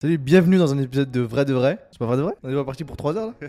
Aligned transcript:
Salut, 0.00 0.16
bienvenue 0.16 0.56
dans 0.56 0.72
un 0.72 0.78
épisode 0.78 1.10
de 1.10 1.20
Vrai 1.20 1.44
de 1.44 1.52
Vrai. 1.52 1.78
C'est 1.90 1.98
pas 1.98 2.06
vrai 2.06 2.16
de 2.16 2.22
vrai 2.22 2.32
On 2.42 2.50
est 2.50 2.54
pas 2.54 2.64
parti 2.64 2.84
pour 2.84 2.96
3 2.96 3.16
heures 3.18 3.26
là 3.26 3.48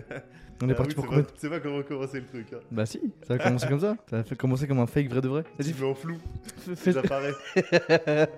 On 0.62 0.68
est 0.68 0.72
Ah 0.72 0.74
parti 0.76 0.90
oui, 0.90 0.94
pour 0.94 1.06
combien 1.06 1.24
C'est 1.36 1.48
pas 1.48 1.58
comment 1.60 1.82
commencer 1.82 2.20
le 2.20 2.26
truc. 2.26 2.46
Hein. 2.52 2.58
Bah 2.70 2.86
si, 2.86 3.00
ça 3.26 3.36
va 3.36 3.42
commencer 3.42 3.66
comme 3.66 3.80
ça. 3.80 3.96
Ça 4.08 4.18
va 4.18 4.22
fait 4.22 4.36
commencer 4.36 4.68
comme 4.68 4.78
un 4.78 4.86
fake 4.86 5.08
vrai 5.08 5.20
de 5.20 5.28
vrai. 5.28 5.44
Vas-y, 5.58 5.72
mets 5.72 5.86
en 5.86 5.94
flou, 5.94 6.18
fais- 6.58 6.76
fais- 6.76 6.92
j'apparais. 6.92 7.32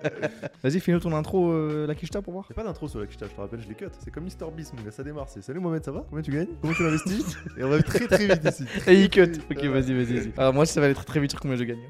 vas-y, 0.63 0.79
fais-nous 0.79 1.01
ton 1.01 1.13
intro, 1.13 1.51
euh, 1.51 1.85
la 1.85 1.93
quicheta 1.93 2.23
pour 2.23 2.33
voir. 2.33 2.45
Y'a 2.49 2.55
pas 2.55 2.63
d'intro 2.63 2.87
sur 2.87 2.99
la 2.99 3.05
quicheta, 3.05 3.27
je 3.29 3.35
te 3.35 3.41
rappelle, 3.41 3.61
je 3.61 3.67
l'ai 3.67 3.75
cut. 3.75 3.85
C'est 3.99 4.09
comme 4.09 4.23
Mister 4.23 4.45
Beast, 4.55 4.73
mon 4.75 4.81
gars, 4.81 4.91
ça 4.91 5.03
démarre. 5.03 5.27
C'est 5.29 5.43
salut 5.43 5.59
Mohamed, 5.59 5.83
ça 5.85 5.91
va? 5.91 6.03
Combien 6.09 6.23
tu 6.23 6.31
gagnes? 6.31 6.47
Comment 6.61 6.73
tu 6.73 6.83
l'investis 6.83 7.37
Et 7.59 7.63
on 7.63 7.69
va 7.69 7.83
très 7.83 8.07
très 8.07 8.27
vite 8.27 8.43
ici. 8.45 8.63
Et 8.87 9.01
il 9.03 9.09
cut. 9.09 9.21
Ok, 9.51 9.63
vas-y, 9.65 9.93
vas-y, 9.93 10.13
vas-y. 10.15 10.31
Alors 10.37 10.53
moi, 10.53 10.65
ça 10.65 10.79
va 10.79 10.85
aller 10.87 10.95
très 10.95 11.05
très 11.05 11.19
vite 11.19 11.29
sur 11.31 11.39
combien 11.41 11.57
je 11.57 11.63
gagne. 11.65 11.81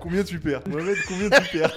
combien 0.00 0.22
tu 0.22 0.38
perds? 0.38 0.62
Mohamed, 0.70 0.96
combien 1.08 1.28
tu 1.30 1.58
perds? 1.58 1.74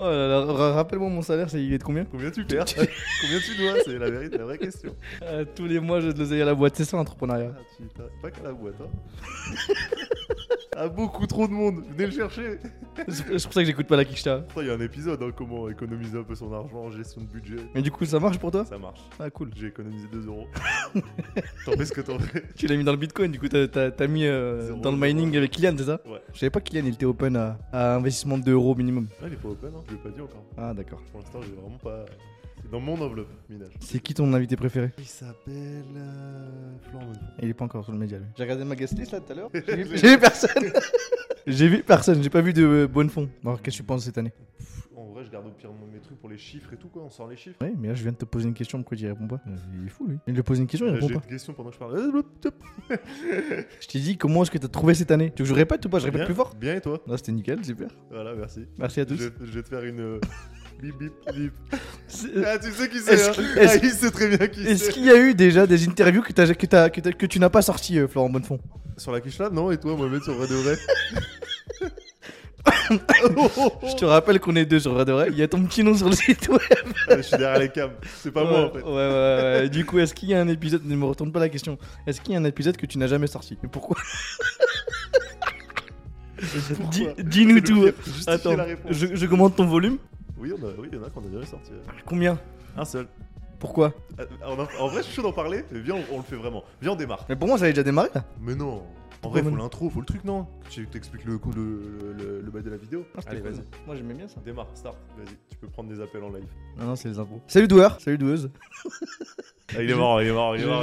Oh 0.00 0.04
là 0.04 0.28
là, 0.28 0.40
ra- 0.44 0.72
rappelle-moi 0.72 1.08
mon 1.08 1.22
salaire, 1.22 1.50
c'est 1.50 1.62
il 1.62 1.72
est 1.72 1.78
de 1.78 1.82
combien? 1.84 2.04
Combien 2.04 2.30
tu 2.30 2.44
perds? 2.44 2.64
Combien 2.74 3.38
tu 3.44 3.56
dois? 3.62 3.74
C'est 3.84 3.98
la 3.98 4.10
vérité, 4.10 4.38
la 4.38 4.44
vraie 4.44 4.58
question. 4.58 4.94
Euh, 5.22 5.44
Tous 5.54 5.66
les 5.66 5.80
mois, 5.80 6.00
je 6.00 6.08
de 6.08 6.18
l'oseille 6.18 6.42
à 6.42 6.44
la 6.46 6.54
boîte, 6.54 6.76
c'est 6.76 6.84
ça 6.84 6.96
l'entrepreneuriat? 6.96 7.52
Ah, 7.56 7.60
tu 7.76 7.84
pas 8.22 8.30
qu'à 8.30 8.42
la 8.42 8.52
boîte, 8.52 8.74
hein. 8.80 9.54
Ah, 10.74 10.88
beaucoup 10.88 11.26
trop 11.26 11.46
de 11.46 11.52
monde, 11.52 11.84
venez 11.90 12.06
le 12.06 12.12
chercher. 12.12 12.58
C'est 13.06 13.26
pour 13.44 13.52
ça 13.52 13.60
que 13.60 13.66
j'écoute 13.66 13.86
pas 13.86 13.96
la 13.96 14.06
quicheta. 14.06 14.42
Il 14.56 14.66
y 14.66 14.70
a 14.70 14.72
un 14.72 14.80
épisode, 14.80 15.22
hein, 15.22 15.30
comment 15.36 15.68
économiser 15.68 16.18
un 16.18 16.22
peu 16.22 16.34
son 16.34 16.50
argent, 16.50 16.90
gestion 16.90 17.20
de 17.20 17.26
budget. 17.26 17.56
Mais 17.74 17.82
du 17.82 17.90
coup, 17.90 18.06
ça 18.06 18.18
marche 18.18 18.38
pour 18.38 18.50
toi? 18.50 18.64
Ça 18.64 18.78
marche. 18.78 19.00
Ah 19.20 19.28
cool. 19.28 19.50
J'ai 19.54 19.66
économisé 19.66 20.06
2 20.10 20.26
euros. 20.28 20.46
T'en 21.66 21.72
fais 21.72 21.84
ce 21.84 21.92
que 21.92 22.00
t'en 22.00 22.18
fais. 22.18 22.42
Tu 22.56 22.66
l'as 22.68 22.76
mis 22.76 22.84
dans 22.84 22.92
le 22.92 22.96
bitcoin, 22.98 23.30
du 23.30 23.38
coup, 23.38 23.48
t'as- 23.48 24.06
mis 24.06 24.24
euh, 24.24 24.72
dans 24.76 24.90
le 24.92 24.96
mining 24.96 25.36
avec 25.36 25.50
Kylian, 25.50 25.74
c'est 25.76 25.84
ça? 25.84 26.00
Ouais. 26.06 26.22
Je 26.32 26.38
savais 26.38 26.50
pas 26.50 26.60
que 26.60 26.70
Kylian 26.70 26.86
il 26.86 26.94
était 26.94 27.04
open 27.06 27.36
à, 27.36 27.58
à 27.70 27.96
investissement 27.96 28.38
de 28.38 28.44
2 28.44 28.52
euros 28.52 28.74
minimum. 28.74 29.08
Ouais, 29.20 29.28
il 29.28 29.34
est 29.34 29.36
pas 29.36 29.48
open, 29.50 29.71
hein. 29.76 29.82
je 29.88 29.92
l'ai 29.92 29.98
pas 29.98 30.10
dit 30.10 30.20
encore. 30.20 30.44
Ah 30.56 30.72
d'accord. 30.74 31.00
Pour 31.10 31.20
l'instant, 31.20 31.40
j'ai 31.42 31.52
vraiment 31.52 31.78
pas. 31.78 32.04
C'est 32.62 32.70
dans 32.70 32.80
mon 32.80 33.00
enveloppe, 33.00 33.28
minage. 33.48 33.72
C'est 33.80 33.98
qui 34.00 34.14
ton 34.14 34.32
invité 34.32 34.54
préféré? 34.56 34.90
Il 34.98 35.04
s'appelle. 35.04 35.84
Euh... 35.96 36.72
Florent. 36.90 37.12
Il 37.42 37.48
est 37.48 37.54
pas 37.54 37.64
encore 37.64 37.82
sur 37.84 37.92
le 37.92 37.98
média 37.98 38.18
lui. 38.18 38.26
J'ai 38.36 38.42
regardé 38.44 38.64
ma 38.64 38.76
guest 38.76 38.96
list 38.98 39.12
là 39.12 39.20
tout 39.20 39.32
à 39.32 39.34
l'heure. 39.34 39.50
J'ai 39.52 39.60
vu, 39.76 39.84
J'ai- 39.90 39.96
j'ai 39.98 40.08
vu 40.14 40.18
personne. 40.18 40.72
j'ai 41.46 41.68
vu 41.68 41.82
personne, 41.82 42.22
j'ai 42.22 42.30
pas 42.30 42.40
vu 42.40 42.52
de 42.52 42.64
euh, 42.64 42.86
bonne 42.86 43.10
fond. 43.10 43.28
Alors 43.44 43.60
qu'est-ce 43.60 43.78
que 43.78 43.82
tu 43.82 43.86
penses 43.86 44.04
cette 44.04 44.18
année? 44.18 44.32
Pff, 44.58 44.88
garde 45.32 45.46
au 45.46 45.50
pire 45.50 45.70
mes 45.92 45.98
trucs 46.00 46.18
pour 46.20 46.28
les 46.28 46.36
chiffres 46.36 46.72
et 46.72 46.76
tout, 46.76 46.88
quoi. 46.88 47.02
On 47.02 47.10
sort 47.10 47.26
les 47.28 47.36
chiffres. 47.36 47.56
Ouais, 47.60 47.72
mais 47.78 47.88
là 47.88 47.94
je 47.94 48.02
viens 48.02 48.12
de 48.12 48.16
te 48.16 48.24
poser 48.24 48.46
une 48.48 48.54
question, 48.54 48.78
pourquoi 48.78 48.96
tu 48.96 49.04
y 49.04 49.08
réponds 49.08 49.26
pas 49.26 49.40
Euh, 49.48 49.56
Il 49.80 49.86
est 49.86 49.90
fou 49.90 50.06
lui. 50.06 50.18
Il 50.26 50.34
lui 50.34 50.42
pose 50.42 50.58
une 50.58 50.66
question, 50.66 50.86
il 50.86 50.90
Euh, 50.90 50.94
répond 50.94 51.08
J'ai 51.08 51.14
pas. 51.14 51.20
une 51.24 51.30
question 51.30 51.52
pendant 51.54 51.70
que 51.70 51.74
je 51.74 51.78
parle. 51.80 51.96
Euh. 51.96 52.22
Je 53.80 53.86
t'ai 53.88 53.98
dit 54.00 54.16
comment 54.18 54.42
est-ce 54.42 54.50
que 54.50 54.58
t'as 54.58 54.68
trouvé 54.68 54.94
cette 54.94 55.10
année? 55.10 55.32
Tu 55.34 55.42
veux 55.42 55.48
que 55.48 55.54
je 55.54 55.58
répète 55.58 55.84
ou 55.86 55.88
pas? 55.88 55.98
Je 55.98 56.04
répète 56.04 56.20
Bien, 56.20 56.26
plus 56.26 56.34
fort? 56.34 56.54
Bien 56.54 56.74
et 56.76 56.80
toi? 56.80 57.00
Non, 57.06 57.16
c'était 57.16 57.32
nickel, 57.32 57.64
super. 57.64 57.88
Voilà, 58.10 58.34
merci. 58.34 58.66
Merci 58.78 59.00
à 59.00 59.06
tous. 59.06 59.16
je 59.16 59.50
vais 59.50 59.62
te 59.62 59.68
faire 59.68 59.84
une. 59.84 60.20
Bip 60.80 60.98
bip 60.98 61.12
bip. 61.36 61.52
Ah, 62.44 62.58
tu 62.58 62.72
sais 62.72 62.88
qui 62.88 62.98
c'est, 62.98 63.12
Est-ce 63.14 63.28
hein 63.30 63.32
qu'il- 63.34 63.58
est-ce- 63.62 63.78
Ah, 63.78 63.80
il 63.84 63.90
sait 63.90 64.10
très 64.10 64.36
bien 64.36 64.48
qui 64.48 64.66
Est-ce 64.66 64.86
c'est. 64.86 64.92
qu'il 64.92 65.04
y 65.04 65.10
a 65.10 65.16
eu 65.16 65.32
déjà 65.32 65.64
des 65.66 65.86
interviews 65.86 66.22
que, 66.22 67.26
tu 67.26 67.38
n'as 67.38 67.50
pas 67.50 67.62
sorties, 67.62 68.00
euh, 68.00 68.08
Florent 68.08 68.30
Bonnefond? 68.30 68.58
Sur 68.96 69.12
la 69.12 69.20
quiche 69.20 69.38
là? 69.38 69.48
Non, 69.48 69.70
et 69.70 69.78
toi, 69.78 69.94
Mohamed, 69.96 70.22
sur 70.24 70.34
vrai 70.34 70.48
de 70.48 70.54
vrai? 70.54 70.76
Je 72.92 73.96
te 73.96 74.04
rappelle 74.04 74.38
qu'on 74.40 74.54
est 74.56 74.64
deux 74.64 74.78
sur 74.80 74.92
Vrai. 74.94 75.28
Il 75.30 75.36
y 75.38 75.42
a 75.42 75.48
ton 75.48 75.62
petit 75.64 75.82
nom 75.82 75.94
sur 75.96 76.08
le 76.08 76.14
site 76.14 76.48
web. 76.48 76.60
Je 77.10 77.20
suis 77.22 77.36
derrière 77.36 77.58
les 77.58 77.68
cams. 77.68 77.90
C'est 78.18 78.30
pas 78.30 78.44
moi 78.44 78.66
en 78.66 78.70
fait. 78.70 78.82
Ouais, 78.82 78.90
ouais, 78.92 79.60
ouais. 79.62 79.68
Du 79.68 79.84
coup, 79.84 79.98
est-ce 79.98 80.14
qu'il 80.14 80.28
y 80.28 80.34
a 80.34 80.40
un 80.40 80.48
épisode 80.48 80.82
Ne 80.84 80.94
me 80.96 81.04
retourne 81.04 81.32
pas 81.32 81.40
la 81.40 81.48
question. 81.48 81.76
Est-ce 82.06 82.20
qu'il 82.20 82.34
y 82.34 82.36
a 82.36 82.40
un 82.40 82.44
épisode 82.44 82.76
que 82.76 82.86
tu 82.86 82.98
n'as 82.98 83.06
jamais 83.08 83.26
sorti? 83.26 83.58
Et 83.64 83.68
pourquoi? 83.68 83.96
Dis- 86.90 87.06
Dis-nous 87.18 87.60
tout. 87.60 87.86
Attends, 88.26 88.56
je, 88.90 89.14
je 89.14 89.26
commande 89.26 89.54
ton 89.54 89.66
volume. 89.66 89.98
Oui, 90.36 90.52
on 90.52 90.64
a- 90.66 90.70
oui, 90.78 90.88
il 90.92 90.98
y 90.98 91.00
en 91.00 91.04
a 91.04 91.10
qu'on 91.10 91.20
a 91.20 91.28
déjà 91.28 91.46
sorti. 91.46 91.70
Combien? 92.04 92.38
Un 92.76 92.84
seul. 92.84 93.06
Pourquoi? 93.60 93.92
Ah, 94.18 94.22
En, 94.46 94.52
en 94.84 94.88
vrai, 94.88 94.98
je 94.98 95.02
suis 95.02 95.14
chaud 95.14 95.22
d'en 95.22 95.32
parler. 95.32 95.64
mais 95.70 95.78
Viens, 95.80 95.94
on, 95.94 96.14
on 96.14 96.16
le 96.18 96.24
fait 96.24 96.34
vraiment. 96.34 96.64
Viens, 96.80 96.92
on 96.92 96.96
démarre. 96.96 97.24
Mais 97.28 97.36
pour 97.36 97.46
moi, 97.46 97.58
ça 97.58 97.64
avait 97.64 97.72
déjà 97.72 97.84
démarré 97.84 98.08
là. 98.14 98.24
Mais 98.40 98.56
non. 98.56 98.82
En 99.22 99.28
vrai, 99.30 99.40
faut 99.44 99.54
l'intro, 99.54 99.88
faut 99.88 100.00
le 100.00 100.06
truc, 100.06 100.24
non? 100.24 100.48
Tu 100.72 100.86
t'expliques 100.86 101.26
le 101.26 101.36
coup, 101.36 101.50
le, 101.54 102.14
le, 102.16 102.40
le 102.40 102.50
bail 102.50 102.62
de 102.62 102.70
la 102.70 102.78
vidéo. 102.78 103.04
Ah, 103.14 103.20
Allez, 103.26 103.42
cool. 103.42 103.50
vas-y. 103.50 103.62
Moi, 103.86 103.94
j'aimais 103.94 104.14
bien 104.14 104.26
ça. 104.26 104.40
Démarre, 104.42 104.70
start. 104.72 104.96
Vas-y, 105.18 105.36
tu 105.50 105.58
peux 105.58 105.66
prendre 105.66 105.90
des 105.90 106.00
appels 106.00 106.22
en 106.22 106.30
live. 106.30 106.46
Non, 106.78 106.86
non, 106.86 106.96
c'est 106.96 107.10
les 107.10 107.18
infos. 107.18 107.42
Salut 107.46 107.68
doueur. 107.68 108.00
Salut 108.00 108.16
doueuse. 108.16 108.48
Ah, 109.76 109.82
il 109.82 109.90
est 109.90 109.94
mort, 109.94 110.22
il 110.22 110.28
est 110.28 110.32
mort, 110.32 110.56
il 110.56 110.62
est 110.62 110.66
mort. 110.66 110.82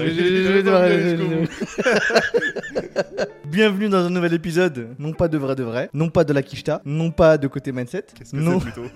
Bienvenue 3.45 3.89
dans 3.89 4.05
un 4.05 4.09
nouvel 4.09 4.33
épisode, 4.33 4.95
non 4.99 5.11
pas 5.13 5.27
de 5.27 5.37
vrai 5.37 5.55
de 5.55 5.63
vrai, 5.63 5.89
non 5.93 6.09
pas 6.09 6.23
de 6.23 6.33
la 6.33 6.43
quicheta, 6.43 6.81
non 6.85 7.09
pas 7.11 7.37
de 7.37 7.47
côté 7.47 7.71
mindset, 7.71 8.05
Qu'est-ce 8.15 8.31
que 8.31 8.37
non, 8.37 8.59
c'est 8.59 8.71
plutôt 8.71 8.87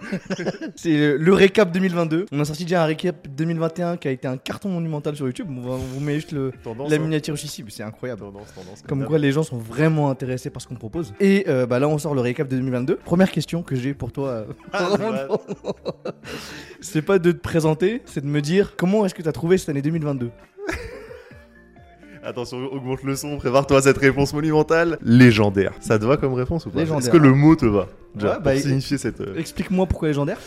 c'est 0.76 1.18
le, 1.18 1.34
récap 1.34 1.72
2022. 1.72 2.28
On 2.32 2.40
a 2.40 2.46
sorti 2.46 2.64
déjà 2.64 2.84
un 2.84 2.86
récap 2.86 3.28
2021 3.28 3.98
qui 3.98 4.08
a 4.08 4.12
été 4.12 4.28
un 4.28 4.38
carton 4.38 4.70
monumental 4.70 5.16
sur 5.16 5.26
YouTube. 5.26 5.48
On, 5.50 5.62
va- 5.62 5.72
on 5.74 5.78
vous 5.78 6.00
met 6.00 6.16
juste 6.16 6.32
le, 6.34 6.52
Tendance. 6.64 6.90
la 6.90 6.96
hein. 6.96 7.00
miniature 7.00 7.34
ici, 7.34 7.64
mais 7.64 7.72
c'est 7.72 7.84
incroyable. 7.84 8.22
Tendance, 8.22 8.54
tendance. 8.54 8.84
Comme 8.88 9.06
quoi 9.06 9.18
les 9.18 9.32
gens 9.32 9.44
sont 9.44 9.58
vraiment 9.58 10.10
intéressés 10.10 10.50
par 10.52 10.62
ce 10.62 10.68
qu'on 10.68 10.76
propose. 10.90 11.14
Et 11.22 11.46
euh, 11.48 11.66
bah 11.66 11.80
là 11.80 11.88
on 11.88 11.98
sort 11.98 12.14
le 12.14 12.20
récap 12.22 12.48
de 12.50 12.58
2022. 12.58 12.98
Première 12.98 13.32
question 13.32 13.64
que 13.64 13.76
j'ai 13.76 13.94
pour 13.94 14.12
toi, 14.12 14.28
euh, 14.30 14.44
Ah, 14.74 14.90
c'est 16.82 17.02
pas 17.02 17.20
de 17.20 17.32
te 17.32 17.38
présenter, 17.40 18.02
c'est 18.06 18.22
de 18.22 18.28
me 18.28 18.42
dire 18.42 18.74
comment 18.78 19.06
est-ce 19.06 19.14
que 19.16 19.22
tu 19.22 19.30
as 19.30 19.32
trouvé 19.32 19.58
cette 19.58 19.70
année 19.70 19.82
2022 19.82 20.30
Attention, 22.26 22.58
augmente 22.72 23.04
le 23.04 23.16
son, 23.16 23.38
prépare-toi 23.38 23.78
à 23.80 23.82
cette 23.82 23.98
réponse 23.98 24.34
monumentale. 24.34 24.98
Légendaire. 25.02 25.74
Ça 25.82 26.00
te 26.00 26.06
va 26.06 26.16
comme 26.16 26.34
réponse 26.34 26.66
ou 26.66 26.70
pas? 26.70 26.80
Légendaire. 26.80 27.00
Est-ce 27.04 27.10
que 27.12 27.18
le 27.18 27.34
mot 27.34 27.56
te 27.56 27.66
va? 27.66 27.88
Déjà, 28.16 28.28
Ouais, 28.28 28.34
bah, 28.36 28.42
pour 28.52 28.54
il- 28.54 28.62
signifier 28.62 28.98
cette. 28.98 29.20
euh, 29.20 29.36
Explique-moi 29.38 29.86
pourquoi 29.88 30.08
légendaire. 30.08 30.38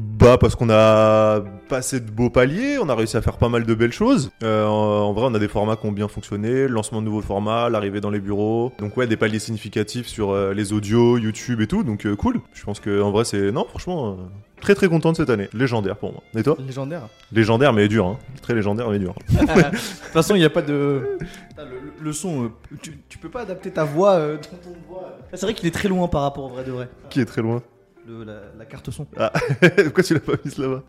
Bah 0.00 0.38
parce 0.38 0.54
qu'on 0.54 0.70
a 0.70 1.40
passé 1.68 1.98
de 1.98 2.08
beaux 2.08 2.30
paliers, 2.30 2.78
on 2.78 2.88
a 2.88 2.94
réussi 2.94 3.16
à 3.16 3.20
faire 3.20 3.36
pas 3.36 3.48
mal 3.48 3.64
de 3.64 3.74
belles 3.74 3.92
choses. 3.92 4.30
Euh, 4.44 4.64
en, 4.64 5.12
vrai, 5.12 5.24
on 5.26 5.34
a 5.34 5.40
des 5.40 5.48
formats 5.48 5.74
qui 5.74 5.86
ont 5.86 5.92
bien 5.92 6.06
fonctionné, 6.06 6.52
le 6.52 6.66
lancement 6.68 7.00
de 7.00 7.06
nouveaux 7.06 7.20
formats, 7.20 7.68
l'arrivée 7.68 8.00
dans 8.00 8.10
les 8.10 8.20
bureaux. 8.20 8.72
Donc 8.78 8.96
ouais, 8.96 9.08
des 9.08 9.16
paliers 9.16 9.40
significatifs 9.40 10.06
sur 10.06 10.30
euh, 10.30 10.54
les 10.54 10.72
audios, 10.72 11.18
YouTube 11.18 11.60
et 11.62 11.66
tout. 11.66 11.82
Donc 11.82 12.06
euh, 12.06 12.14
cool. 12.14 12.40
Je 12.54 12.62
pense 12.62 12.78
que 12.78 13.02
en 13.02 13.10
vrai 13.10 13.24
c'est 13.24 13.50
non, 13.50 13.66
franchement, 13.68 14.18
très 14.60 14.76
très 14.76 14.86
content 14.88 15.10
de 15.10 15.16
cette 15.16 15.30
année. 15.30 15.48
Légendaire 15.52 15.96
pour 15.96 16.12
moi. 16.12 16.22
Et 16.36 16.44
toi? 16.44 16.56
Légendaire. 16.64 17.08
Légendaire 17.32 17.72
mais 17.72 17.88
dur, 17.88 18.06
hein. 18.06 18.18
Très 18.40 18.54
légendaire 18.54 18.88
mais 18.90 19.00
dur. 19.00 19.16
De 19.30 19.38
toute 19.40 19.78
façon, 20.12 20.36
il 20.36 20.38
n'y 20.38 20.44
a 20.44 20.50
pas 20.50 20.62
de. 20.62 21.18
Putain, 21.48 21.64
Le, 21.64 22.04
le 22.04 22.12
son, 22.12 22.52
tu, 22.82 23.00
tu 23.08 23.18
peux 23.18 23.30
pas 23.30 23.40
adapter 23.40 23.72
ta 23.72 23.82
voix 23.82 24.16
dans 24.20 24.36
ton 24.36 24.76
voix. 24.88 25.16
Ah, 25.24 25.30
C'est 25.32 25.44
vrai 25.46 25.54
qu'il 25.54 25.66
est 25.66 25.72
très 25.74 25.88
loin 25.88 26.06
par 26.06 26.22
rapport 26.22 26.44
au 26.44 26.48
vrai 26.50 26.62
de 26.62 26.70
vrai. 26.70 26.88
Qui 27.10 27.18
est 27.18 27.24
très 27.24 27.42
loin? 27.42 27.62
Le- 28.08 28.24
la, 28.24 28.40
la 28.58 28.64
carte 28.64 28.90
son. 28.90 29.04
Pourquoi 29.84 30.02
tu 30.02 30.14
l'as 30.14 30.20
pas 30.20 30.32
mis 30.44 30.52
là-bas? 30.56 30.82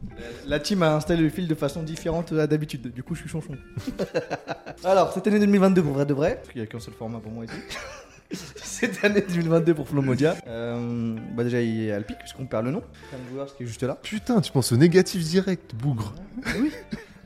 La 0.47 0.59
team 0.59 0.81
a 0.84 0.96
installé 0.96 1.22
le 1.22 1.30
fil 1.30 1.47
de 1.47 1.56
façon 1.56 1.84
différente 1.84 2.31
à 2.31 2.47
d'habitude. 2.47 2.94
Du 2.94 3.03
coup, 3.03 3.13
je 3.13 3.19
suis 3.22 3.30
chonchon. 3.30 3.57
Alors, 4.85 5.12
cette 5.13 5.28
année 5.28 5.40
2022 5.40 5.84
pour 5.84 5.94
vrai 5.94 6.06
de 6.06 6.13
vrai, 6.13 6.35
parce 6.38 6.50
qu'il 6.50 6.62
n'y 6.62 6.68
a 6.68 6.69
qu'un 6.72 6.80
seul 6.80 6.94
format 6.94 7.19
pour 7.19 7.31
moi 7.31 7.44
ici. 7.46 7.53
cette 8.56 9.03
année 9.03 9.22
2022 9.28 9.74
pour 9.74 9.88
Flomodia. 9.90 10.35
Euh, 10.47 11.16
bah 11.35 11.44
déjà, 11.44 11.62
il 11.62 11.84
y 11.84 11.91
a 11.91 11.96
Alpic, 11.97 12.18
puisqu'on 12.19 12.46
perd 12.46 12.66
le 12.66 12.72
nom. 12.72 12.84
Qui 13.57 13.63
est 13.63 13.66
juste 13.66 13.84
là. 13.84 13.97
Putain, 14.01 14.40
tu 14.40 14.51
penses 14.51 14.72
au 14.72 14.78
négatif 14.78 15.22
direct, 15.24 15.75
bougre. 15.75 16.13
Oui. 16.59 16.72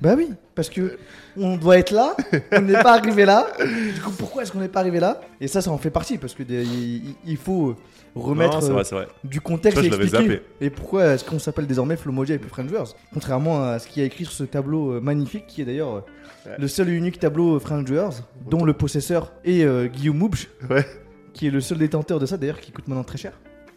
Bah 0.03 0.15
oui, 0.17 0.27
parce 0.53 0.69
que 0.69 0.97
on 1.37 1.55
doit 1.55 1.77
être 1.77 1.91
là, 1.91 2.15
on 2.51 2.59
n'est 2.61 2.73
pas 2.83 2.93
arrivé 2.97 3.23
là. 3.23 3.47
Du 3.95 4.01
coup, 4.01 4.11
pourquoi 4.11 4.43
est-ce 4.43 4.51
qu'on 4.51 4.59
n'est 4.59 4.67
pas 4.67 4.81
arrivé 4.81 4.99
là? 4.99 5.21
Et 5.39 5.47
ça, 5.47 5.61
ça 5.61 5.71
en 5.71 5.77
fait 5.77 5.89
partie, 5.91 6.17
parce 6.17 6.33
que 6.33 6.43
des- 6.43 6.65
il, 6.65 7.15
il 7.25 7.37
faut 7.37 7.75
remettre 8.13 8.55
Non, 8.55 8.61
c'est 8.61 8.69
euh, 8.69 8.73
vrai, 8.73 8.83
c'est 8.83 8.95
vrai. 8.95 9.07
du 9.23 9.39
contexte 9.39 9.79
Ça, 9.79 9.85
et 9.85 9.89
l'avais 9.89 10.03
expliquer. 10.03 10.29
zappé. 10.33 10.43
Et 10.59 10.69
pourquoi 10.69 11.05
est-ce 11.13 11.23
qu'on 11.23 11.39
s'appelle 11.39 11.67
désormais 11.67 11.95
Flomodia 11.95 12.35
et 12.35 12.37
plus 12.37 12.49
Frenchers 12.49 12.91
Contrairement 13.13 13.63
à 13.63 13.79
ce 13.79 13.87
qu'il 13.87 14.01
y 14.01 14.03
a 14.03 14.05
écrit 14.05 14.25
sur 14.25 14.33
ce 14.33 14.43
tableau 14.43 14.91
euh, 14.95 14.99
magnifique, 14.99 15.47
qui 15.47 15.61
est 15.61 15.65
d'ailleurs 15.65 15.95
euh, 15.95 16.01
Ouais. 16.45 16.57
le 16.59 16.67
seul 16.67 16.89
et 16.89 16.91
unique 16.91 17.19
tableau 17.19 17.57
Frenchers, 17.57 18.09
dont 18.49 18.65
le 18.65 18.73
possesseur 18.73 19.31
est 19.45 19.63
euh, 19.63 19.87
Guillaume 19.87 20.17
Moubch, 20.17 20.49
Ouais. 20.69 20.85
qui 21.33 21.47
est 21.47 21.51
le 21.51 21.61
seul 21.61 21.77
détenteur 21.77 22.19
de 22.19 22.25
ça 22.25 22.35
d'ailleurs, 22.35 22.59
qui 22.59 22.73
coûte 22.73 22.85
maintenant 22.89 23.05
très 23.05 23.17
cher. 23.17 23.31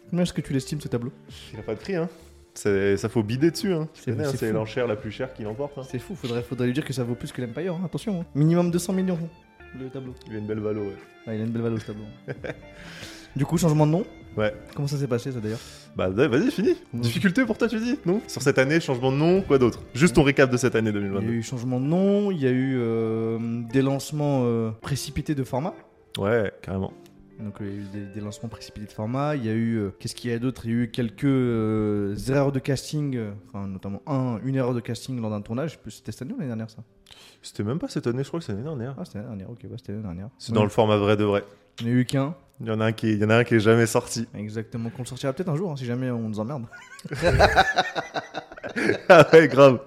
Combien 0.09 0.23
est-ce 0.23 0.33
que 0.33 0.41
tu 0.41 0.51
l'estimes 0.51 0.81
ce 0.81 0.89
tableau? 0.89 1.13
Il 1.53 1.59
a 1.59 1.63
pas 1.63 1.73
de 1.75 1.79
prix, 1.79 1.95
hein. 1.95 2.09
Ça 2.57 3.09
faut 3.09 3.23
bider 3.23 3.51
dessus, 3.51 3.73
hein. 3.73 3.87
C'est- 3.93 4.51
l'enchère 4.51 4.87
la 4.87 4.95
plus 4.95 5.11
chère 5.11 5.33
qui 5.33 5.43
l'emporte. 5.43 5.77
Hein. 5.77 5.83
C'est 5.89 5.99
fou, 5.99 6.15
faudrait, 6.15 6.41
faudrait 6.43 6.67
lui 6.67 6.73
dire 6.73 6.85
que 6.85 6.93
ça 6.93 7.03
vaut 7.03 7.15
plus 7.15 7.31
que 7.31 7.41
l'Empire, 7.41 7.73
hein, 7.73 7.81
attention. 7.85 8.21
hein. 8.21 8.25
Minimum 8.35 8.71
200 8.71 8.93
millions 8.93 9.17
le 9.79 9.89
tableau. 9.89 10.13
Il 10.27 10.35
a 10.35 10.39
une 10.39 10.47
belle 10.47 10.59
valo, 10.59 10.81
ouais. 10.81 10.95
Ah, 11.27 11.35
il 11.35 11.41
a 11.41 11.43
une 11.43 11.51
belle 11.51 11.61
valeur 11.61 11.79
ce 11.79 11.87
tableau. 11.87 12.05
du 13.35 13.45
coup, 13.45 13.57
changement 13.57 13.85
de 13.85 13.91
nom 13.91 14.05
Ouais. 14.35 14.53
Comment 14.75 14.87
ça 14.87 14.97
s'est 14.97 15.07
passé 15.07 15.31
ça 15.31 15.39
d'ailleurs? 15.39 15.59
Bah 15.95 16.09
vas-y, 16.09 16.51
fini. 16.51 16.69
Ouais. 16.69 16.75
Difficulté 16.93 17.43
pour 17.45 17.57
toi, 17.57 17.67
tu 17.67 17.77
dis 17.79 17.97
Non? 18.05 18.21
Sur 18.27 18.41
cette 18.41 18.57
année, 18.59 18.79
changement 18.79 19.11
de 19.11 19.17
nom, 19.17 19.41
quoi 19.41 19.57
d'autre? 19.57 19.81
Juste 19.95 20.15
ton 20.15 20.23
récap 20.23 20.49
de 20.51 20.57
cette 20.57 20.75
année 20.75 20.89
Il 20.91 20.95
y 20.95 20.97
a 20.97 21.01
2022. 21.01 21.31
eu 21.31 21.43
changement 21.43 21.79
de 21.79 21.85
nom, 21.85 22.31
il 22.31 22.39
y 22.39 22.47
a 22.47 22.51
eu 22.51 22.77
euh, 22.79 23.37
des 23.71 23.81
lancements 23.81 24.43
euh, 24.45 24.69
précipités 24.81 25.33
de 25.35 25.43
format. 25.43 25.73
Ouais, 26.19 26.51
carrément. 26.61 26.93
Donc 27.39 27.61
euh, 27.61 27.65
il 27.65 27.73
y 27.73 27.77
a 27.77 27.79
eu 27.79 27.85
des, 28.05 28.13
des 28.15 28.21
lancements 28.21 28.49
précipités 28.49 28.85
de 28.87 28.91
format. 28.91 29.35
Il 29.35 29.45
y 29.45 29.49
a 29.49 29.53
eu 29.53 29.75
euh, 29.75 29.89
qu'est-ce 29.99 30.15
qu'il 30.15 30.31
y 30.31 30.33
a 30.33 30.39
d'autre? 30.39 30.65
Il 30.65 30.71
y 30.71 30.73
a 30.73 30.77
eu 30.83 30.91
quelques 30.91 31.23
euh, 31.25 32.15
erreurs 32.29 32.51
de 32.51 32.59
casting, 32.59 33.15
euh, 33.15 33.31
enfin 33.47 33.67
notamment 33.67 34.01
un, 34.07 34.39
une 34.43 34.55
erreur 34.55 34.73
de 34.73 34.79
casting 34.79 35.21
lors 35.21 35.29
d'un 35.29 35.41
tournage. 35.41 35.79
C'était 35.87 36.11
cette 36.11 36.23
année 36.23 36.33
ou 36.33 36.37
l'année 36.37 36.47
dernière 36.49 36.69
ça? 36.69 36.83
C'était 37.41 37.63
même 37.63 37.79
pas 37.79 37.87
cette 37.87 38.07
année, 38.07 38.23
je 38.23 38.27
crois 38.27 38.39
que 38.39 38.45
c'est 38.45 38.51
l'année 38.53 38.63
dernière. 38.63 38.95
Ah 38.97 39.05
c'était 39.05 39.19
l'année 39.19 39.29
dernière. 39.29 39.51
Ok, 39.51 39.59
c'était 39.77 39.91
l'année 39.91 40.03
dernière. 40.03 40.29
C'est 40.39 40.53
dans 40.53 40.63
le 40.63 40.69
format 40.69 40.97
vrai 40.97 41.15
de 41.15 41.23
vrai. 41.23 41.43
Il 41.79 41.85
n'y 41.85 41.91
en 41.93 41.95
a 41.95 41.99
eu 41.99 42.05
qu'un. 42.05 42.35
Il 42.59 42.65
y 42.67 42.71
en 42.71 42.79
a 42.81 42.85
un 42.85 42.91
qui, 42.91 43.11
il 43.11 43.19
y 43.19 43.23
en 43.23 43.29
a 43.29 43.35
un 43.35 43.43
qui 43.43 43.53
est 43.53 43.59
jamais 43.59 43.85
sorti. 43.85 44.27
Exactement, 44.33 44.89
qu'on 44.89 45.03
le 45.03 45.07
sortira 45.07 45.31
peut-être 45.31 45.49
un 45.49 45.55
jour, 45.55 45.71
hein, 45.71 45.75
si 45.75 45.85
jamais 45.85 46.09
on 46.09 46.27
nous 46.27 46.39
emmerde. 46.39 46.65
ah 49.09 49.27
ouais, 49.33 49.47
grave. 49.47 49.79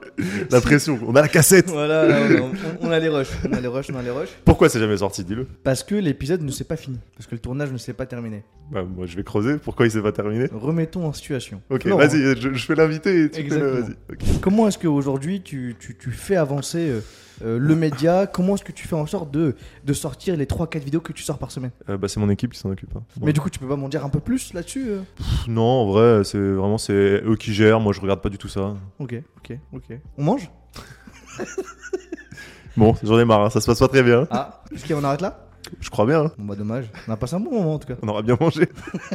La 0.51 0.61
pression. 0.61 0.99
On 1.07 1.15
a 1.17 1.23
la 1.23 1.29
cassette. 1.29 1.69
voilà, 1.71 2.07
là, 2.07 2.17
on, 2.41 2.45
on- 2.47 2.89
on 2.89 2.91
a 2.91 2.99
les 2.99 3.09
rushs, 3.09 3.29
on 3.49 3.53
a 3.53 3.61
les 3.61 3.69
rushs, 3.69 3.87
on 3.93 3.99
a 3.99 4.03
les 4.03 4.11
rushs. 4.11 4.31
Pourquoi 4.45 4.69
c'est 4.69 4.79
jamais 4.81 4.97
sorti 4.97 5.25
Dis-le. 5.25 5.47
Parce 5.65 5.83
que 5.83 5.95
l'épisode 5.95 6.43
ne 6.43 6.51
s'est 6.51 6.65
pas 6.65 6.77
fini, 6.77 6.99
parce 7.17 7.27
que 7.27 7.35
le 7.35 7.41
tournage 7.41 7.73
ne 7.73 7.79
s'est 7.79 7.93
pas 7.93 8.07
terminé. 8.07 8.43
Bah, 8.71 8.83
moi, 8.85 9.07
je 9.07 9.17
vais 9.17 9.25
creuser. 9.25 9.57
Pourquoi 9.59 9.87
il 9.87 9.91
s'est 9.93 10.03
pas 10.03 10.13
terminé? 10.13 10.47
Remettons 10.53 11.07
en 11.07 11.13
situation. 11.13 11.61
Ok, 11.71 11.87
vas-y, 11.87 12.21
je, 12.41 12.53
je 12.53 12.67
fais 12.67 12.75
l'invité 12.75 13.25
et 13.25 13.31
tu 13.31 13.49
fais 13.49 13.59
le- 13.59 13.79
Exactement. 13.79 14.39
Comment 14.41 14.69
est-ce 14.69 14.79
qu'aujourd'hui 14.79 15.43
tu, 15.43 15.75
tu, 15.79 15.97
tu 15.97 16.11
fais 16.11 16.37
avancer 16.37 16.91
euh, 16.91 17.01
euh, 17.43 17.59
le 17.59 17.75
média 17.75 18.27
Comment 18.27 18.55
est-ce 18.55 18.65
que 18.65 18.73
tu 18.73 18.87
fais 18.89 18.95
en 18.97 19.07
sorte 19.07 19.31
de, 19.31 19.55
de 19.85 19.93
sortir 19.93 20.37
les 20.37 20.47
3-4 20.47 20.79
vidéos 20.81 21.01
que 21.01 21.13
tu 21.13 21.23
sors 21.23 21.39
par 21.39 21.51
semaine 21.51 21.71
Euh, 21.89 21.97
bah, 21.97 22.09
c'est 22.09 22.21
mon 22.21 22.29
équipe 22.31 22.53
qui 22.53 22.59
s'en 22.59 22.71
occupe. 22.71 22.95
hein. 22.97 23.03
Mais 23.21 23.27
Ouais. 23.27 23.33
du 23.33 23.41
coup, 23.41 23.51
tu 23.51 23.59
peux 23.59 23.69
pas 23.69 23.77
m'en 23.77 23.89
dire 23.89 24.05
un 24.05 24.09
peu 24.11 24.21
plus 24.21 24.53
là-dessus 24.55 24.91
euh 24.91 25.01
Pff, 25.17 25.47
Non, 25.49 25.63
en 25.63 25.87
vrai, 25.91 26.25
c'est 26.25 26.39
vraiment 26.39 26.79
c'est 26.79 27.23
eux 27.25 27.37
qui 27.39 27.53
gèrent. 27.55 27.81
Moi, 27.81 27.93
je 27.93 28.01
regarde 28.01 28.21
pas 28.21 28.29
du 28.31 28.39
tout 28.39 28.49
ça. 28.49 28.75
Ok, 28.99 29.15
ok, 29.39 29.59
ok. 29.73 29.99
On 30.19 30.25
mange? 30.25 30.51
Bon, 32.77 32.95
j'en 33.03 33.19
ai 33.19 33.25
marre. 33.25 33.43
hein, 33.47 33.51
Ça 33.51 33.61
se 33.61 33.67
passe 33.67 33.81
pas 33.81 33.89
très 33.89 34.03
bien. 34.03 34.27
Ah, 34.31 34.63
est-ce 34.73 34.87
qu'on 34.87 35.03
arrête 35.05 35.21
là? 35.21 35.47
Je 35.81 35.91
crois 35.91 36.07
bien. 36.07 36.25
hein. 36.25 36.33
Bon 36.39 36.45
bah 36.47 36.55
dommage. 36.57 36.87
On 37.07 37.13
a 37.13 37.17
passé 37.17 37.35
un 37.37 37.41
bon 37.41 37.51
moment 37.53 37.75
en 37.75 37.79
tout 37.79 37.87
cas. 37.89 37.95
On 38.03 38.09
aura 38.09 38.23
bien 38.23 38.37
mangé. 38.41 38.69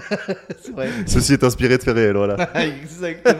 C'est 0.61 0.71
vrai. 0.71 0.89
Ceci 1.05 1.33
est 1.33 1.43
inspiré 1.43 1.77
de 1.77 1.83
faits 1.83 1.95
réels, 1.95 2.15
voilà. 2.15 2.35
exactement. 2.63 3.33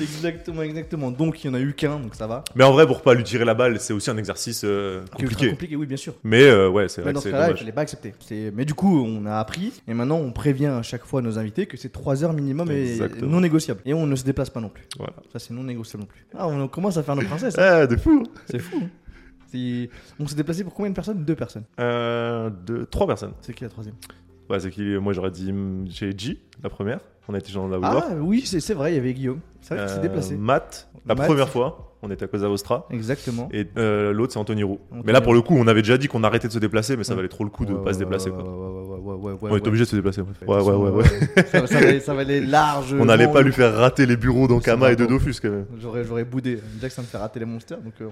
exactement, 0.00 0.62
exactement. 0.62 1.10
Donc 1.10 1.42
il 1.42 1.46
y 1.48 1.50
en 1.50 1.54
a 1.54 1.60
eu 1.60 1.72
qu'un, 1.74 1.98
donc 1.98 2.14
ça 2.14 2.26
va. 2.26 2.44
Mais 2.54 2.64
en 2.64 2.72
vrai, 2.72 2.86
pour 2.86 3.02
pas 3.02 3.14
lui 3.14 3.24
tirer 3.24 3.44
la 3.44 3.54
balle, 3.54 3.78
c'est 3.80 3.92
aussi 3.92 4.10
un 4.10 4.16
exercice 4.16 4.62
euh, 4.64 5.02
compliqué. 5.16 5.50
compliqué, 5.50 5.76
oui, 5.76 5.86
bien 5.86 5.96
sûr. 5.96 6.14
Mais 6.24 6.42
euh, 6.42 6.68
ouais, 6.68 6.88
c'est 6.88 6.98
Mais 7.00 7.04
vrai 7.04 7.12
dans 7.14 7.20
que 7.20 7.24
ce 7.24 7.30
cas-là, 7.30 7.50
il 7.50 7.56
fallait 7.56 7.72
pas 7.72 7.82
accepter. 7.82 8.14
C'est- 8.20 8.52
Mais 8.54 8.64
du 8.64 8.74
coup, 8.74 9.04
on 9.06 9.26
a 9.26 9.36
appris 9.38 9.72
et 9.88 9.94
maintenant 9.94 10.16
on 10.18 10.32
prévient 10.32 10.66
à 10.66 10.82
chaque 10.82 11.04
fois 11.04 11.22
nos 11.22 11.38
invités 11.38 11.66
que 11.66 11.76
c'est 11.76 11.90
3 11.90 12.24
heures 12.24 12.32
minimum 12.32 12.70
et 12.70 12.92
Exactement. 12.92 13.30
non 13.30 13.40
négociable. 13.40 13.80
Et 13.84 13.94
on 13.94 14.06
ne 14.06 14.16
se 14.16 14.24
déplace 14.24 14.50
pas 14.50 14.60
non 14.60 14.68
plus. 14.68 14.84
Voilà. 14.98 15.14
Ça, 15.32 15.38
c'est 15.38 15.54
non 15.54 15.64
négociable 15.64 16.02
non 16.02 16.08
plus. 16.08 16.26
Ah, 16.36 16.46
on 16.48 16.68
commence 16.68 16.96
à 16.96 17.02
faire 17.02 17.16
nos 17.16 17.22
princesses. 17.22 17.58
hein. 17.58 17.62
Ah, 17.82 17.86
de 17.86 17.96
fou. 17.96 18.24
C'est 18.50 18.58
fou. 18.58 18.82
On 20.20 20.26
s'est 20.26 20.34
déplacé 20.36 20.64
pour 20.64 20.74
combien 20.74 20.90
de 20.90 20.94
personnes? 20.94 21.24
Deux 21.24 21.34
personnes. 21.36 21.64
Euh, 21.80 22.50
deux, 22.50 22.86
trois 22.86 23.06
personnes. 23.06 23.32
C'est 23.40 23.54
qui 23.54 23.64
la 23.64 23.70
troisième? 23.70 23.94
Ouais, 24.50 24.60
c'est 24.60 24.70
qui 24.70 24.82
Moi, 24.98 25.12
j'aurais 25.12 25.30
dit 25.30 25.50
hum, 25.50 25.84
j'ai 25.88 26.12
G, 26.16 26.38
la 26.62 26.68
première. 26.70 27.00
On 27.26 27.32
a 27.32 27.38
été 27.38 27.50
la 27.54 27.60
Woodward. 27.62 28.04
Ah 28.10 28.14
oui, 28.20 28.42
c'est 28.44 28.60
c'est 28.60 28.74
vrai, 28.74 28.92
il 28.92 28.96
y 28.96 28.98
avait 28.98 29.14
Guillaume. 29.14 29.40
C'est 29.62 29.74
vrai 29.74 29.84
qu'il 29.86 29.92
s'est 29.94 29.98
Euh, 30.00 30.02
déplacé. 30.02 30.36
Matt, 30.36 30.90
la 31.06 31.14
Matt. 31.14 31.26
première 31.26 31.48
fois, 31.48 31.96
on 32.02 32.10
était 32.10 32.24
à 32.24 32.28
Cosa 32.28 32.48
Vostra. 32.48 32.86
Exactement. 32.90 33.48
Et 33.50 33.66
euh, 33.78 34.12
l'autre, 34.12 34.34
c'est 34.34 34.38
Anthony 34.38 34.62
Roux. 34.62 34.78
Anthony 34.90 35.02
mais 35.06 35.12
là, 35.12 35.22
pour 35.22 35.32
le 35.32 35.40
coup, 35.40 35.54
on 35.56 35.66
avait 35.66 35.80
déjà 35.80 35.96
dit 35.96 36.06
qu'on 36.06 36.22
arrêtait 36.22 36.48
de 36.48 36.52
se 36.52 36.58
déplacer, 36.58 36.98
mais 36.98 37.04
ça 37.04 37.14
valait 37.14 37.28
trop 37.28 37.44
le 37.44 37.48
coup 37.48 37.64
de 37.64 37.72
Ouais, 37.72 37.82
pas 37.82 37.94
se 37.94 37.98
ouais, 37.98 38.04
déplacer. 38.04 38.28
ouais, 38.28 38.42
quoi. 38.42 38.93
Ouais, 39.04 39.14
ouais, 39.14 39.14
ouais, 39.14 39.32
ouais, 39.32 39.32
ouais, 39.32 39.38
on 39.42 39.48
est 39.48 39.60
ouais. 39.60 39.68
obligé 39.68 39.84
de 39.84 39.88
se 39.88 39.96
déplacer. 39.96 40.20
Ouais, 40.22 40.28
ouais, 40.46 40.58
façon, 40.58 40.82
ouais, 40.82 40.90
ouais. 40.90 41.44
Ça, 41.46 41.66
ça 41.66 41.80
valait, 41.80 42.00
ça 42.00 42.14
valait 42.14 42.40
large. 42.40 42.94
On 42.98 43.04
n'allait 43.04 43.28
pas 43.28 43.42
lui 43.42 43.52
faire 43.52 43.74
rater 43.74 44.06
les 44.06 44.16
bureaux 44.16 44.48
d'Ankama 44.48 44.92
et 44.92 44.96
de 44.96 45.06
Dofus 45.06 45.34
quand 45.40 45.50
même. 45.50 45.66
J'aurais, 45.80 46.04
j'aurais 46.04 46.24
boudé. 46.24 46.58
Déjà 46.74 46.88
que 46.88 46.94
ça 46.94 47.02
me 47.02 47.06
fait 47.06 47.18
rater 47.18 47.38
les 47.40 47.46
monsters, 47.46 47.80
donc 47.80 47.94
euh, 48.00 48.08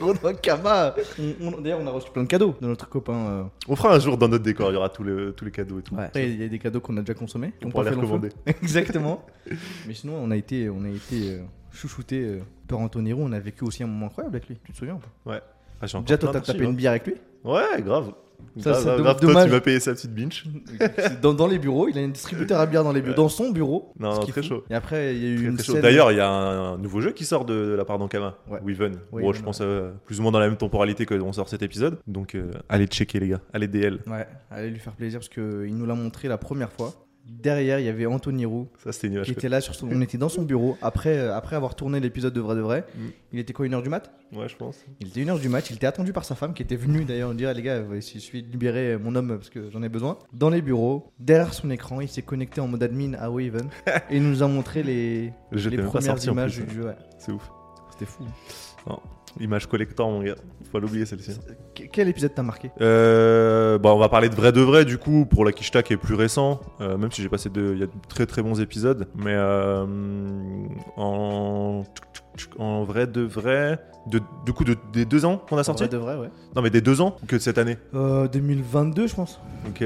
on 0.00 0.12
d'Ankama. 0.22 0.94
On- 1.18 1.46
on- 1.48 1.60
D'ailleurs, 1.60 1.80
on 1.82 1.86
a 1.86 1.90
reçu 1.90 2.10
plein 2.10 2.22
de 2.22 2.28
cadeaux 2.28 2.54
de 2.60 2.66
notre 2.66 2.88
copain. 2.88 3.12
euh, 3.14 3.42
On 3.68 3.76
fera 3.76 3.94
un 3.94 3.98
jour 3.98 4.16
dans 4.16 4.28
notre 4.28 4.44
décor, 4.44 4.70
il 4.70 4.74
y 4.74 4.76
aura 4.76 4.88
tous 4.88 5.02
les, 5.04 5.32
tous 5.32 5.44
les 5.44 5.50
cadeaux 5.50 5.78
et 5.80 5.82
tout. 5.82 5.94
Après, 5.98 6.30
il 6.30 6.40
y 6.40 6.44
a 6.44 6.48
des 6.48 6.58
cadeaux 6.58 6.80
qu'on 6.80 6.96
a 6.96 7.00
déjà 7.00 7.14
consommés. 7.14 7.52
On 7.64 7.70
pourra 7.70 7.84
les 7.84 7.90
recommander. 7.90 8.28
Exactement. 8.46 9.24
Mais 9.86 9.94
sinon, 9.94 10.14
on 10.22 10.30
a 10.30 10.36
été, 10.36 10.68
on 10.70 10.84
a 10.84 10.88
été 10.88 11.32
euh, 11.34 11.38
chouchouté 11.72 12.20
euh, 12.22 12.38
par 12.68 12.78
Anthony 12.78 13.12
Roux. 13.12 13.22
On 13.24 13.32
a 13.32 13.40
vécu 13.40 13.64
aussi 13.64 13.82
un 13.82 13.86
moment 13.86 14.06
incroyable 14.06 14.36
avec 14.36 14.48
lui. 14.48 14.56
Tu 14.64 14.72
te 14.72 14.76
souviens 14.78 14.94
ou 14.94 14.98
pas? 15.28 15.40
Ah, 15.82 15.86
j'ai 15.86 15.96
encore 15.96 16.06
Déjà, 16.06 16.18
toi, 16.18 16.30
plein 16.30 16.40
t'as 16.40 16.46
tapé 16.46 16.58
d'archives, 16.58 16.70
une 16.70 16.76
bière 16.76 16.90
avec 16.92 17.06
lui? 17.06 17.14
hein. 17.44 17.50
Ouais, 17.50 17.82
grave. 17.82 18.12
Ça, 18.58 18.96
toi, 18.96 19.14
tu 19.14 19.26
m'as 19.26 19.60
payé 19.60 19.80
sa 19.80 19.92
petite 19.92 20.14
binge. 20.14 20.44
Dans, 21.22 21.32
dans 21.34 21.46
les 21.46 21.58
bureaux. 21.58 21.88
Il 21.88 21.98
a 21.98 22.02
un 22.02 22.08
distributeur 22.08 22.60
à 22.60 22.66
bière 22.66 22.84
dans 22.84 22.92
les 22.92 23.00
bureaux, 23.00 23.16
dans 23.16 23.28
son 23.28 23.50
bureau. 23.50 23.92
Non, 23.98 24.14
non, 24.14 24.18
très 24.20 24.42
chaud. 24.42 24.64
Et 24.70 24.74
après, 24.74 25.14
il 25.14 25.22
y 25.22 25.26
a 25.26 25.28
eu 25.30 25.36
Très, 25.36 25.44
une 25.46 25.54
très 25.56 25.64
chaud. 25.64 25.72
scène- 25.74 25.82
D'ailleurs, 25.82 26.12
il 26.12 26.16
y 26.18 26.20
a 26.20 26.28
un, 26.28 26.74
un 26.74 26.78
nouveau 26.78 27.00
jeu 27.00 27.12
qui 27.12 27.24
sort 27.24 27.44
de, 27.44 27.54
de 27.54 27.74
la 27.74 27.84
part 27.84 27.98
d'Ankama, 27.98 28.36
Ouais. 28.50 28.60
Weaven. 28.64 28.96
Oui, 29.12 29.22
bon, 29.22 29.32
je 29.32 29.42
pense 29.42 29.60
euh, 29.62 29.90
plus 30.06 30.18
ou 30.18 30.22
moins 30.22 30.32
dans 30.32 30.40
la 30.40 30.48
même 30.48 30.56
temporalité 30.58 31.06
que 31.06 31.14
on 31.14 31.32
sort 31.32 31.48
cet 31.48 31.62
épisode. 31.62 31.98
Donc, 32.06 32.34
euh, 32.34 32.50
allez 32.68 32.86
checker, 32.86 33.20
les 33.20 33.28
gars. 33.28 33.40
Allez 33.52 33.68
DL. 33.68 34.00
Ouais, 34.06 34.26
allez 34.50 34.70
lui 34.70 34.78
faire 34.78 34.94
plaisir 34.94 35.20
parce 35.20 35.28
qu'il 35.28 35.74
nous 35.76 35.86
l'a 35.86 35.94
montré 35.94 36.28
la 36.28 36.38
première 36.38 36.72
fois. 36.72 36.92
Derrière, 37.32 37.78
il 37.78 37.86
y 37.86 37.88
avait 37.88 38.06
Anthony 38.06 38.44
Roux 38.44 38.68
Ça, 38.82 38.90
c'était 38.92 39.06
une 39.06 39.12
image. 39.14 39.26
qui 39.26 39.32
était 39.32 39.48
là. 39.48 39.60
Sur 39.60 39.74
son... 39.74 39.88
On 39.90 40.00
était 40.00 40.18
dans 40.18 40.28
son 40.28 40.42
bureau. 40.42 40.76
Après, 40.82 41.16
euh, 41.16 41.34
après 41.34 41.54
avoir 41.54 41.76
tourné 41.76 42.00
l'épisode 42.00 42.34
de 42.34 42.40
Vrai 42.40 42.56
de 42.56 42.60
Vrai, 42.60 42.84
Mm. 42.96 43.06
il 43.32 43.38
était 43.38 43.52
quoi, 43.52 43.66
1h 43.66 43.82
du 43.82 43.88
mat? 43.88 44.10
Ouais, 44.32 44.48
je 44.48 44.56
pense. 44.56 44.84
Il 45.00 45.08
était 45.08 45.20
1h 45.20 45.38
du 45.40 45.48
mat. 45.48 45.70
Il 45.70 45.76
était 45.76 45.86
attendu 45.86 46.12
par 46.12 46.24
sa 46.24 46.34
femme 46.34 46.54
qui 46.54 46.62
était 46.62 46.74
venue 46.76 47.04
d'ailleurs 47.04 47.32
dire 47.34 47.54
les 47.54 47.62
gars, 47.62 47.82
il 47.94 48.02
suffit 48.02 48.42
de 48.42 48.50
libérer 48.50 48.98
mon 48.98 49.14
homme 49.14 49.36
parce 49.36 49.48
que 49.50 49.70
j'en 49.70 49.82
ai 49.82 49.88
besoin. 49.88 50.18
Dans 50.32 50.50
les 50.50 50.60
bureaux, 50.60 51.12
derrière 51.20 51.54
son 51.54 51.70
écran, 51.70 52.00
il 52.00 52.08
s'est 52.08 52.22
connecté 52.22 52.60
en 52.60 52.66
mode 52.68 52.82
admin 52.82 53.14
à 53.14 53.30
Waven 53.30 53.70
et 54.10 54.16
il 54.16 54.22
nous 54.28 54.42
a 54.42 54.48
montré 54.48 54.82
les, 54.82 55.32
Le 55.52 55.58
jeu 55.58 55.70
les 55.70 55.78
premières 55.78 56.22
images 56.24 56.56
plus, 56.56 56.66
du 56.66 56.74
jeu. 56.74 56.86
ouais. 56.86 56.96
C'est 57.18 57.32
ouf. 57.32 57.48
C'était 57.92 58.06
fou. 58.06 58.24
Image 59.38 59.66
collector, 59.66 60.10
mon 60.10 60.22
gars. 60.22 60.34
Faut 60.64 60.72
pas 60.72 60.80
l'oublier, 60.80 61.06
celle-ci. 61.06 61.38
Que- 61.74 61.84
Quel 61.84 62.08
épisode 62.08 62.34
t'a 62.34 62.42
marqué? 62.42 62.70
Euh, 62.80 63.78
bah, 63.78 63.94
on 63.94 63.98
va 63.98 64.08
parler 64.08 64.28
de 64.28 64.34
vrai 64.34 64.50
de 64.52 64.60
vrai 64.60 64.84
du 64.84 64.98
coup 64.98 65.24
pour 65.24 65.44
la 65.44 65.52
Kishta 65.52 65.82
qui 65.82 65.92
est 65.92 65.96
plus 65.96 66.14
récent, 66.14 66.60
euh, 66.80 66.96
même 66.98 67.12
si 67.12 67.22
j'ai 67.22 67.28
passé 67.28 67.48
de, 67.48 67.72
il 67.74 67.78
y 67.78 67.82
a 67.82 67.86
de 67.86 67.92
très 68.08 68.26
très 68.26 68.42
bons 68.42 68.60
épisodes, 68.60 69.06
mais 69.14 69.34
euh, 69.34 69.86
en 70.96 71.84
en 72.58 72.84
vrai 72.84 73.06
de 73.06 73.20
vrai, 73.22 73.78
de, 74.06 74.20
du 74.46 74.52
coup 74.52 74.64
de, 74.64 74.74
des 74.92 75.04
deux 75.04 75.24
ans 75.24 75.36
qu'on 75.36 75.58
a 75.58 75.64
sorti, 75.64 75.82
Vrai 75.84 75.92
de 75.92 75.96
Vrai, 75.98 76.16
ouais. 76.16 76.30
non 76.56 76.62
mais 76.62 76.70
des 76.70 76.80
deux 76.80 77.00
ans 77.00 77.16
que 77.26 77.36
de 77.36 77.40
cette 77.40 77.58
année, 77.58 77.76
Euh, 77.94 78.28
2022, 78.28 79.06
je 79.06 79.14
pense. 79.14 79.40
ok. 79.68 79.84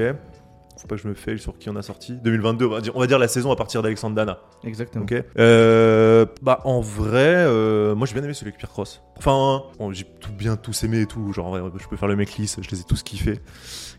Faut 0.77 0.87
pas 0.87 0.95
que 0.95 1.01
je 1.01 1.07
me 1.07 1.13
faille 1.13 1.39
sur 1.39 1.57
qui 1.57 1.69
on 1.69 1.75
a 1.75 1.81
sorti. 1.81 2.13
2022, 2.23 2.65
on 2.65 2.69
va 2.69 2.81
dire, 2.81 2.95
on 2.95 2.99
va 2.99 3.07
dire 3.07 3.19
la 3.19 3.27
saison 3.27 3.51
à 3.51 3.55
partir 3.55 3.81
d'Alexandre 3.81 4.15
Dana. 4.15 4.39
Exactement. 4.63 5.03
Ok. 5.05 5.13
Euh, 5.39 6.25
bah 6.41 6.59
en 6.65 6.81
vrai, 6.81 7.35
euh, 7.47 7.95
moi 7.95 8.05
j'ai 8.07 8.13
bien 8.13 8.23
aimé 8.23 8.33
celui 8.33 8.49
avec 8.49 8.57
Pierre 8.59 8.71
Cross. 8.71 9.01
Enfin, 9.17 9.63
bon, 9.79 9.93
j'ai 9.93 10.03
tout 10.19 10.33
bien 10.33 10.57
tous 10.57 10.83
aimé 10.83 11.01
et 11.01 11.05
tout. 11.05 11.31
Genre, 11.31 11.49
ouais, 11.51 11.61
je 11.81 11.87
peux 11.87 11.95
faire 11.95 12.09
le 12.09 12.17
mec 12.17 12.35
lisse, 12.35 12.57
je 12.61 12.69
les 12.69 12.81
ai 12.81 12.83
tous 12.83 13.01
kiffés, 13.01 13.39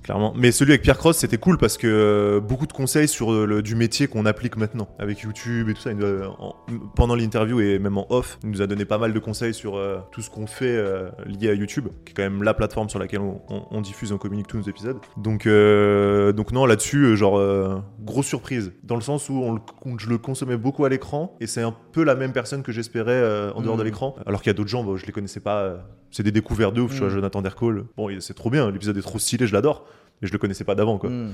clairement. 0.02 0.34
Mais 0.36 0.52
celui 0.52 0.72
avec 0.72 0.82
Pierre 0.82 0.98
Cross, 0.98 1.16
c'était 1.16 1.38
cool 1.38 1.56
parce 1.56 1.78
que 1.78 1.86
euh, 1.86 2.40
beaucoup 2.40 2.66
de 2.66 2.72
conseils 2.74 3.08
sur 3.08 3.32
le, 3.32 3.62
du 3.62 3.74
métier 3.76 4.08
qu'on 4.08 4.26
applique 4.26 4.56
maintenant 4.58 4.88
avec 4.98 5.20
YouTube 5.20 5.70
et 5.70 5.74
tout 5.74 5.80
ça. 5.80 5.90
En- 6.38 6.54
pendant 6.94 7.14
l'interview 7.14 7.60
et 7.60 7.78
même 7.78 7.96
en 7.96 8.06
off, 8.10 8.38
il 8.44 8.50
nous 8.50 8.60
a 8.60 8.66
donné 8.66 8.84
pas 8.84 8.98
mal 8.98 9.14
de 9.14 9.18
conseils 9.18 9.54
sur 9.54 9.80
tout 10.12 10.20
ce 10.20 10.28
qu'on 10.28 10.46
fait 10.46 10.76
lié 11.24 11.48
à 11.48 11.54
YouTube, 11.54 11.88
qui 12.04 12.10
est 12.12 12.14
quand 12.14 12.22
même 12.22 12.42
la 12.42 12.52
plateforme 12.52 12.90
sur 12.90 12.98
laquelle 12.98 13.20
on, 13.20 13.40
on- 13.48 13.62
on 13.70 13.80
diffuse 13.80 14.10
et 14.10 14.14
on 14.14 14.18
communique 14.18 14.48
tous 14.48 14.58
nos 14.58 14.64
épisodes. 14.64 14.98
Donc, 15.16 15.48
donc 15.48 16.52
non, 16.52 16.65
là-dessus, 16.66 17.04
euh, 17.04 17.16
genre, 17.16 17.38
euh, 17.38 17.76
grosse 18.00 18.26
surprise. 18.26 18.72
Dans 18.82 18.94
le 18.96 19.00
sens 19.00 19.28
où 19.28 19.34
on 19.34 19.54
le- 19.54 19.60
on- 19.84 19.98
je 19.98 20.08
le 20.08 20.18
consommais 20.18 20.56
beaucoup 20.56 20.84
à 20.84 20.88
l'écran 20.88 21.36
et 21.40 21.46
c'est 21.46 21.62
un 21.62 21.74
peu 21.92 22.04
la 22.04 22.14
même 22.14 22.32
personne 22.32 22.62
que 22.62 22.72
j'espérais 22.72 23.12
euh, 23.12 23.52
en 23.54 23.62
dehors 23.62 23.76
de 23.76 23.82
Mhm. 23.82 23.86
l'écran. 23.86 24.14
Alors 24.26 24.42
qu'il 24.42 24.50
y 24.50 24.54
a 24.54 24.54
d'autres 24.54 24.68
gens, 24.70 24.84
bah, 24.84 24.92
je 24.96 25.06
les 25.06 25.12
connaissais 25.12 25.40
pas. 25.40 25.78
c'est 26.12 26.22
des 26.22 26.30
découvertes 26.32 26.72
de 26.72 26.80
ouf, 26.80 26.92
tu 26.92 26.98
vois, 27.00 27.08
Mhm. 27.08 27.14
Jonathan 27.14 27.42
Dercole. 27.42 27.84
Bon, 27.96 28.08
c'est 28.20 28.32
trop 28.32 28.48
bien, 28.48 28.70
l'épisode 28.70 28.96
est 28.96 29.02
trop 29.02 29.18
stylé, 29.18 29.46
je 29.46 29.52
l'adore. 29.52 29.84
Mais 30.22 30.28
je 30.28 30.32
le 30.32 30.38
connaissais 30.38 30.64
pas 30.64 30.74
d'avant, 30.74 30.96
quoi. 30.98 31.10
Mm. 31.10 31.32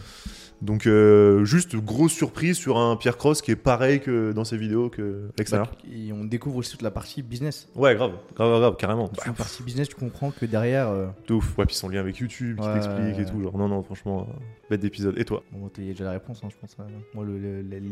Donc, 0.60 0.86
euh, 0.86 1.44
juste 1.44 1.74
grosse 1.76 2.12
surprise 2.12 2.56
sur 2.56 2.78
un 2.78 2.96
Pierre 2.96 3.16
Cross 3.16 3.42
qui 3.42 3.50
est 3.50 3.56
pareil 3.56 4.00
que 4.00 4.32
dans 4.32 4.44
ses 4.44 4.56
vidéos 4.56 4.90
que. 4.90 5.28
Bah, 5.50 5.68
Et 5.92 6.12
on 6.12 6.24
découvre 6.24 6.56
aussi 6.56 6.70
toute 6.72 6.82
la 6.82 6.90
partie 6.92 7.22
business. 7.22 7.68
Ouais, 7.74 7.94
grave, 7.96 8.12
grave, 8.36 8.58
grave, 8.60 8.76
carrément. 8.76 9.08
Toute 9.08 9.26
la 9.26 9.32
partie 9.32 9.62
business, 9.64 9.88
tu 9.88 9.96
comprends 9.96 10.30
que 10.30 10.46
derrière. 10.46 10.88
euh, 10.88 11.06
De 11.28 11.34
ouf. 11.34 11.56
Ouais, 11.58 11.66
puis 11.66 11.74
son 11.74 11.88
lien 11.88 12.00
avec 12.00 12.18
YouTube 12.18 12.58
qui 12.60 12.66
Ouais, 12.66 12.74
t'explique 12.74 13.16
ouais, 13.16 13.22
et 13.22 13.24
tout. 13.24 13.42
Genre, 13.42 13.56
non, 13.58 13.68
non, 13.68 13.82
franchement, 13.82 14.26
euh, 14.30 14.32
bête 14.70 14.80
d'épisode. 14.80 15.18
Et 15.18 15.24
toi? 15.24 15.42
Bon, 15.52 15.68
t'as 15.68 15.82
déjà 15.82 16.04
la 16.04 16.12
réponse, 16.12 16.40
hein, 16.44 16.48
je 16.50 16.56
pense. 16.60 16.76
euh, 16.78 16.84
Moi, 17.14 17.24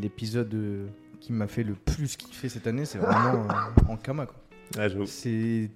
l'épisode 0.01 0.53
euh, 0.55 0.87
qui 1.21 1.33
m'a 1.33 1.47
fait 1.49 1.65
le 1.65 1.75
plus 1.75 2.17
kiffer 2.17 2.49
cette 2.49 2.67
année, 2.67 2.85
c'est 2.85 2.99
vraiment 2.99 3.45
euh, 3.49 3.83
en 3.93 3.97
Kama. 3.97 4.27
Quoi. 4.27 4.37
J'avoue. 4.77 5.05
C'est, 5.07 5.71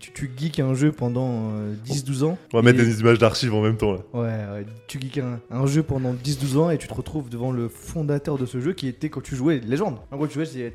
tu, 0.00 0.12
tu 0.12 0.30
geeks 0.36 0.58
un 0.60 0.74
jeu 0.74 0.90
pendant 0.92 1.50
euh, 1.52 1.74
10-12 1.86 2.24
ans. 2.24 2.38
On 2.52 2.58
va 2.58 2.62
mettre 2.62 2.80
et- 2.80 2.84
des 2.84 3.00
images 3.00 3.18
d'archives 3.18 3.54
en 3.54 3.62
même 3.62 3.76
temps. 3.76 3.92
Là. 3.92 3.98
Ouais, 4.12 4.20
ouais, 4.60 4.66
tu 4.88 5.00
geeks 5.00 5.18
un, 5.18 5.40
un 5.50 5.66
jeu 5.66 5.82
pendant 5.82 6.12
10-12 6.12 6.56
ans 6.58 6.70
et 6.70 6.78
tu 6.78 6.88
te 6.88 6.94
retrouves 6.94 7.28
devant 7.28 7.52
le 7.52 7.68
fondateur 7.68 8.38
de 8.38 8.46
ce 8.46 8.60
jeu 8.60 8.72
qui 8.72 8.88
était 8.88 9.08
quand 9.10 9.20
tu 9.22 9.36
jouais 9.36 9.60
Légende. 9.60 9.98
En 10.10 10.16
gros, 10.16 10.26
tu 10.26 10.34
jouais, 10.34 10.46
c'est 10.46 10.72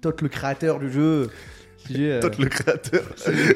Todd 0.00 0.20
le 0.20 0.28
créateur 0.28 0.78
du 0.80 0.90
jeu. 0.90 1.28
Euh, 1.92 2.20
Toi, 2.20 2.30
le 2.38 2.46
créateur. 2.46 3.02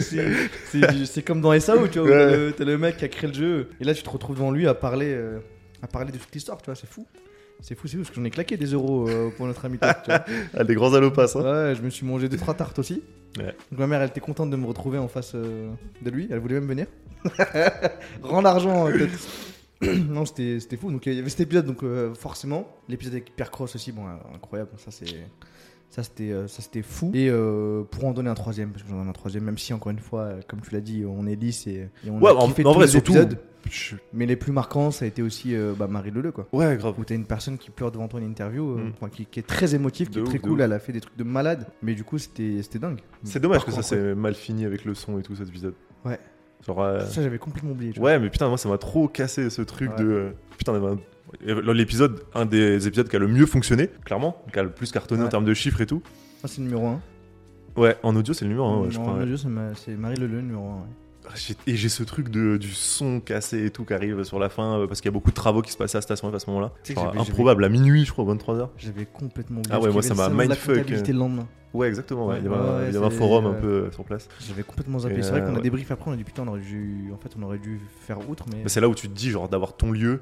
c'est- 0.00 1.22
comme 1.22 1.40
dans 1.40 1.52
SAO, 1.58 1.88
tu 1.88 1.98
vois, 1.98 2.08
où 2.08 2.10
Ouais. 2.10 2.26
t'as 2.30 2.36
le, 2.36 2.52
t'as 2.52 2.64
le 2.64 2.78
mec 2.78 2.96
qui 2.96 3.04
a 3.04 3.08
créé 3.08 3.28
le 3.28 3.34
jeu 3.34 3.68
et 3.80 3.84
là 3.84 3.92
tu 3.94 4.02
te 4.02 4.08
retrouves 4.08 4.36
devant 4.36 4.50
lui 4.50 4.66
à 4.66 4.74
parler, 4.74 5.12
euh, 5.12 5.40
à 5.82 5.86
parler 5.86 6.10
de 6.12 6.16
toute 6.18 6.32
l'histoire, 6.34 6.56
tu 6.62 6.66
vois, 6.66 6.74
c'est 6.74 6.88
fou. 6.88 7.06
C'est 7.61 7.75
fou, 7.75 7.87
c'est 7.88 7.96
fou, 7.96 8.02
parce 8.02 8.11
que 8.11 8.16
j'en 8.16 8.25
ai 8.25 8.30
claqué 8.30 8.56
des 8.56 8.66
euros 8.66 9.08
euh, 9.08 9.30
pour 9.37 9.46
notre 9.46 9.64
ami. 9.64 9.78
Ah, 10.54 10.64
des 10.64 10.75
grands 10.75 10.92
allopas, 10.94 11.34
hein. 11.37 11.42
Ouais, 11.68 11.75
je 11.75 11.82
me 11.82 11.90
suis 11.90 12.04
mangé 12.06 12.28
deux 12.28 12.37
trois 12.37 12.54
tartes 12.54 12.78
aussi. 12.78 13.02
Ouais. 13.38 13.54
Donc 13.70 13.80
ma 13.80 13.87
mère, 13.87 14.02
elle 14.02 14.08
était 14.11 14.20
contente 14.20 14.50
de 14.50 14.56
me 14.56 14.66
retrouver 14.66 14.99
en 14.99 15.08
face 15.08 15.32
euh, 15.34 15.70
de 16.02 16.11
lui. 16.11 16.28
Elle 16.30 16.38
voulait 16.38 16.54
même 16.61 16.68
venir. 16.68 16.87
Rends 18.23 18.42
l'argent. 18.42 18.87
euh, 18.88 18.92
peut-être. 18.92 19.99
non, 20.08 20.25
c'était 20.26 20.76
fou. 20.76 20.90
Donc 20.90 21.06
il 21.06 21.14
y 21.14 21.18
avait 21.18 21.28
cet 21.30 21.40
épisode, 21.40 21.66
donc 21.66 21.82
euh, 21.82 22.14
forcément 22.14 22.68
l'épisode 22.88 23.14
avec 23.14 23.34
Pierre 23.34 23.50
Cross 23.50 23.75
aussi, 23.75 23.92
bon, 23.92 24.04
incroyable. 24.34 24.70
Ça 24.76 24.90
c'est 24.90 25.06
Ça 25.90 26.02
c'était 26.02 26.32
ça 26.49 26.62
c'était 26.62 26.82
fou. 26.82 27.11
Et 27.14 27.28
euh, 27.30 27.82
pour 27.84 28.04
en 28.04 28.12
donner 28.12 28.28
un 28.30 28.34
troisième, 28.34 28.70
parce 28.70 28.82
que 28.82 28.90
j'en 28.90 29.04
ai 29.04 29.08
un 29.08 29.12
troisième, 29.12 29.44
même 29.44 29.58
si 29.58 29.73
encore 29.73 29.90
une 29.90 29.99
fois, 29.99 30.34
comme 30.49 30.61
tu 30.61 30.73
l'as 30.73 30.80
dit, 30.80 31.04
on 31.06 31.26
est 31.26 31.37
lisse 31.37 31.66
et, 31.66 31.88
et 32.06 32.11
on 32.11 32.20
Ouais, 32.20 32.30
a 32.30 32.34
en- 32.34 32.49
en 32.49 32.50
tous 32.50 32.62
vrai, 32.62 32.84
les 32.87 32.90
surtout- 32.90 33.12
épisodes. 33.12 33.38
Je- 33.71 33.97
Mais 34.12 34.26
les 34.26 34.37
plus 34.37 34.52
marquants, 34.52 34.90
ça 34.90 35.04
a 35.04 35.09
été 35.09 35.23
aussi 35.23 35.54
euh, 35.54 35.73
bah, 35.76 35.87
Marie 35.87 36.11
Leleu 36.11 36.33
quoi. 36.33 36.47
Ouais, 36.52 36.76
grave. 36.76 36.94
Où 36.99 37.04
t'as 37.04 37.14
une 37.14 37.25
personne 37.25 37.56
qui 37.59 37.71
pleure 37.71 37.90
devant 37.90 38.09
toi 38.09 38.21
en 38.21 38.23
interview, 38.23 38.78
euh, 38.78 38.90
Mm. 39.02 39.11
qui, 39.11 39.26
qui 39.26 39.40
est 39.40 39.44
très 39.47 39.75
émotive, 39.75 40.09
qui 40.11 40.16
De 40.16 40.21
est 40.21 40.25
très 40.25 40.37
ouf, 40.37 40.42
cool, 40.42 40.52
ouf. 40.52 40.61
elle 40.61 40.73
a 40.73 40.78
fait 40.78 40.92
des 40.92 41.00
trucs 41.00 41.16
de 41.16 41.25
malade. 41.25 41.66
Mais 41.83 41.94
du 41.94 42.04
coup, 42.04 42.18
c'était 42.18 42.61
dingue. 42.78 43.00
C'est 43.23 43.40
dommage 43.40 43.59
Par 43.59 43.66
que 43.66 43.73
ça 43.73 43.83
s'est 43.83 44.14
mal 44.14 44.35
fini 44.35 44.64
avec 44.64 44.85
le 44.85 44.94
son 44.94 45.18
et 45.18 45.23
tout 45.23 45.35
cet 45.37 45.49
épisode. 45.49 45.75
Ouais. 46.04 46.18
Genre, 46.66 46.83
euh, 46.83 47.00
Ça, 47.06 47.23
j'avais 47.23 47.38
complètement 47.38 47.73
oublié. 47.73 47.92
tu 47.92 48.00
vois. 48.00 48.11
Ouais, 48.11 48.18
mais 48.18 48.30
putain, 48.30 48.49
moi 48.49 48.56
ça 48.59 48.68
m'a 48.68 48.78
trop 48.78 49.06
cassé 49.09 49.50
ce 49.50 49.61
truc 49.62 49.90
Ouais. 49.99 50.04
de. 50.04 50.33
Putain, 50.56 50.73
l'épisode, 51.73 52.23
un 52.35 52.47
des 52.47 52.87
épisodes 52.87 53.09
qui 53.09 53.16
a 53.16 53.18
le 53.18 53.28
mieux 53.28 53.47
fonctionné, 53.47 53.88
clairement, 54.04 54.42
qui 54.52 54.59
a 54.59 54.62
le 54.62 54.71
plus 54.71 54.90
cartonné 54.92 55.25
en 55.25 55.28
termes 55.28 55.44
de 55.44 55.54
chiffres 55.54 55.80
et 55.80 55.87
tout. 55.87 55.97
Moi, 56.42 56.47
c'est 56.47 56.59
le 56.61 56.64
numéro 56.68 56.87
1. 56.87 57.00
Ouais, 57.76 57.97
en 58.02 58.14
audio, 58.14 58.33
c'est 58.35 58.44
le 58.44 58.50
numéro 58.50 58.68
1, 58.68 58.80
ouais, 58.83 58.90
je 58.90 58.99
en 58.99 59.02
crois. 59.02 59.14
ouais. 59.16 59.23
audio, 59.25 59.37
c'est 59.37 59.49
ma- 59.49 59.75
c'est 59.75 59.97
Marie 59.97 60.16
Leleu, 60.16 60.37
le 60.37 60.42
numéro 60.42 60.64
1. 60.68 60.87
J'ai- 60.87 61.03
Et 61.66 61.76
j'ai 61.76 61.88
ce 61.88 62.02
truc 62.02 62.28
de, 62.28 62.57
du 62.57 62.73
son 62.73 63.21
cassé 63.21 63.64
et 63.66 63.71
tout 63.71 63.85
qui 63.85 63.95
arrive 63.95 64.23
sur 64.25 64.38
la 64.38 64.49
fin 64.49 64.81
euh, 64.81 64.87
parce 64.87 65.00
qu'il 65.00 65.09
y 65.09 65.12
a 65.12 65.12
beaucoup 65.12 65.31
de 65.31 65.35
travaux 65.35 65.62
qui 65.62 65.73
se 65.73 65.76
passaient 65.76 65.99
à 65.99 66.02
Station 66.02 66.31
F 66.31 66.35
à 66.35 66.38
ce 66.38 66.49
moment-là. 66.50 66.73
Tu 66.83 66.88
sais 66.88 66.95
que 66.95 67.00
Genre, 67.00 67.12
j'avais- 67.14 67.31
Improbable, 67.31 67.64
à 67.64 67.69
minuit, 67.69 68.04
je 68.04 68.12
crois, 68.12 68.25
23h. 68.25 68.69
J'avais 68.76 69.07
complètement 69.07 69.61
oublié. 69.61 69.75
Ah 69.75 69.81
ouais, 69.81 69.90
moi, 69.90 70.00
y 70.02 70.04
ça 70.04 70.12
avait 70.12 70.16
m'a 70.19 70.28
le 70.28 70.31
salon 70.31 70.37
de 70.37 70.43
la 70.43 70.49
mindfuck, 70.54 70.75
comptabilité 70.76 71.12
le 71.12 71.19
lendemain. 71.19 71.49
Ouais, 71.73 71.88
exactement, 71.88 72.26
ouais. 72.26 72.35
Ouais, 72.35 72.40
il 72.40 72.45
y 72.45 72.47
avait, 72.47 72.57
un- 72.57 72.61
ouais, 72.78 72.88
il 72.88 72.95
y 72.95 72.97
avait 72.97 73.07
un 73.07 73.11
c'est- 73.11 73.16
forum 73.16 73.47
un 73.47 73.50
ouais. 73.52 73.61
peu 73.61 73.66
euh, 73.66 73.90
sur 73.90 74.04
place. 74.04 74.28
J'avais 74.47 74.62
complètement 74.62 74.99
zappé. 75.00 75.16
Et 75.19 75.23
C'est 75.23 75.31
vrai 75.31 75.40
euh, 75.40 75.47
qu'on 75.47 75.52
a 75.54 75.57
ouais. 75.57 75.62
débrief 75.62 75.90
après, 75.90 76.11
on 76.11 76.14
a 76.14 76.16
dit 76.16 76.23
putain, 76.25 76.45
on 76.45 76.49
aurait 76.49 76.61
dû, 76.61 77.11
en 77.12 77.16
fait, 77.19 77.31
on 77.38 77.43
aurait 77.43 77.59
dû 77.59 77.81
faire 78.07 78.19
outre, 78.31 78.45
mais. 78.52 78.61
Mais 78.62 78.69
c'est 78.69 78.81
là 78.81 78.88
où 78.88 78.95
tu 78.95 79.09
te 79.09 79.14
dis, 79.14 79.31
genre, 79.31 79.49
d'avoir 79.49 79.76
ton 79.76 79.90
lieu, 79.90 80.21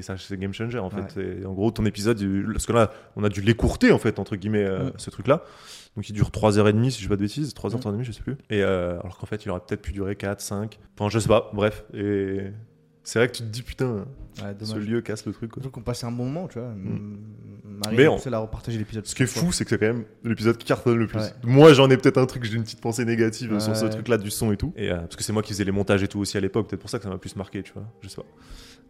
c'est 0.00 0.36
game 0.38 0.52
changer 0.52 0.78
en 0.78 0.90
fait. 0.90 1.16
Et 1.20 1.46
en 1.46 1.52
gros, 1.52 1.70
ton 1.70 1.84
épisode, 1.86 2.18
parce 2.52 2.66
que 2.66 2.72
là, 2.72 2.90
on 3.16 3.24
a 3.24 3.28
dû 3.28 3.40
l'écourter 3.40 3.92
en 3.92 3.98
fait, 3.98 4.18
entre 4.18 4.36
guillemets, 4.36 4.64
euh, 4.64 4.88
Mm. 4.90 4.92
ce 4.96 5.10
truc-là. 5.10 5.42
Donc 5.96 6.08
il 6.08 6.12
dure 6.12 6.30
3h30, 6.30 6.90
si 6.90 6.98
je 6.98 7.04
dis 7.04 7.08
pas 7.08 7.16
de 7.16 7.20
bêtises, 7.22 7.54
3h, 7.54 7.76
Mm. 7.76 7.80
3h30, 7.80 8.02
je 8.04 8.12
sais 8.12 8.22
plus. 8.22 8.36
Et 8.50 8.62
euh, 8.62 8.98
alors 9.00 9.18
qu'en 9.18 9.26
fait, 9.26 9.44
il 9.44 9.50
aurait 9.50 9.60
peut-être 9.66 9.82
pu 9.82 9.92
durer 9.92 10.14
4, 10.16 10.40
5, 10.40 10.78
enfin, 10.98 11.08
je 11.10 11.18
sais 11.18 11.28
pas, 11.28 11.50
bref. 11.54 11.84
Et 11.94 12.44
c'est 13.02 13.18
vrai 13.18 13.28
que 13.28 13.32
tu 13.32 13.42
te 13.42 13.48
dis, 13.48 13.62
putain, 13.62 14.04
Ouais, 14.40 14.54
ce 14.62 14.76
lieu 14.76 15.00
casse 15.00 15.26
le 15.26 15.32
truc. 15.32 15.50
quoi. 15.50 15.60
Surtout 15.62 15.74
qu'on 15.74 15.82
passait 15.84 16.06
un 16.06 16.12
bon 16.12 16.24
moment, 16.26 16.46
tu 16.46 16.60
vois. 16.60 16.68
Mm. 16.68 17.18
Marie 17.84 17.96
Mais 17.96 18.06
on- 18.08 18.16
à 18.32 18.38
repartager 18.38 18.78
l'épisode. 18.78 19.04
Ce 19.06 19.14
qui 19.14 19.24
est 19.24 19.26
fou, 19.26 19.50
c'est 19.52 19.64
que 19.64 19.70
c'est 19.70 19.78
quand 19.78 19.86
même 19.86 20.04
l'épisode 20.24 20.56
qui 20.56 20.64
cartonne 20.66 20.96
le 20.98 21.06
plus. 21.08 21.18
Ouais. 21.18 21.30
Moi, 21.42 21.72
j'en 21.74 21.90
ai 21.90 21.96
peut-être 21.96 22.18
un 22.18 22.26
truc, 22.26 22.44
j'ai 22.44 22.54
une 22.56 22.62
petite 22.62 22.80
pensée 22.80 23.04
négative 23.04 23.58
sur 23.58 23.74
ce 23.76 23.86
truc-là 23.86 24.16
du 24.18 24.30
son 24.30 24.52
et 24.52 24.56
tout. 24.56 24.72
Et, 24.76 24.90
euh, 24.92 24.96
parce 24.98 25.16
que 25.16 25.22
c'est 25.24 25.32
moi 25.32 25.42
qui 25.42 25.52
faisais 25.52 25.64
les 25.64 25.72
montages 25.72 26.02
et 26.02 26.08
tout 26.08 26.18
aussi 26.20 26.36
à 26.36 26.40
l'époque, 26.40 26.68
peut-être 26.68 26.80
pour 26.80 26.90
ça 26.90 26.98
que 26.98 27.04
ça 27.04 27.10
m'a 27.10 27.18
plus 27.18 27.34
marqué, 27.36 27.62
tu 27.64 27.72
vois. 27.72 27.84
Je 28.00 28.08
sais 28.08 28.16
pas. 28.16 28.26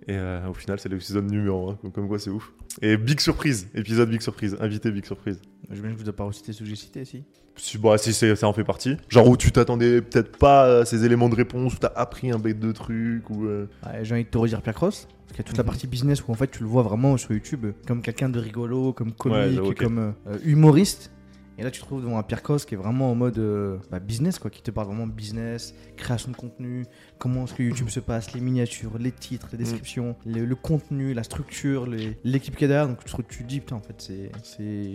Et 0.08 0.16
euh, 0.16 0.48
au 0.48 0.54
final, 0.54 0.78
c'est 0.80 0.88
l'épisode 0.88 1.30
numéro 1.30 1.70
1, 1.70 1.74
comme, 1.76 1.92
comme 1.92 2.08
quoi 2.08 2.18
c'est 2.18 2.30
ouf. 2.30 2.50
Et 2.80 2.96
big 2.96 3.20
surprise, 3.20 3.68
épisode 3.74 4.08
big 4.08 4.22
surprise, 4.22 4.56
invité 4.58 4.90
big 4.90 5.04
surprise. 5.04 5.38
J'imagine 5.70 5.92
que 5.96 5.98
vous 6.00 6.04
n'avez 6.06 6.16
pas 6.16 6.24
recité 6.24 6.52
ceux 6.54 6.60
que 6.64 6.70
j'ai 6.70 6.76
cités, 6.76 7.04
si? 7.04 7.24
Si, 7.56 7.76
bah, 7.76 7.98
si 7.98 8.12
ça 8.14 8.46
en 8.48 8.52
fait 8.54 8.64
partie. 8.64 8.96
Genre 9.08 9.28
où 9.28 9.36
tu 9.36 9.52
t'attendais 9.52 10.00
peut-être 10.00 10.38
pas 10.38 10.80
à 10.80 10.84
ces 10.86 11.04
éléments 11.04 11.28
de 11.28 11.34
réponse, 11.34 11.74
où 11.74 11.78
t'as 11.78 11.92
appris 11.94 12.30
un 12.30 12.38
bête 12.38 12.58
de 12.58 12.72
trucs, 12.72 13.28
ou. 13.28 13.44
euh, 13.46 13.66
Ouais, 13.84 14.02
J'ai 14.04 14.14
envie 14.14 14.24
de 14.24 14.28
te 14.30 14.38
redire 14.38 14.62
Pierre 14.62 14.74
Cross. 14.76 15.08
Parce 15.26 15.36
qu'il 15.36 15.38
y 15.38 15.40
a 15.40 15.44
toute 15.44 15.58
la 15.58 15.62
Mhm. 15.62 15.66
partie 15.68 15.86
business 15.86 16.26
où 16.26 16.30
en 16.32 16.34
fait 16.34 16.50
tu 16.50 16.60
le 16.62 16.68
vois 16.70 16.82
vraiment 16.82 17.14
sur 17.18 17.32
YouTube 17.32 17.66
comme 17.86 18.00
quelqu'un 18.00 18.30
de 18.30 18.38
rigolo, 18.38 18.94
comme 18.94 19.08
Ouais, 19.08 19.14
comique, 19.56 19.74
comme 19.78 19.98
euh, 20.26 20.38
humoriste. 20.42 21.10
Et 21.58 21.64
là 21.64 21.70
tu 21.72 21.80
te 21.80 21.84
trouves 21.86 22.02
devant 22.02 22.18
un 22.18 22.22
Pierre 22.22 22.42
Cross 22.42 22.64
qui 22.64 22.74
est 22.74 22.78
vraiment 22.78 23.10
en 23.10 23.14
mode 23.16 23.38
euh, 23.38 23.78
bah, 23.90 23.98
business, 23.98 24.38
quoi, 24.38 24.48
qui 24.50 24.62
te 24.62 24.70
parle 24.70 24.86
vraiment 24.86 25.08
business, 25.08 25.74
création 25.96 26.30
de 26.30 26.36
contenu, 26.36 26.86
comment 27.18 27.44
est-ce 27.44 27.54
que 27.54 27.62
YouTube 27.64 27.88
se 27.88 27.98
passe, 28.00 28.32
les 28.32 28.40
miniatures, 28.40 28.96
les 28.98 29.10
titres, 29.10 29.48
les 29.52 29.58
descriptions, 29.58 30.14
le, 30.24 30.44
le 30.44 30.54
contenu, 30.54 31.14
la 31.14 31.24
structure, 31.24 31.86
l'équipe 32.24 32.54
qui 32.54 32.64
est 32.64 32.68
derrière. 32.68 32.86
Donc 32.88 33.04
tu 33.04 33.12
te, 33.12 33.22
tu 33.22 33.42
dis, 33.42 33.58
putain, 33.60 33.76
en 33.76 33.80
fait, 33.80 33.94
c'est. 33.98 34.30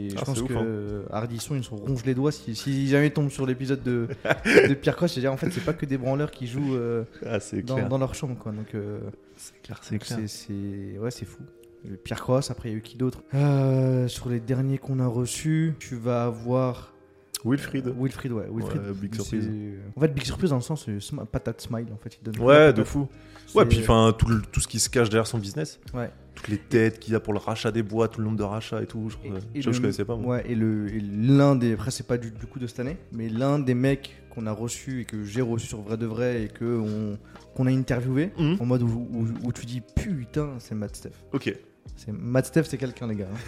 Je 0.09 0.15
Ah, 0.17 0.23
pense 0.25 0.41
ouf, 0.41 0.47
que 0.47 1.03
hein. 1.03 1.07
Hardisson, 1.11 1.55
ils 1.55 1.63
se 1.63 1.69
ronge 1.71 2.05
les 2.05 2.13
doigts 2.15 2.31
si, 2.31 2.55
si 2.55 2.87
jamais 2.87 3.07
ils 3.07 3.13
tombent 3.13 3.29
sur 3.29 3.45
l'épisode 3.45 3.83
de, 3.83 4.07
de 4.69 4.73
Pierre 4.73 4.95
Cross. 4.95 5.11
C'est-à-dire, 5.13 5.33
en 5.33 5.37
fait, 5.37 5.51
c'est 5.51 5.65
pas 5.65 5.73
que 5.73 5.85
des 5.85 5.97
branleurs 5.97 6.31
qui 6.31 6.47
jouent 6.47 6.75
euh, 6.75 7.03
Ah, 7.25 7.39
dans, 7.63 7.97
leur 7.97 8.15
chambre, 8.15 8.37
quoi. 8.37 8.53
Donc. 8.53 8.73
euh, 8.73 8.99
C'est 9.35 9.61
clair, 9.61 9.79
c'est 9.81 9.97
clair. 9.99 10.19
c'est- 10.27 10.97
ouais, 10.97 11.11
c'est 11.11 11.25
fou. 11.25 11.43
Pierre 12.03 12.21
Cross, 12.21 12.51
après 12.51 12.69
il 12.69 12.71
y 12.71 12.75
a 12.75 12.77
eu 12.77 12.81
qui 12.81 12.97
d'autre? 12.97 13.23
Euh, 13.33 14.07
Sur 14.07 14.29
les 14.29 14.39
derniers 14.39 14.77
qu'on 14.77 14.99
a 14.99 15.07
reçus, 15.07 15.73
tu 15.79 15.95
vas 15.95 16.25
avoir 16.25 16.93
Wilfried. 17.45 17.87
euh, 17.87 17.93
Wilfried, 17.99 18.31
ouais. 18.31 18.45
Wilfried, 18.49 18.81
Ouais, 18.81 18.93
big 18.93 19.15
surprise. 19.15 19.49
En 19.97 19.99
fait, 20.01 20.13
big 20.13 20.23
surprise 20.23 20.49
dans 20.51 20.55
le 20.57 20.61
sens 20.61 20.87
euh, 20.87 20.97
sm- 20.99 21.25
patate 21.25 21.59
smile, 21.61 21.87
en 21.93 21.97
fait. 21.97 22.17
Il 22.21 22.31
donne 22.31 22.41
Ouais, 22.45 22.71
de 22.71 22.83
fou. 22.83 23.07
Ouais, 23.53 23.65
puis 23.65 23.79
enfin, 23.81 24.15
tout, 24.17 24.27
le- 24.27 24.41
tout 24.41 24.61
ce 24.61 24.67
qui 24.67 24.79
se 24.79 24.89
cache 24.89 25.09
derrière 25.09 25.27
son 25.27 25.37
business. 25.39 25.79
Ouais. 25.93 26.09
Toutes 26.35 26.47
les 26.47 26.57
têtes 26.57 26.99
qu'il 26.99 27.11
y 27.13 27.15
a 27.15 27.19
pour 27.19 27.33
le 27.33 27.39
rachat 27.39 27.71
des 27.71 27.83
bois, 27.83 28.07
tout 28.07 28.19
le 28.21 28.25
nombre 28.25 28.37
de 28.37 28.43
rachats 28.43 28.81
et 28.81 28.87
tout. 28.87 29.09
Je, 29.09 29.17
Et- 29.23 29.29
crois- 29.29 29.39
et 29.53 29.61
je, 29.61 29.69
je 29.71 29.75
le- 29.75 29.81
connaissais 29.81 30.05
pas, 30.05 30.15
moi. 30.15 30.37
Ouais, 30.37 30.43
et 30.49 30.55
le- 30.55 30.87
et 30.91 30.99
l'un 31.01 31.55
des. 31.55 31.73
Après, 31.73 31.91
c'est 31.91 32.07
pas 32.07 32.17
du, 32.17 32.31
du 32.31 32.45
coup 32.47 32.59
de 32.59 32.65
cette 32.65 32.79
année, 32.79 32.97
mais 33.11 33.27
l'un 33.29 33.59
des 33.59 33.73
mecs 33.75 34.15
qu'on 34.31 34.47
a 34.47 34.51
reçu 34.53 35.01
et 35.01 35.05
que 35.05 35.23
j'ai 35.25 35.41
reçu 35.41 35.67
sur 35.67 35.81
vrai 35.81 35.97
de 35.97 36.05
vrai 36.07 36.43
et 36.43 36.47
que 36.47 36.79
on- 36.79 37.19
qu'on 37.53 37.67
a 37.67 37.71
interviewé, 37.71 38.31
Mhm. 38.39 38.57
en 38.61 38.65
mode 38.65 38.81
où, 38.83 38.87
où- 39.11 39.27
où 39.47 39.51
tu 39.51 39.65
dis 39.67 39.81
putain, 39.95 40.53
c'est 40.59 40.73
Matt 40.73 40.95
Steph. 40.95 41.11
Ok. 41.33 41.53
Matt 42.11 42.45
Steph, 42.47 42.63
c'est 42.63 42.77
quelqu'un, 42.77 43.07
les 43.07 43.15
gars. 43.15 43.27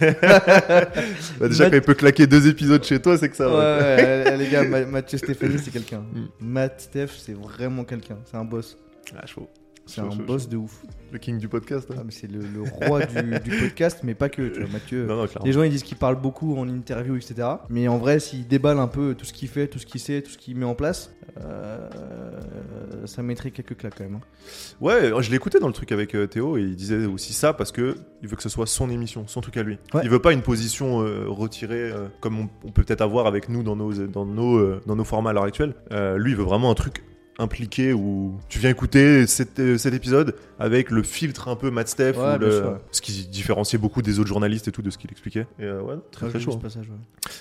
Bah, 1.38 1.48
déjà, 1.48 1.64
Matt- 1.64 1.70
quand 1.72 1.76
il 1.76 1.82
peut 1.82 1.94
claquer 1.94 2.26
deux 2.26 2.46
épisodes 2.48 2.82
chez 2.84 3.00
toi, 3.00 3.18
c'est 3.18 3.28
que 3.28 3.36
ça 3.36 3.48
va. 3.48 3.78
ouais, 3.78 4.24
ouais, 4.24 4.36
les 4.38 4.48
gars, 4.48 4.64
Ma- 4.64 4.84
Mathieu 4.86 5.18
Stéphanie, 5.18 5.58
c'est 5.62 5.70
quelqu'un. 5.70 6.00
Mm. 6.12 6.26
Matt 6.40 6.80
Steph, 6.80 7.08
c'est 7.18 7.34
vraiment 7.34 7.84
quelqu'un. 7.84 8.18
C'est 8.24 8.36
un 8.36 8.44
boss. 8.44 8.76
Ah, 9.16 9.26
chaud. 9.26 9.48
C'est 9.86 10.00
un 10.00 10.08
boss 10.08 10.48
de 10.48 10.56
ouf. 10.56 10.82
Le 11.12 11.18
king 11.18 11.38
du 11.38 11.48
podcast. 11.48 11.88
hein. 11.92 11.96
Ah, 12.00 12.02
c'est 12.10 12.30
le, 12.30 12.40
le 12.40 12.62
roi 12.62 13.04
du, 13.06 13.38
du 13.50 13.58
podcast, 13.60 14.00
mais 14.02 14.14
pas 14.14 14.28
que. 14.28 14.48
Tu 14.48 14.60
vois, 14.60 14.68
Mathieu. 14.72 15.06
Non, 15.06 15.16
non, 15.16 15.26
clairement. 15.26 15.46
Les 15.46 15.52
gens 15.52 15.62
ils 15.62 15.70
disent 15.70 15.84
qu'il 15.84 15.96
parle 15.96 16.20
beaucoup 16.20 16.56
en 16.56 16.68
interview, 16.68 17.14
etc. 17.16 17.48
Mais 17.70 17.86
en 17.88 17.96
vrai, 17.98 18.18
s'il 18.18 18.46
déballe 18.48 18.78
un 18.80 18.88
peu 18.88 19.14
tout 19.14 19.24
ce 19.24 19.32
qu'il 19.32 19.48
fait, 19.48 19.68
tout 19.68 19.78
ce 19.78 19.86
qu'il 19.86 20.00
sait, 20.00 20.20
tout 20.22 20.30
ce 20.30 20.38
qu'il 20.38 20.56
met 20.56 20.64
en 20.66 20.74
place, 20.74 21.12
euh, 21.40 21.88
ça 23.04 23.22
mettrait 23.22 23.50
quelques 23.52 23.76
claques 23.76 23.94
quand 23.96 24.04
même. 24.04 24.16
hein. 24.16 24.20
Ouais, 24.80 25.12
je 25.22 25.30
l'ai 25.30 25.36
écouté 25.36 25.58
dans 25.60 25.68
le 25.68 25.72
truc 25.72 25.92
avec 25.92 26.14
euh, 26.14 26.26
Théo 26.26 26.56
et 26.56 26.62
il 26.62 26.76
disait 26.76 27.06
aussi 27.06 27.32
ça 27.32 27.52
parce 27.52 27.72
que 27.72 27.94
il 28.22 28.28
veut 28.28 28.36
que 28.36 28.42
ce 28.42 28.48
soit 28.48 28.66
son 28.66 28.90
émission, 28.90 29.26
son 29.28 29.40
truc 29.40 29.56
à 29.56 29.62
lui. 29.62 29.78
Ouais. 29.94 30.00
Il 30.04 30.10
veut 30.10 30.18
pas 30.18 30.32
une 30.32 30.42
position 30.42 31.02
euh, 31.02 31.26
retirée 31.28 31.90
euh, 31.92 32.08
comme 32.20 32.38
on, 32.40 32.48
on 32.64 32.70
peut 32.72 32.82
peut-être 32.82 33.02
avoir 33.02 33.26
avec 33.26 33.48
nous 33.48 33.62
dans 33.62 33.76
nos 33.76 33.92
dans 34.06 34.26
nos 34.26 34.56
euh, 34.58 34.80
dans 34.86 34.96
nos 34.96 35.04
formats 35.04 35.30
à 35.30 35.32
l'heure 35.32 35.44
actuelle. 35.44 35.74
Euh, 35.92 36.18
lui, 36.18 36.32
il 36.32 36.36
veut 36.36 36.44
vraiment 36.44 36.70
un 36.70 36.74
truc 36.74 37.04
impliqué 37.38 37.92
où 37.92 38.38
tu 38.48 38.58
viens 38.58 38.70
écouter 38.70 39.26
cet, 39.26 39.58
euh, 39.58 39.76
cet 39.78 39.92
épisode 39.94 40.34
avec 40.58 40.90
le 40.90 41.02
filtre 41.02 41.48
un 41.48 41.56
peu 41.56 41.70
Matt 41.70 41.88
Steph 41.88 42.12
Ouais, 42.16 42.36
ou 42.36 42.38
le- 42.38 42.76
ce 42.90 43.00
qui 43.02 43.26
différenciait 43.26 43.78
beaucoup 43.78 44.00
des 44.02 44.18
autres 44.18 44.28
journalistes 44.28 44.68
et 44.68 44.72
tout 44.72 44.80
de 44.82 44.88
ce 44.90 44.96
qu'il 44.98 45.10
expliquait. 45.10 45.46
Et 45.58 45.64
euh, 45.64 45.82
ouais, 45.82 45.96
très 46.10 46.26
Moi, 46.26 46.30
très 46.32 46.40
chaud. 46.40 46.52
hein. 46.54 46.58
passage. 46.62 46.88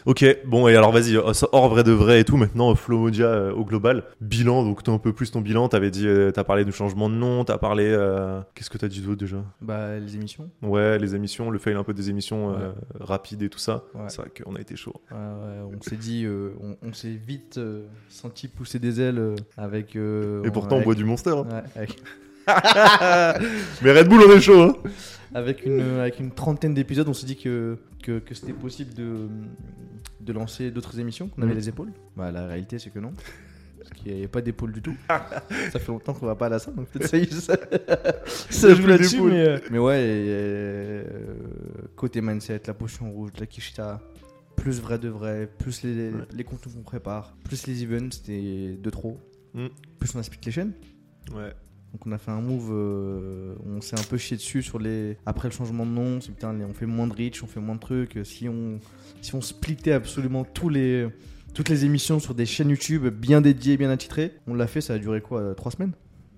Ok, 0.06 0.26
bon, 0.46 0.68
et 0.68 0.76
alors 0.76 0.92
vas-y, 0.92 1.18
ça, 1.34 1.48
hors 1.54 1.70
vrai 1.70 1.84
de 1.84 1.92
vrai 1.94 2.20
et 2.20 2.24
tout, 2.26 2.36
maintenant, 2.38 2.74
Flomodia 2.76 3.28
euh, 3.28 3.54
au 3.54 3.64
global. 3.64 4.04
Bilan, 4.20 4.64
donc 4.64 4.84
t'as 4.84 4.92
un 4.92 4.98
peu 4.98 5.14
plus 5.14 5.32
ton 5.32 5.42
bilan, 5.42 5.70
t'avais 5.70 5.92
dit, 5.92 6.08
t'as 6.34 6.44
parlé 6.44 6.66
du 6.66 6.72
changement 6.72 7.10
de 7.10 7.16
nom, 7.16 7.46
t'as 7.46 7.58
parlé. 7.58 7.86
Qu'est-ce 8.54 8.70
que 8.70 8.78
t'as 8.78 8.88
dit 8.88 9.02
d'autre 9.02 9.20
déjà? 9.20 9.38
Bah, 9.62 9.98
les 9.98 10.16
émissions. 10.16 10.50
Ouais, 10.62 10.98
les 11.00 11.16
émissions, 11.16 11.50
le 11.52 11.60
fail 11.60 11.76
un 11.76 11.84
peu 11.84 11.94
des 11.94 12.10
émissions 12.10 12.56
rapides 13.00 13.44
et 13.44 13.50
tout 13.50 13.60
ça. 13.60 13.84
C'est 14.08 14.18
vrai 14.22 14.30
qu'on 14.44 14.56
a 14.56 14.60
été 14.62 14.76
chaud. 14.76 14.94
On 15.12 15.82
s'est 15.82 15.96
dit, 15.96 16.26
on, 16.62 16.76
on 16.82 16.94
s'est 16.94 17.10
vite 17.26 17.60
senti 18.10 18.48
pousser 18.48 18.80
des 18.80 19.00
ailes 19.02 19.20
euh, 19.20 19.36
avec. 19.86 19.96
euh, 19.96 20.44
Et 20.44 20.52
pourtant, 20.52 20.76
on 20.76 20.78
avec- 20.80 20.86
boit 20.86 20.96
du 20.96 21.04
monster. 21.06 21.32
hein. 21.32 21.46
Ouais, 21.50 21.64
avec, 21.76 21.98
Mais 23.82 23.92
Red 23.92 24.08
Bull, 24.08 24.22
on 24.28 24.32
est 24.36 24.42
chaud, 24.42 24.62
hein 24.62 24.76
avec 25.34 25.66
une, 25.66 25.82
avec 26.00 26.20
une 26.22 26.32
trentaine 26.32 26.74
d'épisodes, 26.74 27.08
on 27.10 27.14
s'est 27.14 27.26
dit 27.26 27.36
que, 27.36 27.78
que, 28.02 28.20
que 28.20 28.34
c'était 28.34 28.54
possible 28.54 28.94
de, 28.94 29.28
de 30.22 30.32
lancer 30.34 30.72
d'autres 30.72 30.98
émissions, 31.00 31.28
qu'on 31.28 31.42
avait 31.42 31.52
Mhm. 31.52 31.58
les 31.58 31.70
épaules. 31.70 31.92
Bah, 32.16 32.32
la 32.32 32.48
réalité, 32.48 32.80
c'est 32.80 32.90
que 32.90 33.00
non. 33.00 33.12
Parce 33.80 33.90
qu'il 34.02 34.14
n'y 34.14 34.20
avait 34.20 34.28
pas 34.30 34.42
d'épaule 34.42 34.72
du 34.72 34.82
tout. 34.82 34.96
ça 35.10 35.78
fait 35.80 35.88
longtemps 35.90 36.14
qu'on 36.14 36.26
va 36.26 36.36
pas 36.36 36.46
à 36.46 36.50
la 36.50 36.60
salle, 36.60 36.76
donc 36.76 36.88
peut-être 36.88 37.10
ça 37.10 37.18
y 37.18 37.24
est, 37.24 37.34
ça, 37.34 37.56
ça 38.50 38.74
joue 38.74 38.88
là-dessus. 38.88 39.22
Mais, 39.22 39.46
euh, 39.48 39.58
mais 39.72 39.78
ouais, 39.78 39.98
euh, 40.00 41.04
côté 41.98 42.22
mindset, 42.22 42.62
la 42.68 42.74
potion 42.74 43.12
rouge, 43.12 43.32
la 43.40 43.46
Kishita, 43.46 44.02
plus 44.56 44.80
vrai 44.80 44.98
de 45.00 45.10
vrai, 45.10 45.50
plus 45.60 45.84
les, 45.84 46.12
Ouais. 46.12 46.22
les 46.32 46.44
contenus 46.46 46.76
qu'on 46.76 46.82
prépare, 46.82 47.36
plus 47.44 47.68
les 47.68 47.84
events, 47.84 48.10
c'était 48.12 48.78
de 48.82 48.90
trop. 48.90 49.18
Mhm. 49.56 49.70
Plus 50.00 50.14
on 50.16 50.20
a 50.20 50.24
split 50.24 50.40
les 50.46 50.52
chaînes. 50.52 50.74
Ouais. 51.34 51.54
Donc 51.94 52.06
on 52.08 52.12
a 52.12 52.18
fait 52.18 52.32
un 52.32 52.42
move, 52.42 52.70
euh, 52.74 53.56
on 53.66 53.80
s'est 53.80 53.98
un 53.98 54.04
peu 54.04 54.18
chié 54.18 54.36
dessus 54.36 54.62
sur 54.62 54.80
les. 54.80 55.18
Après 55.26 55.48
le 55.48 55.54
changement 55.54 55.86
de 55.86 55.92
nom, 55.92 56.20
c'est 56.20 56.32
putain, 56.34 56.54
on 56.70 56.74
fait 56.74 56.86
moins 56.86 57.08
de 57.08 57.14
reach, 57.14 57.42
on 57.42 57.48
fait 57.48 57.62
moins 57.62 57.76
de 57.76 57.80
trucs. 57.80 58.20
Si 58.26 58.50
on, 58.50 58.80
si 59.22 59.34
on 59.34 59.40
splittait 59.42 59.94
absolument 59.94 60.44
tous 60.44 60.68
les, 60.68 61.08
toutes 61.54 61.70
les 61.70 61.86
émissions 61.86 62.20
sur 62.20 62.36
des 62.36 62.46
chaînes 62.46 62.70
YouTube 62.70 63.08
bien 63.08 63.40
dédiées, 63.40 63.78
bien 63.78 63.90
attitrées, 63.90 64.34
on 64.46 64.56
l'a 64.56 64.68
fait, 64.68 64.82
ça 64.82 64.96
a 64.96 64.98
duré 64.98 65.22
quoi 65.22 65.56
3 65.56 65.72
semaines? 65.72 65.94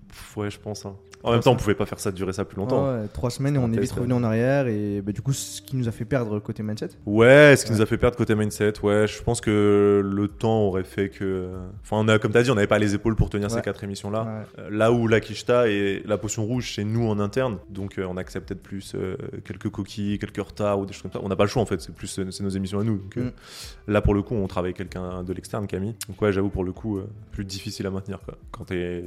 Pff, 0.08 0.36
ouais, 0.36 0.50
je 0.50 0.60
pense. 0.60 0.86
hein. 0.86 0.94
En 1.24 1.32
même 1.32 1.40
temps, 1.40 1.52
on 1.52 1.56
pouvait 1.56 1.74
pas 1.74 1.84
faire 1.86 1.98
ça 1.98 2.12
durer 2.12 2.32
ça 2.32 2.44
plus 2.44 2.56
longtemps. 2.56 2.86
Ouais, 2.92 3.06
trois 3.12 3.30
semaines 3.30 3.56
et 3.56 3.58
on 3.58 3.72
est 3.72 3.78
vite 3.80 3.90
revenu 3.92 4.12
en 4.12 4.22
arrière 4.22 4.66
et 4.68 5.00
bah, 5.02 5.12
du 5.12 5.20
coup 5.20 5.32
ce 5.32 5.60
qui 5.60 5.76
nous 5.76 5.88
a 5.88 5.90
fait 5.90 6.04
perdre 6.04 6.38
côté 6.38 6.62
mindset. 6.62 6.90
Ouais, 7.06 7.54
ce 7.56 7.64
qui 7.64 7.70
Ouais. 7.72 7.76
nous 7.78 7.82
a 7.82 7.86
fait 7.86 7.98
perdre 7.98 8.16
côté 8.16 8.34
mindset, 8.34 8.74
ouais, 8.84 9.06
je 9.08 9.22
pense 9.22 9.40
que 9.40 10.00
le 10.04 10.28
temps 10.28 10.60
aurait 10.62 10.84
fait 10.84 11.08
que. 11.08 11.48
Enfin, 11.82 11.96
on 11.98 12.08
a, 12.08 12.18
comme 12.18 12.32
t'as 12.32 12.42
dit, 12.42 12.50
on 12.50 12.54
n'avait 12.54 12.66
pas 12.68 12.78
les 12.78 12.94
épaules 12.94 13.16
pour 13.16 13.30
tenir 13.30 13.50
ces 13.50 13.60
quatre 13.62 13.82
émissions-là. 13.84 14.44
Euh, 14.58 14.68
Là 14.70 14.92
où 14.92 15.08
la 15.08 15.20
Kishta 15.20 15.68
et 15.68 16.02
la 16.06 16.18
potion 16.18 16.44
rouge, 16.44 16.72
c'est 16.76 16.84
nous 16.84 17.08
en 17.08 17.18
interne, 17.18 17.58
donc 17.68 17.98
euh, 17.98 18.06
on 18.08 18.16
accepte 18.16 18.48
peut-être 18.48 18.62
plus 18.62 18.92
euh, 18.94 19.16
quelques 19.44 19.70
coquilles, 19.70 20.18
quelques 20.18 20.36
retards 20.36 20.78
ou 20.78 20.86
des 20.86 20.92
choses 20.92 21.02
comme 21.02 21.12
ça. 21.12 21.20
On 21.22 21.28
n'a 21.28 21.36
pas 21.36 21.44
le 21.44 21.50
choix 21.50 21.62
en 21.62 21.66
fait, 21.66 21.80
c'est 21.80 21.92
plus 21.94 22.06
c'est 22.06 22.40
nos 22.42 22.48
émissions 22.50 22.78
à 22.80 22.84
nous. 22.84 22.98
Donc, 22.98 23.16
euh, 23.16 23.22
Mm. 23.24 23.92
Là 23.92 24.02
pour 24.02 24.14
le 24.14 24.22
coup, 24.22 24.34
on 24.34 24.46
travaille 24.46 24.68
avec 24.68 24.76
quelqu'un 24.76 25.24
de 25.24 25.32
l'externe, 25.32 25.66
Camille. 25.66 25.94
Donc 26.08 26.20
ouais, 26.22 26.32
j'avoue 26.32 26.50
pour 26.50 26.62
le 26.62 26.72
coup, 26.72 27.00
plus 27.32 27.44
difficile 27.44 27.86
à 27.86 27.90
maintenir 27.90 28.20
quoi. 28.24 28.34
Quand 28.52 28.64
t'es, 28.64 29.02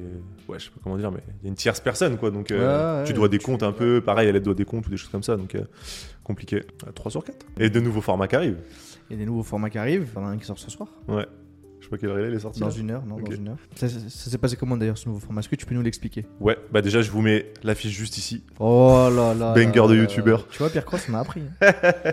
ouais, 0.47 0.57
je 0.59 0.65
sais 0.65 0.69
pas 0.71 0.79
comment 0.83 0.97
dire, 0.97 1.11
mais 1.11 1.19
il 1.41 1.45
y 1.45 1.47
a 1.47 1.49
une 1.49 1.55
tierce 1.55 1.79
personne 1.79 2.00
quoi, 2.10 2.31
donc 2.31 2.51
euh, 2.51 3.01
ouais, 3.01 3.08
tu 3.08 3.13
dois 3.13 3.27
des 3.29 3.38
tu- 3.38 3.46
comptes 3.46 3.63
un 3.63 3.72
peu, 3.72 4.01
pareil, 4.01 4.27
elle 4.29 4.39
doit 4.41 4.53
des 4.53 4.65
comptes 4.65 4.88
ou 4.88 4.89
des 4.89 4.98
choses 4.98 5.10
comme 5.10 5.24
ça, 5.24 5.36
donc 5.38 5.55
euh, 5.55 5.62
compliqué. 6.24 6.63
3 6.96 7.12
sur 7.12 7.24
4. 7.24 7.46
Et 7.60 7.70
de 7.70 7.79
nouveaux 7.79 8.01
formats 8.01 8.27
qui 8.27 8.36
arrivent. 8.36 8.58
Il 9.10 9.13
y 9.13 9.15
a 9.15 9.20
des 9.20 9.25
nouveaux 9.25 9.43
formats 9.43 9.70
qui 9.70 9.77
arrivent, 9.77 10.08
il 10.15 10.20
y 10.20 10.24
en 10.24 10.27
a 10.27 10.29
un 10.31 10.38
qui 10.38 10.46
sort 10.46 10.58
ce 10.60 10.72
soir. 10.72 10.89
Ouais. 11.08 11.25
Je 11.81 11.85
sais 11.85 11.89
pas 11.89 11.97
quelle 11.97 12.11
heure 12.11 12.19
est 12.33 12.39
sorti. 12.39 12.59
Dans 12.61 12.67
là. 12.67 12.73
une 12.77 12.91
heure, 12.91 13.03
non, 13.05 13.17
dans 13.19 13.31
une 13.31 13.47
heure. 13.50 13.57
Ça, 13.75 13.89
ça- 13.89 13.97
ça 14.07 14.29
s'est 14.29 14.38
passé 14.38 14.55
comment 14.55 14.77
d'ailleurs 14.77 14.97
ce 15.00 15.09
nouveau 15.09 15.19
format? 15.19 15.39
Est-ce 15.41 15.50
que 15.50 15.55
tu 15.55 15.65
peux 15.65 15.73
nous 15.75 15.81
l'expliquer? 15.81 16.25
Ouais, 16.39 16.55
bah 16.71 16.81
déjà 16.81 17.01
je 17.01 17.09
vous 17.11 17.21
mets 17.21 17.51
l'affiche 17.63 17.91
juste 17.97 18.17
ici. 18.19 18.43
Oh 18.59 19.09
là 19.13 19.33
là. 19.33 19.53
Banger 19.55 19.79
là 19.81 19.88
de 19.88 19.95
youtubeur. 19.95 20.47
Tu 20.50 20.59
vois, 20.59 20.69
Pierre 20.69 20.85
Cross 20.85 21.09
m'a 21.09 21.19
appris. 21.19 21.41
hein. 21.61 21.71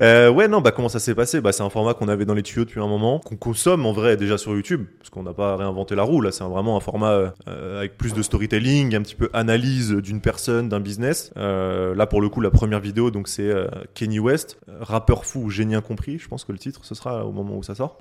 Euh, 0.00 0.28
ouais, 0.28 0.48
non, 0.48 0.60
bah 0.60 0.72
comment 0.72 0.88
ça 0.88 0.98
s'est 0.98 1.14
passé? 1.14 1.40
Bah 1.40 1.52
c'est 1.52 1.62
un 1.62 1.70
format 1.70 1.94
qu'on 1.94 2.08
avait 2.08 2.24
dans 2.24 2.34
les 2.34 2.42
tuyaux 2.42 2.64
depuis 2.64 2.80
un 2.80 2.88
moment, 2.88 3.20
qu'on 3.20 3.36
consomme 3.36 3.86
en 3.86 3.92
vrai 3.92 4.16
déjà 4.16 4.38
sur 4.38 4.52
YouTube, 4.52 4.86
parce 4.98 5.08
qu'on 5.10 5.22
n'a 5.22 5.32
pas 5.34 5.56
réinventé 5.56 5.94
la 5.94 6.02
roue. 6.02 6.20
Là, 6.20 6.32
c'est 6.32 6.42
vraiment 6.42 6.76
un 6.76 6.80
format 6.80 7.32
euh, 7.46 7.78
avec 7.78 7.96
plus 7.96 8.12
de 8.12 8.20
storytelling, 8.22 8.94
un 8.96 9.02
petit 9.02 9.14
peu 9.14 9.30
analyse 9.32 9.92
d'une 9.92 10.20
personne, 10.20 10.68
d'un 10.68 10.80
business. 10.80 11.30
Euh, 11.36 11.94
là, 11.94 12.06
pour 12.08 12.20
le 12.20 12.28
coup, 12.28 12.40
la 12.40 12.50
première 12.50 12.80
vidéo, 12.80 13.10
donc 13.12 13.28
c'est 13.28 13.52
Kenny 13.94 14.18
West, 14.18 14.58
rappeur 14.80 15.24
fou, 15.24 15.48
génie 15.50 15.76
incompris. 15.76 16.18
Je 16.18 16.26
pense 16.26 16.44
que 16.44 16.50
le 16.52 16.58
titre 16.58 16.80
ce 16.84 16.94
sera 16.96 17.24
au 17.24 17.30
moment 17.32 17.56
où 17.56 17.62
ça 17.62 17.74
sort. 17.76 17.98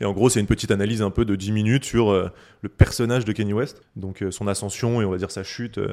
Et 0.00 0.04
en 0.04 0.12
gros, 0.12 0.28
c'est 0.28 0.40
une 0.40 0.46
petite 0.46 0.70
analyse 0.70 1.02
un 1.02 1.10
peu 1.10 1.24
de 1.24 1.34
10 1.36 1.52
minutes 1.52 1.84
sur 1.84 2.10
euh, 2.10 2.28
le 2.62 2.68
personnage 2.68 3.24
de 3.24 3.32
Kenny 3.32 3.52
West, 3.52 3.82
donc 3.96 4.22
euh, 4.22 4.30
son 4.30 4.46
ascension 4.48 5.00
et 5.00 5.04
on 5.04 5.10
va 5.10 5.16
dire 5.18 5.30
sa 5.30 5.42
chute 5.42 5.78
euh, 5.78 5.88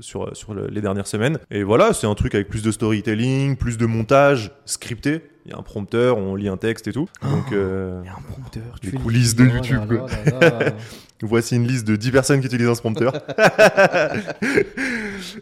sur, 0.00 0.36
sur 0.36 0.54
le- 0.54 0.66
les 0.68 0.80
dernières 0.80 1.06
semaines. 1.06 1.38
Et 1.50 1.62
voilà, 1.62 1.92
c'est 1.92 2.06
un 2.06 2.14
truc 2.14 2.34
avec 2.34 2.48
plus 2.48 2.62
de 2.62 2.70
storytelling, 2.72 3.56
plus 3.56 3.78
de 3.78 3.86
montage 3.86 4.50
scripté. 4.64 5.22
Il 5.46 5.52
y 5.52 5.54
a 5.54 5.58
un 5.58 5.62
prompteur, 5.62 6.16
on 6.16 6.34
lit 6.36 6.48
un 6.48 6.56
texte 6.56 6.88
et 6.88 6.92
tout. 6.92 7.06
Donc 7.22 7.52
euh, 7.52 8.00
Il 8.02 8.06
y 8.06 8.08
a 8.08 8.12
un 8.16 8.22
prompteur. 8.22 8.62
Les 8.82 8.90
tu 8.90 8.96
coulisses 8.96 9.34
de 9.36 9.44
Oh 9.44 9.54
YouTube, 9.54 9.92
là 9.92 10.40
là 10.40 10.58
là. 10.60 10.72
voici 11.22 11.56
une 11.56 11.66
liste 11.66 11.86
de 11.86 11.96
10 11.96 12.10
personnes 12.10 12.40
qui 12.40 12.46
utilisent 12.46 12.68
un 12.68 12.74
ce 12.74 12.80
prompteur. 12.80 13.12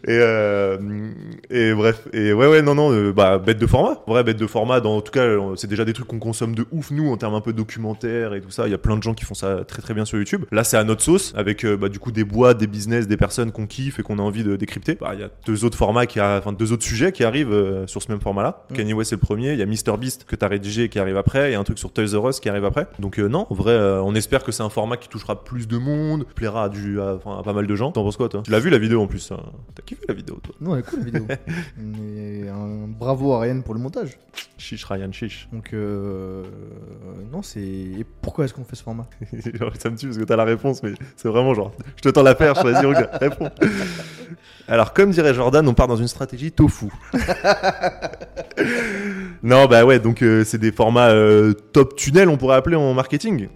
et, 0.07 0.17
euh, 0.19 0.77
et 1.49 1.73
bref, 1.73 2.07
et 2.13 2.33
ouais, 2.33 2.47
ouais, 2.47 2.61
non, 2.61 2.75
non, 2.75 2.91
euh, 2.91 3.11
bah, 3.13 3.37
bête 3.37 3.57
de 3.59 3.67
format. 3.67 4.01
Vrai, 4.07 4.23
bête 4.23 4.37
de 4.37 4.47
format, 4.47 4.79
dans 4.81 4.97
en 4.97 5.01
tout 5.01 5.11
cas, 5.11 5.21
euh, 5.23 5.55
c'est 5.55 5.67
déjà 5.67 5.85
des 5.85 5.93
trucs 5.93 6.07
qu'on 6.07 6.19
consomme 6.19 6.55
de 6.55 6.65
ouf, 6.71 6.91
nous, 6.91 7.09
en 7.11 7.17
termes 7.17 7.35
un 7.35 7.41
peu 7.41 7.53
documentaires 7.53 8.33
et 8.33 8.41
tout 8.41 8.51
ça. 8.51 8.67
Il 8.67 8.71
y 8.71 8.73
a 8.73 8.77
plein 8.77 8.97
de 8.97 9.03
gens 9.03 9.13
qui 9.13 9.25
font 9.25 9.33
ça 9.33 9.63
très 9.65 9.81
très 9.81 9.93
bien 9.93 10.05
sur 10.05 10.17
YouTube. 10.17 10.45
Là, 10.51 10.63
c'est 10.63 10.77
à 10.77 10.83
notre 10.83 11.01
sauce, 11.01 11.33
avec 11.35 11.65
bah, 11.65 11.89
du 11.89 11.99
coup 11.99 12.11
des 12.11 12.23
boîtes, 12.23 12.57
des 12.57 12.67
business, 12.67 13.07
des 13.07 13.17
personnes 13.17 13.51
qu'on 13.51 13.67
kiffe 13.67 13.99
et 13.99 14.03
qu'on 14.03 14.19
a 14.19 14.21
envie 14.21 14.43
de 14.43 14.55
décrypter. 14.55 14.95
Bah, 14.99 15.11
Il 15.13 15.19
y 15.19 15.23
a 15.23 15.29
deux 15.45 15.65
autres 15.65 15.77
formats 15.77 16.05
qui 16.05 16.19
a- 16.19 16.37
enfin 16.37 16.53
deux 16.53 16.71
autres 16.71 16.83
sujets 16.83 17.11
qui 17.11 17.23
arrivent 17.23 17.51
euh, 17.53 17.87
sur 17.87 18.01
ce 18.01 18.11
même 18.11 18.21
format-là. 18.21 18.65
Mm. 18.69 18.73
Kanye 18.75 18.93
West, 18.93 19.09
c'est 19.09 19.15
le 19.15 19.21
premier. 19.21 19.53
Il 19.53 19.59
y 19.59 19.61
a 19.61 19.65
MrBeast 19.65 20.25
que 20.25 20.35
t'as 20.35 20.47
rédigé 20.47 20.89
qui 20.89 20.99
arrive 20.99 21.17
après. 21.17 21.49
Il 21.49 21.53
y 21.53 21.55
a 21.55 21.59
un 21.59 21.63
truc 21.63 21.79
sur 21.79 21.91
Toys 21.91 22.17
R 22.17 22.29
Us 22.29 22.39
qui 22.39 22.49
arrive 22.49 22.65
après. 22.65 22.87
Donc, 22.99 23.19
euh, 23.19 23.27
non, 23.27 23.47
en 23.49 23.53
vrai, 23.55 23.71
euh, 23.73 24.01
on 24.01 24.15
espère 24.15 24.43
que 24.43 24.51
c'est 24.51 24.63
un 24.63 24.69
format 24.69 24.97
qui 24.97 25.09
touchera 25.09 25.43
plus 25.43 25.67
de 25.67 25.77
monde, 25.77 26.25
plaira 26.35 26.65
à, 26.65 26.69
du, 26.69 26.99
à, 26.99 27.15
enfin, 27.15 27.39
à 27.39 27.43
pas 27.43 27.53
mal 27.53 27.67
de 27.67 27.75
gens. 27.75 27.91
T'en 27.91 28.03
penses 28.03 28.17
quoi, 28.17 28.29
toi? 28.29 28.41
Tu 28.43 28.51
l'as 28.51 28.59
vu 28.59 28.69
la 28.69 28.77
vidéo 28.77 29.01
en 29.01 29.07
plus 29.07 29.31
hein? 29.31 29.37
T'as 29.75 29.81
kiffé 29.81 30.03
la 30.07 30.13
vidéo, 30.13 30.39
toi 30.43 30.53
Non, 30.61 30.75
elle 30.75 30.81
est 30.81 30.83
cool 30.83 30.99
la 30.99 31.05
vidéo. 31.05 31.27
Mais 31.77 32.47
un 32.47 32.87
bravo 32.87 33.33
à 33.33 33.39
Ryan 33.39 33.61
pour 33.61 33.73
le 33.73 33.79
montage. 33.79 34.19
Chiche, 34.57 34.83
Ryan, 34.85 35.11
chiche. 35.11 35.47
Donc, 35.51 35.73
euh... 35.73 36.43
non, 37.31 37.41
c'est. 37.41 37.59
Et 37.59 38.05
pourquoi 38.21 38.45
est-ce 38.45 38.53
qu'on 38.53 38.63
fait 38.63 38.75
ce 38.75 38.83
format? 38.83 39.07
Genre, 39.53 39.71
ça 39.79 39.89
me 39.89 39.97
tue 39.97 40.07
parce 40.07 40.19
que 40.19 40.23
t'as 40.25 40.35
la 40.35 40.43
réponse, 40.43 40.83
mais 40.83 40.93
c'est 41.15 41.27
vraiment 41.27 41.53
genre, 41.55 41.71
je 41.95 42.01
te 42.01 42.09
tends 42.09 42.23
la 42.23 42.35
perche, 42.35 42.63
vas-y, 42.63 42.85
regarde, 42.85 43.09
réponds. 43.19 43.49
Alors, 44.67 44.93
comme 44.93 45.11
dirait 45.11 45.33
Jordan, 45.33 45.67
on 45.67 45.73
part 45.73 45.87
dans 45.87 45.95
une 45.95 46.07
stratégie 46.07 46.51
tofu. 46.51 46.87
non, 49.41 49.65
bah 49.65 49.85
ouais, 49.85 49.99
donc 49.99 50.21
euh, 50.21 50.43
c'est 50.43 50.59
des 50.59 50.71
formats 50.71 51.09
euh, 51.09 51.53
top 51.53 51.95
tunnel, 51.95 52.29
on 52.29 52.37
pourrait 52.37 52.55
appeler 52.57 52.75
en 52.75 52.93
marketing. 52.93 53.49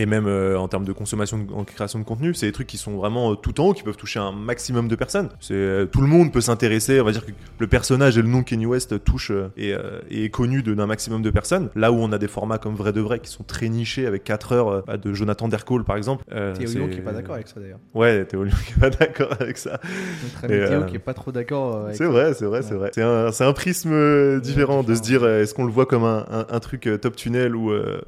Et 0.00 0.06
même 0.06 0.26
euh, 0.28 0.56
en 0.56 0.68
termes 0.68 0.84
de 0.84 0.92
consommation, 0.92 1.38
de- 1.38 1.52
en 1.52 1.64
création 1.64 1.98
de 1.98 2.04
contenu, 2.04 2.32
c'est 2.32 2.46
des 2.46 2.52
trucs 2.52 2.68
qui 2.68 2.76
sont 2.78 2.96
vraiment 2.96 3.32
euh, 3.32 3.34
tout 3.34 3.60
en 3.60 3.64
haut, 3.68 3.72
qui 3.72 3.82
peuvent 3.82 3.96
toucher 3.96 4.20
un 4.20 4.30
maximum 4.30 4.86
de 4.86 4.94
personnes. 4.94 5.28
C'est 5.40 5.54
euh, 5.54 5.86
tout 5.86 6.00
le 6.00 6.06
monde 6.06 6.32
peut 6.32 6.40
s'intéresser. 6.40 7.00
On 7.00 7.04
va 7.04 7.10
dire 7.10 7.26
que 7.26 7.32
le 7.58 7.66
personnage 7.66 8.16
et 8.16 8.22
le 8.22 8.28
nom 8.28 8.44
Kenny 8.44 8.64
West 8.64 9.02
touchent 9.02 9.32
euh, 9.32 9.48
et, 9.56 9.74
et 10.10 10.24
est 10.26 10.30
connu 10.30 10.62
d'un 10.62 10.86
maximum 10.86 11.20
de 11.22 11.30
personnes. 11.30 11.68
Là 11.74 11.90
où 11.90 11.96
on 11.96 12.12
a 12.12 12.18
des 12.18 12.28
formats 12.28 12.58
comme 12.58 12.74
Vrai 12.76 12.92
de 12.92 13.00
Vrai 13.00 13.18
qui 13.18 13.28
sont 13.30 13.42
très 13.42 13.68
nichés 13.68 14.06
avec 14.06 14.22
4 14.22 14.52
heures 14.52 14.84
bah, 14.86 14.96
de 14.98 15.12
Jonathan 15.12 15.48
Dercole 15.48 15.82
par 15.84 15.96
exemple. 15.96 16.24
Théo 16.52 16.68
Lyon 16.70 16.88
qui 16.92 16.98
est 16.98 17.02
pas 17.02 17.12
d'accord 17.12 17.34
avec 17.34 17.48
ça 17.48 17.58
d'ailleurs. 17.58 17.80
Ouais, 17.94 18.24
Théo 18.24 18.44
Lyon 18.44 18.54
qui 18.66 18.72
est 18.74 18.80
pas 18.80 18.90
d'accord 18.90 19.30
avec 19.40 19.58
ça. 19.58 19.80
Notre 20.22 20.44
ami 20.44 20.68
Théo 20.68 20.84
qui 20.86 20.94
est 20.96 21.00
pas 21.00 21.14
trop 21.14 21.32
d'accord 21.32 21.88
C'est 21.92 22.04
vrai, 22.06 22.34
c'est 22.34 22.44
vrai, 22.46 22.62
c'est 22.62 22.74
vrai. 22.74 22.90
C'est 22.94 23.02
un, 23.02 23.32
c'est 23.32 23.44
un 23.44 23.52
prisme 23.52 24.40
différent 24.40 24.84
de 24.84 24.94
se 24.94 25.00
dire 25.02 25.26
est-ce 25.26 25.54
qu'on 25.54 25.64
le 25.64 25.72
voit 25.72 25.86
comme 25.86 26.04
un, 26.04 26.24
un- 26.30 26.46
un 26.48 26.60
truc 26.60 26.88
top 27.02 27.16
tunnel 27.16 27.56
ou, 27.56 27.72
euh, 27.72 28.00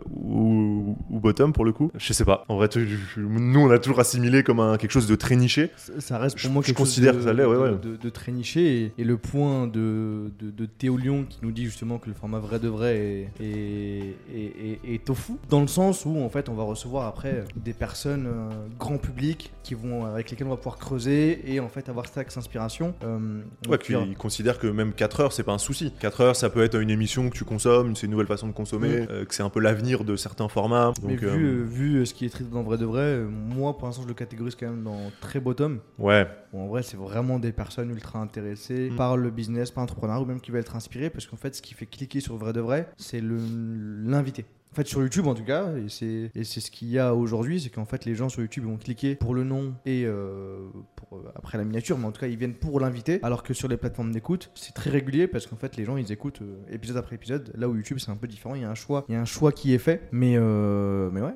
ou, 0.81 0.97
ou 1.11 1.21
bottom 1.21 1.53
pour 1.53 1.65
le 1.65 1.73
coup 1.73 1.91
Je 1.99 2.13
sais 2.13 2.25
pas. 2.25 2.45
En 2.49 2.57
vrai, 2.57 2.69
tu- 2.69 2.87
je- 2.89 3.21
nous 3.21 3.61
on 3.61 3.71
a 3.71 3.79
toujours 3.79 4.01
assimilé 4.01 4.43
comme 4.43 4.61
un, 4.61 4.77
quelque 4.77 4.91
chose 4.93 5.07
de 5.07 5.15
très 5.17 5.37
niché. 5.37 5.71
Ça- 5.77 6.01
Ça 6.01 6.19
reste 6.19 6.37
pour 6.37 6.43
Je- 6.49 6.49
moi 6.49 6.63
je 6.63 6.67
quelque 6.69 6.79
considère 6.79 7.13
chose 7.15 7.23
que 7.23 7.29
ça 7.29 7.33
l'est, 7.35 7.45
ouais, 7.45 7.57
de, 7.57 7.61
ouais. 7.75 7.79
de- 7.83 7.97
de 7.97 8.09
très 8.11 8.33
niché. 8.33 8.83
Et, 8.85 8.93
et 8.99 9.05
le 9.05 9.17
point 9.17 9.67
de, 9.67 10.31
de, 10.39 10.51
de 10.51 10.67
Théo 10.67 10.97
Lyon 10.97 11.27
qui 11.29 11.39
nous 11.43 11.53
dit 11.53 11.65
justement 11.65 11.99
que 11.99 12.09
le 12.09 12.15
format 12.15 12.39
vrai 12.39 12.59
de 12.59 12.69
vrai 12.69 12.97
est, 12.97 13.29
est, 13.41 14.15
est- 14.35 14.81
est- 14.85 14.95
est 14.95 15.05
tofu. 15.05 15.33
Dans 15.49 15.61
le 15.61 15.67
sens 15.69 16.05
où 16.07 16.19
en 16.21 16.29
fait 16.29 16.49
on 16.49 16.55
va 16.55 16.63
recevoir 16.65 17.07
après 17.07 17.45
des 17.57 17.73
personnes 17.73 18.27
euh, 18.27 18.49
grand 18.79 18.99
public 18.99 19.53
qui 19.63 19.75
vont, 19.75 20.05
avec 20.07 20.31
lesquelles 20.31 20.47
on 20.47 20.51
va 20.51 20.57
pouvoir 20.57 20.79
creuser 20.79 21.41
et 21.47 21.61
en 21.61 21.69
fait 21.69 21.89
avoir 21.89 22.07
cet 22.07 22.19
axe 22.19 22.37
inspiration. 22.37 22.95
Euh, 23.05 23.41
Ouais, 23.69 23.79
puis 23.79 23.95
ils 24.09 24.17
considèrent 24.17 24.59
que 24.59 24.67
même 24.67 24.93
4 24.93 25.21
heures, 25.21 25.33
c'est 25.33 25.43
pas 25.43 25.53
un 25.53 25.59
souci. 25.59 25.93
4 26.01 26.21
heures, 26.23 26.37
ça 26.37 26.51
peut 26.51 26.63
être 26.65 26.81
une 26.81 26.91
émission 26.91 27.29
que 27.31 27.37
tu 27.37 27.45
consommes, 27.45 27.95
c'est 27.95 28.07
une 28.07 28.13
nouvelle 28.13 28.27
façon 28.27 28.47
de 28.49 28.53
consommer, 28.53 29.01
Mm. 29.03 29.07
euh, 29.11 29.25
que 29.25 29.35
c'est 29.35 29.43
un 29.43 29.51
peu 29.51 29.61
l'avenir 29.61 30.05
de 30.05 30.17
certains 30.17 30.49
formats. 30.49 30.70
Mais 31.03 31.17
Donc, 31.17 31.25
vu, 31.25 31.45
euh, 31.47 31.61
euh, 31.61 31.65
vu 31.65 32.07
ce 32.07 32.15
qui 32.15 32.25
est 32.27 32.31
traité 32.31 32.51
dans 32.51 32.63
vrai 32.63 32.79
de 32.79 32.85
vrai, 32.85 33.01
euh, 33.03 33.29
moi 33.29 33.77
pour 33.77 33.87
l'instant 33.87 34.03
je 34.03 34.09
le 34.09 34.15
catégorise 34.15 34.55
quand 34.55 34.67
même 34.69 34.83
dans 34.85 35.11
très 35.21 35.41
bottom. 35.41 35.81
ouais, 35.99 36.27
Bon, 36.53 36.65
en 36.65 36.67
vrai, 36.69 36.83
c'est 36.83 36.97
vraiment 36.97 37.39
des 37.39 37.53
personnes 37.53 37.91
ultra 37.91 38.19
intéressées 38.21 38.91
Mm. 38.91 38.97
par 38.97 39.17
le 39.17 39.31
business, 39.31 39.71
par 39.71 39.83
l'entrepreneuriat, 39.83 40.23
ou 40.23 40.27
même 40.27 40.41
qui 40.41 40.51
veulent 40.51 40.61
être 40.61 40.77
inspirées, 40.77 41.11
parce 41.11 41.27
qu'en 41.27 41.37
fait, 41.37 41.55
ce 41.55 41.63
qui 41.63 41.75
fait 41.75 41.87
cliquer 41.87 42.21
sur 42.21 42.37
vrai 42.37 42.53
de 42.53 42.61
vrai, 42.61 42.89
c'est 42.97 43.21
l'invité. 43.23 44.45
En 44.73 44.77
fait, 44.77 44.87
sur 44.87 45.03
YouTube, 45.03 45.27
en 45.27 45.35
tout 45.35 45.43
cas, 45.45 45.75
et 45.77 45.89
c'est 45.89 46.31
et 46.33 46.45
c'est 46.45 46.61
ce 46.61 46.71
qu'il 46.71 46.89
y 46.91 46.99
a 47.01 47.13
aujourd'hui, 47.13 47.61
c'est 47.61 47.71
qu'en 47.71 47.85
fait, 47.85 48.05
les 48.05 48.15
gens 48.15 48.29
sur 48.29 48.41
YouTube 48.41 48.65
vont 48.65 48.77
cliquer 48.77 49.17
pour 49.17 49.35
le 49.35 49.43
nom 49.43 49.75
et 49.85 50.05
euh, 50.05 50.69
pour, 50.95 51.19
euh, 51.19 51.33
après 51.35 51.59
la 51.59 51.65
miniature, 51.65 51.99
mais 51.99 52.07
en 52.07 52.13
tout 52.13 52.21
cas, 52.21 52.29
ils 52.29 52.37
viennent 52.37 52.55
pour 52.55 52.79
l'invité, 52.79 53.19
alors 53.25 53.43
que 53.43 53.53
sur 53.53 53.67
les 53.67 53.77
plateformes 53.77 54.13
d'écoute, 54.13 54.53
c'est 54.55 54.73
très 54.73 54.91
régulier 54.91 55.27
parce 55.27 55.49
qu'en 55.49 55.57
fait, 55.57 55.77
les 55.77 55.85
gens, 55.85 55.97
ils 55.97 56.13
écoutent 56.13 56.43
euh, 56.43 56.55
épisode 56.73 56.99
après 56.99 57.17
épisode. 57.17 57.53
Là 57.57 57.69
où 57.69 57.75
YouTube, 57.75 57.99
c'est 57.99 58.13
un 58.13 58.17
peu 58.17 58.29
différent, 58.29 58.55
il 58.55 58.63
y 58.63 58.65
a 58.65 58.71
un 58.71 58.77
choix, 58.77 59.05
il 59.09 59.15
y 59.17 59.19
a 59.19 59.21
un 59.21 59.25
choix 59.25 59.51
qui 59.51 59.75
est 59.75 59.79
fait, 59.79 60.03
mais 60.13 60.35
euh, 60.37 61.11
mais 61.13 61.21
ouais. 61.21 61.35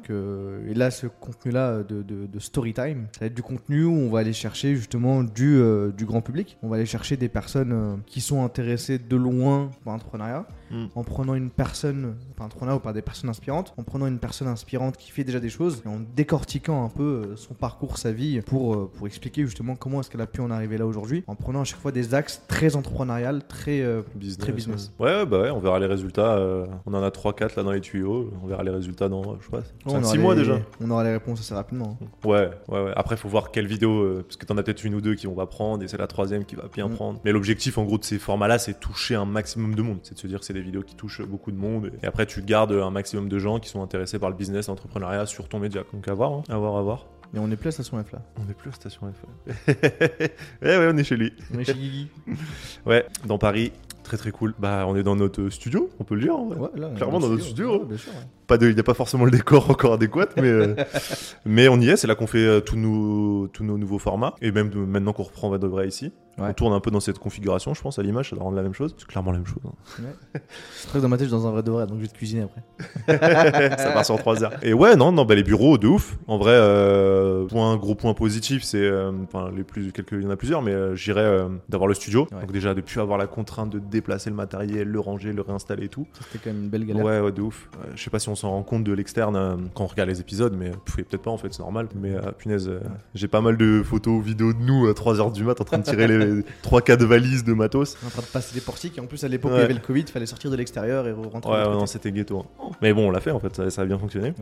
Et 0.70 0.74
là, 0.74 0.92
ce 0.92 1.08
contenu-là 1.08 1.82
de, 1.82 2.02
de, 2.02 2.26
de 2.26 2.38
story 2.38 2.72
time, 2.72 3.08
ça 3.14 3.20
va 3.22 3.26
être 3.26 3.34
du 3.34 3.42
contenu 3.42 3.82
où 3.82 3.94
on 3.94 4.10
va 4.10 4.20
aller 4.20 4.32
chercher 4.32 4.76
justement 4.76 5.24
du, 5.24 5.60
du 5.96 6.04
grand 6.04 6.20
public. 6.20 6.56
On 6.62 6.68
va 6.68 6.76
aller 6.76 6.86
chercher 6.86 7.16
des 7.16 7.28
personnes 7.28 8.00
qui 8.06 8.20
sont 8.20 8.44
intéressées 8.44 9.00
de 9.00 9.16
loin 9.16 9.70
par 9.84 9.94
l'entrepreneuriat, 9.94 10.46
Mm. 10.74 10.86
en 10.94 11.04
prenant 11.04 11.34
une 11.34 11.50
personne, 11.50 12.16
par 12.36 12.46
l'entrepreneuriat 12.46 12.76
ou 12.78 12.80
par 12.80 12.92
des 12.92 13.02
personnes 13.02 13.30
inspirantes, 13.30 13.72
en 13.76 13.82
prenant 13.84 14.06
une 14.06 14.18
personne 14.18 14.48
inspirante 14.48 14.96
qui 14.96 15.10
fait 15.10 15.22
déjà 15.24 15.38
des 15.40 15.48
choses 15.50 15.82
et 15.84 15.88
en 15.88 16.00
décortiquant 16.16 16.84
un 16.84 16.88
peu 16.88 17.02
euh, 17.02 17.36
son 17.36 17.54
parcours, 17.54 17.96
sa 17.98 18.12
vie, 18.12 18.40
pour, 18.40 18.74
euh, 18.74 18.90
pour 18.96 19.06
expliquer 19.06 19.42
justement 19.44 19.76
comment 19.76 20.00
est-ce 20.00 20.10
qu'elle 20.10 20.20
a 20.20 20.26
pu 20.26 20.40
en 20.40 20.50
arriver 20.50 20.76
là 20.78 20.86
aujourd'hui, 20.86 21.22
en 21.26 21.34
prenant 21.36 21.60
à 21.60 21.64
chaque 21.64 21.78
fois 21.80 21.92
des 21.92 22.14
axes 22.14 22.42
très 22.48 22.74
entrepreneurial, 22.76 23.46
très 23.46 23.80
euh, 23.82 24.02
business. 24.16 24.38
Très 24.38 24.52
business. 24.52 24.92
Ouais, 24.98 25.14
ouais, 25.14 25.26
bah 25.26 25.42
ouais, 25.42 25.50
on 25.50 25.60
verra 25.60 25.78
les 25.78 25.86
résultats. 25.86 26.34
euh, 26.36 26.66
on 26.86 26.94
en 26.94 27.02
a 27.02 27.10
3-4 27.10 27.56
là 27.56 27.62
dans 27.62 27.70
les 27.72 27.80
tuyaux. 27.80 28.32
On 28.42 28.46
verra 28.46 28.62
les 28.64 28.70
résultats 28.70 29.08
dans, 29.08 29.38
je 29.40 29.48
pas, 29.48 29.62
on 29.86 30.02
6 30.02 30.08
aura 30.08 30.16
mois 30.18 30.34
les- 30.34 30.40
déjà. 30.40 30.58
On 30.80 30.90
aura 30.90 31.04
les 31.04 31.12
réponses 31.12 31.40
assez 31.40 31.54
rapidement. 31.54 31.98
hein. 32.02 32.06
Ouais, 32.28 32.50
ouais, 32.68 32.84
ouais. 32.84 32.92
Après, 32.96 33.16
faut 33.16 33.28
voir 33.28 33.50
quelle 33.52 33.66
vidéo, 33.66 34.02
euh, 34.02 34.24
parce 34.26 34.36
que 34.36 34.46
t'en 34.46 34.56
as 34.58 34.62
peut-être 34.62 34.84
une 34.84 34.94
ou 34.94 35.00
deux 35.00 35.14
qui 35.14 35.26
on 35.26 35.34
va 35.34 35.46
prendre, 35.46 35.82
et 35.84 35.88
c'est 35.88 35.98
la 35.98 36.06
troisième 36.06 36.44
qui 36.44 36.56
va 36.56 36.64
bien 36.72 36.88
Mm. 36.88 36.94
prendre. 36.94 37.20
Mais 37.24 37.32
l'objectif, 37.32 37.78
en 37.78 37.84
gros, 37.84 37.98
de 37.98 38.04
ces 38.04 38.18
formats-là, 38.18 38.58
c'est 38.58 38.80
toucher 38.80 39.14
un 39.14 39.24
maximum 39.24 39.74
de 39.74 39.82
monde. 39.82 39.98
C'est 40.02 40.14
de 40.14 40.18
se 40.18 40.26
dire 40.26 40.40
que 40.40 40.44
c'est 40.46 40.52
des 40.54 40.63
vidéos 40.64 40.82
qui 40.82 40.94
touchent 40.96 41.22
beaucoup 41.22 41.52
de 41.52 41.56
monde, 41.56 41.90
et 42.02 42.06
après, 42.06 42.26
tu 42.26 42.42
gardes 42.42 42.72
un 42.72 42.90
maximum 42.90 43.28
de 43.28 43.38
gens 43.38 43.58
qui 43.60 43.68
sont 43.68 43.82
intéressés 43.82 44.18
par 44.18 44.30
le 44.30 44.36
business, 44.36 44.68
l'entrepreneuriat 44.68 45.26
sur 45.26 45.48
ton 45.48 45.58
média. 45.58 45.82
Donc, 45.92 46.08
à 46.08 46.14
voir, 46.14 46.32
hein. 46.32 46.42
à 46.48 46.56
voir, 46.58 46.76
à 46.76 46.82
voir. 46.82 47.06
Mais 47.32 47.40
on 47.40 47.50
est 47.50 47.56
plus 47.56 47.68
à 47.68 47.72
Station 47.72 48.02
F 48.02 48.12
là. 48.12 48.20
On 48.36 48.48
est 48.48 48.54
plus 48.54 48.70
à 48.70 48.72
Station 48.74 49.12
F. 49.12 49.66
ouais, 49.68 50.28
ouais, 50.62 50.90
on 50.92 50.96
est 50.96 51.02
chez 51.04 51.16
lui. 51.16 51.32
On 51.52 51.58
est 51.58 51.64
chez 51.64 51.74
Guigui. 51.74 52.08
Ouais, 52.86 53.06
dans 53.26 53.38
Paris, 53.38 53.72
très 54.04 54.16
très 54.16 54.30
cool. 54.30 54.54
Bah, 54.58 54.84
on 54.86 54.94
est 54.94 55.02
dans 55.02 55.16
notre 55.16 55.48
studio, 55.48 55.90
on 55.98 56.04
peut 56.04 56.14
le 56.14 56.20
dire. 56.20 56.36
en 56.36 56.46
vrai. 56.46 56.58
Ouais, 56.58 56.68
là, 56.76 56.90
Clairement 56.90 57.18
dans 57.18 57.28
notre 57.28 57.42
studio, 57.42 57.80
Ouais, 57.80 57.86
bien 57.86 57.96
sûr, 57.96 58.12
ouais. 58.12 58.18
Pas 58.46 58.58
de, 58.58 58.68
il 58.68 58.74
n'y 58.74 58.80
a 58.80 58.84
pas 58.84 58.94
forcément 58.94 59.24
le 59.24 59.30
décor 59.30 59.70
encore 59.70 59.94
adéquat, 59.94 60.28
mais 60.36 60.48
euh, 60.48 60.74
mais 61.44 61.68
on 61.68 61.80
y 61.80 61.88
est. 61.88 61.96
C'est 61.96 62.06
là 62.06 62.14
qu'on 62.14 62.26
fait 62.26 62.38
euh, 62.46 62.60
tous 62.60 62.76
nos 62.76 63.48
tous 63.48 63.64
nos 63.64 63.78
nouveaux 63.78 63.98
formats 63.98 64.34
et 64.42 64.52
même 64.52 64.70
maintenant 64.86 65.12
qu'on 65.12 65.22
reprend 65.24 65.50
va 65.50 65.58
de 65.58 65.66
vrai 65.66 65.88
ici, 65.88 66.12
Ouais. 66.36 66.48
on 66.50 66.52
tourne 66.52 66.72
un 66.72 66.80
peu 66.80 66.90
dans 66.90 66.98
cette 66.98 67.20
configuration, 67.20 67.74
je 67.74 67.80
pense, 67.80 68.00
à 68.00 68.02
l'image, 68.02 68.30
ça 68.30 68.34
doit 68.34 68.44
rendre 68.44 68.56
la 68.56 68.64
même 68.64 68.74
chose. 68.74 68.92
C'est 68.98 69.06
clairement 69.06 69.30
la 69.30 69.38
même 69.38 69.46
chose. 69.46 69.62
hein. 69.64 70.40
Très 70.88 71.00
dans 71.00 71.08
ma 71.08 71.16
tête, 71.16 71.28
je 71.28 71.32
suis 71.32 71.40
dans 71.40 71.46
un 71.46 71.52
vrai 71.52 71.62
de 71.62 71.70
vrai, 71.70 71.86
donc 71.86 71.98
je 71.98 72.02
vais 72.02 72.08
te 72.08 72.14
cuisiner 72.14 72.42
après. 72.42 72.62
ça 73.78 73.92
part 73.92 74.04
sur 74.04 74.18
3 74.18 74.42
heures. 74.42 74.52
Et 74.62 74.72
ouais, 74.72 74.96
non, 74.96 75.12
non, 75.12 75.24
bah, 75.24 75.36
les 75.36 75.44
bureaux, 75.44 75.78
de 75.78 75.86
ouf. 75.86 76.16
En 76.26 76.36
vrai, 76.36 76.50
euh, 76.54 77.46
point, 77.46 77.76
gros 77.76 77.94
point 77.94 78.14
positif, 78.14 78.64
c'est, 78.64 78.82
euh, 78.82 79.12
enfin, 79.22 79.52
les 79.56 79.62
plus, 79.62 79.92
quelques, 79.92 80.10
il 80.10 80.22
y 80.22 80.26
en 80.26 80.30
a 80.30 80.36
plusieurs, 80.36 80.60
mais 80.60 80.74
j'irais 80.96 81.46
d'avoir 81.68 81.86
le 81.86 81.94
studio. 81.94 82.26
Ouais. 82.32 82.40
Donc 82.40 82.50
déjà, 82.50 82.74
de 82.74 82.80
plus 82.80 83.00
avoir 83.00 83.16
la 83.16 83.28
contrainte 83.28 83.70
de 83.70 83.78
déplacer 83.78 84.28
le 84.28 84.34
matériel, 84.36 84.88
le 84.88 84.98
ranger, 84.98 85.32
le 85.32 85.42
réinstaller 85.42 85.84
et 85.84 85.88
tout. 85.88 86.08
C'était 86.32 86.38
quand 86.42 86.52
même 86.52 86.64
une 86.64 86.68
belle 86.68 86.84
galère. 86.84 87.04
Ouais, 87.04 87.20
ouais, 87.20 87.30
de 87.30 87.42
ouf. 87.42 87.68
Je 87.94 88.02
sais 88.02 88.10
pas 88.10 88.18
si 88.18 88.28
on 88.28 88.33
s'en 88.34 88.50
rend 88.50 88.62
compte 88.62 88.84
de 88.84 88.92
l'externe 88.92 89.36
euh, 89.36 89.56
quand 89.74 89.84
on 89.84 89.86
regarde 89.86 90.08
les 90.08 90.20
épisodes, 90.20 90.54
mais 90.58 90.70
pouvez 90.84 91.04
peut-être 91.04 91.22
pas 91.22 91.30
en 91.30 91.38
fait, 91.38 91.52
c'est 91.52 91.60
normal. 91.60 91.88
Mais 91.94 92.12
euh, 92.14 92.32
punaise, 92.32 92.68
euh, 92.68 92.80
j'ai 93.14 93.28
pas 93.28 93.40
mal 93.40 93.56
de 93.56 93.82
photos, 93.82 94.22
vidéos 94.22 94.52
de 94.52 94.58
nous 94.60 94.86
à 94.86 94.92
3h 94.92 95.32
du 95.32 95.44
mat 95.44 95.60
en 95.60 95.64
train 95.64 95.78
de 95.78 95.84
tirer 95.84 96.06
les 96.06 96.42
3-4 96.64 97.04
valises 97.04 97.44
de 97.44 97.52
matos. 97.52 97.96
En 98.06 98.10
train 98.10 98.22
de 98.22 98.26
passer 98.26 98.54
les 98.54 98.60
portiques, 98.60 98.98
et 98.98 99.00
en 99.00 99.06
plus 99.06 99.22
à 99.24 99.28
l'époque 99.28 99.52
où 99.52 99.56
il 99.56 99.60
y 99.60 99.64
avait 99.64 99.74
le 99.74 99.80
Covid, 99.80 100.04
fallait 100.12 100.26
sortir 100.26 100.50
de 100.50 100.56
l'extérieur 100.56 101.06
et 101.06 101.12
rentrer. 101.12 101.50
Ouais, 101.52 101.64
de 101.64 101.68
non, 101.70 101.86
c'était 101.86 102.12
ghetto. 102.12 102.40
hein. 102.40 102.70
Mais 102.82 102.92
bon, 102.92 103.08
on 103.08 103.10
l'a 103.10 103.20
fait 103.20 103.30
en 103.30 103.40
fait, 103.40 103.68
ça, 103.70 103.82
a 103.82 103.84
bien 103.84 103.98
fonctionné. 103.98 104.34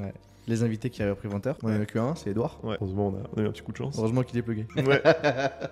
Les 0.49 0.65
invités 0.65 0.91
qui 0.91 1.01
avaient 1.03 1.13
repris 1.13 1.29
20 1.29 1.47
heures, 1.47 1.57
on 1.63 1.69
en 1.69 1.73
avait 1.73 1.87
que 1.87 2.01
un, 2.01 2.17
c'est 2.17 2.31
Edouard. 2.31 2.59
Heureusement, 2.65 3.09
on 3.09 3.11
a, 3.17 3.23
on 3.37 3.41
a 3.41 3.45
eu 3.45 3.49
un 3.49 3.53
petit 3.53 3.63
coup 3.63 3.71
de 3.71 3.77
chance. 3.77 3.95
Heureusement 3.97 4.23
qu'il 4.25 4.37
est 4.39 4.43
plugué. 4.43 4.67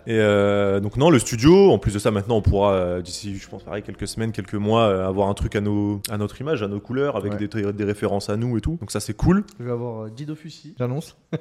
Et 0.06 0.18
euh, 0.18 0.78
donc 0.78 0.96
non, 0.96 1.10
le 1.10 1.18
studio. 1.18 1.72
En 1.72 1.78
plus 1.78 1.92
de 1.92 1.98
ça, 1.98 2.12
maintenant, 2.12 2.36
on 2.36 2.42
pourra 2.42 2.74
euh, 2.74 3.02
d'ici, 3.02 3.36
je 3.36 3.48
pense, 3.48 3.64
pareil, 3.64 3.82
quelques 3.82 4.06
semaines, 4.06 4.30
quelques 4.30 4.54
mois, 4.54 4.82
euh, 4.82 5.08
avoir 5.08 5.28
un 5.28 5.34
truc 5.34 5.56
à 5.56 5.60
nos, 5.60 6.00
à 6.08 6.18
notre 6.18 6.40
image, 6.40 6.62
à 6.62 6.68
nos 6.68 6.78
couleurs, 6.78 7.16
avec 7.16 7.34
des, 7.36 7.48
des 7.48 7.84
références 8.10 8.28
à 8.30 8.36
nous 8.36 8.56
et 8.58 8.60
tout. 8.60 8.76
Donc 8.80 8.90
ça, 8.90 9.00
c'est 9.00 9.14
cool. 9.14 9.44
Je 9.58 9.64
vais 9.64 9.70
avoir 9.70 10.04
euh, 10.04 10.10
10 10.10 10.26
Dofus 10.26 10.48
ici, 10.48 10.74
j'annonce. 10.78 11.16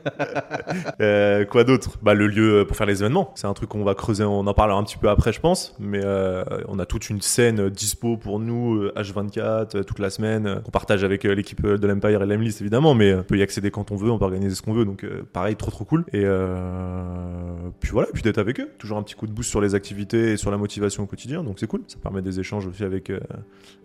Euh, 1.01 1.45
quoi 1.45 1.63
d'autre? 1.63 1.97
Bah 2.01 2.13
le 2.13 2.27
lieu 2.27 2.65
pour 2.67 2.75
faire 2.75 2.85
les 2.85 3.01
événements. 3.01 3.31
C'est 3.35 3.47
un 3.47 3.53
truc 3.53 3.69
qu'on 3.69 3.83
va 3.83 3.95
creuser. 3.95 4.23
On 4.23 4.45
en 4.45 4.53
parlera 4.53 4.77
un 4.77 4.83
petit 4.83 4.97
peu 4.97 5.09
après, 5.09 5.31
je 5.33 5.39
pense. 5.39 5.75
Mais 5.79 6.01
euh, 6.03 6.43
on 6.67 6.77
a 6.79 6.85
toute 6.85 7.09
une 7.09 7.21
scène 7.21 7.59
euh, 7.59 7.69
dispo 7.69 8.17
pour 8.17 8.39
nous, 8.39 8.75
euh, 8.75 8.93
H24, 8.97 9.77
euh, 9.77 9.83
toute 9.83 9.99
la 9.99 10.09
semaine. 10.09 10.45
euh, 10.47 10.59
qu'on 10.59 10.71
partage 10.71 11.03
avec 11.03 11.25
euh, 11.25 11.33
l'équipe 11.33 11.63
euh, 11.63 11.77
de 11.77 11.87
l'Empire 11.87 12.21
et 12.21 12.25
l'Emlist 12.25 12.61
évidemment, 12.61 12.93
mais 12.93 13.11
euh, 13.11 13.19
on 13.21 13.23
peut 13.23 13.37
y 13.37 13.41
accéder 13.41 13.71
quand 13.71 13.91
on 13.91 13.95
veut, 13.95 14.11
on 14.11 14.17
peut 14.19 14.25
organiser 14.25 14.55
ce 14.55 14.61
qu'on 14.61 14.73
veut. 14.73 14.85
Donc 14.85 15.03
euh, 15.03 15.23
pareil, 15.31 15.55
trop 15.55 15.71
trop 15.71 15.85
cool. 15.85 16.05
Et 16.13 16.23
euh, 16.25 17.69
puis 17.79 17.91
voilà, 17.91 18.09
puis 18.13 18.21
d'être 18.21 18.37
avec 18.39 18.59
eux. 18.59 18.69
Toujours 18.77 18.97
un 18.97 19.03
petit 19.03 19.15
coup 19.15 19.27
de 19.27 19.31
boost 19.31 19.49
sur 19.49 19.61
les 19.61 19.75
activités 19.75 20.33
et 20.33 20.37
sur 20.37 20.51
la 20.51 20.57
motivation 20.57 21.03
au 21.03 21.07
quotidien. 21.07 21.43
Donc 21.43 21.59
c'est 21.59 21.67
cool. 21.67 21.81
Ça 21.87 21.97
permet 22.01 22.21
des 22.21 22.39
échanges 22.39 22.67
aussi 22.67 22.83
avec 22.83 23.09
euh, 23.09 23.19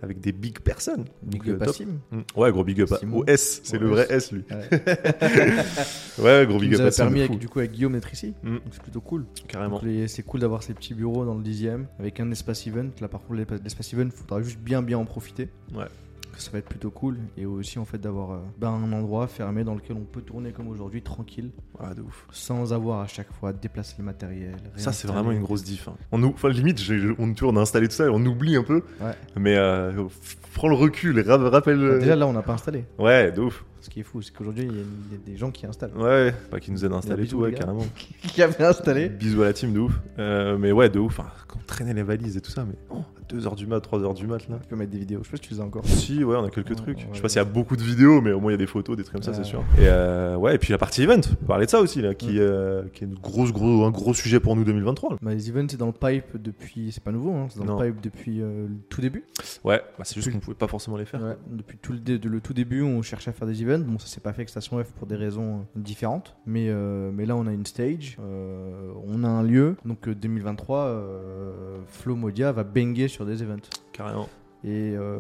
avec 0.03 0.21
des 0.21 0.33
big 0.33 0.59
personnes. 0.61 1.05
Big 1.23 1.45
Donc, 1.45 1.63
euh, 1.63 1.65
top. 1.65 1.77
Mm. 2.11 2.21
Ouais, 2.41 2.51
gros 2.53 2.65
big 2.65 2.74
up 2.83 2.93
Simon. 2.99 3.19
au 3.19 3.25
S. 3.27 3.61
C'est 3.65 3.79
le 3.79 3.89
vrai 3.89 4.07
S 4.11 4.33
lui. 4.33 4.45
Ouais. 4.51 4.69
Ouais, 6.19 6.47
gros 6.47 6.59
big 6.59 6.75
up 6.75 6.81
à 6.81 6.91
Sim 6.91 7.05
de 7.07 7.11
permis 7.11 7.27
fou. 7.27 7.33
avec, 7.33 7.39
du 7.41 7.49
coup 7.49 7.59
avec 7.59 7.73
Guillaume 7.73 7.93
d'être 7.93 8.13
ici. 8.13 8.35
Mm. 8.43 8.55
Donc 8.55 8.63
c'est 8.71 8.83
plutôt 8.83 9.01
cool. 9.01 9.27
Carrément. 9.49 9.77
Donc, 9.77 9.85
les- 9.85 10.07
C'est 10.09 10.23
cool 10.23 10.41
d'avoir 10.41 10.63
ces 10.63 10.75
petits 10.75 10.95
bureaux 10.95 11.25
dans 11.25 11.35
le 11.35 11.43
dixième 11.43 11.87
avec 11.99 12.21
un 12.21 12.31
espace 12.31 12.67
event. 12.67 12.87
Là 13.01 13.09
par 13.09 13.21
contre 13.23 13.35
l'espace- 13.35 13.61
l'espace 13.63 13.93
event, 13.95 14.09
faudra 14.15 14.41
juste 14.43 14.59
bien 14.61 14.83
bien 14.83 14.99
en 14.99 15.05
profiter. 15.05 15.49
Ouais. 15.75 15.87
Ça 16.39 16.51
va 16.51 16.59
être 16.59 16.69
plutôt 16.69 16.91
cool 16.91 17.19
et 17.37 17.47
aussi 17.47 17.79
en 17.79 17.85
fait 17.85 17.99
d'avoir 17.99 18.33
euh, 18.33 18.39
ben, 18.59 18.69
un 18.71 18.93
endroit 18.93 19.27
fermé 19.27 19.65
dans 19.65 19.75
lequel 19.75 19.97
on 19.97 20.05
peut 20.05 20.21
tourner 20.23 20.53
comme 20.53 20.69
aujourd'hui 20.69 21.03
tranquille 21.03 21.51
Ouais, 21.81 21.95
de 21.95 22.03
ouf. 22.03 22.27
sans 22.31 22.73
avoir 22.73 23.01
à 23.01 23.07
chaque 23.07 23.33
fois 23.33 23.51
à 23.51 23.53
déplacer 23.53 23.95
le 23.99 24.05
matériel. 24.05 24.57
Ça, 24.77 24.93
c'est 24.93 25.07
vraiment 25.09 25.31
une 25.33 25.43
grosse 25.43 25.63
diff. 25.65 25.89
hein. 25.89 25.95
On, 26.13 26.23
enfin, 26.25 26.49
limite, 26.49 26.81
on, 27.19 27.35
on 27.43 27.57
a 27.57 27.61
installé 27.61 27.89
tout 27.89 27.95
ça 27.95 28.07
et 28.07 28.09
on 28.09 28.25
oublie 28.27 28.57
un 28.57 28.63
peu. 28.63 28.83
Ouais. 29.01 29.13
Mais 29.37 29.57
euh, 29.57 29.93
prends 30.55 30.69
le 30.69 30.75
recul 30.77 31.19
et 31.19 31.23
ra- 31.23 31.37
rappelle. 31.51 31.99
Déjà 32.01 32.17
là 32.17 32.27
on 32.27 32.33
n'a 32.33 32.43
pas 32.43 32.53
installé. 32.55 32.85
Ouais, 32.99 33.31
de 33.33 33.41
ouf. 33.41 33.65
Ce 33.85 33.91
qui 33.91 34.01
est 34.01 34.03
fou, 34.03 34.23
c'est 34.23 34.33
qu'aujourd'hui 34.35 34.65
il 34.65 34.75
y, 34.77 34.81
a- 34.81 35.19
des 35.27 35.37
gens 35.37 35.51
qui 35.51 35.67
installent. 35.67 35.95
Ouais, 35.95 36.33
pas 36.51 36.59
qui 36.59 36.73
nous 36.73 36.85
aide 36.87 36.93
à 36.93 36.97
installer 36.97 37.27
tout, 37.27 37.37
ouais, 37.39 37.53
carrément. 37.53 37.85
qui 38.23 38.41
avaient 38.43 38.65
installé. 38.65 39.11
Bisous 39.11 39.43
à 39.43 39.45
la 39.45 39.53
team, 39.53 39.75
de 39.75 39.81
ouf. 39.81 39.93
Euh, 40.19 40.57
mais 40.59 40.73
ouais, 40.73 40.89
de 40.89 40.99
ouf. 40.99 41.19
Enfin, 41.21 41.29
quand 41.47 41.59
on 41.63 41.67
traînait 41.67 41.93
les 41.93 42.03
valises 42.03 42.37
et 42.39 42.41
tout 42.41 42.51
ça, 42.51 42.65
mais 42.65 42.75
oh, 42.89 42.97
à 43.21 43.35
2h 43.35 43.55
du 43.57 43.67
mat, 43.67 43.81
3h 43.87 44.15
du 44.15 44.27
mat 44.27 44.49
là. 44.49 44.59
Tu 44.63 44.69
peux 44.69 44.77
mettre 44.77 44.91
des 44.91 44.99
vidéos. 44.99 45.19
Je 45.23 45.27
sais 45.27 45.31
pas 45.33 45.37
si 45.37 45.43
tu 45.49 45.55
les 45.55 45.61
as 45.61 45.65
encore. 45.65 45.85
Si, 45.85 46.25
ouais, 46.25 46.35
on 46.37 46.45
a 46.45 46.49
quelques 46.51 46.71
Ouais, 46.71 46.75
trucs. 46.77 46.97
ouais, 46.99 47.07
je 47.13 47.17
sais 47.17 47.23
pas 47.23 47.29
s'il 47.29 47.37
y 47.37 47.41
a 47.41 47.45
beaucoup 47.45 47.77
de 47.77 47.83
vidéos, 47.83 48.23
mais 48.23 48.33
au 48.33 48.41
moins 48.41 48.53
il 48.53 48.55
y 48.55 48.57
a 48.57 48.59
des 48.59 48.67
photos, 48.67 48.97
des 48.97 49.03
trucs 49.05 49.15
comme 49.15 49.23
ça, 49.23 49.35
c'est 49.35 49.45
sûr. 49.45 49.61
Et 49.79 49.83
euh, 49.87 50.37
ouais, 50.37 50.55
et 50.55 50.59
puis 50.59 50.73
la 50.73 50.79
partie 50.79 51.03
event, 51.03 51.21
on 51.43 51.45
parlait 51.45 51.67
de 51.67 51.71
ça 51.71 51.81
aussi, 51.81 52.01
là, 52.01 52.15
qui, 52.15 52.39
euh, 52.41 52.85
qui 52.95 53.05
est 53.05 53.07
une 53.07 53.15
grosse, 53.19 53.53
gros, 53.53 53.85
un 53.85 53.91
gros 53.91 54.15
sujet 54.15 54.41
pour 54.41 54.57
nous 54.57 54.65
2023. 54.65 55.11
là. 55.11 55.17
Bah, 55.21 55.35
les 55.35 55.51
events 55.51 55.67
c'est 55.69 55.77
dans 55.77 55.87
le 55.87 55.93
pipe 55.93 56.41
depuis. 56.43 56.91
C'est 56.91 57.03
pas 57.05 57.13
nouveau, 57.13 57.33
hein, 57.35 57.49
c'est 57.51 57.59
dans 57.59 57.67
Non. 57.67 57.81
le 57.83 57.93
pipe 57.93 58.01
depuis 58.01 58.37
le 58.39 58.69
tout 58.89 59.03
début. 59.03 59.25
Ouais, 59.63 59.83
bah, 59.99 60.05
c'est 60.05 60.15
juste 60.17 60.33
qu'on 60.33 60.41
pouvait 60.41 60.57
pas 60.57 60.69
forcément 60.69 60.97
les 60.97 61.05
faire. 61.05 61.21
Depuis 61.51 61.77
tout 61.77 61.93
le, 61.93 62.17
le 62.17 62.41
tout 62.41 62.55
début, 62.55 62.83
on 62.83 63.03
cherchait 63.03 63.31
à 63.31 63.33
faire 63.35 63.47
des 63.49 63.63
events. 63.63 63.74
Bon, 63.83 63.99
ça 63.99 64.07
s'est 64.07 64.21
pas 64.21 64.33
fait 64.33 64.41
avec 64.43 64.49
Station 64.51 64.83
F 64.83 64.93
pour 64.93 65.07
des 65.07 65.17
raisons 65.17 65.61
euh, 65.61 65.81
différentes. 65.81 66.37
Mais, 66.47 66.69
euh, 66.69 67.11
mais 67.13 67.27
là, 67.27 67.35
on 67.37 67.47
a 67.47 67.53
une 67.53 67.67
stage, 67.67 68.17
euh, 68.21 68.93
on 69.07 69.25
a 69.25 69.29
un 69.29 69.43
lieu. 69.43 69.77
Donc 69.85 70.07
euh, 70.09 70.15
2023, 70.15 70.79
euh, 70.79 71.79
Flow 71.87 72.15
Modia 72.17 72.53
va 72.53 72.65
banger 72.65 73.09
sur 73.09 73.27
des 73.27 73.43
events. 73.43 73.57
Carrément. 73.93 74.29
Et, 74.67 74.95
euh, 74.97 75.19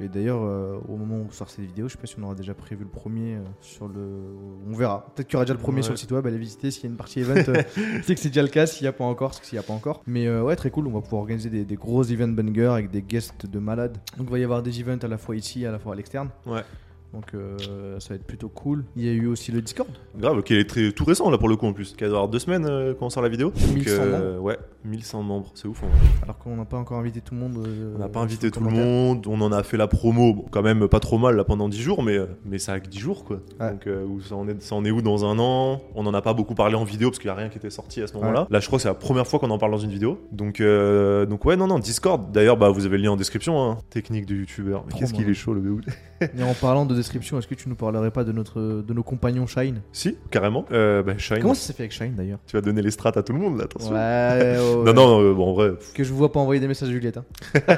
et 0.00 0.08
d'ailleurs, 0.08 0.40
euh, 0.42 0.78
au 0.88 0.96
moment 0.96 1.16
où 1.16 1.26
on 1.28 1.30
sort 1.30 1.50
cette 1.50 1.66
vidéo, 1.66 1.86
je 1.86 1.92
sais 1.92 1.98
pas 1.98 2.06
si 2.06 2.16
on 2.18 2.22
aura 2.22 2.34
déjà 2.34 2.54
prévu 2.54 2.84
le 2.84 2.88
premier 2.88 3.34
euh, 3.34 3.40
sur 3.60 3.88
le. 3.88 4.08
On 4.66 4.74
verra. 4.74 5.04
Peut-être 5.14 5.26
qu'il 5.26 5.34
y 5.34 5.36
aura 5.36 5.44
déjà 5.44 5.52
le 5.52 5.60
premier 5.60 5.76
Ouais. 5.78 5.82
sur 5.82 5.92
le 5.92 5.98
site 5.98 6.10
web. 6.12 6.26
Allez 6.26 6.38
visiter 6.38 6.70
s'il 6.70 6.84
y 6.84 6.86
a 6.86 6.90
une 6.90 6.96
partie 6.96 7.20
event. 7.20 7.34
je 7.44 8.02
sais 8.02 8.14
que 8.14 8.20
c'est 8.22 8.28
déjà 8.30 8.40
le 8.40 8.48
cas. 8.48 8.64
S'il 8.64 8.84
n'y 8.84 8.88
a 8.88 8.92
pas 8.92 9.04
encore, 9.04 9.38
que 9.38 9.44
s'il 9.44 9.58
n'y 9.58 9.62
a 9.62 9.66
pas 9.66 9.74
encore. 9.74 10.02
Mais 10.06 10.30
ouais, 10.40 10.56
très 10.56 10.70
cool. 10.70 10.86
On 10.86 10.92
va 10.92 11.02
pouvoir 11.02 11.20
organiser 11.20 11.50
des, 11.50 11.66
des 11.66 11.74
gros 11.76 12.02
events 12.04 12.28
bangers 12.28 12.68
avec 12.72 12.90
des 12.90 13.02
guests 13.02 13.44
de 13.44 13.58
malades. 13.58 13.98
Donc 14.16 14.28
il 14.28 14.32
va 14.32 14.38
y 14.38 14.44
avoir 14.44 14.62
des 14.62 14.80
events 14.80 15.04
à 15.04 15.08
la 15.08 15.18
fois 15.18 15.36
ici, 15.36 15.66
à 15.66 15.70
la 15.70 15.78
fois 15.78 15.92
à 15.92 15.96
l'externe. 15.96 16.30
Ouais. 16.46 16.62
Donc 17.14 17.32
euh, 17.34 17.98
ça 18.00 18.10
va 18.10 18.14
être 18.16 18.26
plutôt 18.26 18.48
cool. 18.50 18.84
Il 18.94 19.04
y 19.04 19.08
a 19.08 19.12
eu 19.12 19.26
aussi 19.26 19.50
le 19.50 19.62
Discord. 19.62 19.88
Grave, 20.18 20.42
qui 20.42 20.54
est 20.54 20.68
très, 20.68 20.92
tout 20.92 21.04
récent 21.04 21.30
là 21.30 21.38
pour 21.38 21.48
le 21.48 21.56
coup 21.56 21.66
en 21.66 21.72
plus. 21.72 21.94
Qui 21.96 22.04
va 22.04 22.08
avoir 22.10 22.28
deux 22.28 22.38
semaines 22.38 22.66
euh, 22.66 22.92
quand 22.98 23.06
on 23.06 23.10
sort 23.10 23.22
la 23.22 23.30
vidéo. 23.30 23.50
1100 23.74 23.92
euh, 23.98 24.38
ouais, 24.38 24.58
1100 24.84 25.22
membres, 25.22 25.50
c'est 25.54 25.66
ouf. 25.68 25.80
vrai. 25.80 25.88
Alors 26.22 26.36
qu'on 26.38 26.54
n'a 26.56 26.66
pas 26.66 26.76
encore 26.76 26.98
invité 26.98 27.20
tout 27.22 27.34
le 27.34 27.40
monde. 27.40 27.56
euh, 27.66 27.94
On 27.96 27.98
n'a 27.98 28.08
pas 28.08 28.20
invité 28.20 28.50
tout 28.50 28.60
le 28.62 28.70
monde, 28.70 29.26
on 29.26 29.40
en 29.40 29.52
a 29.52 29.62
fait 29.62 29.78
la 29.78 29.86
promo, 29.86 30.34
bon, 30.34 30.44
quand 30.50 30.62
même 30.62 30.86
pas 30.86 31.00
trop 31.00 31.16
mal 31.18 31.34
là 31.36 31.44
pendant 31.44 31.68
10 31.70 31.80
jours, 31.80 32.02
mais, 32.02 32.18
mais 32.44 32.58
ça 32.58 32.74
a 32.74 32.80
que 32.80 32.88
10 32.88 32.98
jours 32.98 33.24
quoi. 33.24 33.40
Ouais. 33.58 33.70
Donc 33.72 33.88
où 34.08 34.20
ça, 34.20 34.34
en 34.36 34.46
est, 34.46 34.60
ça 34.62 34.74
en 34.74 34.84
est 34.84 34.90
où 34.90 35.00
dans 35.00 35.24
un 35.24 35.38
an? 35.38 35.80
On 35.94 36.04
en 36.06 36.12
a 36.14 36.20
pas 36.20 36.34
beaucoup 36.34 36.54
parlé 36.54 36.74
en 36.74 36.84
vidéo 36.84 37.08
parce 37.08 37.18
qu'il 37.18 37.28
n'y 37.30 37.32
a 37.34 37.38
rien 37.38 37.48
qui 37.48 37.56
était 37.56 37.70
sorti 37.70 38.02
à 38.02 38.06
ce 38.06 38.14
moment-là. 38.14 38.46
Là 38.50 38.60
je 38.60 38.66
crois 38.66 38.78
que 38.78 38.82
c'est 38.82 38.88
la 38.88 38.94
première 38.94 39.26
fois 39.26 39.38
qu'on 39.38 39.50
en 39.50 39.58
parle 39.58 39.72
dans 39.72 39.78
une 39.78 39.90
vidéo. 39.90 40.18
Donc, 40.30 40.60
donc 40.62 41.44
ouais, 41.46 41.56
non, 41.56 41.66
non, 41.66 41.78
Discord. 41.78 42.30
D'ailleurs, 42.32 42.58
bah, 42.58 42.68
vous 42.68 42.84
avez 42.84 42.98
le 42.98 43.04
lien 43.04 43.12
en 43.12 43.16
description. 43.16 43.58
hein. 43.70 43.78
Technique 43.88 44.26
de 44.26 44.34
youtubeur. 44.36 44.84
Mais 44.86 44.92
Qu'est-ce 44.98 45.14
qu'il 45.14 45.28
est 45.28 45.34
chaud 45.34 45.54
le 45.54 45.62
Et 46.20 46.42
en 46.42 46.54
parlant 46.54 46.84
de 46.84 46.97
description, 46.98 47.38
est-ce 47.38 47.46
que 47.48 47.54
tu 47.54 47.68
nous 47.68 47.74
parlerais 47.74 48.10
pas 48.10 48.24
de, 48.24 48.32
notre, 48.32 48.60
de 48.60 48.94
nos 48.94 49.02
compagnons 49.02 49.46
Shine? 49.46 49.80
Si, 49.92 50.16
carrément. 50.30 50.64
Euh, 50.72 51.02
bah, 51.02 51.16
Shine, 51.18 51.38
Comment 51.40 51.54
ça 51.54 51.60
s'est 51.68 51.72
fait 51.72 51.84
avec 51.84 51.92
Shine 51.92 52.14
d'ailleurs? 52.16 52.38
Tu 52.46 52.54
vas 52.56 52.60
donner 52.60 52.82
les 52.82 52.90
strats 52.90 53.12
à 53.16 53.22
tout 53.22 53.32
le 53.32 53.38
monde 53.38 53.58
là, 53.58 53.64
attention. 53.64 53.92
Ouais, 53.92 53.96
ouais, 53.96 54.58
ouais. 54.78 54.84
Non, 54.84 54.94
non, 54.94 55.22
euh, 55.22 55.32
bon, 55.34 55.48
en 55.50 55.52
vrai, 55.54 55.72
Que 55.94 56.04
je 56.04 56.10
vous 56.10 56.18
vois 56.18 56.32
pas 56.32 56.40
envoyer 56.40 56.60
des 56.60 56.68
messages 56.68 56.88
à 56.88 56.92
Juliette. 56.92 57.16
hein. 57.18 57.24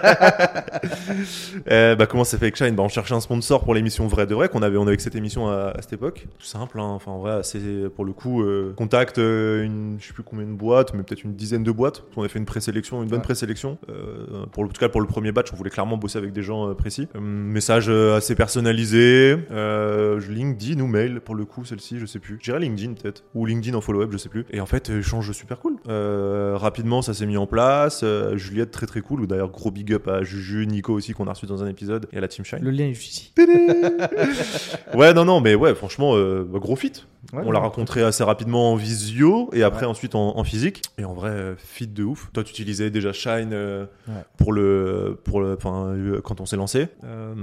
Euh, 1.70 1.94
bah, 1.96 2.06
comment 2.06 2.24
ça 2.24 2.38
fait 2.38 2.46
avec 2.46 2.56
Shine? 2.56 2.74
Bah, 2.74 2.83
On 2.83 2.88
cherchait 2.88 3.14
un 3.14 3.20
sponsor 3.20 3.64
pour 3.64 3.74
l'émission 3.74 4.06
Vrai 4.06 4.26
de 4.26 4.35
Vrai 4.35 4.48
qu'on 4.48 4.62
avait, 4.62 4.76
on 4.76 4.87
avait 4.87 4.98
cette 4.98 5.14
émission 5.14 5.48
à, 5.48 5.72
à 5.76 5.83
cette 5.83 5.92
époque. 5.92 6.26
Tout 6.38 6.44
simple, 6.46 6.78
hein. 6.80 6.85
enfin 6.88 7.11
en 7.12 7.18
vrai, 7.18 7.40
c'est 7.42 7.88
pour 7.94 8.04
le 8.04 8.12
coup, 8.12 8.42
euh, 8.42 8.72
contact 8.76 9.18
euh, 9.18 9.62
une, 9.64 9.96
je 10.00 10.06
sais 10.09 10.12
plus 10.12 10.22
combien 10.22 10.46
de 10.46 10.52
boîtes, 10.52 10.94
mais 10.94 11.02
peut-être 11.02 11.24
une 11.24 11.35
dizaine 11.35 11.62
de 11.64 11.70
boîtes. 11.72 12.04
On 12.16 12.22
a 12.22 12.28
fait 12.28 12.38
une 12.38 12.44
présélection, 12.46 13.02
une 13.02 13.09
bonne 13.09 13.18
Ouais. 13.20 13.24
présélection. 13.24 13.78
Euh, 13.90 14.46
pour 14.52 14.62
le, 14.64 14.70
en 14.70 14.72
tout 14.72 14.80
cas, 14.80 14.88
pour 14.88 15.00
le 15.00 15.06
premier 15.06 15.33
batch, 15.33 15.52
on 15.52 15.56
voulait 15.56 15.70
clairement 15.70 15.96
bosser 15.96 16.18
avec 16.18 16.33
des 16.33 16.42
gens 16.42 16.68
euh, 16.70 16.74
précis. 16.74 17.09
Message 17.20 17.87
euh, 17.88 18.16
assez 18.16 18.35
personnalisé, 18.35 19.10
euh, 19.51 20.20
LinkedIn 20.29 20.81
ou 20.81 20.87
mail 20.87 21.20
pour 21.20 21.35
le 21.35 21.44
coup, 21.44 21.64
celle-ci, 21.64 21.99
je 21.99 22.07
sais 22.07 22.18
plus. 22.18 22.37
Je 22.40 22.44
dirais 22.44 22.61
LinkedIn 22.61 22.94
peut-être, 22.94 23.25
ou 23.35 23.46
LinkedIn 23.46 23.77
en 23.77 23.81
follow-up, 23.81 24.11
je 24.12 24.18
sais 24.18 24.29
plus. 24.29 24.44
Et 24.51 24.61
en 24.61 24.66
fait, 24.66 24.90
échange 24.90 25.31
super 25.33 25.59
cool. 25.61 25.77
Euh, 25.88 26.55
rapidement, 26.57 27.03
ça 27.03 27.14
s'est 27.14 27.27
mis 27.27 27.37
en 27.37 27.46
place. 27.46 28.01
Euh, 28.03 28.37
Juliette, 28.37 28.70
très 28.70 28.87
très 28.87 29.01
cool. 29.01 29.20
Ou 29.20 29.27
d'ailleurs, 29.27 29.51
gros 29.51 29.70
big 29.70 29.92
up 29.92 30.09
à 30.09 30.23
Juju, 30.23 30.66
Nico 30.66 30.92
aussi, 30.92 31.12
qu'on 31.12 31.27
a 31.27 31.33
reçu 31.33 31.46
dans 31.46 31.62
un 31.62 31.68
épisode, 31.68 32.07
et 32.12 32.18
à 32.18 32.20
la 32.20 32.29
Team 32.29 32.44
Shine. 32.44 32.61
Le 32.62 32.70
lien 32.70 32.87
est 32.87 32.94
juste 32.94 33.12
ici. 33.12 33.33
Ouais, 34.94 35.14
non, 35.14 35.25
non, 35.25 35.40
mais 35.40 35.55
ouais, 35.55 35.75
franchement, 35.75 36.12
euh, 36.16 36.44
bah, 36.44 36.59
gros 36.59 36.77
fit. 36.77 36.92
Ouais, 37.33 37.42
on 37.44 37.53
l'a 37.53 37.59
rencontré 37.61 38.03
assez 38.03 38.25
rapidement 38.25 38.73
en 38.73 38.77
visio 38.77 39.51
et 39.53 39.62
après 39.62 39.85
ensuite 39.87 40.14
en, 40.14 40.37
en 40.38 40.42
physique. 40.44 40.83
Et 40.99 41.05
en 41.05 41.12
vrai, 41.12 41.31
euh, 41.31 41.55
fit 41.57 41.87
de 41.87 42.03
ouf. 42.03 42.31
Toi, 42.33 42.42
tu 42.42 42.51
utilisais 42.51 42.90
déjà 42.90 43.12
Shine 43.12 43.51
euh, 43.53 43.85
Ouais. 44.09 44.25
pour 44.38 44.53
le, 44.53 45.18
pour 45.23 45.40
le, 45.40 45.55
enfin, 45.55 45.88
euh, 45.94 46.20
quand 46.23 46.40
on 46.40 46.46
s'est 46.46 46.57
lancé. 46.57 46.88
Euh, 47.05 47.35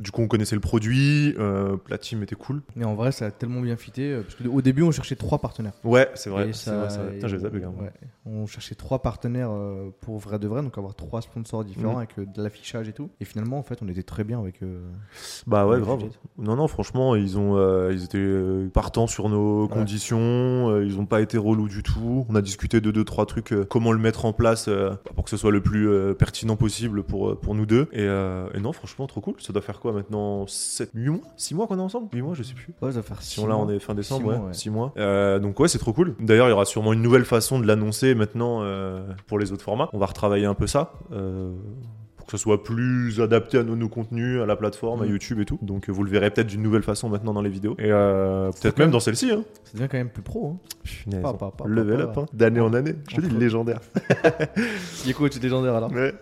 du 0.00 0.10
coup, 0.10 0.22
on 0.22 0.28
connaissait 0.28 0.54
le 0.54 0.60
produit. 0.60 1.03
Euh, 1.38 1.76
la 1.88 1.98
team 1.98 2.22
était 2.22 2.34
cool. 2.34 2.62
Mais 2.76 2.84
en 2.84 2.94
vrai, 2.94 3.12
ça 3.12 3.26
a 3.26 3.30
tellement 3.30 3.60
bien 3.60 3.76
fité. 3.76 4.12
euh, 4.12 4.22
Parce 4.22 4.34
qu'au 4.36 4.62
début, 4.62 4.82
on 4.82 4.90
cherchait 4.90 5.16
trois 5.16 5.38
partenaires. 5.38 5.72
Ouais, 5.84 6.08
c'est 6.14 6.30
vrai. 6.30 6.52
Ça-. 6.52 6.88
Putain, 7.12 7.28
ouais. 7.68 7.92
On 8.26 8.46
cherchait 8.46 8.74
trois 8.74 9.02
partenaires 9.02 9.50
euh, 9.50 9.90
pour 10.00 10.18
vrai 10.18 10.38
de 10.38 10.48
vrai, 10.48 10.62
donc 10.62 10.76
avoir 10.78 10.94
trois 10.94 11.20
sponsors 11.22 11.64
différents 11.64 11.92
Mhm. 11.92 11.98
avec 11.98 12.32
de 12.34 12.42
l'affichage 12.42 12.88
et 12.88 12.92
tout. 12.92 13.10
Et 13.20 13.24
finalement, 13.24 13.58
en 13.58 13.62
fait, 13.62 13.80
on 13.82 13.88
était 13.88 14.02
très 14.02 14.24
bien 14.24 14.38
avec. 14.40 14.60
Bah 15.46 15.66
ouais, 15.66 15.74
avec 15.74 15.84
grave. 15.84 16.02
Non, 16.38 16.56
non, 16.56 16.68
franchement, 16.68 17.14
ils 17.16 17.38
ont, 17.38 17.90
ils 17.90 18.04
étaient 18.04 18.68
partants 18.72 19.06
sur 19.06 19.28
nos 19.28 19.68
conditions. 19.68 20.80
ils 20.80 20.98
ont 20.98 21.06
pas 21.06 21.20
été 21.20 21.36
relous 21.38 21.68
du 21.68 21.82
tout. 21.82 22.24
On 22.28 22.34
a 22.34 22.42
discuté 22.42 22.80
de 22.80 22.90
deux, 22.90 23.04
trois 23.04 23.26
trucs, 23.26 23.54
comment 23.68 23.92
le 23.92 23.98
mettre 23.98 24.24
en 24.24 24.32
place 24.32 24.68
pour 25.14 25.24
que 25.24 25.30
ce 25.30 25.36
soit 25.36 25.50
le 25.50 25.60
plus 25.62 25.88
pertinent 26.18 26.56
possible 26.56 27.02
pour, 27.02 27.38
pour 27.38 27.54
nous 27.54 27.66
deux. 27.66 27.88
Et, 27.92 28.04
et 28.04 28.60
non, 28.60 28.72
franchement, 28.72 29.06
trop 29.06 29.20
cool. 29.20 29.34
Ça 29.40 29.52
doit 29.52 29.62
faire 29.62 29.80
quoi 29.80 29.92
maintenant 29.92 30.46
7 30.46 30.93
8 30.94 31.08
mois 31.10 31.20
6 31.36 31.54
mois 31.54 31.66
qu'on 31.66 31.78
est 31.78 31.82
ensemble 31.82 32.08
8 32.12 32.22
mois, 32.22 32.34
je 32.34 32.42
sais 32.42 32.54
plus. 32.54 32.68
Ouais, 32.80 32.92
ça 32.92 32.98
va 32.98 33.02
faire 33.02 33.20
Si 33.22 33.34
6 33.34 33.40
on 33.40 33.46
là, 33.48 33.54
mois. 33.56 33.64
on 33.64 33.68
est 33.70 33.78
fin 33.80 33.94
décembre, 33.94 34.22
Six 34.22 34.28
ouais, 34.28 34.38
mois, 34.38 34.46
ouais. 34.46 34.54
6 34.54 34.70
mois. 34.70 34.92
Euh, 34.96 35.38
donc 35.38 35.58
ouais, 35.60 35.68
c'est 35.68 35.78
trop 35.78 35.92
cool. 35.92 36.14
D'ailleurs, 36.20 36.46
il 36.46 36.50
y 36.50 36.54
aura 36.54 36.64
sûrement 36.64 36.92
une 36.92 37.02
nouvelle 37.02 37.24
façon 37.24 37.58
de 37.58 37.66
l'annoncer 37.66 38.14
maintenant 38.14 38.60
euh, 38.62 39.06
pour 39.26 39.38
les 39.38 39.52
autres 39.52 39.64
formats. 39.64 39.88
On 39.92 39.98
va 39.98 40.06
retravailler 40.06 40.46
un 40.46 40.54
peu 40.54 40.66
ça. 40.66 40.92
euh, 41.12 41.52
pour 42.24 42.30
que 42.30 42.38
ce 42.38 42.42
soit 42.42 42.64
plus 42.64 43.20
adapté 43.20 43.58
à 43.58 43.62
nos, 43.64 43.76
nos 43.76 43.90
contenus, 43.90 44.40
à 44.40 44.46
la 44.46 44.56
plateforme, 44.56 45.02
à 45.02 45.04
Mm. 45.04 45.10
YouTube 45.10 45.40
et 45.40 45.44
tout. 45.44 45.58
Donc 45.60 45.90
euh, 45.90 45.92
vous 45.92 46.02
le 46.04 46.10
verrez 46.10 46.30
peut-être 46.30 46.46
d'une 46.46 46.62
nouvelle 46.62 46.82
façon 46.82 47.10
maintenant 47.10 47.34
dans 47.34 47.42
les 47.42 47.50
vidéos. 47.50 47.74
Et 47.78 47.90
euh, 47.92 48.50
peut-être 48.50 48.78
même 48.78 48.86
même- 48.86 48.92
dans 48.92 49.00
celle-ci. 49.00 49.30
Hein. 49.30 49.44
Ça 49.64 49.72
devient 49.74 49.88
quand 49.90 49.98
même 49.98 50.08
plus 50.08 50.22
pro. 50.22 50.56
Hein. 51.12 51.20
Pas, 51.20 51.34
pas, 51.34 51.50
pas, 51.50 51.64
Level 51.66 51.98
pas, 51.98 52.02
up, 52.04 52.16
hein. 52.16 52.26
d'année 52.32 52.60
en 52.60 52.72
année. 52.72 52.94
Je 53.10 53.16
te 53.16 53.20
dis, 53.20 53.36
légendaire. 53.36 53.80
Y 55.04 55.10
a 55.10 55.12
coach 55.12 55.38
légendaire 55.38 55.74
alors. 55.74 55.92
Ouais. 55.92 56.14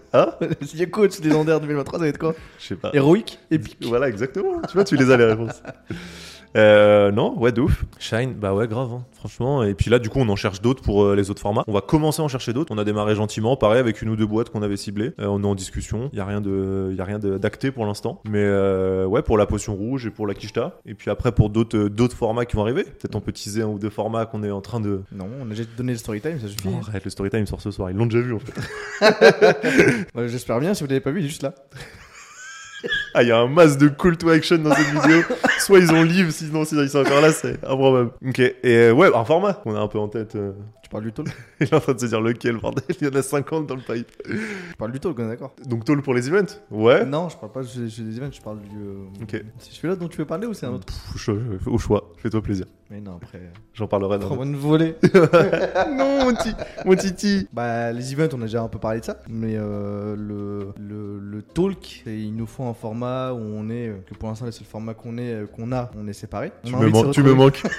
Y 0.75 0.83
a 0.83 0.87
coach 0.87 1.21
légendaire 1.21 1.61
2023, 1.61 1.99
ça 2.01 2.05
va 2.05 2.09
être 2.09 2.19
quoi 2.19 2.35
Je 2.59 2.67
sais 2.67 2.75
pas. 2.75 2.91
Héroïque 2.93 3.39
Épique 3.53 3.79
Voilà, 3.87 4.09
exactement. 4.09 4.61
Tu 4.69 4.75
vois, 4.75 4.83
tu 4.83 4.97
les 4.97 5.09
as 5.09 5.17
les 5.17 5.25
réponses. 5.27 5.63
Euh, 6.57 7.11
non, 7.11 7.39
ouais, 7.39 7.51
de 7.53 7.61
ouf. 7.63 7.85
Shine, 7.99 8.35
bah 8.35 8.53
ouais, 8.55 8.69
grave, 8.69 8.91
hein, 8.93 9.05
franchement. 9.13 9.63
Et 9.65 9.75
puis 9.75 9.91
là, 9.91 9.99
du 9.99 10.11
coup, 10.11 10.19
on 10.21 10.29
en 10.29 10.37
cherche 10.37 10.61
d'autres 10.61 10.83
pour 10.83 11.05
euh, 11.05 11.15
les 11.17 11.31
autres 11.31 11.41
formats. 11.41 11.65
On 11.67 11.73
va 11.73 11.81
commencer 11.81 12.21
à 12.21 12.25
en 12.25 12.29
chercher 12.29 12.53
d'autres. 12.53 12.73
On 12.75 12.79
a 12.79 12.85
démarré 12.85 13.15
gentiment, 13.15 13.57
pareil, 13.57 13.79
avec 13.81 14.03
une 14.03 14.11
ou 14.11 14.17
deux 14.17 14.27
boîtes 14.27 14.51
qu'on 14.51 14.63
avait 14.63 14.77
ciblées. 14.77 15.13
Euh, 15.19 15.27
on 15.29 15.43
est 15.43 15.47
en 15.47 15.55
discussion. 15.55 16.11
Il 16.13 16.19
y 16.19 16.21
a 16.21 16.27
rien 16.27 16.41
de, 16.43 16.95
y 16.97 17.01
a 17.01 17.05
rien 17.05 17.19
de- 17.19 17.39
d'acté 17.39 17.71
pour 17.71 17.87
l'instant. 17.87 18.21
Mais 18.29 18.43
euh, 18.45 19.07
ouais, 19.07 19.23
pour 19.23 19.39
la 19.39 19.47
potion 19.47 19.75
rouge 19.75 20.07
et 20.07 20.11
pour 20.11 20.27
la 20.27 20.35
quicheta. 20.35 20.79
Et 20.85 20.95
puis 20.95 21.11
après, 21.11 21.33
pour 21.33 21.49
d'autres, 21.49 21.77
euh, 21.79 21.89
d'autres 21.89 22.17
formats 22.17 22.45
qui 22.45 22.57
vont 22.57 22.63
arriver. 22.63 22.85
Peut-être 22.85 23.15
on 23.17 23.21
peut 23.21 23.33
teaser 23.33 23.63
un 23.63 23.69
ou 23.69 23.79
deux 23.79 23.91
formats 23.91 24.27
qu'on 24.27 24.43
est 24.43 24.51
en 24.51 24.61
train 24.61 24.81
de. 24.81 25.01
Non, 25.13 25.27
on 25.41 25.47
a 25.47 25.49
déjà 25.51 25.65
donné 25.77 25.93
le 25.93 25.99
story 25.99 26.21
time, 26.21 26.39
ça 26.39 26.49
suffit. 26.49 26.69
Non, 26.69 26.81
arrête, 26.87 27.05
le 27.05 27.11
story 27.11 27.31
time 27.31 27.47
sort 27.47 27.63
ce 27.63 27.71
soir. 27.71 27.91
Ils 27.91 27.97
l'ont 27.97 28.07
déjà 28.07 28.21
vu 28.21 28.35
en 28.35 28.39
fait. 28.41 30.07
J'espère 30.29 30.61
bien, 30.61 30.75
si 30.75 30.83
vous 30.85 30.89
l'avez 30.89 31.01
pas 31.01 31.11
vu, 31.13 31.21
il 31.21 31.25
est 31.27 31.29
juste 31.29 31.43
là. 31.43 31.55
Ah, 33.15 33.23
il 33.23 33.29
y 33.29 33.33
a 33.33 33.39
un 33.39 33.47
masse 33.49 33.77
de 33.79 33.89
call 33.89 34.17
to 34.17 34.29
action 34.31 34.59
dans 34.59 34.75
cette 34.75 34.87
vidéo. 35.03 35.23
Soit 35.59 35.79
ils 35.81 35.93
ont 35.93 36.03
livre, 36.03 36.31
sinon 36.31 36.65
s'ils 36.65 36.89
sont 36.89 36.99
encore 37.01 37.21
là, 37.21 37.31
c'est 37.33 37.63
improbable. 37.65 38.11
Ok, 38.27 38.39
et 38.41 38.55
euh, 38.65 38.93
ouais, 38.93 39.11
un 39.15 39.25
format 39.25 39.53
qu'on 39.55 39.77
a 39.77 39.81
un 39.81 39.89
peu 39.89 39.99
en 39.99 40.09
tête. 40.09 40.35
euh, 40.37 40.53
Tu 40.93 40.95
parles 40.95 41.05
du 41.05 41.13
talk 41.15 41.29
Il 41.61 41.67
est 41.69 41.75
en 41.75 41.81
train 41.81 41.95
de 41.95 42.01
se 42.01 42.05
dire 42.07 42.21
lequel, 42.21 42.59
bordel. 42.59 42.85
Il 43.01 43.07
y 43.07 43.11
en 43.11 43.15
a 43.15 43.23
50 43.23 43.67
dans 43.67 43.77
le 43.77 43.81
pipe. 43.81 44.09
Tu 44.27 44.77
parles 44.77 44.93
du 44.93 45.01
talk, 45.01 45.19
on 45.19 45.25
est 45.25 45.29
d'accord 45.29 45.55
Donc, 45.65 45.87
tall 45.87 46.03
pour 46.03 46.13
les 46.13 46.29
events 46.29 46.53
Ouais. 46.71 47.07
Non, 47.07 47.31
je 47.31 47.37
parle 47.39 47.51
pas 47.53 47.63
des 47.63 48.01
events, 48.19 48.31
je 48.31 48.43
parle 48.43 48.59
du. 48.61 48.77
euh, 48.77 49.23
Ok. 49.23 49.43
C'est 49.59 49.73
celui-là 49.73 49.97
dont 49.97 50.09
tu 50.09 50.19
veux 50.19 50.27
parler 50.27 50.47
ou 50.47 50.53
c'est 50.53 50.67
un 50.67 50.73
autre 50.75 50.85
Pff, 50.87 51.67
au 51.67 51.79
choix, 51.79 52.11
fais-toi 52.19 52.43
plaisir. 52.43 52.67
Mais 52.91 53.01
non, 53.01 53.19
après. 53.23 53.39
euh, 53.39 53.49
J'en 53.73 53.87
parlerai 53.87 54.19
dans 54.19 54.27
Prends 54.29 54.45
une 54.45 54.55
volée. 54.57 54.97
Non, 55.97 56.25
mon, 56.27 56.35
ti- 56.35 56.53
mon 56.85 56.95
titi. 56.95 57.49
Bah, 57.51 57.91
les 57.91 58.13
events, 58.13 58.29
on 58.35 58.43
a 58.43 58.45
déjà 58.45 58.61
un 58.61 58.69
peu 58.69 58.79
parlé 58.79 59.01
de 59.01 59.05
ça. 59.07 59.17
Mais 59.31 59.55
euh, 59.57 60.15
le, 60.15 60.73
le, 60.79 61.19
le 61.19 61.43
talk, 61.43 62.03
c'est- 62.05 62.19
il 62.19 62.37
nous 62.37 62.45
faut 62.47 62.65
un 62.65 62.75
format 62.75 63.33
où 63.33 63.39
on 63.39 63.71
est. 63.71 63.89
euh, 63.89 63.95
Que 64.07 64.15
pour 64.15 64.29
l'instant, 64.29 64.45
le 64.45 64.53
seul 64.53 64.67
format 64.67 64.93
qu'on 64.93 65.17
est, 65.17 65.51
qu'on 65.57 65.73
a, 65.73 65.91
on 65.99 66.07
est 66.07 66.13
séparés. 66.13 66.53
On 66.65 66.69
Tu 66.69 66.77
me, 66.77 66.91
man- 66.91 67.11
tu 67.13 67.23
me 67.23 67.33
manques. 67.33 67.63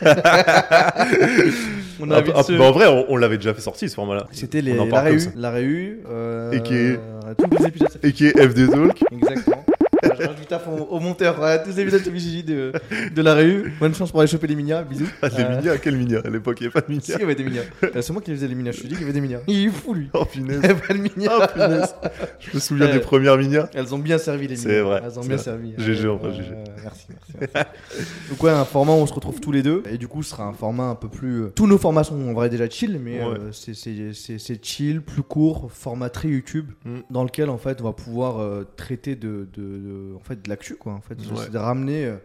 On 2.00 2.10
a 2.12 2.18
Ah, 2.18 2.24
ah, 2.36 2.44
se- 2.44 2.54
bah, 2.58 2.66
en 2.66 2.72
vrai, 2.72 2.88
on, 2.88 3.03
on 3.10 3.18
l'avait 3.18 3.38
déjà 3.38 3.54
fait 3.54 3.62
sortir 3.62 3.90
ce 3.90 3.96
format-là. 3.96 4.28
C'était 4.32 4.62
les, 4.62 4.74
la 4.76 5.02
réu. 5.02 5.20
La 5.36 5.52
réu. 5.52 6.02
Euh, 6.10 6.52
Et 6.52 6.62
qui 6.62 6.74
est- 6.76 7.00
euh, 7.26 7.34
tous 7.38 7.50
les 7.60 7.68
épisodes. 7.68 7.90
Et 8.04 8.12
qui 8.12 8.28
est 8.28 8.38
FD 8.38 8.70
Talk. 8.70 9.04
Exactement. 9.12 9.64
Je 10.02 10.10
rajoute 10.28 10.48
taf 10.48 10.68
au, 10.68 10.72
au 10.84 11.00
monteur. 11.00 11.36
Voilà, 11.36 11.60
tous 11.60 11.70
les 11.70 11.80
épisodes 11.82 12.04
de 12.04 12.42
de, 12.42 12.72
de 13.14 13.22
la 13.22 13.34
réu. 13.34 13.72
Bonne 13.80 13.94
chance 13.94 14.12
pour 14.12 14.20
aller 14.22 14.30
choper 14.30 14.48
les 14.48 14.56
minas. 14.56 14.84
Bisous. 14.84 15.08
Ah, 15.22 15.30
les 15.30 15.44
Euh, 15.44 15.58
minia, 15.58 15.78
quel 15.78 15.96
minia 15.98 16.22
À 16.24 16.30
l'époque, 16.30 16.58
il 16.62 16.64
n'y 16.64 16.68
avait 16.68 16.82
pas 16.82 16.82
de 16.82 17.00
Si, 17.00 17.12
minia. 17.12 17.16
il 17.18 17.20
y 17.20 17.24
avait 17.24 17.36
des 17.36 17.44
minas. 17.44 17.62
Euh, 17.84 18.02
C'est 18.02 18.14
moi 18.14 18.22
qui 18.22 18.32
faisais 18.32 18.48
les 18.48 18.56
minas. 18.56 18.72
Je 18.72 18.82
te 18.82 18.88
dis 18.88 18.90
qu'il 18.96 19.02
y 19.02 19.04
avait 19.04 19.14
des 19.14 19.22
minas. 19.22 19.40
Il 19.48 19.66
est 19.66 19.70
fou, 19.70 19.94
lui. 19.94 20.10
Oh, 20.14 20.26
punaise. 20.26 20.56
Il 20.56 20.60
n'y 20.60 20.66
avait 20.66 20.82
pas 20.82 20.94
de 20.94 21.00
minas. 21.00 21.32
Oh, 21.40 21.44
punaise. 21.54 21.96
Je 22.40 22.56
me 22.56 22.60
souviens 22.60 22.88
Euh, 22.88 22.94
des 22.94 23.00
premières 23.00 23.38
minia. 23.38 23.70
Elles 23.74 23.94
ont 23.94 24.00
bien 24.00 24.18
servi 24.18 24.48
les 24.48 24.56
C'est 24.56 24.70
minas. 24.70 24.82
vrai, 24.84 25.02
Elles 25.06 25.20
ont 25.20 25.22
c'est 25.22 25.28
bien 25.28 25.38
vrai. 25.38 25.44
servi. 25.44 25.74
GG, 25.78 26.06
Euh, 26.06 26.12
enfin, 26.14 26.28
euh, 26.28 26.34
GG. 26.34 26.50
Merci, 26.84 27.06
merci, 27.10 27.32
merci. 27.54 28.10
Donc 28.30 28.44
ouais, 28.44 28.52
un 28.52 28.66
format 28.66 28.94
où 28.94 28.98
on 28.98 29.08
se 29.08 29.14
retrouve 29.14 29.40
tous 29.40 29.52
les 29.52 29.64
deux. 29.64 29.84
Et 29.90 29.98
du 29.98 30.08
coup, 30.08 30.24
ce 30.24 30.32
sera 30.32 30.46
un 30.46 30.54
format 30.54 30.86
un 30.90 30.96
peu 30.96 31.08
plus... 31.10 31.44
euh, 31.44 31.52
Tous 31.56 31.68
nos 31.68 31.78
formats 31.78 32.04
sont 32.04 32.20
en 32.28 32.34
vrai 32.34 32.50
déjà 32.50 32.70
chill, 32.70 33.00
mais 33.04 33.20
Ouais. 33.24 33.26
euh, 33.40 33.52
c'est- 33.52 33.74
c'est 33.74 34.14
c'est- 34.14 34.40
c'est 34.40 34.64
chill, 34.66 35.02
plus 35.02 35.24
court, 35.24 35.70
format 35.72 36.10
très 36.10 36.28
YouTube, 36.30 36.68
Mm. 36.86 37.00
dans 37.10 37.24
lequel 37.24 37.50
en 37.50 37.58
fait 37.58 37.82
on 37.82 37.86
va 37.86 37.94
pouvoir 37.94 38.40
euh, 38.42 38.66
traiter 38.76 39.16
de, 39.16 39.48
de, 39.56 39.62
de- 39.84 40.16
en 40.16 40.20
fait, 40.20 40.42
de 40.42 40.50
l'actu, 40.50 40.76
quoi. 40.76 40.94
En 40.94 41.02
fait, 41.02 41.16
Ouais. 41.16 41.26
c'est 41.44 41.52
de 41.52 41.58
ramener... 41.58 42.06
euh, 42.06 42.18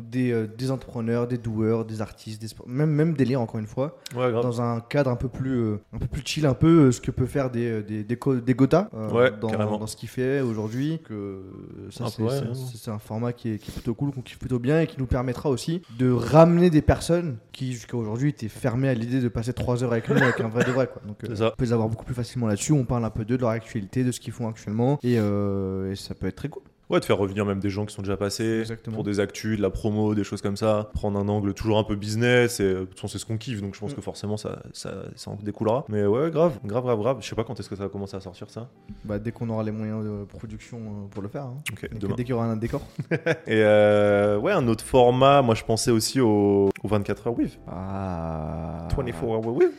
des, 0.00 0.30
euh, 0.30 0.46
des 0.46 0.70
entrepreneurs, 0.70 1.26
des 1.26 1.38
doueurs, 1.38 1.84
des 1.84 2.00
artistes, 2.00 2.40
des 2.40 2.46
même, 2.68 2.90
même 2.92 3.14
des 3.14 3.24
liens 3.24 3.40
encore 3.40 3.58
une 3.58 3.66
fois, 3.66 3.98
Ouais, 4.14 4.30
dans 4.30 4.62
un 4.62 4.78
cadre 4.78 5.10
un 5.10 5.16
peu 5.16 5.26
plus, 5.28 5.56
euh, 5.58 5.80
un 5.92 5.98
peu 5.98 6.06
plus 6.06 6.22
chill, 6.24 6.46
un 6.46 6.54
peu 6.54 6.92
ce 6.92 7.00
que 7.00 7.10
peut 7.10 7.26
faire 7.26 7.50
des, 7.50 7.82
des, 7.82 8.04
des, 8.04 8.16
des 8.16 8.54
Gotha 8.54 8.88
Ouais, 9.12 9.32
dans, 9.40 9.48
dans 9.48 9.86
ce 9.88 9.96
qu'il 9.96 10.08
fait 10.08 10.40
aujourd'hui. 10.40 11.00
Que 11.04 11.42
ça, 11.90 12.04
Un 12.04 12.54
c'est 12.54 12.92
un 12.92 13.00
format 13.00 13.32
qui 13.32 13.54
est, 13.54 13.58
qui 13.58 13.72
est 13.72 13.74
plutôt 13.74 13.94
cool, 13.94 14.12
qu'on 14.12 14.20
kiffe 14.22 14.38
plutôt 14.38 14.60
bien 14.60 14.80
et 14.82 14.86
qui 14.86 15.00
nous 15.00 15.06
permettra 15.06 15.50
aussi 15.50 15.82
de 15.98 16.12
ramener 16.12 16.70
des 16.70 16.80
personnes 16.80 17.38
qui 17.50 17.72
jusqu'à 17.72 17.96
aujourd'hui 17.96 18.28
étaient 18.28 18.46
fermées 18.46 18.88
à 18.90 18.94
l'idée 18.94 19.20
de 19.20 19.26
passer 19.28 19.52
3 19.52 19.82
heures 19.82 19.90
avec 19.90 20.08
nous 20.08 20.16
avec 20.16 20.38
un 20.38 20.46
vrai 20.48 20.62
de 20.64 20.70
vrai. 20.70 20.86
Quoi. 20.86 21.02
Donc, 21.08 21.16
on 21.24 21.34
peut 21.56 21.64
les 21.64 21.72
avoir 21.72 21.88
beaucoup 21.88 22.04
plus 22.04 22.14
facilement 22.14 22.46
là-dessus. 22.46 22.70
On 22.70 22.84
parle 22.84 23.04
un 23.04 23.10
peu 23.10 23.24
d'eux, 23.24 23.36
de 23.36 23.42
leur 23.42 23.50
actualité, 23.50 24.04
de 24.04 24.12
ce 24.12 24.20
qu'ils 24.20 24.32
font 24.32 24.46
actuellement 24.46 25.00
et, 25.02 25.14
et 25.14 25.96
ça 25.96 26.14
peut 26.14 26.28
être 26.28 26.36
très 26.36 26.48
cool. 26.48 26.62
Ouais, 26.90 27.00
de 27.00 27.04
faire 27.04 27.18
revenir 27.18 27.44
même 27.44 27.60
des 27.60 27.68
gens 27.68 27.84
qui 27.84 27.94
sont 27.94 28.00
déjà 28.00 28.16
passés 28.16 28.60
Exactement. 28.60 28.94
pour 28.94 29.04
des 29.04 29.20
actus, 29.20 29.58
de 29.58 29.62
la 29.62 29.68
promo, 29.68 30.14
des 30.14 30.24
choses 30.24 30.40
comme 30.40 30.56
ça. 30.56 30.88
Prendre 30.94 31.18
un 31.18 31.28
angle 31.28 31.52
toujours 31.52 31.78
un 31.78 31.84
peu 31.84 31.96
business. 31.96 32.60
Et 32.60 32.72
de 32.72 32.84
toute 32.84 32.94
façon, 32.94 33.08
c'est 33.08 33.18
ce 33.18 33.26
qu'on 33.26 33.36
kiffe, 33.36 33.60
donc 33.60 33.74
je 33.74 33.80
pense 33.80 33.92
Mm. 33.92 33.96
que 33.96 34.00
forcément 34.00 34.36
ça, 34.38 34.60
ça, 34.72 34.90
ça 35.14 35.30
en 35.30 35.36
découlera. 35.42 35.84
Mais 35.90 36.06
ouais, 36.06 36.30
grave, 36.30 36.58
grave, 36.64 36.84
grave, 36.84 36.98
grave. 36.98 37.16
Je 37.20 37.28
sais 37.28 37.36
pas 37.36 37.44
quand 37.44 37.60
est-ce 37.60 37.68
que 37.68 37.76
ça 37.76 37.82
va 37.82 37.88
commencer 37.90 38.16
à 38.16 38.20
sortir 38.20 38.48
ça. 38.48 38.68
Bah, 39.04 39.18
dès 39.18 39.32
qu'on 39.32 39.48
aura 39.50 39.62
les 39.64 39.70
moyens 39.70 40.02
de 40.02 40.24
production 40.24 40.78
euh, 40.78 41.08
pour 41.10 41.22
le 41.22 41.28
faire. 41.28 41.44
hein. 41.44 41.58
Demain. 42.00 42.14
dès 42.16 42.24
qu'il 42.24 42.30
y 42.30 42.34
aura 42.34 42.46
un 42.46 42.56
décor. 42.56 42.80
Et 43.46 43.62
euh, 43.62 44.38
ouais, 44.38 44.52
un 44.52 44.66
autre 44.66 44.84
format, 44.84 45.42
moi 45.42 45.54
je 45.54 45.64
pensais 45.64 45.90
aussi 45.90 46.20
au, 46.20 46.70
au 46.82 46.88
24 46.88 47.26
heures 47.26 47.38
with. 47.38 47.58
Ah. 47.68 48.88
24 48.96 49.24
hours 49.24 49.46
with. 49.46 49.72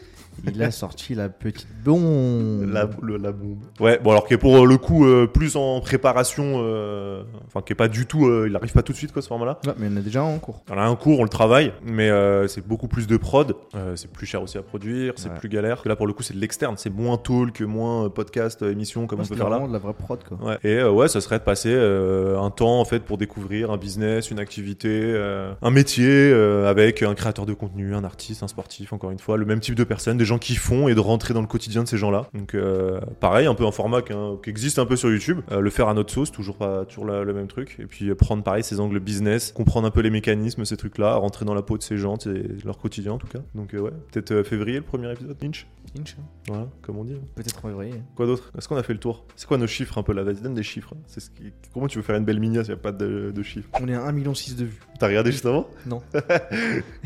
Il 0.45 0.61
a 0.63 0.71
sorti 0.71 1.15
la 1.15 1.29
petite 1.29 1.67
bombe. 1.83 2.69
La, 2.71 2.89
le- 3.01 3.17
la 3.17 3.31
bombe. 3.31 3.59
Ouais, 3.79 3.99
bon 4.03 4.11
alors 4.11 4.25
qui 4.27 4.33
est 4.33 4.37
pour 4.37 4.57
euh, 4.57 4.65
le 4.65 4.77
coup 4.77 5.05
euh, 5.05 5.27
plus 5.27 5.55
en 5.55 5.79
préparation, 5.81 6.55
euh, 6.63 7.23
enfin 7.47 7.61
qui 7.61 7.73
est 7.73 7.75
pas 7.75 7.87
du 7.87 8.05
tout, 8.05 8.25
euh, 8.27 8.47
il 8.49 8.55
arrive 8.55 8.71
pas 8.73 8.81
tout 8.83 8.91
de 8.93 8.97
suite 8.97 9.11
quoi 9.11 9.21
ce 9.21 9.27
format-là. 9.27 9.59
Ouais, 9.65 9.73
mais 9.77 9.87
il 9.87 9.91
y 9.91 9.95
en 9.95 9.97
a 9.97 10.01
déjà 10.01 10.21
un 10.21 10.25
en 10.35 10.39
cours. 10.39 10.63
On 10.71 10.77
a 10.77 10.81
un 10.83 10.95
cours, 10.95 11.19
on 11.19 11.23
le 11.23 11.29
travaille, 11.29 11.73
mais 11.85 12.09
c'est 12.47 12.65
beaucoup 12.65 12.87
plus 12.87 13.07
de 13.07 13.17
prod, 13.17 13.55
c'est 13.95 14.11
plus 14.11 14.25
cher 14.25 14.41
aussi 14.41 14.57
à 14.57 14.61
produire, 14.61 15.13
c'est 15.17 15.29
Ouais. 15.29 15.35
plus 15.37 15.49
galère. 15.49 15.81
Là 15.85 15.95
pour 15.95 16.07
le 16.07 16.13
coup 16.13 16.23
c'est 16.23 16.33
de 16.33 16.39
l'externe, 16.39 16.75
c'est 16.77 16.89
moins 16.89 17.17
talk, 17.17 17.61
moins 17.61 18.09
podcast, 18.09 18.61
émission 18.63 19.05
comme 19.07 19.19
Moi, 19.19 19.25
on 19.25 19.29
peut 19.29 19.35
faire 19.35 19.45
là. 19.49 19.55
vraiment 19.57 19.67
de 19.67 19.73
la 19.73 19.79
vraie 19.79 19.93
prod 19.93 20.19
quoi. 20.23 20.37
Ouais. 20.41 20.57
Et 20.63 20.83
ouais, 20.83 21.07
ça 21.07 21.21
serait 21.21 21.39
de 21.39 21.43
passer 21.43 21.73
un 21.75 22.49
temps 22.49 22.79
en 22.79 22.85
fait 22.85 22.99
pour 23.01 23.17
découvrir 23.17 23.71
un 23.71 23.77
business, 23.77 24.31
une 24.31 24.39
activité, 24.39 25.15
un 25.61 25.71
métier 25.71 26.31
avec 26.67 27.03
un 27.03 27.13
créateur 27.15 27.45
de 27.45 27.53
contenu, 27.53 27.93
un 27.95 28.03
artiste, 28.03 28.43
un 28.43 28.47
sportif, 28.47 28.93
encore 28.93 29.11
une 29.11 29.19
fois, 29.19 29.37
le 29.37 29.45
même 29.45 29.59
type 29.59 29.75
de 29.75 29.83
personnes, 29.83 30.17
des 30.17 30.25
gens 30.29 30.37
qui 30.39 30.55
font 30.55 30.87
et 30.87 30.95
de 30.95 30.99
rentrer 30.99 31.33
dans 31.33 31.41
le 31.41 31.47
quotidien 31.47 31.83
de 31.83 31.87
ces 31.87 31.97
gens-là. 31.97 32.27
Donc 32.33 32.55
euh, 32.55 32.99
pareil, 33.19 33.47
un 33.47 33.55
peu 33.55 33.65
un 33.65 33.71
format 33.71 34.01
qui 34.01 34.13
existe 34.49 34.79
un 34.79 34.85
peu 34.85 34.95
sur 34.95 35.09
YouTube, 35.11 35.41
euh, 35.51 35.59
le 35.59 35.69
faire 35.69 35.87
à 35.89 35.93
notre 35.93 36.13
sauce, 36.13 36.31
toujours 36.31 36.55
pas 36.55 36.85
toujours 36.85 37.05
la- 37.05 37.23
le 37.23 37.33
même 37.33 37.47
truc, 37.47 37.75
et 37.79 37.85
puis 37.85 38.09
euh, 38.09 38.15
prendre 38.15 38.43
pareil 38.43 38.63
ces 38.63 38.79
angles 38.79 38.99
business, 38.99 39.51
comprendre 39.51 39.87
un 39.87 39.91
peu 39.91 40.01
les 40.01 40.09
mécanismes, 40.09 40.63
ces 40.65 40.77
trucs-là, 40.77 41.15
rentrer 41.15 41.43
dans 41.45 41.53
la 41.53 41.61
peau 41.61 41.77
de 41.77 41.83
ces 41.83 41.97
gens, 41.97 42.17
c'est 42.19 42.63
leur 42.63 42.77
quotidien 42.77 43.11
en 43.13 43.17
tout 43.17 43.27
cas. 43.27 43.39
Donc 43.55 43.73
ouais, 43.73 43.91
peut-être 44.11 44.43
février 44.43 44.77
le 44.77 44.83
premier 44.83 45.11
épisode, 45.11 45.35
Inch. 45.43 45.67
Inch. 45.99 46.15
Voilà, 46.47 46.67
comme 46.83 46.97
on 46.97 47.03
dit. 47.03 47.15
Peut-être 47.35 47.65
en 47.65 47.69
février. 47.69 47.95
Quoi 48.15 48.27
d'autre? 48.27 48.51
Est-ce 48.57 48.67
qu'on 48.67 48.75
a 48.77 48.83
fait 48.83 48.93
le 48.93 48.99
tour? 48.99 49.25
C'est 49.35 49.47
quoi 49.47 49.57
nos 49.57 49.65
chiffres 49.65 49.97
un 49.97 50.03
peu 50.03 50.13
là? 50.13 50.21
Vas-y, 50.23 50.41
donne 50.41 50.53
des 50.53 50.61
chiffres. 50.61 50.93
C'est 51.07 51.19
ce 51.19 51.31
qui... 51.31 51.51
Comment 51.73 51.87
tu 51.87 51.97
veux 51.97 52.03
faire 52.03 52.15
une 52.15 52.25
belle 52.25 52.39
minia 52.39 52.63
s'il 52.63 52.73
n'y 52.73 52.79
a 52.79 52.81
pas 52.83 52.91
de, 52.91 53.31
de 53.33 53.43
chiffres? 53.43 53.69
On 53.81 53.87
est 53.87 53.95
à 53.95 54.11
1,6 54.11 54.13
million 54.13 54.31
de 54.33 54.63
vues. 54.65 54.79
T'as 54.99 55.07
regardé 55.07 55.31
juste 55.31 55.45
avant 55.47 55.67
Non. 55.87 56.01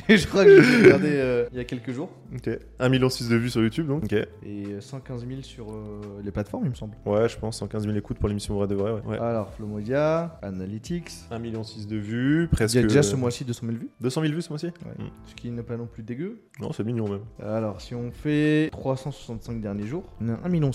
Et 0.10 0.18
je 0.18 0.28
crois 0.28 0.44
que 0.44 0.62
j'ai 0.62 0.84
regardé 0.84 1.46
il 1.54 1.58
y 1.58 1.62
a 1.62 1.64
quelques 1.64 1.92
jours. 1.92 2.10
Ok. 2.36 2.48
1,6 2.48 2.90
million 2.90 3.03
de 3.30 3.36
vues 3.36 3.50
sur 3.50 3.62
YouTube 3.62 3.88
donc. 3.88 4.04
Ok. 4.06 4.14
Et 4.14 4.28
euh, 4.68 4.82
115 4.82 5.28
000 5.28 5.42
sur 5.42 5.72
euh, 5.72 6.02
les 6.24 6.32
plateformes, 6.32 6.66
il 6.66 6.70
me 6.70 6.76
semble. 6.76 6.96
Ouais, 7.06 7.28
je 7.30 7.38
pense 7.38 7.58
115 7.60 7.84
000 7.86 7.96
écoutes 7.98 8.18
pour 8.18 8.28
l'émission 8.30 8.56
Vrai 8.56 8.68
de 8.68 8.76
Vrai. 8.76 8.92
Ouais. 8.92 9.02
ouais. 9.06 9.20
Alors, 9.20 9.52
Flomodia, 9.54 10.40
Analytics. 10.42 11.10
1,6 11.32 11.40
million 11.40 11.62
de 11.62 11.96
vues, 11.98 12.48
presque. 12.52 12.74
Il 12.76 12.82
y 12.82 12.84
a 12.84 12.88
déjà 12.88 13.04
ce 13.04 13.16
mois-ci 13.16 13.46
200 13.46 13.66
000 13.68 13.78
vues. 13.80 13.90
200 14.02 14.22
000 14.22 14.34
vues 14.34 14.42
ce 14.42 14.50
mois-ci 14.50 14.66
Ouais. 14.68 15.04
Mm. 15.06 15.10
Ce 15.26 15.36
qui 15.36 15.52
n'est 15.52 15.64
pas 15.64 15.78
non 15.78 15.86
plus 15.88 16.04
dégueu. 16.04 16.42
Non, 16.60 16.72
c'est 16.72 16.84
mignon 16.84 17.08
même. 17.10 17.22
Alors, 17.42 17.82
si 17.82 17.96
on 17.96 18.12
fait 18.12 18.70
365 18.72 19.62
derniers 19.62 19.88
jours, 19.88 20.04
on 20.22 20.30
a 20.30 20.34
1,6 20.34 20.50
million 20.50 20.72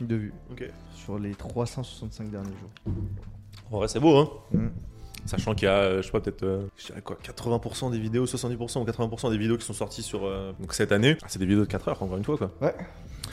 de 0.00 0.14
vues 0.16 0.32
Ok. 0.50 0.68
sur 0.92 1.18
les 1.18 1.34
365 1.34 2.30
derniers 2.30 2.48
jours. 2.50 2.94
En 3.70 3.78
vrai, 3.78 3.88
c'est 3.88 4.00
beau, 4.00 4.16
hein 4.16 4.28
Mm. 4.52 4.66
Sachant 5.28 5.54
qu'il 5.54 5.66
y 5.66 5.70
a, 5.70 5.74
euh, 5.74 5.96
je 6.02 6.06
sais 6.06 6.12
pas, 6.12 6.20
peut-être, 6.20 6.42
euh, 6.42 6.66
je 6.76 6.86
dirais 6.86 7.02
quoi, 7.02 7.16
80% 7.22 7.90
des 7.90 7.98
vidéos, 7.98 8.26
70% 8.26 8.80
ou 8.80 8.84
80% 8.84 9.30
des 9.30 9.38
vidéos 9.38 9.56
qui 9.58 9.64
sont 9.66 9.72
sorties 9.74 10.02
sur 10.02 10.24
euh, 10.24 10.52
donc 10.58 10.72
cette 10.72 10.90
année. 10.90 11.16
Ah, 11.22 11.26
c'est 11.28 11.38
des 11.38 11.46
vidéos 11.46 11.64
de 11.64 11.68
4 11.70 11.88
heures, 11.88 12.02
encore 12.02 12.16
une 12.16 12.24
fois, 12.24 12.38
quoi. 12.38 12.50
Ah, 12.62 12.72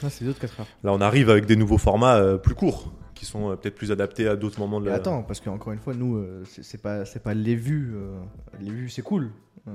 c'est 0.09 0.25
d'autres 0.25 0.39
4 0.39 0.59
heures. 0.59 0.67
Là, 0.83 0.91
on 0.93 0.99
arrive 1.01 1.29
avec 1.29 1.45
des 1.45 1.55
nouveaux 1.55 1.77
formats 1.77 2.17
euh, 2.17 2.37
plus 2.37 2.53
courts, 2.53 2.91
qui 3.15 3.25
sont 3.25 3.49
euh, 3.51 3.55
peut-être 3.55 3.75
plus 3.75 3.91
adaptés 3.93 4.27
à 4.27 4.35
d'autres 4.35 4.59
moments 4.59 4.79
de 4.81 4.85
Mais 4.85 4.91
la. 4.91 4.97
attends, 4.97 5.23
parce 5.23 5.39
qu'encore 5.39 5.71
une 5.71 5.79
fois, 5.79 5.93
nous, 5.93 6.17
euh, 6.17 6.43
c'est 6.45 6.63
c'est 6.63 6.81
pas, 6.81 7.05
c'est 7.05 7.23
pas 7.23 7.33
les 7.33 7.55
vues. 7.55 7.93
euh, 7.95 8.19
les 8.59 8.71
vues, 8.71 8.89
c'est 8.89 9.01
cool. 9.01 9.31
euh, 9.69 9.71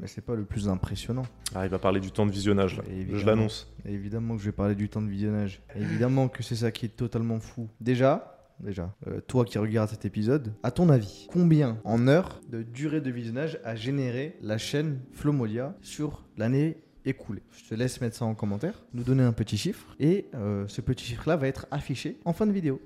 mais 0.00 0.06
c'est 0.06 0.20
pas 0.24 0.36
le 0.36 0.44
plus 0.44 0.68
impressionnant. 0.68 1.24
Ah, 1.56 1.66
il 1.66 1.70
va 1.70 1.80
parler 1.80 1.98
du 2.00 2.12
temps 2.12 2.24
de 2.24 2.30
visionnage, 2.30 2.76
là. 2.76 2.84
Je 3.12 3.26
l'annonce. 3.26 3.68
Évidemment 3.84 4.36
que 4.36 4.40
je 4.40 4.46
vais 4.46 4.52
parler 4.52 4.76
du 4.76 4.88
temps 4.88 5.02
de 5.02 5.08
visionnage. 5.10 5.60
Évidemment 5.74 6.28
que 6.28 6.42
c'est 6.44 6.54
ça 6.54 6.70
qui 6.70 6.86
est 6.86 6.96
totalement 6.96 7.40
fou. 7.40 7.68
Déjà, 7.80 8.33
déjà, 8.60 8.94
euh, 9.06 9.20
toi 9.26 9.44
qui 9.44 9.58
regardes 9.58 9.90
cet 9.90 10.04
épisode, 10.04 10.54
à 10.62 10.70
ton 10.70 10.88
avis, 10.88 11.26
combien 11.30 11.78
en 11.84 12.08
heures 12.08 12.40
de 12.48 12.62
durée 12.62 13.00
de 13.00 13.10
visionnage 13.10 13.58
a 13.64 13.74
généré 13.74 14.36
la 14.42 14.58
chaîne 14.58 15.00
Flomolia 15.12 15.76
sur 15.82 16.24
l'année 16.36 16.78
écoulée? 17.04 17.42
Je 17.56 17.68
te 17.68 17.74
laisse 17.74 18.00
mettre 18.00 18.16
ça 18.16 18.24
en 18.24 18.34
commentaire, 18.34 18.84
nous 18.92 19.02
donner 19.02 19.22
un 19.22 19.32
petit 19.32 19.56
chiffre, 19.56 19.94
et 20.00 20.26
euh, 20.34 20.64
ce 20.68 20.80
petit 20.80 21.04
chiffre-là 21.04 21.36
va 21.36 21.48
être 21.48 21.66
affiché 21.70 22.18
en 22.24 22.32
fin 22.32 22.46
de 22.46 22.52
vidéo. 22.52 22.80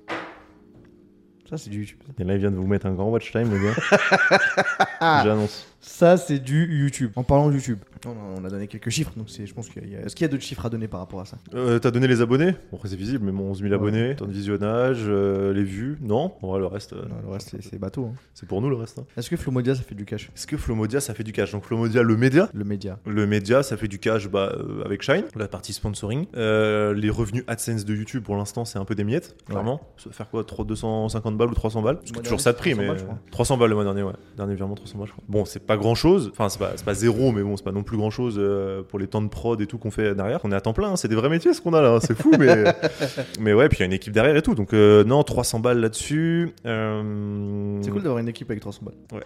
Ça, 1.49 1.57
c'est 1.57 1.71
du 1.71 1.79
YouTube. 1.79 1.97
Et 2.19 2.23
là, 2.23 2.35
il 2.35 2.39
vient 2.39 2.51
de 2.51 2.57
vous 2.57 2.67
mettre 2.67 2.85
un 2.85 2.93
grand 2.93 3.09
watch 3.09 3.31
time, 3.31 3.49
le 3.49 3.57
gars. 3.59 5.23
J'annonce. 5.23 5.67
Ça, 5.79 6.15
c'est 6.15 6.37
du 6.37 6.79
YouTube. 6.79 7.11
En 7.15 7.23
parlant 7.23 7.49
de 7.49 7.55
YouTube, 7.55 7.79
on 8.05 8.11
a, 8.11 8.39
on 8.41 8.45
a 8.45 8.49
donné 8.49 8.67
quelques 8.67 8.89
chiffres, 8.89 9.11
donc 9.17 9.27
je 9.29 9.53
pense 9.53 9.69
qu'il 9.69 9.87
y 9.89 9.95
a. 9.95 9.99
Est-ce 10.01 10.15
qu'il 10.15 10.23
y 10.25 10.29
a 10.29 10.31
d'autres 10.31 10.43
chiffres 10.43 10.65
à 10.65 10.69
donner 10.69 10.87
par 10.87 10.99
rapport 10.99 11.19
à 11.21 11.25
ça? 11.25 11.37
Euh, 11.53 11.79
T'as 11.79 11.91
donné 11.91 12.07
les 12.07 12.21
abonnés? 12.21 12.51
Bon, 12.71 12.77
après, 12.77 12.89
c'est 12.89 12.95
visible, 12.95 13.25
mais 13.25 13.31
bon, 13.31 13.49
11 13.51 13.61
000 13.61 13.73
abonnés, 13.73 14.15
temps 14.15 14.25
de 14.25 14.31
visionnage, 14.31 14.99
euh, 15.07 15.53
les 15.53 15.63
vues. 15.63 15.97
Non, 16.01 16.33
en 16.41 16.47
vrai, 16.47 16.59
le 16.59 16.65
reste, 16.67 16.93
euh, 16.93 17.03
Non, 17.09 17.15
Le 17.23 17.29
reste, 17.33 17.55
c'est, 17.61 17.77
bateau. 17.79 18.05
hein. 18.05 18.13
c'est 18.33 18.47
pour 18.47 18.61
nous, 18.61 18.69
le 18.69 18.75
reste. 18.75 18.99
hein. 18.99 19.05
Est-ce 19.17 19.29
que 19.29 19.37
Flomodia, 19.37 19.75
ça 19.75 19.83
fait 19.83 19.95
du 19.95 20.05
cash? 20.05 20.29
Est-ce 20.35 20.47
que 20.47 20.57
Flomodia, 20.57 20.99
ça 20.99 21.13
fait 21.13 21.23
du 21.23 21.31
cash? 21.31 21.51
Donc, 21.51 21.65
Flomodia, 21.65 22.01
le 22.03 22.15
média. 22.17 22.49
Le 22.53 22.63
média. 22.63 22.99
Le 23.05 23.25
média, 23.27 23.63
ça 23.63 23.77
fait 23.77 23.87
du 23.87 23.99
cash 23.99 24.29
bah, 24.29 24.53
euh, 24.55 24.83
avec 24.85 25.01
Shine, 25.01 25.23
la 25.35 25.47
partie 25.47 25.73
sponsoring. 25.73 26.25
Les 26.35 27.09
revenus 27.09 27.43
AdSense 27.47 27.85
de 27.85 27.95
YouTube, 27.95 28.23
pour 28.23 28.35
l'instant, 28.35 28.65
c'est 28.65 28.79
un 28.79 28.85
peu 28.85 28.95
des 28.95 29.03
miettes, 29.03 29.35
clairement. 29.45 29.81
Ça 29.97 30.09
va 30.09 30.13
faire 30.15 30.29
quoi? 30.29 30.43
Trop 30.43 30.63
250 30.63 31.37
balles 31.37 31.49
ou 31.49 31.53
300 31.55 31.81
balles? 31.81 31.97
Parce 31.99 32.11
que 32.11 32.19
toujours 32.19 32.41
ça 32.41 32.53
de 32.53 32.57
prix, 32.57 32.71
300 32.71 32.81
mais. 32.81 32.87
balles, 32.87 32.99
je 32.99 33.03
crois. 33.03 33.19
300 33.31 33.57
balles 33.57 33.69
le 33.69 33.75
mois 33.75 33.83
dernier, 33.83 34.03
ouais. 34.03 34.13
Dernier 34.37 34.55
virement, 34.55 34.75
300 34.75 34.97
balles, 34.97 35.07
je 35.07 35.11
crois. 35.13 35.23
Bon, 35.27 35.45
c'est 35.45 35.59
pas 35.65 35.77
grand 35.77 35.95
chose. 35.95 36.29
Enfin, 36.31 36.49
c'est 36.49 36.59
pas, 36.59 36.71
c'est 36.75 36.85
pas 36.85 36.93
zéro, 36.93 37.31
mais 37.31 37.43
bon, 37.43 37.57
c'est 37.57 37.63
pas 37.63 37.71
non 37.71 37.83
plus 37.83 37.88
grand 37.97 38.11
chose 38.11 38.41
pour 38.89 38.99
les 38.99 39.07
temps 39.07 39.21
de 39.21 39.29
prod 39.29 39.59
et 39.61 39.67
tout 39.67 39.77
qu'on 39.77 39.91
fait 39.91 40.15
derrière. 40.15 40.39
On 40.43 40.51
est 40.51 40.55
à 40.55 40.61
temps 40.61 40.73
plein, 40.73 40.91
hein. 40.91 40.95
c'est 40.95 41.07
des 41.07 41.15
vrais 41.15 41.29
métiers 41.29 41.53
ce 41.53 41.61
qu'on 41.61 41.73
a 41.73 41.81
là, 41.81 41.95
hein. 41.95 41.99
c'est 42.01 42.17
fou, 42.19 42.31
mais. 42.37 42.63
mais 43.39 43.53
ouais, 43.53 43.69
puis 43.69 43.77
il 43.77 43.81
y 43.81 43.83
a 43.83 43.85
une 43.85 43.93
équipe 43.93 44.13
derrière 44.13 44.35
et 44.35 44.41
tout. 44.41 44.55
Donc, 44.55 44.73
euh, 44.73 45.03
non, 45.03 45.23
300 45.23 45.59
balles 45.59 45.79
là-dessus. 45.79 46.53
Euh, 46.65 47.79
C'est 47.81 47.91
cool 47.91 48.03
d'avoir 48.03 48.19
une 48.19 48.29
équipe 48.29 48.49
avec 48.49 48.61
300 48.61 48.81
balles. 48.83 49.23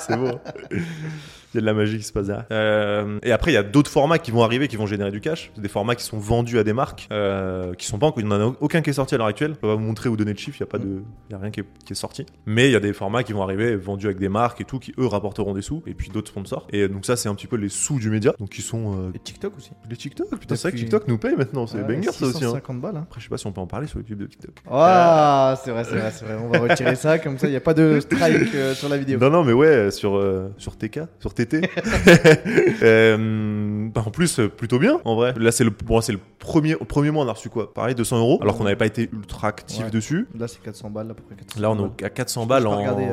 c'est 0.00 0.16
beau. 0.16 0.38
Il 1.54 1.56
y 1.56 1.58
a 1.58 1.60
de 1.60 1.66
la 1.66 1.74
magie 1.74 1.98
qui 1.98 2.04
se 2.04 2.12
passe 2.12 2.26
derrière. 2.26 2.46
Euh, 2.50 3.18
et 3.22 3.32
après, 3.32 3.50
il 3.50 3.54
y 3.54 3.58
a 3.58 3.62
d'autres 3.62 3.90
formats 3.90 4.18
qui 4.18 4.30
vont 4.30 4.42
arriver, 4.42 4.68
qui 4.68 4.76
vont 4.76 4.86
générer 4.86 5.10
du 5.10 5.20
cash. 5.20 5.50
C'est 5.54 5.60
des 5.60 5.68
formats 5.68 5.94
qui 5.94 6.04
sont 6.04 6.18
vendus 6.18 6.58
à 6.58 6.64
des 6.64 6.72
marques, 6.72 7.08
euh, 7.12 7.74
qui 7.74 7.86
sont 7.86 7.98
pas 7.98 8.06
encore. 8.06 8.20
Il 8.22 8.26
n'y 8.26 8.32
en 8.34 8.40
a 8.50 8.54
aucun 8.60 8.80
qui 8.82 8.90
est 8.90 8.94
sorti 8.94 9.14
à 9.14 9.18
l'heure 9.18 9.26
actuelle. 9.26 9.52
Je 9.54 9.58
peux 9.60 9.68
pas 9.68 9.74
vous 9.74 9.80
montrer 9.80 10.08
ou 10.08 10.16
donner 10.16 10.32
de 10.32 10.38
chiffres. 10.38 10.56
Il 10.58 10.62
y 10.62 10.64
a 10.64 10.66
pas 10.66 10.78
de, 10.78 11.02
il 11.28 11.32
y 11.32 11.34
a 11.34 11.38
rien 11.38 11.50
qui 11.50 11.60
est, 11.60 11.66
qui 11.84 11.92
est 11.92 11.96
sorti. 11.96 12.24
Mais 12.46 12.68
il 12.68 12.72
y 12.72 12.76
a 12.76 12.80
des 12.80 12.92
formats 12.92 13.22
qui 13.22 13.32
vont 13.32 13.42
arriver, 13.42 13.76
vendus 13.76 14.06
avec 14.06 14.18
des 14.18 14.28
marques 14.28 14.60
et 14.60 14.64
tout, 14.64 14.78
qui 14.78 14.94
eux 14.98 15.06
rapporteront 15.06 15.52
des 15.52 15.62
sous. 15.62 15.82
Et 15.86 15.94
puis 15.94 16.08
d'autres 16.10 16.28
sponsors. 16.28 16.66
Et 16.72 16.88
donc 16.88 17.04
ça, 17.04 17.16
c'est 17.16 17.28
un 17.28 17.34
petit 17.34 17.46
peu 17.46 17.56
les 17.56 17.68
sous 17.68 17.98
du 17.98 18.08
média. 18.10 18.32
Donc 18.38 18.50
qui 18.50 18.62
sont 18.62 18.94
euh, 18.98 19.10
Et 19.14 19.18
TikTok 19.18 19.56
aussi. 19.58 19.70
les 19.90 19.96
TikTok. 19.96 20.28
Putain, 20.38 20.56
c'est 20.56 20.68
vrai 20.68 20.72
que 20.72 20.76
TikTok 20.78 21.08
nous 21.08 21.18
paye 21.18 21.36
maintenant. 21.36 21.66
C'est 21.66 21.78
Ouais, 21.82 21.96
banger 21.96 22.12
ça 22.12 22.26
aussi. 22.26 22.36
Hein. 22.44 22.48
650 22.48 22.80
balles. 22.80 22.96
Hein. 22.96 23.02
Après, 23.02 23.20
je 23.20 23.26
sais 23.26 23.30
pas 23.30 23.36
si 23.38 23.46
on 23.46 23.52
peut 23.52 23.60
en 23.60 23.66
parler 23.66 23.86
sur 23.86 23.98
YouTube 23.98 24.18
de 24.18 24.26
TikTok. 24.26 24.54
Ah, 24.70 25.54
c'est 25.64 25.70
vrai, 25.70 25.84
c'est 25.84 25.96
vrai, 25.96 26.10
c'est 26.12 26.24
vrai. 26.24 26.36
On 26.42 26.48
va 26.48 26.58
retirer 26.60 26.94
ça, 26.96 27.18
comme 27.18 27.38
ça, 27.38 27.46
il 27.46 27.50
n'y 27.50 27.56
a 27.56 27.60
pas 27.60 27.74
de 27.74 28.00
strike 28.00 28.54
euh, 28.54 28.74
sur 28.74 28.88
la 28.88 28.96
vidéo. 28.96 29.18
Non, 29.18 29.30
non, 29.30 29.44
mais 29.44 29.52
ouais, 29.52 29.90
sur, 29.90 30.16
euh, 30.16 30.52
sur 30.58 30.76
TK, 30.76 31.00
sur 31.20 31.34
Euh, 32.82 33.88
bah, 33.94 34.02
en 34.06 34.10
plus, 34.10 34.38
euh, 34.40 34.48
plutôt 34.48 34.78
bien, 34.78 34.98
en 35.04 35.14
vrai. 35.14 35.34
Là, 35.38 35.52
c'est 35.52 35.64
le, 35.64 35.70
bon, 35.70 36.00
c'est 36.00 36.12
le 36.12 36.18
premier, 36.38 36.74
au 36.74 36.84
premier 36.84 37.10
mois, 37.10 37.24
on 37.24 37.28
a 37.28 37.32
reçu 37.32 37.48
quoi? 37.48 37.72
Pareil, 37.72 37.94
200 37.94 38.18
euros, 38.18 38.38
alors 38.42 38.56
qu'on 38.56 38.64
n'avait 38.64 38.76
pas 38.76 38.86
été 38.86 39.08
ultra 39.12 39.48
actif 39.48 39.84
Ouais. 39.84 39.90
dessus. 39.90 40.26
Là, 40.38 40.48
c'est 40.48 40.60
400 40.62 40.90
balles, 40.90 41.10
à 41.10 41.14
peu 41.14 41.22
près 41.22 41.34
400 41.36 41.60
Là, 41.60 41.70
on 41.70 41.86
est 41.98 42.04
à 42.04 42.10
400 42.10 42.42
Je 42.42 42.48
balles 42.48 42.66
en. 42.66 42.78
euh, 42.80 43.04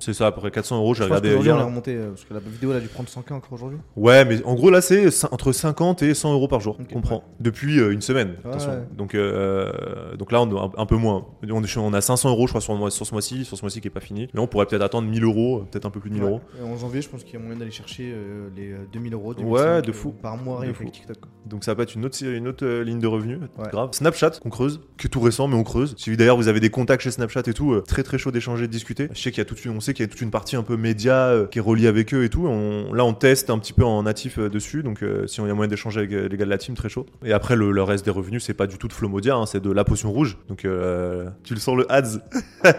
C'est 0.00 0.12
ça, 0.12 0.28
à 0.28 0.32
peu 0.32 0.40
près 0.40 0.50
400 0.50 0.76
euros. 0.78 0.94
J'ai 0.94 1.04
regardé 1.04 1.28
qu'aujourd'hui, 1.28 1.48
hier. 1.48 1.56
on 1.56 1.58
là. 1.60 1.64
remonté, 1.66 1.94
euh, 1.96 2.08
parce 2.10 2.24
que 2.24 2.34
la 2.34 2.40
vidéo, 2.40 2.70
elle 2.70 2.78
a 2.78 2.80
dû 2.80 2.88
prendre 2.88 3.08
100K 3.08 3.32
encore 3.34 3.52
aujourd'hui. 3.52 3.78
Ouais, 3.96 4.24
mais 4.24 4.42
en 4.44 4.54
gros, 4.54 4.70
là, 4.70 4.80
c'est 4.80 5.06
entre 5.32 5.52
50 5.52 6.02
et 6.02 6.14
100 6.14 6.32
euros 6.32 6.48
par 6.48 6.60
jour 6.60 6.76
Ok, 6.80 6.92
qu'on 6.92 7.00
prend. 7.00 7.24
Depuis 7.40 7.80
euh, 7.80 7.92
une 7.92 8.00
semaine. 8.02 8.36
Ouais, 8.44 8.50
attention. 8.50 8.70
ouais. 8.70 8.82
Donc, 8.96 9.14
euh, 9.14 10.16
donc 10.16 10.32
là, 10.32 10.42
on 10.42 10.56
a 10.56 10.60
un, 10.66 10.70
un 10.82 10.86
peu 10.86 10.96
moins. 10.96 11.26
On, 11.50 11.62
est, 11.62 11.76
on 11.78 11.92
a 11.92 12.00
500 12.00 12.30
euros, 12.30 12.46
je 12.46 12.52
crois, 12.52 12.60
sur, 12.60 12.92
sur 12.92 13.06
ce 13.06 13.12
mois-ci, 13.12 13.44
sur 13.44 13.56
ce 13.56 13.62
mois-ci 13.62 13.80
qui 13.80 13.88
est 13.88 13.90
pas 13.90 14.00
fini. 14.00 14.28
Mais 14.34 14.40
on 14.40 14.46
pourrait 14.46 14.66
peut-être 14.66 14.82
attendre 14.82 15.08
1000 15.08 15.24
euros, 15.24 15.64
peut-être 15.70 15.86
un 15.86 15.90
peu 15.90 16.00
plus 16.00 16.10
de 16.10 16.14
1000 16.14 16.24
euros. 16.24 16.40
Ouais. 16.54 16.60
Et 16.66 16.72
en 16.72 16.76
janvier, 16.76 17.02
je 17.02 17.08
pense 17.08 17.24
qu'il 17.24 17.34
y 17.34 17.36
a 17.36 17.40
moyen 17.40 17.58
d'aller 17.60 17.70
chercher 17.70 18.12
euh, 18.12 18.48
les 18.56 18.72
euh, 18.72 18.78
2000 18.92 19.14
euros. 19.14 19.34
Ouais, 19.34 19.36
2005, 19.62 19.82
de 19.82 19.90
euh, 19.90 19.92
fou. 19.92 20.10
Par 20.10 20.36
mois, 20.36 20.60
rien 20.60 20.70
avec 20.76 20.90
TikTok. 20.92 21.18
quoi. 21.20 21.30
Donc 21.46 21.64
ça 21.64 21.74
va 21.74 21.84
être 21.84 21.94
une 21.94 22.04
autre, 22.04 22.22
une 22.24 22.48
autre 22.48 22.66
euh, 22.66 22.82
ligne 22.84 22.98
de 22.98 23.06
revenus. 23.06 23.38
Ouais. 23.58 23.68
Grave. 23.70 23.90
Snapchat, 23.92 24.30
qu'on 24.42 24.50
creuse, 24.50 24.80
que 24.98 25.08
tout 25.08 25.20
récent, 25.20 25.46
mais 25.48 25.54
on 25.56 25.62
creuse. 25.62 25.94
Si 25.96 26.16
d'ailleurs 26.16 26.36
vous 26.36 26.48
avez 26.48 26.60
des 26.60 26.70
contacts 26.70 27.02
chez 27.02 27.10
Snapchat 27.10 27.42
et 27.46 27.54
tout, 27.54 27.72
euh, 27.72 27.80
très 27.80 28.02
très 28.02 28.18
chaud 28.18 28.30
d'échanger, 28.30 28.66
de 28.66 28.72
discuter. 28.72 29.08
Je 29.14 29.20
sais 29.20 29.30
qu'il 29.30 29.38
y 29.38 29.42
a 29.42 29.44
toute 29.44 29.64
une, 29.64 29.72
on 29.72 29.80
sait 29.80 29.94
qu'il 29.94 30.04
y 30.04 30.08
a 30.08 30.10
toute 30.10 30.20
une 30.20 30.30
partie 30.30 30.56
un 30.56 30.62
peu 30.62 30.76
média 30.76 31.26
euh, 31.28 31.46
qui 31.46 31.58
est 31.58 31.62
reliée 31.62 31.86
avec 31.86 32.12
eux 32.14 32.24
et 32.24 32.28
tout. 32.28 32.46
On- 32.46 32.92
là, 32.92 33.04
on 33.04 33.14
teste 33.14 33.50
un 33.50 33.58
petit 33.58 33.72
peu 33.72 33.84
en 33.84 34.02
natif 34.02 34.38
euh, 34.38 34.48
dessus. 34.48 34.82
Donc 34.82 35.02
euh, 35.02 35.26
si 35.26 35.40
on 35.40 35.46
y 35.46 35.50
a 35.50 35.54
moyen 35.54 35.68
d'échanger 35.68 36.00
avec 36.00 36.12
euh, 36.12 36.28
les 36.28 36.36
gars 36.36 36.44
de 36.44 36.50
la 36.50 36.58
team, 36.58 36.74
très 36.74 36.88
chaud. 36.88 37.06
Et 37.24 37.32
après, 37.32 37.56
le, 37.56 37.70
le 37.70 37.82
reste 37.82 38.04
des 38.04 38.10
revenus, 38.10 38.42
c'est 38.44 38.54
pas 38.54 38.66
du 38.66 38.78
tout 38.78 38.88
de 38.88 38.92
Flomodia, 38.92 39.36
hein, 39.36 39.46
c'est 39.46 39.60
de 39.62 39.70
la 39.70 39.84
potion 39.84 40.10
rouge. 40.12 40.38
Donc 40.48 40.64
euh, 40.64 41.28
tu 41.44 41.54
le 41.54 41.60
sens 41.60 41.76
le 41.76 41.90
ads. 41.92 42.18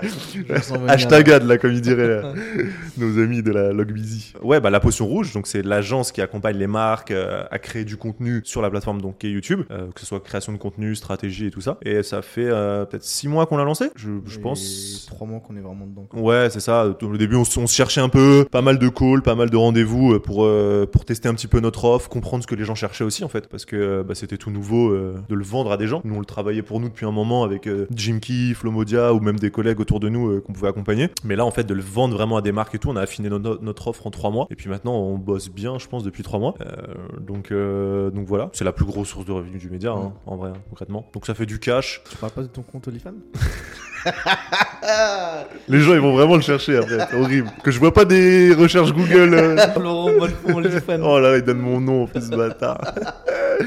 Hashtag 0.87 1.27
là. 1.27 1.35
ad 1.35 1.43
là, 1.43 1.57
comme 1.57 1.71
ils 1.71 1.81
diraient 1.81 2.21
là, 2.21 2.33
nos 2.97 3.19
amis 3.21 3.43
de 3.43 3.51
la 3.51 3.71
Log 3.71 3.91
Busy. 3.91 4.33
Ouais, 4.41 4.59
bah 4.59 4.69
la 4.71 4.79
potion 4.79 5.05
rouge, 5.05 5.33
donc 5.33 5.47
c'est 5.47 5.61
l'agence 5.63 6.11
qui 6.11 6.21
accompagne 6.21 6.57
les 6.57 6.67
marques 6.67 7.11
euh, 7.11 7.43
à 7.51 7.59
créer 7.59 7.85
du 7.85 7.97
contenu 7.97 8.41
sur 8.43 8.61
la 8.61 8.69
plateforme 8.69 9.01
donc 9.01 9.19
qui 9.19 9.27
est 9.27 9.31
YouTube, 9.31 9.61
euh, 9.71 9.87
que 9.93 9.99
ce 9.99 10.05
soit 10.05 10.19
création 10.21 10.53
de 10.53 10.57
contenu, 10.57 10.95
stratégie 10.95 11.47
et 11.47 11.51
tout 11.51 11.61
ça. 11.61 11.77
Et 11.83 12.03
ça 12.03 12.21
fait 12.21 12.47
euh, 12.47 12.85
peut-être 12.85 13.03
six 13.03 13.27
mois 13.27 13.45
qu'on 13.45 13.57
l'a 13.57 13.63
lancé, 13.63 13.89
je, 13.95 14.39
pense. 14.39 15.05
trois 15.07 15.27
mois 15.27 15.39
qu'on 15.39 15.55
est 15.55 15.61
vraiment 15.61 15.85
dedans. 15.85 16.07
quoi. 16.09 16.19
Ouais, 16.19 16.49
c'est 16.49 16.59
ça. 16.59 16.87
Au 16.87 17.17
début, 17.17 17.35
on, 17.35 17.43
se- 17.45 17.59
on 17.59 17.67
se 17.67 17.75
cherchait 17.75 18.01
un 18.01 18.09
peu, 18.09 18.45
pas 18.49 18.61
mal 18.61 18.79
de 18.79 18.89
calls, 18.89 19.21
pas 19.21 19.35
mal 19.35 19.49
de 19.49 19.57
rendez-vous 19.57 20.19
pour 20.19 20.47
pour 20.91 21.05
tester 21.05 21.29
un 21.29 21.33
petit 21.33 21.47
peu 21.47 21.59
notre 21.59 21.85
offre, 21.85 22.09
comprendre 22.09 22.43
ce 22.43 22.47
que 22.47 22.55
les 22.55 22.63
gens 22.65 22.75
cherchaient 22.75 23.03
aussi 23.03 23.23
en 23.23 23.29
fait, 23.29 23.47
parce 23.47 23.65
que 23.65 24.03
bah, 24.03 24.15
c'était 24.15 24.37
tout 24.37 24.51
nouveau 24.51 24.95
de 24.95 25.35
le 25.35 25.43
vendre 25.43 25.71
à 25.71 25.77
des 25.77 25.87
gens. 25.87 26.01
Nous, 26.03 26.15
on 26.15 26.19
le 26.19 26.25
travaillait 26.25 26.61
pour 26.63 26.79
nous 26.79 26.89
depuis 26.89 27.05
un 27.05 27.11
moment 27.11 27.43
avec 27.43 27.69
Jim 27.93 28.19
Key, 28.19 28.53
Flomodia 28.55 29.13
ou 29.13 29.19
même 29.19 29.37
des 29.39 29.51
collègues 29.51 29.79
autour 29.79 29.99
de 29.99 30.09
nous 30.09 30.41
qu'on 30.41 30.53
pouvait 30.53 30.69
accompagner. 30.69 31.09
Mais 31.23 31.35
là, 31.35 31.45
en 31.45 31.51
fait, 31.51 31.63
de 31.65 31.73
le 31.73 31.81
vendre 31.81 32.15
vraiment 32.15 32.37
à 32.37 32.41
des 32.41 32.51
marques 32.51 32.75
et 32.75 32.79
tout, 32.79 32.89
on 32.89 32.95
a 32.95 33.01
affiné 33.01 33.29
notre, 33.29 33.59
notre 33.61 33.87
offre 33.87 34.07
en 34.07 34.11
trois 34.11 34.31
mois. 34.31 34.47
Et 34.49 34.55
puis 34.55 34.60
maintenant, 34.69 34.95
on 34.95 35.17
bosse 35.17 35.49
bien, 35.49 35.79
je 35.79 35.87
pense, 35.87 36.03
depuis 36.03 36.23
trois 36.23 36.39
mois. 36.39 36.55
Euh, 36.61 37.19
donc 37.19 37.51
euh, 37.51 38.09
donc 38.11 38.27
voilà, 38.27 38.49
c'est 38.53 38.63
la 38.63 38.73
plus 38.73 38.85
grosse 38.85 39.09
source 39.09 39.25
de 39.25 39.31
revenus 39.31 39.59
du 39.59 39.69
média, 39.69 39.91
hein, 39.91 40.13
en 40.25 40.35
vrai, 40.35 40.51
hein, 40.51 40.61
concrètement. 40.69 41.09
Donc 41.13 41.25
ça 41.25 41.33
fait 41.33 41.45
du 41.45 41.59
cash. 41.59 42.01
Tu 42.09 42.17
parles 42.17 42.33
pas 42.33 42.43
de 42.43 42.47
ton 42.47 42.61
compte 42.61 42.87
OnlyFans? 42.87 43.13
Les 45.67 45.79
gens, 45.79 45.93
ils 45.93 45.99
vont 45.99 46.13
vraiment 46.13 46.35
le 46.35 46.41
chercher 46.41 46.77
après. 46.77 46.97
C'est 47.09 47.17
horrible. 47.17 47.49
Que 47.63 47.71
je 47.71 47.79
vois 47.79 47.93
pas 47.93 48.05
des 48.05 48.53
recherches 48.53 48.93
Google. 48.93 49.33
euh, 49.33 49.55
Laurent 49.79 50.11
OnlyFans. 50.53 51.01
Oh 51.03 51.19
là, 51.19 51.37
il 51.37 51.43
donne 51.43 51.59
mon 51.59 51.79
nom, 51.79 52.07
fils 52.07 52.29
de 52.29 52.35
bâtard. 52.37 52.79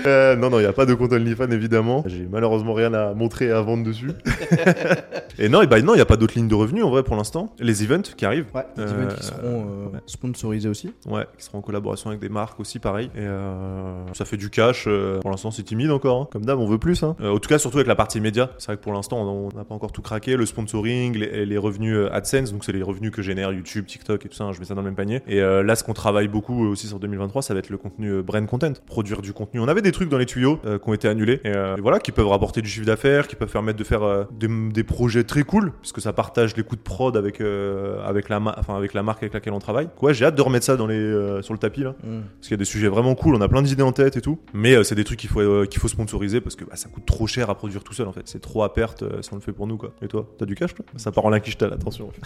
Euh, 0.07 0.35
non, 0.35 0.51
non, 0.51 0.59
il 0.59 0.63
n'y 0.63 0.69
a 0.69 0.73
pas 0.73 0.87
de 0.87 0.95
compte 0.95 1.13
OnlyFans, 1.13 1.51
évidemment. 1.53 2.03
J'ai 2.07 2.27
malheureusement 2.29 2.75
rien 2.75 2.93
à 2.95 3.15
montrer 3.15 3.47
et 3.47 3.51
à 3.53 3.61
vendre 3.61 3.85
dessus. 3.85 4.11
et 5.39 5.49
non, 5.49 5.63
et 5.63 5.69
bah, 5.69 5.81
non, 5.83 5.93
il 5.95 5.99
n'y 5.99 6.03
a 6.03 6.05
pas 6.05 6.17
d'autres 6.17 6.35
lignes 6.35 6.49
de 6.49 6.55
revenus, 6.57 6.83
en 6.83 6.91
vrai, 6.91 7.05
pour 7.05 7.15
l'instant. 7.15 7.55
Les 7.61 7.85
events 7.85 8.03
qui 8.17 8.27
arrivent. 8.27 8.47
Ouais, 8.55 8.65
Euh, 8.79 8.87
events 8.89 9.15
qui 9.15 9.23
seront 9.23 9.39
euh, 9.45 9.93
ouais. 9.95 10.01
sponsorisés 10.07 10.69
aussi. 10.69 10.93
Ouais, 11.07 11.25
qui 11.39 11.45
seront 11.45 11.59
en 11.59 11.63
collaboration 11.63 12.11
avec 12.11 12.21
des 12.21 12.29
marques 12.29 12.59
aussi, 12.59 12.81
pareil. 12.81 13.07
Et 13.15 13.21
euh, 13.21 14.05
ça 14.15 14.25
fait 14.25 14.37
du 14.37 14.51
cash. 14.51 14.87
euh, 14.89 15.21
pour 15.21 15.31
l'instant, 15.31 15.53
c'est 15.53 15.63
timide 15.63 15.93
encore. 15.93 16.23
hein. 16.23 16.29
Comme 16.33 16.45
d'hab, 16.45 16.59
on 16.59 16.67
veut 16.67 16.79
plus. 16.79 17.05
Hein. 17.05 17.15
Euh, 17.21 17.31
en 17.33 17.39
tout 17.39 17.49
cas, 17.49 17.59
surtout 17.59 17.77
avec 17.79 17.87
la 17.87 17.95
partie 17.95 18.21
média. 18.21 18.51
C'est 18.59 18.67
vrai 18.67 18.77
que 18.77 18.83
pour 18.83 18.93
l'instant, 18.93 19.19
on 19.23 19.57
n'a 19.57 19.65
pas 19.65 19.77
encore 19.77 19.93
tout 19.93 20.03
craqué. 20.03 20.24
Le 20.27 20.47
sponsoring, 20.47 21.17
les, 21.17 21.45
les 21.47 21.59
revenus 21.59 21.95
euh, 21.95 22.13
AdSense, 22.13 22.53
donc 22.53 22.65
c'est 22.65 22.73
les 22.73 22.83
revenus 22.83 23.11
que 23.11 23.21
génère 23.23 23.53
YouTube, 23.53 23.87
TikTok 23.87 24.25
et 24.25 24.29
tout 24.29 24.35
ça. 24.37 24.45
hein, 24.45 24.53
je 24.53 24.59
mets 24.59 24.65
ça 24.65 24.75
dans 24.75 24.81
le 24.81 24.87
même 24.87 24.95
panier. 24.97 25.21
Et 25.27 25.41
euh, 25.41 25.63
là, 25.63 25.77
ce 25.77 25.85
qu'on 25.85 25.93
travaille 25.93 26.29
beaucoup 26.29 26.65
euh, 26.65 26.69
aussi 26.71 26.87
sur 26.87 26.99
2023, 26.99 27.43
ça 27.43 27.53
va 27.55 27.61
être 27.61 27.69
le 27.71 27.77
contenu 27.77 28.23
brand 28.23 28.47
content. 28.47 28.73
Produire 28.87 29.21
du 29.23 29.33
contenu. 29.33 29.61
On 29.61 29.69
avait 29.69 29.83
des 29.83 29.93
trucs 29.93 30.09
dans 30.09 30.19
les 30.19 30.27
tuyaux 30.27 30.59
euh, 30.65 30.79
qui 30.79 30.89
ont 30.89 30.95
été 30.95 31.09
annulés. 31.09 31.41
Et, 31.45 31.49
euh, 31.49 31.77
et 31.77 31.81
voilà, 31.81 31.99
qui 31.99 32.13
peuvent 32.13 32.29
rapporter 32.29 32.63
du 32.63 32.69
chiffre 32.69 32.87
d'affaires, 32.87 33.29
qui 33.29 33.37
peuvent 33.37 33.51
permettre 33.51 33.79
de 33.79 33.85
faire 33.85 34.27
des, 34.33 34.49
des 34.73 34.85
projets 34.85 35.25
très 35.25 35.43
cool, 35.43 35.73
puisque 35.81 36.01
ça 36.01 36.13
partage 36.13 36.57
les 36.57 36.63
coûts 36.63 36.77
de 36.77 36.81
prod 36.81 37.17
avec, 37.17 37.41
avec, 37.41 38.29
la, 38.29 38.41
enfin, 38.41 38.77
avec 38.77 38.95
la 38.95 39.03
marque 39.03 39.23
avec 39.23 39.35
laquelle 39.35 39.53
on 39.53 39.59
travaille. 39.59 39.89
Ouais, 40.01 40.15
j'ai 40.15 40.25
hâte 40.25 40.37
de 40.37 40.43
remettre 40.43 40.65
ça 40.65 40.77
dans 40.77 40.87
les, 40.87 41.39
sur 41.43 41.53
le 41.53 41.59
tapis 41.59 41.83
là. 41.83 41.95
Mm. 42.03 42.21
Parce 42.21 42.43
qu'il 42.43 42.51
y 42.53 42.55
a 42.55 42.59
des 42.59 42.65
sujets 42.65 42.89
vraiment 42.89 43.15
cool, 43.15 43.35
on 43.35 43.41
a 43.41 43.49
plein 43.49 43.63
d'idées 43.63 43.83
en 43.83 43.93
tête 43.93 44.17
et 44.17 44.21
tout. 44.21 44.39
Mais 44.53 44.83
c'est 44.85 44.95
des 44.95 45.05
trucs 45.05 45.19
qu'il 45.19 45.31
faut, 45.31 45.67
qu'il 45.67 45.81
faut 45.81 45.89
sponsoriser 45.89 46.41
parce 46.41 46.57
que 46.57 46.65
bah, 46.65 46.77
ça 46.77 46.89
coûte 46.89 47.07
trop 47.07 47.27
cher 47.27 47.51
à 47.51 47.55
produire 47.55 47.85
tout 47.85 47.95
seul 47.95 48.07
en 48.09 48.13
fait. 48.13 48.23
C'est 48.25 48.41
trop 48.41 48.63
à 48.63 48.73
perte 48.73 49.05
si 49.23 49.33
on 49.33 49.37
le 49.37 49.43
fait 49.43 49.53
pour 49.53 49.67
nous 49.67 49.77
quoi. 49.77 49.93
Et 50.03 50.09
toi, 50.15 50.29
t'as 50.39 50.47
du 50.47 50.55
cash 50.55 50.73
toi 50.75 50.85
Ça 50.97 51.11
part 51.11 51.25
en 51.25 51.31
linquichtal, 51.31 51.73
attention. 51.73 52.11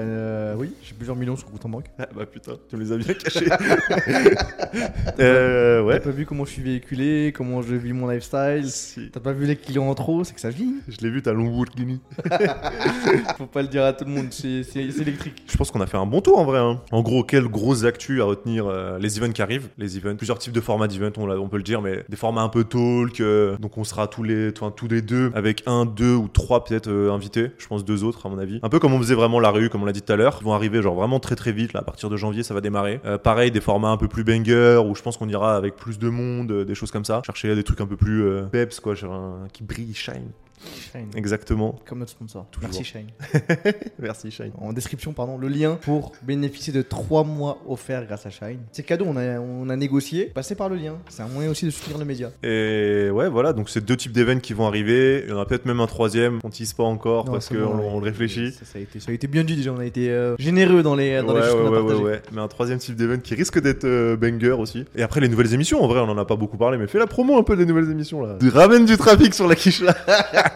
Euh, 0.00 0.54
oui, 0.56 0.72
j'ai 0.82 0.94
plusieurs 0.94 1.16
millions 1.16 1.36
sur 1.36 1.50
compte 1.50 1.64
en 1.64 1.68
banque. 1.68 1.86
Ah 1.98 2.06
bah 2.14 2.26
putain, 2.26 2.52
tu 2.68 2.76
me 2.76 2.82
les 2.82 2.92
as 2.92 2.96
bien 2.96 3.14
cachés. 3.14 3.46
euh, 5.20 5.80
T'as 5.80 5.86
ouais. 5.86 6.00
pas 6.00 6.10
vu 6.10 6.26
comment 6.26 6.44
je 6.44 6.50
suis 6.50 6.62
véhiculé, 6.62 7.32
comment 7.34 7.62
je 7.62 7.74
vis 7.74 7.92
mon 7.92 8.08
lifestyle. 8.08 8.64
Si. 8.68 9.10
T'as 9.12 9.20
pas 9.20 9.32
vu 9.32 9.46
les 9.46 9.56
clients 9.56 9.88
en 9.88 9.94
trop, 9.94 10.24
c'est 10.24 10.34
que 10.34 10.40
ça 10.40 10.50
vit. 10.50 10.74
Je 10.88 10.98
l'ai 11.00 11.10
vu, 11.10 11.22
t'as 11.22 11.32
Lamborghini. 11.32 12.00
Faut 13.38 13.46
pas 13.46 13.62
le 13.62 13.68
dire 13.68 13.84
à 13.84 13.92
tout 13.92 14.04
le 14.04 14.10
monde, 14.10 14.26
c'est 14.30 14.76
électrique. 14.76 15.42
Je 15.50 15.56
pense 15.56 15.70
qu'on 15.70 15.80
a 15.80 15.86
fait 15.86 15.98
un 15.98 16.06
bon 16.06 16.20
tour 16.20 16.38
en 16.38 16.44
vrai. 16.44 16.58
hein. 16.58 16.80
En 16.92 17.02
gros, 17.02 17.22
quelles 17.24 17.48
grosses 17.48 17.84
actus 17.84 18.20
à 18.20 18.24
retenir 18.24 18.66
euh, 18.66 18.98
Les 18.98 19.18
events 19.18 19.32
qui 19.32 19.42
arrivent. 19.42 19.68
Les 19.78 19.96
events, 19.96 20.16
plusieurs 20.16 20.38
types 20.38 20.52
de 20.52 20.60
formats 20.60 20.88
d'events, 20.88 21.10
on, 21.16 21.48
peut 21.48 21.56
le 21.58 21.62
dire, 21.62 21.80
mais 21.82 22.04
des 22.08 22.16
formats 22.16 22.42
un 22.42 22.48
peu 22.48 22.64
talk. 22.64 23.20
euh, 23.20 23.56
donc 23.58 23.78
on 23.78 23.84
sera 23.84 24.08
tous 24.08 24.22
les, 24.22 24.52
tous 24.52 24.88
les 24.88 25.02
deux 25.02 25.30
avec 25.34 25.62
un, 25.66 25.84
deux 25.86 26.14
ou 26.14 26.28
trois 26.28 26.55
peut-être 26.64 26.88
euh, 26.88 27.12
invités. 27.12 27.50
Je 27.58 27.66
pense 27.66 27.84
deux 27.84 28.04
autres 28.04 28.26
à 28.26 28.28
mon 28.28 28.38
avis. 28.38 28.60
Un 28.62 28.68
peu 28.68 28.78
comme 28.78 28.92
on 28.92 28.98
faisait 28.98 29.14
vraiment 29.14 29.40
la 29.40 29.50
rue, 29.50 29.68
comme 29.68 29.82
on 29.82 29.86
l'a 29.86 29.92
dit 29.92 30.02
tout 30.02 30.12
à 30.12 30.16
l'heure. 30.16 30.38
Ils 30.40 30.44
vont 30.44 30.52
arriver 30.52 30.82
genre 30.82 30.94
vraiment 30.94 31.20
très 31.20 31.36
très 31.36 31.52
vite. 31.52 31.72
Là, 31.72 31.80
à 31.80 31.82
partir 31.82 32.10
de 32.10 32.16
janvier, 32.16 32.42
ça 32.42 32.54
va 32.54 32.60
démarrer. 32.60 33.00
Euh, 33.04 33.18
pareil, 33.18 33.50
des 33.50 33.60
formats 33.60 33.90
un 33.90 33.96
peu 33.96 34.08
plus 34.08 34.24
banger 34.24 34.80
où 34.84 34.94
je 34.94 35.02
pense 35.02 35.16
qu'on 35.16 35.28
ira 35.28 35.56
avec 35.56 35.76
plus 35.76 35.98
de 35.98 36.08
monde, 36.08 36.50
euh, 36.50 36.64
des 36.64 36.74
choses 36.74 36.90
comme 36.90 37.04
ça. 37.04 37.22
Chercher 37.24 37.54
des 37.54 37.64
trucs 37.64 37.80
un 37.80 37.86
peu 37.86 37.96
plus 37.96 38.24
euh, 38.24 38.42
peps 38.42 38.80
quoi, 38.80 38.94
genre 38.94 39.38
qui 39.52 39.62
brille, 39.62 39.94
shine. 39.94 40.30
Shine. 40.92 41.08
Exactement. 41.16 41.78
Comme 41.86 41.98
notre 42.00 42.10
sponsor. 42.12 42.46
Toujours. 42.50 42.68
Merci 42.70 42.84
Shine. 42.84 43.06
Merci 43.98 44.30
Shine. 44.30 44.52
En 44.58 44.72
description, 44.72 45.12
pardon, 45.12 45.38
le 45.38 45.48
lien 45.48 45.78
pour 45.82 46.12
bénéficier 46.22 46.72
de 46.72 46.82
3 46.82 47.24
mois 47.24 47.58
offerts 47.68 48.06
grâce 48.06 48.26
à 48.26 48.30
Shine. 48.30 48.58
C'est 48.72 48.82
cadeau, 48.82 49.06
on 49.08 49.16
a, 49.16 49.38
on 49.40 49.68
a 49.68 49.76
négocié. 49.76 50.26
Passez 50.26 50.54
par 50.54 50.68
le 50.68 50.76
lien. 50.76 50.96
C'est 51.08 51.22
un 51.22 51.28
moyen 51.28 51.50
aussi 51.50 51.64
de 51.66 51.70
soutenir 51.70 51.98
le 51.98 52.04
média. 52.04 52.30
Et 52.42 53.08
ouais, 53.10 53.28
voilà, 53.28 53.52
donc 53.52 53.68
c'est 53.70 53.84
deux 53.84 53.96
types 53.96 54.12
d'événements 54.12 54.40
qui 54.40 54.52
vont 54.52 54.66
arriver. 54.66 55.22
Il 55.24 55.30
y 55.30 55.32
en 55.32 55.38
a 55.40 55.46
peut-être 55.46 55.66
même 55.66 55.80
un 55.80 55.86
troisième, 55.86 56.40
on 56.44 56.50
tease 56.50 56.72
pas 56.72 56.84
encore 56.84 57.26
Non, 57.26 57.32
parce 57.32 57.48
qu'on 57.48 57.54
bon, 57.56 57.76
ouais. 57.78 57.88
on 57.92 57.98
le 58.00 58.04
réfléchit. 58.04 58.52
Ça, 58.52 58.64
ça 58.64 58.78
a 58.78 58.82
été, 58.82 59.00
ça 59.00 59.10
a 59.10 59.14
été 59.14 59.26
bien 59.26 59.44
dit 59.44 59.56
déjà. 59.56 59.72
On 59.72 59.78
a 59.78 59.84
été 59.84 60.10
euh, 60.10 60.36
généreux 60.38 60.82
dans 60.82 60.94
les, 60.94 61.22
dans 61.22 61.34
ouais, 61.34 61.40
les 61.40 61.46
choses 61.46 61.54
ouais, 61.54 61.60
qu'on 61.60 61.66
a 61.66 61.70
ouais, 61.70 61.76
ouais, 61.78 61.86
partagées. 61.86 62.04
ouais. 62.04 62.22
Mais 62.32 62.40
un 62.40 62.48
troisième 62.48 62.78
type 62.78 62.96
d'événement 62.96 63.22
qui 63.22 63.34
risque 63.34 63.60
d'être 63.60 63.84
euh, 63.84 64.16
banger 64.16 64.52
aussi. 64.52 64.84
Et 64.94 65.02
après, 65.02 65.20
les 65.20 65.28
nouvelles 65.28 65.52
émissions, 65.54 65.82
en 65.82 65.86
vrai, 65.88 66.00
on 66.00 66.08
en 66.08 66.18
a 66.18 66.24
pas 66.24 66.36
beaucoup 66.36 66.56
parlé, 66.56 66.78
mais 66.78 66.86
fais 66.86 66.98
la 66.98 67.06
promo 67.06 67.38
un 67.38 67.42
peu 67.42 67.56
des 67.56 67.66
nouvelles 67.66 67.90
émissions 67.90 68.20
là. 68.24 68.36
Tu 68.40 68.48
ramènes 68.48 68.84
du 68.86 68.96
trafic 68.96 69.34
sur 69.34 69.46
la 69.48 69.54
quiche 69.54 69.80
là. 69.82 69.94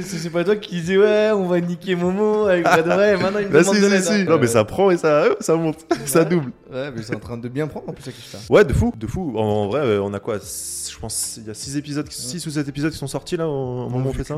C'est- 0.00 0.30
pas 0.30 0.44
toi 0.44 0.56
qui 0.56 0.76
disais 0.76 0.96
ouais, 0.96 1.30
on 1.34 1.46
va 1.46 1.60
niquer 1.60 1.94
Momo 1.94 2.46
avec 2.46 2.64
Brad 2.64 2.86
et 2.86 2.88
maintenant 3.22 3.38
il 3.40 3.48
me 3.48 3.52
Bah, 3.52 3.60
demande 3.60 3.74
si, 3.74 3.80
de 3.80 3.86
si, 3.86 3.92
l'aide. 3.92 4.02
si. 4.02 4.12
hein. 4.12 4.24
Non, 4.28 4.38
mais 4.40 4.46
ça 4.46 4.64
prend 4.64 4.90
et 4.90 4.96
ça, 4.96 5.24
euh, 5.24 5.34
ça 5.40 5.54
monte, 5.56 5.84
ça 6.06 6.24
double. 6.24 6.52
Ouais, 6.72 6.90
mais 6.94 7.02
c'est 7.02 7.14
en 7.14 7.18
train 7.20 7.36
de 7.36 7.48
bien 7.48 7.66
prendre 7.66 7.88
en 7.90 7.92
plus 7.92 8.04
ça. 8.10 8.38
Ouais, 8.48 8.64
de 8.64 8.72
fou, 8.72 8.94
de 8.96 9.06
fou. 9.06 9.34
En, 9.36 9.42
en 9.42 9.66
vrai, 9.68 9.80
euh, 9.80 10.02
on 10.02 10.14
a 10.14 10.20
quoi 10.20 10.38
Je 10.38 10.98
pense 10.98 11.36
il 11.36 11.46
y 11.46 11.50
a 11.50 11.54
6 11.54 11.76
épisodes, 11.76 12.10
6 12.10 12.46
ou 12.46 12.50
7 12.50 12.66
épisodes 12.68 12.90
qui 12.92 12.96
sont 12.98 13.06
sortis 13.06 13.36
là 13.36 13.46
au 13.48 13.88
moment 13.90 14.06
où 14.06 14.10
on 14.10 14.12
fait 14.14 14.24
ça. 14.24 14.36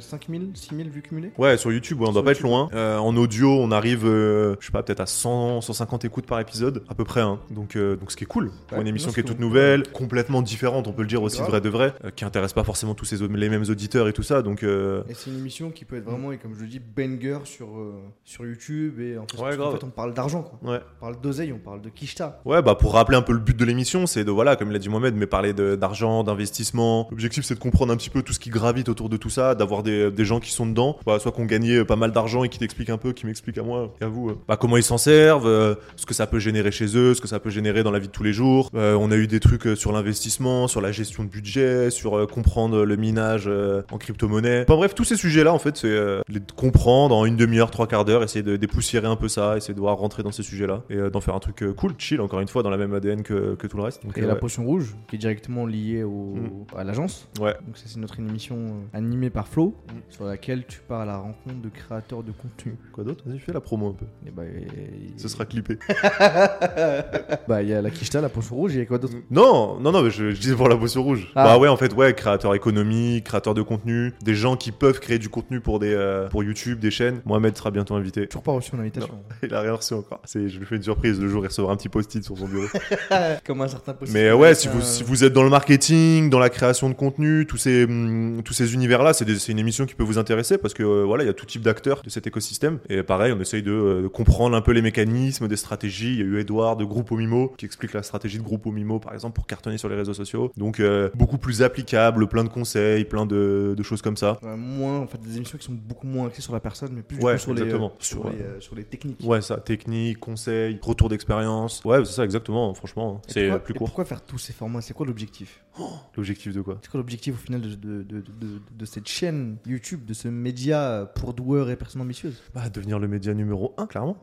5000, 0.00 0.50
6000 0.54 0.90
vues 0.90 1.02
cumulées 1.02 1.32
Ouais, 1.38 1.56
sur 1.56 1.72
YouTube, 1.72 2.00
ouais, 2.00 2.08
on 2.08 2.12
doit 2.12 2.24
pas 2.24 2.32
être 2.32 2.40
loin. 2.42 2.68
Euh, 2.74 2.98
en 2.98 3.16
audio, 3.16 3.50
on 3.50 3.70
arrive, 3.70 4.04
euh, 4.06 4.56
je 4.60 4.66
sais 4.66 4.72
pas, 4.72 4.82
peut-être 4.82 5.00
à 5.00 5.06
100, 5.06 5.60
150 5.60 6.04
écoutes 6.04 6.26
par 6.26 6.40
épisode, 6.40 6.82
à 6.88 6.94
peu 6.94 7.04
près. 7.04 7.20
Hein. 7.20 7.38
Donc, 7.50 7.76
euh, 7.76 7.96
donc, 7.96 8.10
ce 8.10 8.16
qui 8.16 8.24
est 8.24 8.26
cool. 8.26 8.50
Pour 8.68 8.78
Ouais, 8.78 8.82
une 8.82 8.88
émission 8.88 9.08
non, 9.08 9.14
qui 9.14 9.20
est 9.20 9.24
toute 9.24 9.38
nouvelle, 9.40 9.84
complètement 9.92 10.42
différente, 10.42 10.88
on 10.88 10.92
peut 10.92 11.02
le 11.02 11.08
dire 11.08 11.22
aussi, 11.22 11.38
Grave. 11.38 11.50
vrai 11.50 11.60
de 11.60 11.68
vrai, 11.68 11.94
qui 12.16 12.24
intéresse 12.24 12.52
pas 12.52 12.64
forcément 12.64 12.94
tous 12.94 13.04
ces, 13.04 13.16
les 13.28 13.48
mêmes 13.48 13.64
auditeurs 13.68 14.08
et 14.08 14.12
tout 14.12 14.22
ça. 14.22 14.42
Donc, 14.42 14.47
euh, 14.62 15.02
Et 15.08 15.14
c'est 15.14 15.30
une 15.30 15.38
émission 15.38 15.70
qui 15.70 15.84
peut 15.84 15.96
être 15.96 16.04
vraiment, 16.04 16.32
et 16.32 16.38
comme 16.38 16.54
je 16.54 16.60
le 16.60 16.66
dis, 16.66 16.80
banger 16.80 17.38
sur, 17.44 17.66
euh, 17.78 17.94
sur 18.24 18.44
YouTube. 18.46 19.00
Et 19.00 19.16
en 19.18 19.26
fait, 19.30 19.40
Ouais, 19.42 19.56
grave. 19.56 19.72
fait, 19.78 19.84
on 19.84 19.90
parle 19.90 20.14
d'argent 20.14 20.42
quoi. 20.42 20.58
ouais. 20.72 20.80
On 20.96 21.00
parle 21.00 21.20
d'oseille, 21.20 21.52
on 21.52 21.58
parle 21.58 21.80
de 21.80 21.88
Kishta. 21.88 22.40
Ouais, 22.44 22.62
bah 22.62 22.74
pour 22.74 22.94
rappeler 22.94 23.16
un 23.16 23.22
peu 23.22 23.32
le 23.32 23.38
but 23.38 23.56
de 23.56 23.64
l'émission, 23.64 24.06
c'est 24.06 24.24
de 24.24 24.30
voilà, 24.30 24.56
comme 24.56 24.70
l'a 24.70 24.78
dit 24.78 24.88
Mohamed, 24.88 25.14
mais 25.14 25.26
parler 25.26 25.52
d'argent, 25.52 26.24
d'investissement. 26.24 27.06
L'objectif, 27.10 27.44
c'est 27.44 27.54
de 27.54 27.60
comprendre 27.60 27.92
un 27.92 27.96
petit 27.96 28.10
peu 28.10 28.22
tout 28.22 28.32
ce 28.32 28.38
qui 28.40 28.50
gravite 28.50 28.88
autour 28.88 29.08
de 29.08 29.16
tout 29.16 29.30
ça, 29.30 29.54
d'avoir 29.54 29.82
des, 29.82 30.10
des 30.10 30.24
gens 30.24 30.40
qui 30.40 30.50
sont 30.52 30.66
dedans, 30.66 30.98
Bah, 31.06 31.18
soit 31.18 31.32
qu'on 31.32 31.44
gagnait 31.44 31.84
pas 31.84 31.96
mal 31.96 32.12
d'argent 32.12 32.44
et 32.44 32.48
qui 32.48 32.58
t'expliquent 32.58 32.90
un 32.90 32.98
peu, 32.98 33.12
qui 33.12 33.26
m'expliquent 33.26 33.58
à 33.58 33.62
moi 33.62 33.94
et 34.00 34.04
à 34.04 34.08
vous, 34.08 34.30
euh, 34.30 34.38
bah, 34.48 34.56
comment 34.56 34.76
ils 34.76 34.82
s'en 34.82 34.98
servent, 34.98 35.46
euh, 35.46 35.74
ce 35.96 36.06
que 36.06 36.14
ça 36.14 36.26
peut 36.26 36.38
générer 36.38 36.70
chez 36.70 36.96
eux, 36.96 37.14
ce 37.14 37.20
que 37.20 37.28
ça 37.28 37.40
peut 37.40 37.50
générer 37.50 37.82
dans 37.82 37.90
la 37.90 37.98
vie 37.98 38.06
de 38.08 38.12
tous 38.12 38.22
les 38.22 38.32
jours. 38.32 38.70
Euh, 38.74 38.94
on 38.94 39.10
a 39.10 39.16
eu 39.16 39.26
des 39.26 39.40
trucs 39.40 39.66
euh, 39.66 39.74
sur 39.76 39.92
l'investissement, 39.92 40.68
sur 40.68 40.80
la 40.80 40.92
gestion 40.92 41.24
de 41.24 41.28
budget, 41.28 41.90
sur 41.90 42.16
euh, 42.18 42.26
comprendre 42.26 42.84
le 42.84 42.96
minage 42.96 43.44
euh, 43.46 43.82
en 43.90 43.98
crypto-monnaie. 43.98 44.37
Enfin 44.38 44.76
bref, 44.76 44.94
tous 44.94 45.04
ces 45.04 45.16
sujets-là, 45.16 45.52
en 45.52 45.58
fait, 45.58 45.76
c'est 45.76 45.88
euh, 45.88 46.20
les 46.28 46.40
comprendre 46.56 47.14
en 47.16 47.24
une 47.24 47.36
demi-heure, 47.36 47.70
trois 47.70 47.86
quarts 47.86 48.04
d'heure, 48.04 48.22
essayer 48.22 48.42
de 48.42 48.56
dépoussiérer 48.56 49.06
un 49.06 49.16
peu 49.16 49.28
ça, 49.28 49.56
essayer 49.56 49.74
de 49.74 49.80
voir 49.80 49.96
rentrer 49.98 50.22
dans 50.22 50.32
ces 50.32 50.42
sujets-là 50.42 50.82
et 50.90 50.96
euh, 50.96 51.10
d'en 51.10 51.20
faire 51.20 51.34
un 51.34 51.38
truc 51.40 51.62
euh, 51.62 51.72
cool, 51.72 51.92
chill, 51.98 52.20
encore 52.20 52.40
une 52.40 52.48
fois, 52.48 52.62
dans 52.62 52.70
la 52.70 52.76
même 52.76 52.94
ADN 52.94 53.22
que, 53.22 53.54
que 53.54 53.66
tout 53.66 53.76
le 53.76 53.82
reste. 53.84 54.04
Donc, 54.04 54.16
Et 54.18 54.22
euh, 54.22 54.26
la 54.26 54.34
ouais. 54.34 54.38
potion 54.40 54.64
rouge, 54.64 54.94
qui 55.08 55.16
est 55.16 55.18
directement 55.18 55.66
liée 55.66 56.02
au, 56.02 56.34
Mm. 56.36 56.64
à 56.76 56.84
l'agence. 56.84 57.28
Ouais. 57.40 57.54
Donc 57.66 57.76
ça, 57.76 57.84
c'est 57.86 57.98
notre 57.98 58.18
émission 58.18 58.56
euh, 58.56 58.96
animée 58.98 59.30
par 59.30 59.48
Flo, 59.48 59.74
Mm. 59.88 59.92
sur 60.10 60.24
laquelle 60.24 60.64
tu 60.66 60.80
pars 60.80 61.00
à 61.00 61.06
la 61.06 61.16
rencontre 61.18 61.60
de 61.62 61.68
créateurs 61.68 62.22
de 62.22 62.32
contenu. 62.32 62.76
Quoi 62.92 63.04
d'autre? 63.04 63.24
Vas-y, 63.26 63.38
fais 63.38 63.52
la 63.52 63.60
promo 63.60 63.88
un 63.88 63.92
peu. 63.94 64.06
Et 64.26 64.30
bah, 64.30 64.42
et- 64.44 65.18
Ce 65.18 65.28
sera 65.28 65.44
clippé. 65.44 65.78
bah, 67.48 67.62
il 67.62 67.68
y 67.68 67.74
a 67.74 67.82
la 67.82 67.90
Kishta, 67.90 68.20
la 68.20 68.28
potion 68.28 68.56
rouge, 68.56 68.74
il 68.74 68.78
y 68.78 68.82
a 68.82 68.86
quoi 68.86 68.98
d'autre? 68.98 69.14
Non, 69.30 69.78
non, 69.80 69.92
non, 69.92 70.02
mais 70.02 70.10
je, 70.10 70.30
je 70.30 70.40
disais 70.40 70.54
pour 70.54 70.68
la 70.68 70.76
potion 70.76 71.02
rouge. 71.02 71.30
Ah. 71.34 71.44
Bah 71.44 71.58
ouais, 71.58 71.68
en 71.68 71.76
fait, 71.76 71.92
ouais, 71.94 72.14
créateur 72.14 72.54
économique, 72.54 73.24
créateur 73.24 73.54
de 73.54 73.62
contenu, 73.62 74.12
des 74.28 74.34
gens 74.34 74.56
qui 74.56 74.72
peuvent 74.72 75.00
créer 75.00 75.18
du 75.18 75.30
contenu 75.30 75.60
pour 75.60 75.78
des 75.78 75.94
euh, 75.94 76.28
pour 76.28 76.44
YouTube, 76.44 76.78
des 76.80 76.90
chaînes. 76.90 77.22
Mohamed 77.24 77.56
sera 77.56 77.70
bientôt 77.70 77.94
invité. 77.94 78.26
Toujours 78.26 78.42
pas 78.42 78.52
reçu 78.52 78.72
mon 78.76 78.82
invitation. 78.82 79.14
Il 79.42 79.54
a 79.54 79.62
rien 79.62 79.72
reçu 79.72 79.94
encore. 79.94 80.20
C'est, 80.26 80.50
je 80.50 80.58
lui 80.58 80.66
fais 80.66 80.76
une 80.76 80.82
surprise. 80.82 81.18
Le 81.18 81.28
jour, 81.28 81.42
il 81.44 81.48
recevra 81.48 81.72
un 81.72 81.76
petit 81.76 81.88
post-it 81.88 82.22
sur 82.22 82.36
son 82.36 82.46
bureau. 82.46 82.66
Comme 83.46 83.62
un 83.62 83.68
certain 83.68 83.94
post 83.94 84.12
Mais 84.12 84.30
ouais, 84.32 84.54
si 84.54 84.68
vous, 84.68 84.82
si 84.82 85.02
vous 85.02 85.24
êtes 85.24 85.32
dans 85.32 85.42
le 85.44 85.48
marketing, 85.48 86.28
dans 86.28 86.38
la 86.38 86.50
création 86.50 86.90
de 86.90 86.94
contenu, 86.94 87.46
tous 87.46 87.56
ces, 87.56 87.84
hum, 87.84 88.42
tous 88.44 88.52
ces 88.52 88.74
univers-là, 88.74 89.14
c'est, 89.14 89.24
des- 89.24 89.38
c'est 89.38 89.52
une 89.52 89.58
émission 89.58 89.86
qui 89.86 89.94
peut 89.94 90.04
vous 90.04 90.18
intéresser 90.18 90.58
parce 90.58 90.74
que 90.74 90.82
euh, 90.82 91.04
voilà, 91.06 91.24
il 91.24 91.26
y 91.26 91.30
a 91.30 91.34
tout 91.34 91.46
type 91.46 91.62
d'acteurs 91.62 92.02
de 92.04 92.10
cet 92.10 92.26
écosystème. 92.26 92.80
Et 92.90 93.02
pareil, 93.02 93.32
on 93.32 93.40
essaye 93.40 93.62
de, 93.62 93.72
euh, 93.72 94.02
de 94.02 94.08
comprendre 94.08 94.54
un 94.56 94.60
peu 94.60 94.72
les 94.72 94.82
mécanismes, 94.82 95.48
des 95.48 95.56
stratégies. 95.56 96.12
Il 96.12 96.18
y 96.18 96.22
a 96.22 96.24
eu 96.26 96.38
Edouard 96.40 96.76
de 96.76 96.84
Groupe 96.84 97.10
Mimo 97.12 97.54
qui 97.56 97.64
explique 97.64 97.94
la 97.94 98.02
stratégie 98.02 98.36
de 98.38 98.42
Groupe 98.42 98.66
Mimo, 98.66 98.98
par 98.98 99.14
exemple, 99.14 99.34
pour 99.36 99.46
cartonner 99.46 99.78
sur 99.78 99.88
les 99.88 99.96
réseaux 99.96 100.14
sociaux. 100.14 100.52
Donc, 100.58 100.80
euh, 100.80 101.08
beaucoup 101.14 101.38
plus 101.38 101.62
applicable, 101.62 102.26
plein 102.28 102.44
de 102.44 102.48
conseils, 102.50 103.04
plein 103.04 103.24
de, 103.24 103.74
de 103.76 103.82
choses 103.82 104.02
comme 104.02 104.16
ça. 104.16 104.17
Ouais, 104.22 104.56
moins, 104.56 104.98
en 105.00 105.06
fait, 105.06 105.18
des 105.20 105.36
émissions 105.36 105.58
qui 105.58 105.64
sont 105.66 105.72
beaucoup 105.72 106.06
moins 106.06 106.26
axées 106.28 106.42
sur 106.42 106.52
la 106.52 106.60
personne, 106.60 106.90
mais 106.92 107.02
plus 107.02 107.18
Ouais, 107.22 107.38
sur, 107.38 107.52
les, 107.54 107.62
exactement. 107.62 107.88
euh, 107.92 107.96
sur, 108.00 108.28
les, 108.30 108.40
euh, 108.40 108.60
sur 108.60 108.74
les 108.74 108.84
techniques. 108.84 109.20
Ouais, 109.24 109.40
ça, 109.40 109.56
technique, 109.58 110.18
conseils, 110.20 110.78
retour 110.82 111.08
d'expérience. 111.08 111.82
Ouais, 111.84 112.04
c'est 112.04 112.12
ça, 112.12 112.24
exactement, 112.24 112.72
franchement. 112.74 113.20
C'est 113.28 113.42
pourquoi- 113.48 113.58
plus 113.64 113.74
et 113.74 113.78
court. 113.78 113.86
Pourquoi 113.88 114.04
faire 114.04 114.22
tous 114.22 114.38
ces 114.38 114.52
formats? 114.52 114.80
C'est 114.80 114.94
quoi 114.94 115.06
l'objectif? 115.06 115.62
L'objectif 116.16 116.52
de 116.54 116.60
quoi? 116.60 116.78
C'est 116.82 116.90
quoi 116.90 116.98
l'objectif 116.98 117.34
au 117.34 117.38
final 117.38 117.60
de, 117.60 117.68
de, 117.76 118.02
de, 118.02 118.84
cette 118.84 119.06
chaîne 119.06 119.56
YouTube, 119.66 120.04
de 120.04 120.12
ce 120.14 120.26
média 120.28 121.08
pour 121.14 121.32
doueurs 121.34 121.70
et 121.70 121.76
personnes 121.76 122.00
ambitieuses? 122.02 122.42
Bah, 122.54 122.68
devenir 122.68 122.98
le 122.98 123.06
média 123.08 123.32
numéro 123.34 123.74
1, 123.78 123.86
clairement. 123.86 124.16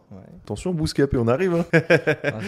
Attention, 0.43 0.73
Bouscap, 0.73 1.13
et 1.13 1.17
on 1.17 1.27
arrive. 1.27 1.53
Hein. 1.55 1.65
Ah, 2.23 2.39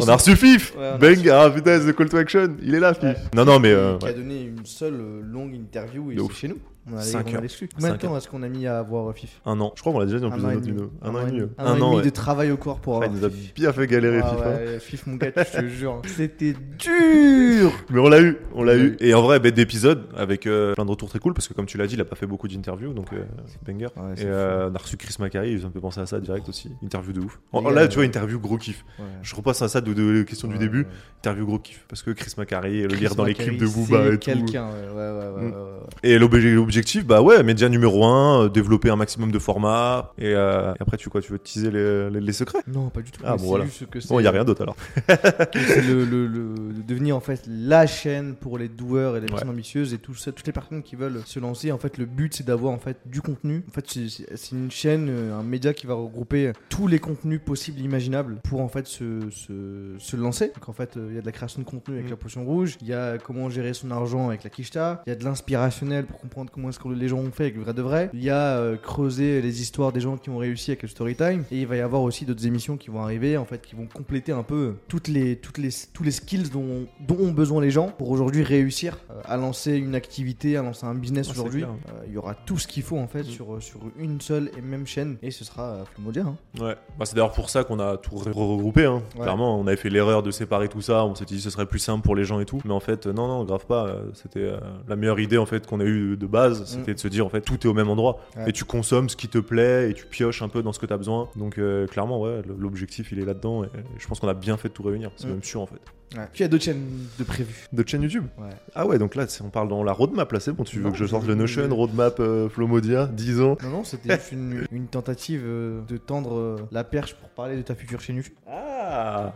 on 0.00 0.08
a 0.08 0.16
reçu 0.16 0.36
FIF 0.36 0.74
Bang 1.00 1.28
Ah 1.28 1.50
putain, 1.50 1.78
The 1.80 1.92
Call 1.94 2.08
to 2.08 2.16
Action 2.18 2.56
Il 2.62 2.74
est 2.74 2.80
là, 2.80 2.94
FIF. 2.94 3.16
Non, 3.34 3.44
non, 3.44 3.58
mais. 3.58 3.70
euh, 3.72 3.96
qui 3.98 4.06
a 4.06 4.12
donné 4.12 4.42
une 4.42 4.64
seule 4.64 4.94
euh, 5.00 5.20
longue 5.22 5.54
interview 5.54 6.10
et 6.12 6.16
chez 6.32 6.48
nous. 6.48 6.58
On 6.92 6.96
a, 6.96 7.00
Cinq 7.02 7.26
on 7.32 7.38
a. 7.38 7.42
Combien 7.76 7.92
de 7.92 7.96
temps 7.98 8.16
est-ce 8.16 8.28
qu'on 8.28 8.42
a 8.42 8.48
mis 8.48 8.66
à 8.66 8.82
voir 8.82 9.14
FIF 9.14 9.40
Un 9.46 9.60
an. 9.60 9.72
Je 9.76 9.80
crois 9.80 9.92
qu'on 9.92 10.00
l'a 10.00 10.06
déjà 10.06 10.18
dit 10.18 10.24
en 10.24 10.30
plus 10.30 10.42
dans 10.42 10.48
notre 10.50 10.60
vidéo. 10.66 10.90
Un 11.02 11.14
an 11.14 11.26
et 11.26 11.30
demi. 11.30 11.42
Un 11.58 11.66
an 11.72 11.76
et 11.76 11.80
ouais. 11.82 11.90
demi 12.00 12.02
de 12.04 12.10
travail 12.14 12.50
au 12.50 12.56
corps 12.56 12.80
pour 12.80 12.96
avoir 12.96 13.10
il 13.10 13.16
nous 13.18 13.24
a 13.24 13.30
bien 13.54 13.72
fait 13.72 13.86
galérer, 13.86 14.20
Ah 14.22 14.30
FIF. 14.30 14.40
hein. 14.44 14.48
ouais, 14.66 14.78
FIF, 14.80 15.06
mon 15.06 15.16
gars, 15.16 15.30
je 15.36 15.58
te 15.60 15.66
jure. 15.68 16.02
C'était 16.06 16.54
dur 16.78 17.72
Mais 17.90 17.98
on 18.00 18.08
l'a 18.08 18.20
eu, 18.20 18.36
on 18.54 18.62
l'a 18.62 18.74
l'a 18.74 18.82
eu. 18.82 18.96
Et 19.00 19.14
en 19.14 19.22
vrai, 19.22 19.40
bête 19.40 19.54
d'épisode 19.54 20.04
avec 20.16 20.46
euh, 20.46 20.74
plein 20.74 20.84
de 20.84 20.90
retours 20.90 21.08
très 21.08 21.18
cool 21.18 21.34
parce 21.34 21.48
que, 21.48 21.54
comme 21.54 21.66
tu 21.66 21.76
l'as 21.78 21.86
dit, 21.86 21.94
il 21.94 22.00
a 22.00 22.04
pas 22.04 22.16
fait 22.16 22.26
beaucoup 22.26 22.48
d'interviews 22.48 22.92
donc 22.92 23.12
euh, 23.12 23.24
c'est 23.46 23.62
banger. 23.64 23.86
Ouais, 23.96 24.14
Et 24.18 24.24
euh, 24.26 24.68
on 24.70 24.74
a 24.74 24.78
reçu 24.78 24.96
Chris 24.96 25.14
Macari, 25.18 25.60
ça 25.60 25.66
me 25.68 25.72
fait 25.72 25.80
penser 25.80 26.00
à 26.00 26.06
ça 26.06 26.20
direct 26.20 26.48
aussi. 26.48 26.70
Interview 26.82 27.12
de 27.12 27.20
ouf. 27.20 27.40
En- 27.52 27.68
Les 27.68 27.74
là, 27.74 27.88
tu 27.88 27.96
vois, 27.96 28.04
euh, 28.04 28.06
interview 28.06 28.38
gros 28.40 28.56
kiff. 28.58 28.84
Je 29.22 29.34
repasse 29.34 29.62
à 29.62 29.68
ça 29.68 29.80
de, 29.80 29.92
de, 29.92 30.22
questions 30.22 30.48
du 30.48 30.58
début. 30.58 30.86
Interview 31.18 31.46
gros 31.46 31.58
kiff. 31.58 31.84
Parce 31.88 32.02
que 32.02 32.10
Chris 32.10 32.32
Macari, 32.38 32.82
le 32.82 32.94
lire 32.94 33.14
dans 33.14 33.24
les 33.24 33.34
clips 33.34 33.58
de 33.58 33.66
Booba 33.66 34.06
et 34.06 34.10
tout. 34.12 34.18
quelqu'un, 34.18 34.68
ouais, 34.70 34.88
ouais, 34.88 35.10
ouais, 35.10 35.44
ouais, 35.44 35.50
Mm. 35.50 35.54
Et 36.02 36.18
l'obje- 36.18 36.54
l'objectif, 36.80 37.06
bah 37.06 37.20
ouais, 37.22 37.42
média 37.42 37.68
numéro 37.68 38.04
1, 38.04 38.48
développer 38.48 38.88
un 38.90 38.96
maximum 38.96 39.30
de 39.30 39.38
formats. 39.38 40.12
Et, 40.18 40.34
euh, 40.34 40.72
et 40.72 40.76
après, 40.80 40.96
tu 40.96 41.08
quoi 41.10 41.20
Tu 41.20 41.30
veux 41.32 41.38
teaser 41.38 41.70
les, 41.70 42.10
les, 42.10 42.20
les 42.20 42.32
secrets? 42.32 42.60
Non, 42.66 42.88
pas 42.88 43.02
du 43.02 43.10
tout. 43.10 43.20
Ah, 43.24 43.36
bon, 43.36 43.44
voilà. 43.44 43.64
juste 43.66 43.86
que 43.90 44.00
c'est 44.00 44.08
Bon, 44.08 44.18
il 44.20 44.24
y 44.24 44.26
a 44.26 44.30
rien 44.30 44.44
d'autre 44.44 44.62
alors. 44.62 44.76
que 45.06 45.58
c'est 45.60 45.82
le, 45.82 46.04
le- 46.04 46.26
le- 46.26 46.72
de 46.72 46.82
devenir 46.86 47.16
en 47.16 47.20
fait 47.20 47.42
la 47.48 47.86
chaîne 47.86 48.34
pour 48.34 48.56
les 48.58 48.68
doueurs 48.68 49.16
et 49.16 49.20
les 49.20 49.26
personnes 49.26 49.50
ambitieuses 49.50 49.92
et 49.94 49.98
tout 49.98 50.14
ça, 50.14 50.32
toutes 50.32 50.46
les 50.46 50.52
personnes 50.52 50.82
qui 50.82 50.96
veulent 50.96 51.20
se 51.26 51.38
lancer. 51.38 51.70
En 51.72 51.78
fait, 51.78 51.98
le 51.98 52.06
but 52.06 52.34
c'est 52.34 52.46
d'avoir 52.46 52.72
en 52.72 52.78
fait 52.78 52.96
du 53.06 53.20
contenu. 53.20 53.62
En 53.68 53.72
fait, 53.72 53.84
c'est- 53.88 54.50
une 54.52 54.70
chaîne, 54.70 55.08
euh, 55.10 55.38
un 55.38 55.42
média 55.42 55.72
qui 55.74 55.86
va 55.86 55.94
regrouper 55.94 56.52
tous 56.70 56.86
les 56.86 56.98
contenus 56.98 57.40
possibles, 57.44 57.80
imaginables 57.80 58.36
pour 58.42 58.60
en 58.62 58.68
fait 58.68 58.86
se, 58.86 59.20
se, 59.30 59.94
se 59.98 60.16
lancer. 60.16 60.48
Donc 60.54 60.68
en 60.68 60.72
fait, 60.72 60.96
euh, 60.96 61.06
il 61.10 61.14
y 61.14 61.18
a 61.18 61.20
de 61.20 61.26
la 61.26 61.32
création 61.32 61.60
de 61.60 61.66
contenu 61.66 61.94
avec 61.94 62.06
Mm. 62.06 62.10
la 62.10 62.16
potion 62.16 62.44
rouge, 62.44 62.76
il 62.80 62.88
y 62.88 62.94
a 62.94 63.18
comment 63.18 63.48
gérer 63.50 63.74
son 63.74 63.90
argent 63.90 64.28
avec 64.28 64.42
la 64.44 64.50
Kishta, 64.50 65.02
il 65.06 65.10
y 65.10 65.12
a 65.12 65.16
de 65.16 65.24
l'inspirationnel 65.24 66.06
pour 66.06 66.18
comprendre 66.20 66.50
comment 66.52 66.59
est-ce 66.68 66.78
que 66.78 66.88
les 66.88 67.08
gens 67.08 67.18
ont 67.18 67.30
fait 67.32 67.44
avec 67.44 67.56
le 67.56 67.62
vrai 67.62 67.72
de 67.74 67.82
vrai. 67.82 68.10
Il 68.12 68.22
y 68.22 68.30
a 68.30 68.56
euh, 68.58 68.76
creuser 68.76 69.40
les 69.40 69.62
histoires 69.62 69.92
des 69.92 70.00
gens 70.00 70.16
qui 70.16 70.30
ont 70.30 70.38
réussi 70.38 70.70
avec 70.72 70.82
le 70.82 70.88
story 70.88 71.14
time 71.16 71.44
et 71.50 71.60
il 71.60 71.66
va 71.66 71.76
y 71.76 71.80
avoir 71.80 72.02
aussi 72.02 72.24
d'autres 72.24 72.46
émissions 72.46 72.76
qui 72.76 72.90
vont 72.90 73.00
arriver 73.02 73.36
en 73.36 73.44
fait 73.44 73.62
qui 73.62 73.74
vont 73.74 73.86
compléter 73.86 74.32
un 74.32 74.42
peu 74.42 74.74
toutes 74.88 75.08
les 75.08 75.36
toutes 75.36 75.58
les 75.58 75.70
tous 75.92 76.02
les 76.02 76.10
skills 76.10 76.50
dont, 76.50 76.86
dont 77.06 77.16
ont 77.20 77.30
besoin 77.32 77.60
les 77.62 77.70
gens 77.70 77.88
pour 77.88 78.10
aujourd'hui 78.10 78.42
réussir 78.42 78.98
euh, 79.10 79.14
à 79.24 79.36
lancer 79.36 79.76
une 79.76 79.94
activité, 79.94 80.56
à 80.56 80.62
lancer 80.62 80.84
un 80.86 80.94
business 80.94 81.28
Ah, 81.28 81.32
aujourd'hui. 81.32 81.62
Euh, 81.64 82.04
Il 82.08 82.12
y 82.12 82.16
aura 82.18 82.34
tout 82.34 82.58
ce 82.58 82.66
qu'il 82.66 82.82
faut 82.82 82.98
en 82.98 83.06
fait 83.06 83.20
Mm. 83.20 83.24
sur 83.24 83.62
sur 83.62 83.80
une 83.98 84.20
seule 84.20 84.50
et 84.58 84.60
même 84.62 84.86
chaîne 84.86 85.16
et 85.22 85.30
ce 85.30 85.44
sera 85.44 85.62
euh, 85.70 85.84
Flumodia. 85.94 86.22
hein. 86.24 86.36
Ouais. 86.60 86.74
Bah, 86.98 87.04
c'est 87.04 87.14
d'ailleurs 87.14 87.32
pour 87.32 87.50
ça 87.50 87.64
qu'on 87.64 87.78
a 87.78 87.96
tout 87.96 88.14
re- 88.16 88.30
regroupé. 88.32 88.84
Hein. 88.86 89.02
Ouais. 89.16 89.22
Clairement, 89.22 89.58
on 89.60 89.66
avait 89.66 89.76
fait 89.76 89.90
l'erreur 89.90 90.22
de 90.22 90.30
séparer 90.30 90.68
tout 90.68 90.80
ça. 90.80 91.04
On 91.04 91.14
s'était 91.14 91.34
dit 91.34 91.40
ce 91.40 91.50
serait 91.50 91.66
plus 91.66 91.78
simple 91.78 92.02
pour 92.02 92.16
les 92.16 92.24
gens 92.24 92.40
et 92.40 92.44
tout. 92.46 92.60
Mais 92.64 92.72
en 92.72 92.80
fait, 92.80 93.06
non, 93.06 93.28
non, 93.28 93.44
grave 93.44 93.66
pas. 93.66 93.96
C'était 94.14 94.40
euh, 94.40 94.58
la 94.88 94.96
meilleure 94.96 95.20
idée 95.20 95.38
en 95.38 95.46
fait 95.46 95.66
qu'on 95.66 95.80
a 95.80 95.84
eu 95.84 96.16
de 96.16 96.26
base. 96.26 96.49
C'était 96.54 96.94
de 96.94 96.98
se 96.98 97.08
dire 97.08 97.26
en 97.26 97.28
fait 97.28 97.40
tout 97.40 97.54
est 97.54 97.66
au 97.66 97.74
même 97.74 97.88
endroit. 97.88 98.18
Mm. 98.36 98.40
Ouais. 98.40 98.50
Et 98.50 98.52
tu 98.52 98.64
consommes 98.64 99.08
ce 99.08 99.16
qui 99.16 99.28
te 99.28 99.38
plaît 99.38 99.90
et 99.90 99.94
tu 99.94 100.06
pioches 100.06 100.42
un 100.42 100.48
peu 100.48 100.62
dans 100.62 100.72
ce 100.72 100.78
que 100.78 100.86
tu 100.86 100.92
as 100.92 100.96
besoin. 100.96 101.28
Donc 101.36 101.58
euh, 101.58 101.86
clairement, 101.86 102.20
ouais, 102.20 102.42
l'objectif 102.58 103.12
il 103.12 103.18
est 103.20 103.24
là-dedans. 103.24 103.64
Et 103.64 103.68
je 103.98 104.06
pense 104.06 104.20
qu'on 104.20 104.28
a 104.28 104.34
bien 104.34 104.56
fait 104.56 104.68
de 104.68 104.74
tout 104.74 104.82
réunir. 104.82 105.10
C'est 105.16 105.26
Mm. 105.26 105.30
même 105.30 105.42
sûr 105.44 105.60
en 105.60 105.66
fait. 105.66 105.80
Ouais. 106.16 106.24
Puis 106.32 106.40
il 106.40 106.42
y 106.42 106.44
a 106.44 106.48
d'autres 106.48 106.64
chaînes 106.64 106.88
de 107.20 107.24
prévues. 107.24 107.66
D'autres 107.72 107.88
chaînes 107.88 108.02
YouTube 108.02 108.24
Ouais. 108.36 108.48
Ah 108.74 108.84
ouais, 108.84 108.98
donc 108.98 109.14
là 109.14 109.26
on 109.44 109.50
parle 109.50 109.68
dans 109.68 109.84
la 109.84 109.92
roadmap 109.92 110.32
là. 110.32 110.40
C'est 110.40 110.52
bon, 110.52 110.64
tu 110.64 110.78
veux 110.78 110.82
Non, 110.84 110.90
que 110.90 110.96
je 110.98 111.06
sorte 111.06 111.24
le 111.26 111.36
Notion, 111.36 111.68
roadmap 111.74 112.18
euh, 112.18 112.48
Flomodia, 112.48 113.06
10 113.06 113.40
ans. 113.42 113.56
Non 113.62 113.70
non, 113.70 113.84
c'était 113.84 114.16
juste 114.16 114.32
une, 114.32 114.66
une 114.72 114.86
tentative 114.88 115.42
euh, 115.44 115.80
de 115.88 115.96
tendre 115.98 116.34
euh, 116.36 116.56
la 116.72 116.82
perche 116.82 117.14
pour 117.14 117.28
parler 117.28 117.56
de 117.56 117.62
ta 117.62 117.76
future 117.76 118.00
chaîne 118.00 118.16
YouTube. 118.16 118.34
Ah 118.48 119.32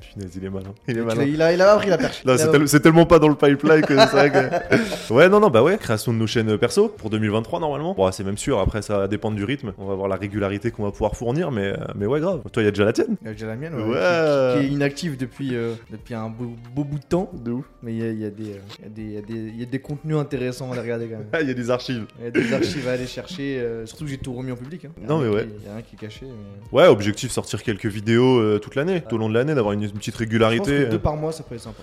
Punaise, 0.00 0.32
il 0.36 0.44
est 0.44 0.50
malin. 0.50 0.72
Il 0.88 0.98
est 0.98 1.02
malin. 1.02 1.20
a, 1.20 1.24
il 1.24 1.42
a, 1.42 1.52
il 1.52 1.60
a 1.62 1.72
appris 1.72 1.90
la 1.90 1.98
perche. 1.98 2.24
Non, 2.24 2.34
c'est, 2.36 2.44
a- 2.44 2.48
tel- 2.48 2.68
c'est 2.68 2.80
tellement 2.80 3.06
pas 3.06 3.18
dans 3.18 3.28
le 3.28 3.34
pipeline 3.34 3.82
que 3.82 3.94
c'est 3.94 4.06
vrai 4.06 4.30
que. 4.30 5.12
Ouais, 5.12 5.28
non, 5.28 5.40
non, 5.40 5.50
bah 5.50 5.62
ouais, 5.62 5.76
création 5.78 6.12
de 6.12 6.18
nos 6.18 6.26
chaînes 6.26 6.56
perso 6.58 6.88
pour 6.88 7.10
2023 7.10 7.60
normalement. 7.60 7.94
Bon, 7.94 8.10
c'est 8.12 8.24
même 8.24 8.38
sûr, 8.38 8.58
après 8.58 8.82
ça 8.82 8.98
va 8.98 9.08
dépendre 9.08 9.36
du 9.36 9.44
rythme. 9.44 9.72
On 9.78 9.86
va 9.86 9.94
voir 9.94 10.08
la 10.08 10.16
régularité 10.16 10.70
qu'on 10.70 10.84
va 10.84 10.90
pouvoir 10.90 11.16
fournir, 11.16 11.50
mais, 11.50 11.66
euh, 11.72 11.76
mais 11.94 12.06
ouais, 12.06 12.20
grave. 12.20 12.40
Toi, 12.52 12.62
il 12.62 12.66
y 12.66 12.68
a 12.68 12.72
déjà 12.72 12.84
la 12.84 12.92
tienne. 12.92 13.16
Il 13.22 13.26
y 13.26 13.30
a 13.30 13.32
déjà 13.32 13.46
la 13.46 13.56
mienne, 13.56 13.74
ouais, 13.74 13.82
Ouais. 13.82 14.54
Qui, 14.54 14.60
qui 14.60 14.66
est 14.66 14.74
inactive 14.74 15.16
depuis, 15.16 15.54
euh, 15.54 15.74
depuis 15.90 16.14
un 16.14 16.28
beau, 16.28 16.52
beau 16.74 16.84
bout 16.84 16.98
de 16.98 17.04
temps. 17.04 17.30
De 17.32 17.50
ouf. 17.52 17.64
Mais 17.82 17.92
il 17.94 17.98
y 17.98 18.02
a, 18.02 18.10
il 18.10 18.20
y 18.20 18.24
a 18.24 18.30
des, 18.30 18.52
euh, 18.52 18.56
il 18.78 18.84
y 18.84 18.86
a 18.86 18.88
des- 18.90 19.02
il 19.02 19.12
y 19.12 19.18
a 19.18 19.22
des- 19.22 19.50
il 19.54 19.60
y 19.60 19.62
a 19.62 19.66
des 19.66 19.78
contenus 19.80 20.16
intéressants 20.16 20.70
à 20.70 20.72
aller 20.74 20.82
regarder 20.82 21.06
quand 21.06 21.18
même. 21.18 21.26
Ah, 21.32 21.40
il 21.40 21.48
y 21.48 21.50
a 21.50 21.54
des 21.54 21.70
archives. 21.70 22.06
Il 22.18 22.24
y 22.24 22.28
a 22.28 22.30
des 22.30 22.52
archives 22.52 22.88
à 22.88 22.92
aller 22.92 23.06
chercher. 23.06 23.58
euh, 23.60 23.86
surtout 23.86 24.04
que 24.04 24.10
j'ai 24.10 24.18
tout 24.18 24.32
remis 24.32 24.52
en 24.52 24.56
public. 24.56 24.84
hein. 24.84 24.90
Non, 25.08 25.18
mais 25.18 25.28
ouais. 25.28 25.46
Il 25.60 25.66
y 25.66 25.68
a 25.70 25.74
rien 25.74 25.82
qui 25.82 25.96
est 25.96 25.98
caché. 25.98 26.26
mais- 26.26 26.78
Ouais, 26.78 26.86
objectif 26.86 27.30
sortir 27.30 27.62
quelques 27.62 27.86
vidéos 27.86 28.38
euh, 28.40 28.58
toute 28.58 28.74
l'année, 28.74 29.02
tout 29.08 29.14
au 29.14 29.18
long 29.18 29.28
de 29.28 29.34
l'année, 29.34 29.54
d'avoir 29.54 29.72
une, 29.72 29.88
une 29.90 29.98
petite 29.98 30.14
Je 30.14 30.18
pense 30.18 30.26
régularité. 30.26 30.64
que 30.64 30.70
euh, 30.70 30.90
deux 30.90 30.98
par 30.98 31.16
mois, 31.16 31.32
ça 31.32 31.42
peut 31.42 31.54
être 31.54 31.60
sympa. 31.62 31.82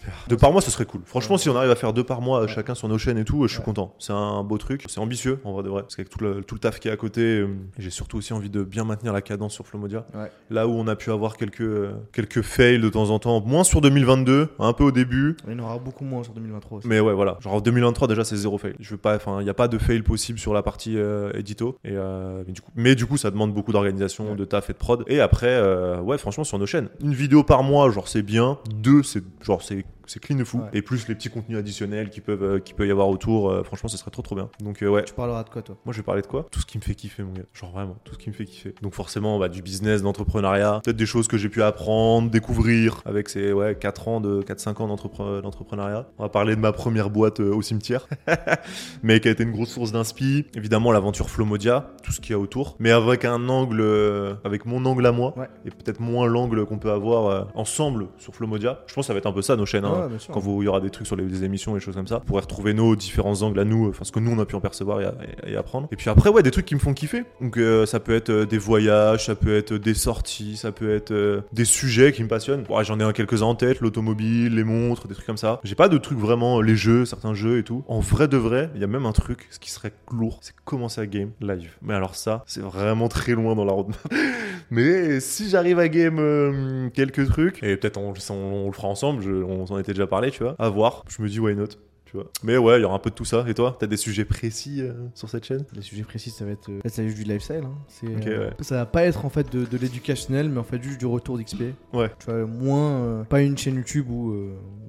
J'espère. 0.00 0.24
Deux 0.28 0.36
par 0.36 0.52
mois, 0.52 0.60
ce 0.62 0.70
serait 0.70 0.86
cool. 0.86 1.02
Franchement, 1.04 1.36
si 1.36 1.48
on 1.50 1.56
arrive 1.56 1.70
à 1.70 1.76
faire 1.76 1.92
deux 1.92 2.04
par 2.04 2.20
mois, 2.20 2.46
chacun 2.46 2.74
sur 2.74 2.88
nos 2.88 2.96
chaînes 2.98 3.18
et 3.18 3.24
tout, 3.24 3.44
euh, 3.44 3.48
je 3.48 3.54
suis 3.54 3.62
content. 3.62 3.94
C'est 3.98 4.12
un 4.12 4.42
beau 4.42 4.56
truc. 4.58 4.84
C'est 4.88 5.00
ambitieux, 5.00 5.40
en 5.44 5.52
vrai 5.52 5.62
de 5.62 5.68
vrai. 5.68 5.82
Parce 5.82 5.96
qu'avec 5.96 6.08
tout 6.10 6.22
le, 6.22 6.42
tout 6.42 6.54
le 6.54 6.60
taf 6.60 6.80
qui 6.80 6.88
est 6.88 6.90
à 6.90 6.96
côté, 6.96 7.20
euh, 7.40 7.48
j'ai 7.78 7.90
surtout 7.90 8.16
aussi 8.16 8.32
envie 8.32 8.48
de 8.50 8.62
bien 8.64 8.84
maintenir 8.84 9.12
la 9.12 9.20
cadence 9.20 9.52
sur 9.54 9.66
Flomodia. 9.66 10.06
Ouais. 10.14 10.30
Là 10.50 10.66
où 10.66 10.72
on 10.72 10.86
a 10.88 10.96
pu 10.96 11.10
avoir 11.10 11.36
quelques, 11.36 11.60
euh, 11.60 11.92
quelques 12.12 12.42
fails 12.42 12.78
de 12.80 12.88
temps 12.88 13.10
en 13.10 13.18
temps, 13.18 13.40
moins 13.42 13.64
sur 13.64 13.80
2022, 13.80 14.48
un 14.58 14.72
peu 14.72 14.84
au 14.84 14.90
début. 14.90 15.36
Il 15.46 15.52
y 15.52 15.60
en 15.60 15.64
aura 15.64 15.78
beaucoup 15.78 16.04
moins 16.04 16.22
sur 16.22 16.32
2023 16.32 16.78
aussi. 16.78 16.88
Mais 16.88 17.00
ouais, 17.00 17.12
voilà. 17.14 17.36
Genre 17.40 17.54
en 17.54 17.60
2023, 17.60 18.08
déjà, 18.08 18.24
c'est 18.24 18.36
zéro 18.36 18.56
fail. 18.58 18.74
Je 18.80 18.90
veux 18.90 18.96
pas, 18.96 19.16
enfin, 19.16 19.40
il 19.40 19.44
n'y 19.44 19.50
a 19.50 19.54
pas 19.54 19.68
de 19.68 19.76
fail 19.78 20.02
possible 20.02 20.38
sur 20.38 20.54
la 20.54 20.62
partie 20.62 20.96
euh, 20.96 21.30
édito. 21.34 21.76
Et, 21.84 21.90
euh, 21.92 22.42
mais, 22.46 22.52
du 22.52 22.60
coup, 22.62 22.70
mais 22.74 22.94
du 22.94 23.06
coup, 23.06 23.16
ça 23.16 23.30
demande 23.30 23.52
beaucoup 23.52 23.72
d'organisation, 23.72 24.30
Ouais. 24.30 24.36
de 24.36 24.44
taf 24.44 24.70
et 24.70 24.72
de 24.72 24.78
prod. 24.78 25.04
Et 25.08 25.20
après, 25.20 25.46
euh, 25.48 26.00
ouais, 26.00 26.18
franchement, 26.18 26.44
sur 26.44 26.58
nos 26.58 26.66
chaînes, 26.66 26.88
une 27.02 27.14
vidéo 27.14 27.42
par 27.44 27.62
mois, 27.62 27.90
genre, 27.90 28.08
c'est 28.08 28.22
bien. 28.22 28.58
Deux, 28.74 29.02
c'est 29.02 29.22
genre, 29.42 29.62
c'est 29.62 29.84
c'est 30.10 30.18
clean 30.20 30.36
de 30.36 30.44
fou. 30.44 30.58
Ouais. 30.58 30.64
Et 30.72 30.82
plus 30.82 31.06
les 31.08 31.14
petits 31.14 31.28
contenus 31.30 31.56
additionnels 31.58 32.10
qui 32.10 32.20
peuvent, 32.20 32.42
euh, 32.42 32.58
qui 32.58 32.74
peut 32.74 32.86
y 32.86 32.90
avoir 32.90 33.08
autour, 33.08 33.50
euh, 33.50 33.62
franchement, 33.62 33.88
ce 33.88 33.96
serait 33.96 34.10
trop 34.10 34.22
trop 34.22 34.34
bien. 34.34 34.48
Donc, 34.60 34.82
euh, 34.82 34.88
ouais. 34.88 35.04
Tu 35.04 35.14
parleras 35.14 35.44
de 35.44 35.48
quoi, 35.50 35.62
toi? 35.62 35.76
Moi, 35.84 35.92
je 35.92 35.98
vais 35.98 36.02
parler 36.04 36.22
de 36.22 36.26
quoi? 36.26 36.46
Tout 36.50 36.60
ce 36.60 36.66
qui 36.66 36.78
me 36.78 36.82
fait 36.82 36.94
kiffer, 36.94 37.22
mon 37.22 37.32
gars. 37.32 37.42
Genre 37.54 37.70
vraiment, 37.70 37.96
tout 38.04 38.14
ce 38.14 38.18
qui 38.18 38.28
me 38.28 38.34
fait 38.34 38.44
kiffer. 38.44 38.74
Donc, 38.82 38.94
forcément, 38.94 39.38
bah, 39.38 39.48
du 39.48 39.62
business, 39.62 40.02
d'entrepreneuriat, 40.02 40.80
peut-être 40.84 40.96
des 40.96 41.06
choses 41.06 41.28
que 41.28 41.36
j'ai 41.38 41.48
pu 41.48 41.62
apprendre, 41.62 42.28
découvrir 42.30 43.02
avec 43.04 43.28
ces 43.28 43.52
ouais, 43.52 43.76
4 43.76 44.08
ans 44.08 44.20
de 44.20 44.42
4-5 44.42 44.80
ans 44.82 44.88
d'entrepre- 44.88 45.42
d'entrepreneuriat. 45.42 46.08
On 46.18 46.22
va 46.24 46.28
parler 46.28 46.56
de 46.56 46.60
ma 46.60 46.72
première 46.72 47.08
boîte 47.10 47.40
au 47.40 47.62
cimetière, 47.62 48.06
mais 49.02 49.20
qui 49.20 49.28
a 49.28 49.30
été 49.30 49.42
une 49.44 49.52
grosse 49.52 49.70
source 49.70 49.92
d'inspi. 49.92 50.46
Évidemment, 50.54 50.92
l'aventure 50.92 51.30
Flomodia, 51.30 51.90
tout 52.02 52.12
ce 52.12 52.20
qu'il 52.20 52.32
y 52.32 52.34
a 52.34 52.38
autour, 52.38 52.76
mais 52.78 52.90
avec 52.90 53.24
un 53.24 53.48
angle, 53.48 54.38
avec 54.44 54.66
mon 54.66 54.84
angle 54.84 55.06
à 55.06 55.12
moi, 55.12 55.34
Ouais. 55.38 55.48
et 55.64 55.70
peut-être 55.70 56.00
moins 56.00 56.26
l'angle 56.26 56.64
qu'on 56.66 56.78
peut 56.78 56.90
avoir 56.90 57.48
ensemble 57.54 58.08
sur 58.18 58.34
Flomodia. 58.34 58.80
Je 58.86 58.94
pense 58.94 59.04
que 59.04 59.06
ça 59.06 59.12
va 59.12 59.18
être 59.18 59.26
un 59.26 59.32
peu 59.32 59.42
ça 59.42 59.56
nos 59.56 59.66
chaînes. 59.66 59.84
hein 59.84 59.92
Ouais, 59.92 59.99
sûr. 60.18 60.32
quand 60.34 60.40
vous- 60.40 60.62
il 60.62 60.66
y 60.66 60.68
aura 60.68 60.80
des 60.80 60.90
trucs 60.90 61.06
sur 61.06 61.16
les, 61.16 61.24
des 61.24 61.44
émissions 61.44 61.72
et 61.72 61.78
des 61.78 61.84
choses 61.84 61.94
comme 61.96 62.06
ça, 62.06 62.18
vous 62.18 62.24
pourrez 62.24 62.40
retrouver 62.42 62.74
nos 62.74 62.96
différents 62.96 63.42
angles 63.42 63.60
à 63.60 63.64
nous, 63.64 63.88
enfin 63.88 64.04
ce 64.04 64.12
que 64.12 64.20
nous 64.20 64.30
on 64.32 64.38
a 64.38 64.46
pu 64.46 64.54
en 64.54 64.60
percevoir 64.60 65.00
et, 65.00 65.04
et- 65.46 65.52
et 65.52 65.56
apprendre. 65.56 65.88
Et 65.92 65.96
puis 65.96 66.10
après, 66.10 66.30
ouais, 66.30 66.42
des 66.42 66.50
trucs 66.50 66.66
qui 66.66 66.74
me 66.74 66.80
font 66.80 66.94
kiffer. 66.94 67.24
Donc 67.40 67.56
euh, 67.56 67.86
ça 67.86 68.00
peut 68.00 68.14
être 68.14 68.30
euh, 68.30 68.46
des 68.46 68.58
voyages, 68.58 69.26
ça 69.26 69.34
peut 69.34 69.54
être 69.56 69.74
des 69.74 69.94
sorties, 69.94 70.56
ça 70.56 70.72
peut 70.72 70.94
être 70.94 71.10
euh, 71.12 71.40
des 71.52 71.64
sujets 71.64 72.12
qui 72.12 72.22
me 72.22 72.28
passionnent. 72.28 72.64
Ouais, 72.68 72.84
J'en 72.84 72.98
ai 73.00 73.02
un 73.04 73.12
quelques-uns 73.12 73.46
en 73.46 73.54
tête, 73.54 73.80
l'automobile, 73.80 74.54
les 74.54 74.64
montres, 74.64 75.08
des 75.08 75.14
trucs 75.14 75.26
comme 75.26 75.36
ça. 75.36 75.60
J'ai 75.64 75.74
pas 75.74 75.88
de 75.88 75.98
trucs 75.98 76.18
vraiment, 76.18 76.60
les 76.60 76.76
jeux, 76.76 77.04
certains 77.04 77.34
jeux 77.34 77.58
et 77.58 77.62
tout. 77.64 77.84
En 77.88 78.00
vrai 78.00 78.28
de 78.28 78.36
vrai, 78.36 78.70
il 78.74 78.80
y 78.80 78.84
a 78.84 78.86
même 78.86 79.06
un 79.06 79.12
truc, 79.12 79.46
ce 79.50 79.58
qui 79.58 79.70
serait 79.70 79.92
lourd, 80.12 80.38
c'est 80.42 80.54
commencer 80.64 81.00
à 81.00 81.06
game 81.06 81.30
live. 81.40 81.72
Mais 81.82 81.94
alors 81.94 82.14
ça, 82.14 82.42
c'est 82.46 82.60
vraiment 82.62 83.08
très 83.08 83.32
loin 83.32 83.54
dans 83.54 83.64
la 83.64 83.72
roadmap. 83.72 83.98
Mais 84.70 85.20
si 85.20 85.48
j'arrive 85.50 85.78
à 85.78 85.88
game 85.88 86.18
euh, 86.18 86.88
quelques 86.90 87.26
trucs, 87.28 87.62
et 87.62 87.76
peut-être 87.76 87.98
on, 87.98 88.12
on- 88.30 88.34
on 88.34 88.66
le 88.66 88.72
fera 88.72 88.88
ensemble, 88.88 89.22
je- 89.22 89.30
on 89.42 89.66
s'en 89.66 89.78
était 89.78 89.89
déjà 89.92 90.06
parlé, 90.06 90.30
tu 90.30 90.42
vois, 90.42 90.54
à 90.58 90.68
voir. 90.68 91.04
Je 91.08 91.22
me 91.22 91.28
dis 91.28 91.40
why 91.40 91.54
not, 91.54 91.68
tu 92.10 92.16
vois. 92.16 92.26
Mais 92.42 92.56
ouais, 92.56 92.78
il 92.78 92.82
y 92.82 92.84
aura 92.84 92.96
un 92.96 92.98
peu 92.98 93.10
de 93.10 93.14
tout 93.14 93.24
ça. 93.24 93.44
Et 93.46 93.54
toi, 93.54 93.76
t'as 93.78 93.86
des 93.86 93.96
sujets 93.96 94.24
précis 94.24 94.80
euh, 94.82 94.92
sur 95.14 95.28
cette 95.28 95.44
chaîne? 95.44 95.64
Les 95.74 95.82
sujets 95.82 96.02
précis, 96.02 96.30
ça 96.30 96.44
va 96.44 96.50
être. 96.50 96.68
euh, 96.68 96.80
ça 96.86 97.02
va 97.02 97.08
être 97.08 97.14
du 97.14 97.22
lifestyle. 97.24 97.62
Hein. 97.64 97.74
C'est, 97.88 98.06
euh, 98.28 98.48
ouais. 98.48 98.52
Ça 98.60 98.76
va 98.76 98.86
pas 98.86 99.04
être 99.04 99.24
en 99.24 99.28
fait 99.30 99.50
de, 99.52 99.64
de 99.64 99.76
l'éducationnel, 99.76 100.48
mais 100.48 100.58
en 100.58 100.64
fait 100.64 100.82
juste 100.82 100.98
du 100.98 101.06
retour 101.06 101.38
d'XP. 101.38 101.62
Ouais. 101.92 102.10
Tu 102.18 102.26
vois, 102.30 102.46
moins. 102.46 103.24
pas 103.28 103.40
une 103.42 103.56
chaîne 103.56 103.76
YouTube 103.76 104.10
où, 104.10 104.32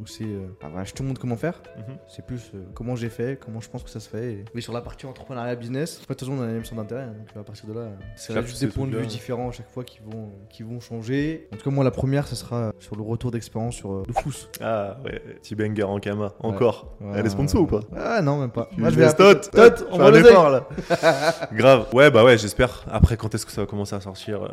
où 0.01 0.05
c'est. 0.07 0.23
euh, 0.23 0.47
ah, 0.63 0.69
voilà, 0.69 0.83
je 0.85 0.93
te 0.93 1.03
montre 1.03 1.21
comment 1.21 1.37
faire. 1.37 1.61
Mhm. 1.77 1.97
C'est 2.07 2.25
plus 2.25 2.51
comment 2.73 2.95
j'ai 2.95 3.09
fait, 3.09 3.39
comment 3.39 3.61
je 3.61 3.69
pense 3.69 3.83
que 3.83 3.89
ça 3.89 3.99
se 3.99 4.09
fait. 4.09 4.33
et- 4.33 4.45
Mais 4.55 4.61
sur 4.61 4.73
la 4.73 4.81
partie 4.81 5.05
entrepreneuriat 5.05 5.55
business, 5.55 5.99
en 6.01 6.07
fait, 6.07 6.13
de 6.13 6.19
toute 6.19 6.27
façon, 6.29 6.39
on 6.39 6.43
a 6.43 6.47
la 6.47 6.53
même 6.53 6.65
centre 6.65 6.81
d'intérêt. 6.81 7.03
hein, 7.03 7.13
donc 7.17 7.37
à 7.37 7.43
partir 7.43 7.67
de 7.67 7.73
là, 7.73 7.89
c'est 8.15 8.33
juste 8.45 8.61
des 8.61 8.67
points 8.67 8.87
de 8.87 8.97
vue 8.97 9.05
différents 9.07 9.49
à 9.49 9.51
chaque 9.51 9.69
fois 9.69 9.83
qui 9.83 9.99
vont, 10.03 10.31
qui 10.49 10.63
vont 10.63 10.79
changer. 10.79 11.47
En 11.53 11.57
tout 11.57 11.63
cas, 11.63 11.69
moi, 11.69 11.83
la 11.83 11.91
première, 11.91 12.27
ce 12.27 12.35
sera 12.35 12.73
sur 12.79 12.95
le 12.95 13.03
retour 13.03 13.31
d'expérience 13.31 13.75
sur 13.75 14.03
le 14.05 14.13
Fous. 14.13 14.47
Ah 14.61 14.97
ouais, 15.05 15.21
Tibenga 15.41 15.87
en 15.87 15.99
Kama, 15.99 16.33
encore. 16.39 16.97
Elle 17.15 17.25
est 17.25 17.29
sponsor 17.29 17.61
ou 17.61 17.67
pas? 17.67 17.81
Ah 17.95 18.21
non, 18.21 18.39
même 18.39 18.51
pas. 18.51 18.69
Moi, 18.77 18.89
je 18.89 18.95
vais 18.95 19.13
Tot, 19.13 19.49
Tot, 19.51 19.87
on 19.91 19.97
va 19.97 20.11
là. 20.11 20.67
Grave. 21.53 21.87
Ouais, 21.93 22.11
bah 22.11 22.23
ouais, 22.23 22.37
j'espère. 22.37 22.85
Après, 22.91 23.17
quand 23.17 23.33
est-ce 23.35 23.45
que 23.45 23.51
ça 23.51 23.61
va 23.61 23.67
commencer 23.67 23.95
à 23.95 24.01
sortir 24.01 24.43
euh, 24.43 24.47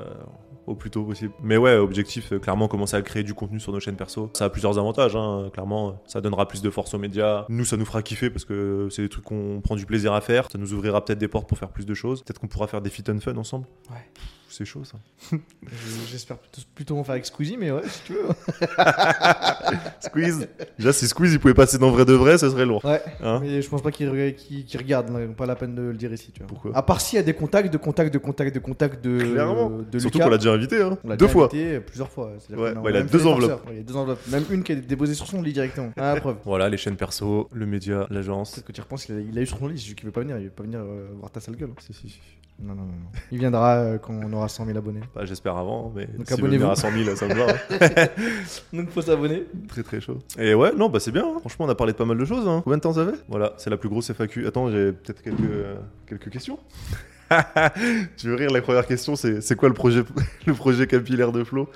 au 0.67 0.75
plus 0.75 0.91
tôt 0.91 1.05
possible? 1.05 1.33
Mais 1.43 1.57
ouais, 1.57 1.77
objectif, 1.77 2.33
euh, 2.33 2.39
clairement, 2.39 2.69
commencer 2.69 2.97
à 2.97 3.03
créer 3.03 3.23
du 3.23 3.35
contenu 3.35 3.61
sur 3.61 3.73
nos 3.73 3.81
chaînes 3.81 3.97
perso. 3.97 4.31
Ça 4.35 4.47
a 4.47 4.51
plusieurs 4.51 4.79
avantages, 4.79 5.17
hein, 5.17 5.51
clairement. 5.53 6.01
Ça 6.07 6.21
donnera 6.21 6.47
plus 6.49 6.63
de 6.63 6.71
force 6.71 6.95
aux 6.95 6.99
médias. 6.99 7.45
Nous, 7.49 7.65
ça 7.65 7.77
nous 7.77 7.85
fera 7.85 8.03
kiffer 8.03 8.31
parce 8.31 8.45
que 8.45 8.89
c'est 8.91 9.03
des 9.03 9.09
trucs 9.09 9.25
qu'on 9.25 9.61
prend 9.63 9.77
du 9.77 9.87
plaisir 9.87 10.13
à 10.13 10.21
faire. 10.21 10.49
Ça 10.51 10.59
nous 10.59 10.73
ouvrira 10.73 11.05
peut-être 11.05 11.19
des 11.19 11.29
portes 11.29 11.49
pour 11.49 11.59
faire 11.59 11.71
plus 11.71 11.87
de 11.87 11.95
choses. 11.95 12.23
Peut-être 12.23 12.41
qu'on 12.41 12.49
pourra 12.49 12.67
faire 12.67 12.81
des 12.81 12.91
fit 12.91 13.05
and 13.09 13.21
fun 13.21 13.37
ensemble. 13.37 13.67
Ouais. 13.91 13.97
C'est 14.59 14.65
chaud 14.65 14.83
ça. 14.83 14.99
Je- 15.31 15.37
J'espère 16.11 16.37
plutôt, 16.39 16.61
plutôt 16.75 16.99
en 16.99 17.05
faire 17.05 17.13
avec 17.13 17.27
Squeezie, 17.27 17.57
mais 17.57 17.71
ouais, 17.71 17.83
si 17.89 18.03
tu 18.07 18.15
veux. 18.15 18.27
Squeeze. 20.01 20.49
Déjà, 20.77 20.93
si 20.93 21.07
Squeeze 21.07 21.33
il 21.35 21.39
pouvait 21.39 21.55
passer 21.55 21.79
dans 21.79 21.91
vrai 21.91 22.05
de 22.05 22.13
vrai, 22.13 22.39
ça 22.39 22.51
serait 22.51 22.67
lourd. 22.67 22.85
Ouais. 22.85 23.01
Hein 23.23 23.39
mais 23.41 23.63
je 23.63 23.69
pense 23.69 23.83
pas 23.83 23.93
qu'il 23.93 24.09
regarde, 24.09 24.35
qu'il- 24.35 24.65
qu'il 24.65 24.81
regarde, 24.81 25.13
donc 25.13 25.37
pas 25.37 25.47
la 25.47 25.55
peine 25.55 25.77
de 25.77 25.83
le 25.83 25.95
dire 25.97 26.13
ici, 26.13 26.33
tu 26.33 26.41
vois. 26.41 26.49
Pourquoi 26.49 26.77
À 26.77 26.83
part 26.83 27.01
s'il 27.01 27.19
y 27.19 27.21
a 27.21 27.23
des 27.23 27.35
contacts, 27.35 27.73
de 27.73 27.79
contacts, 27.79 28.13
de 28.13 28.19
contacts, 28.19 28.53
de 28.53 28.59
contacts 28.59 29.05
de. 29.05 29.19
Clairement. 29.19 29.71
De 29.71 29.99
Surtout 30.01 30.19
Lucas. 30.19 30.25
qu'on 30.25 30.31
l'a 30.33 30.39
déjà 30.39 30.53
invité, 30.53 30.83
hein. 30.83 30.99
On 31.05 31.09
l'a 31.09 31.17
Deux 31.17 31.27
déjà 31.27 31.33
fois. 31.33 31.45
invité 31.45 31.79
plusieurs 31.79 32.11
fois. 32.11 32.33
c'est-à-dire 32.41 32.65
Ouais, 32.65 32.75
qu'on 32.75 32.81
ouais, 32.81 32.91
il 32.91 32.97
a 32.97 32.99
même 32.99 33.09
deux 33.09 33.19
fait 33.19 33.25
des 33.25 33.31
enveloppes. 33.31 33.51
farceurs. 33.51 33.67
Ouais, 33.69 33.75
il 33.75 33.79
y 33.79 33.81
a 33.81 33.85
deux 33.85 33.97
enveloppes. 33.97 34.27
Même 34.29 34.45
une 34.51 34.63
qui 34.65 34.73
est 34.73 34.77
déposée 34.77 35.15
sur 35.15 35.29
son 35.29 35.41
lit 35.41 35.53
directement. 35.53 35.93
Ah, 35.97 36.15
la 36.15 36.21
preuve. 36.21 36.37
Voilà, 36.45 36.69
les 36.69 36.77
chaînes 36.79 36.97
perso, 36.97 37.49
le 37.53 37.67
média, 37.67 38.07
l'agence. 38.11 38.55
Peut-être 38.55 38.67
que 38.67 38.73
tu 38.73 38.79
y 38.81 38.83
repenses, 38.83 39.09
il 39.09 39.17
a, 39.17 39.21
il 39.21 39.39
a 39.39 39.43
eu 39.43 39.47
sur 39.47 39.59
son 39.59 39.69
lit, 39.69 39.79
c'est 39.79 39.85
juste 39.85 39.99
qu'il 39.99 40.07
veut 40.07 40.13
pas 40.13 40.21
venir, 40.23 40.37
il 40.39 40.45
veut 40.47 40.51
pas 40.51 40.65
venir 40.65 40.81
euh, 40.81 41.09
voir 41.21 41.31
ta 41.31 41.39
sale 41.41 41.55
gueule. 41.57 41.71
Si, 41.79 41.93
si, 41.93 42.09
si. 42.09 42.19
Non, 42.61 42.75
non, 42.75 42.83
non. 42.83 42.93
Il 43.31 43.39
viendra 43.39 43.77
euh, 43.77 43.99
quand 43.99 44.13
on 44.13 44.33
aura 44.33 44.49
100 44.49 44.67
000 44.67 44.77
abonnés. 44.79 45.01
Bah, 45.15 45.25
j'espère 45.25 45.57
avant, 45.57 45.93
mais 45.95 46.07
Donc 46.07 46.31
abonnez-vous. 46.33 46.65
venir 46.65 46.71
à 46.71 46.75
100 46.77 46.91
000, 47.05 47.15
ça 47.17 47.29
me 47.29 47.35
va. 47.35 47.53
hein. 47.53 48.09
Donc 48.73 48.91
faut 48.91 49.01
s'abonner. 49.01 49.45
très 49.69 49.85
très 49.85 50.01
chaud. 50.01 50.19
Et 50.39 50.55
ouais, 50.55 50.73
non, 50.75 50.89
bah 50.89 50.99
c'est 50.99 51.13
bien. 51.13 51.25
hein. 51.25 51.37
Franchement, 51.39 51.67
on 51.67 51.69
a 51.69 51.77
parlé 51.77 51.93
de 51.93 51.99
pas 51.99 52.05
mal 52.05 52.19
de 52.19 52.25
choses. 52.25 52.49
Hein. 52.49 52.61
Combien 52.65 52.79
de 52.79 52.83
temps 52.83 52.95
ça 52.95 53.07
fait? 53.07 53.17
Voilà, 53.29 53.55
c'est 53.59 53.71
la 53.71 53.77
plus 53.77 53.89
grosse 53.89 54.11
FAQ. 54.13 54.47
Attends, 54.49 54.71
j'ai 54.71 54.91
peut-être 54.93 55.23
quelques, 55.23 55.41
euh, 55.41 55.77
quelques 56.07 56.31
questions. 56.31 56.59
tu 58.17 58.27
veux 58.29 58.35
rire 58.35 58.51
La 58.51 58.61
première 58.63 58.87
question, 58.87 59.15
c'est 59.15 59.41
c'est 59.41 59.55
quoi 59.55 59.69
le 59.69 59.75
projet, 59.75 60.03
le 60.47 60.55
projet 60.55 60.87
capillaire 60.89 61.31
de 61.31 61.45
Flo? 61.45 61.69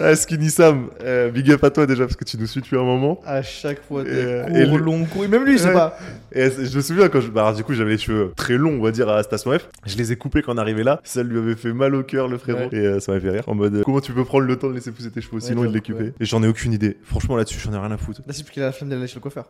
Ah, 0.00 0.14
Skinny 0.14 0.50
Sam, 0.50 0.90
euh, 1.02 1.30
big 1.30 1.50
up 1.50 1.64
à 1.64 1.70
toi 1.70 1.86
déjà 1.86 2.04
parce 2.04 2.16
que 2.16 2.24
tu 2.24 2.38
nous 2.38 2.46
suis 2.46 2.60
depuis 2.60 2.76
un 2.76 2.82
moment. 2.84 3.20
À 3.26 3.42
chaque 3.42 3.82
fois, 3.82 4.04
des 4.04 4.10
euh, 4.12 4.44
cours 4.46 4.56
et 4.56 4.66
longs, 4.66 5.04
cours. 5.06 5.24
Et 5.24 5.28
même 5.28 5.44
lui, 5.44 5.58
sait 5.58 5.66
Ouais. 5.68 5.72
pas. 5.72 5.98
Et 6.32 6.48
je 6.50 6.76
me 6.76 6.82
souviens 6.82 7.08
quand 7.08 7.20
je. 7.20 7.28
Bah, 7.28 7.42
alors, 7.42 7.54
du 7.54 7.64
coup, 7.64 7.74
j'avais 7.74 7.90
les 7.92 7.98
cheveux 7.98 8.32
très 8.36 8.56
longs, 8.56 8.78
on 8.78 8.82
va 8.82 8.90
dire, 8.90 9.08
à 9.08 9.22
Station 9.22 9.50
F. 9.58 9.68
Je 9.86 9.96
les 9.96 10.12
ai 10.12 10.16
coupés 10.16 10.42
quand 10.42 10.54
on 10.54 10.58
arrivait 10.58 10.84
là. 10.84 11.00
Ça 11.04 11.22
lui 11.22 11.38
avait 11.38 11.56
fait 11.56 11.72
mal 11.72 11.94
au 11.94 12.02
cœur, 12.02 12.28
le 12.28 12.38
frérot. 12.38 12.58
Ouais. 12.60 12.68
Et 12.72 12.86
euh, 12.86 13.00
ça 13.00 13.12
m'a 13.12 13.20
fait 13.20 13.30
rire. 13.30 13.44
En 13.48 13.54
mode, 13.54 13.74
euh, 13.74 13.82
comment 13.84 14.00
tu 14.00 14.12
peux 14.12 14.24
prendre 14.24 14.44
le 14.44 14.56
temps 14.56 14.68
de 14.68 14.74
laisser 14.74 14.92
pousser 14.92 15.10
tes 15.10 15.20
cheveux 15.20 15.36
aussi 15.36 15.50
Ouais, 15.50 15.54
longs 15.56 15.64
et 15.64 15.68
de 15.68 15.72
les 15.74 15.80
couper. 15.80 16.12
Et 16.20 16.24
j'en 16.24 16.42
ai 16.42 16.48
aucune 16.48 16.72
idée. 16.72 16.96
Franchement, 17.02 17.36
là-dessus, 17.36 17.58
j'en 17.62 17.72
ai 17.72 17.78
rien 17.78 17.90
à 17.90 17.96
foutre. 17.96 18.20
Là, 18.26 18.32
c'est 18.32 18.42
parce 18.42 18.52
qu'il 18.52 18.62
a 18.62 18.66
la 18.66 18.72
flemme 18.72 18.90
d'aller 18.90 19.06
chez 19.06 19.16
le 19.16 19.20
coiffeur. 19.20 19.46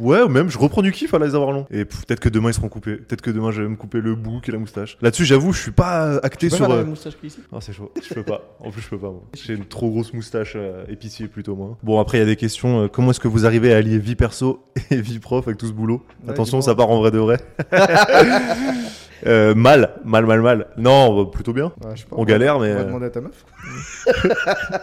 Ouais, 0.00 0.22
ou 0.22 0.28
même, 0.28 0.48
je 0.50 0.58
reprends 0.58 0.82
du 0.82 0.92
kiff 0.92 1.12
à 1.14 1.18
les 1.18 1.34
avoir 1.34 1.52
longs. 1.52 1.66
Et 1.70 1.84
peut-être 1.84 2.20
que 2.20 2.28
demain, 2.28 2.50
ils 2.50 2.54
seront 2.54 2.68
coupés. 2.68 2.96
Peut-être 2.96 3.20
que 3.20 3.30
demain, 3.30 3.50
je 3.52 3.62
vais 3.62 3.68
me 3.68 3.76
couper 3.76 4.00
le 4.00 4.14
bouc 4.14 4.48
et 4.48 4.52
la 4.52 4.58
moustache. 4.58 4.96
Là-dessus, 5.02 5.24
j'avoue, 5.26 5.52
je 5.52 5.60
suis 5.60 5.70
pas 5.70 6.16
acté 6.22 6.46
Tu 6.48 6.50
peux 6.50 6.56
sur. 6.56 6.68
la 6.68 6.74
euh, 6.74 6.78
même 6.78 6.88
moustache 6.90 7.16
qu'ici 7.20 7.38
Non, 7.52 7.60
c'est 7.60 7.72
chaud. 7.72 7.92
Je 8.02 8.14
peux 8.14 8.22
pas. 8.22 8.56
En 8.60 8.70
plus, 8.70 8.80
je 8.82 8.88
peux 8.88 8.98
pas, 8.98 9.10
moi. 9.10 9.22
J'ai 9.34 9.54
une 9.54 9.66
trop 9.66 9.90
grosse 9.90 10.12
moustache 10.14 10.54
euh, 10.56 10.84
épicier 10.88 11.28
plutôt, 11.28 11.54
moi. 11.54 11.76
Bon, 11.82 12.00
après, 12.00 12.18
il 12.18 12.20
y 12.20 12.24
a 12.24 12.26
des 12.26 12.36
questions. 12.36 12.84
euh, 12.84 12.88
comment 12.88 13.10
est-ce 13.10 13.20
que 13.20 13.28
vous 13.28 13.44
arrivez 13.46 13.72
à 13.74 13.76
allier 13.76 13.98
vie 13.98 14.16
perso 14.16 14.64
et 14.90 15.00
vie 15.00 15.18
prof 15.18 15.46
avec 15.46 15.58
tout 15.58 15.66
ce 15.66 15.72
boulot? 15.72 16.02
Ouais, 16.24 16.30
Attention, 16.32 16.60
ça 16.62 16.74
part 16.74 16.90
en 16.90 17.00
vrai 17.00 17.10
de 17.10 17.18
vrai. 17.18 17.38
Euh, 19.26 19.54
mal, 19.54 19.96
mal, 20.02 20.24
mal, 20.24 20.40
mal. 20.40 20.66
Non, 20.78 21.24
bah, 21.24 21.30
plutôt 21.30 21.52
bien. 21.52 21.66
Ouais, 21.84 21.90
je 21.94 22.00
sais 22.00 22.06
pas, 22.08 22.16
On 22.18 22.24
galère, 22.24 22.58
mais, 22.58 22.70
On 22.72 22.74
va 22.74 22.80
euh, 22.80 22.84
demander 22.84 23.06
à 23.06 23.10
ta 23.10 23.20
meuf. 23.20 23.44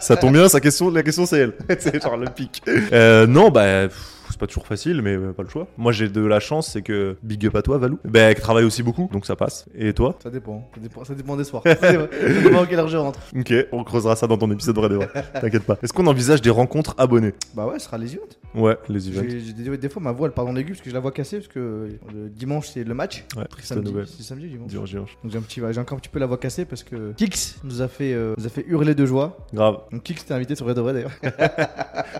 Ça 0.00 0.16
tombe 0.16 0.32
bien, 0.34 0.48
sa 0.48 0.60
question, 0.60 0.90
la 0.90 1.02
question 1.02 1.26
c'est 1.26 1.38
elle. 1.38 1.52
c'est 1.78 2.00
genre 2.00 2.16
le 2.16 2.26
pic. 2.26 2.62
Euh, 2.92 3.26
non, 3.26 3.50
bah, 3.50 3.88
pff, 3.88 4.12
c'est 4.30 4.38
pas 4.40 4.46
toujours 4.46 4.66
facile, 4.66 5.02
mais 5.02 5.16
euh, 5.16 5.32
pas 5.32 5.42
le 5.42 5.48
choix. 5.48 5.66
Moi, 5.76 5.92
j'ai 5.92 6.08
de 6.08 6.24
la 6.24 6.40
chance, 6.40 6.68
c'est 6.72 6.82
que 6.82 7.16
big 7.22 7.46
up 7.46 7.54
à 7.56 7.62
toi, 7.62 7.78
Valou. 7.78 7.98
Ben, 8.04 8.34
qui 8.34 8.40
travaille 8.40 8.64
aussi 8.64 8.82
beaucoup, 8.82 9.08
donc 9.12 9.26
ça 9.26 9.36
passe. 9.36 9.66
Et 9.74 9.92
toi? 9.92 10.16
Ça 10.22 10.30
dépend. 10.30 10.68
Ça 10.74 10.80
dépend, 10.80 11.04
ça 11.04 11.14
dépend 11.14 11.36
des 11.36 11.44
soirs. 11.44 11.62
ça 11.66 11.92
dépend 12.42 12.62
à 12.62 12.66
quelle 12.66 12.78
heure 12.78 12.88
je 12.88 12.96
rentre. 12.96 13.20
Ok, 13.36 13.52
on 13.72 13.84
creusera 13.84 14.16
ça 14.16 14.26
dans 14.26 14.38
ton 14.38 14.50
épisode 14.50 14.76
vrai 14.76 14.88
de 14.88 14.94
vrai. 14.96 15.08
T'inquiète 15.40 15.64
pas. 15.64 15.76
Est-ce 15.82 15.92
qu'on 15.92 16.06
envisage 16.06 16.40
des 16.42 16.50
rencontres 16.50 16.94
abonnés 16.98 17.34
Bah 17.54 17.66
ouais, 17.66 17.78
ce 17.78 17.86
sera 17.86 17.98
les 17.98 18.14
events. 18.14 18.22
Ouais, 18.54 18.76
les 18.88 19.08
events. 19.08 19.22
J'ai- 19.28 19.52
Des, 19.52 19.76
des 19.76 19.88
fois, 19.88 20.02
ma 20.02 20.12
voix 20.12 20.26
elle 20.28 20.32
part 20.34 20.44
dans 20.46 20.52
l'aigu 20.52 20.72
parce 20.72 20.82
que 20.82 20.88
je 20.90 20.94
la 20.94 21.00
vois 21.00 21.12
cassée 21.12 21.36
parce 21.38 21.48
que 21.48 21.58
euh, 21.58 21.88
le 22.12 22.28
dimanche 22.28 22.68
c'est 22.68 22.84
le 22.84 22.94
match. 22.94 23.24
Ouais, 23.36 23.44
triste 23.46 23.68
Samedi, 23.68 23.90
nouvelle. 23.92 24.06
c'est 24.06 24.22
samedi 24.22 24.48
dimanche. 24.48 24.70
Dimanche, 24.70 24.90
dimanche. 24.90 25.16
Donc 25.22 25.32
j'ai 25.32 25.38
un 25.38 25.42
petit, 25.42 25.60
j'ai 25.72 25.80
encore 25.80 25.96
un 25.96 26.00
petit 26.00 26.08
peu 26.08 26.18
la 26.18 26.26
voix 26.26 26.38
cassée 26.38 26.64
parce 26.64 26.82
que 26.82 27.12
Kix 27.16 27.56
nous 27.64 27.82
a 27.82 27.88
fait, 27.88 28.12
euh, 28.14 28.34
nous 28.38 28.46
a 28.46 28.48
fait 28.48 28.64
hurler 28.68 28.94
de 28.94 29.04
joie. 29.06 29.36
Grave. 29.52 29.78
Donc 29.92 30.02
Kix 30.02 30.24
t'es 30.26 30.34
invité 30.34 30.54
sur 30.54 30.64
Vrai 30.64 30.74
de 30.74 30.80
Vrai 30.80 30.92
d'ailleurs. 30.94 31.10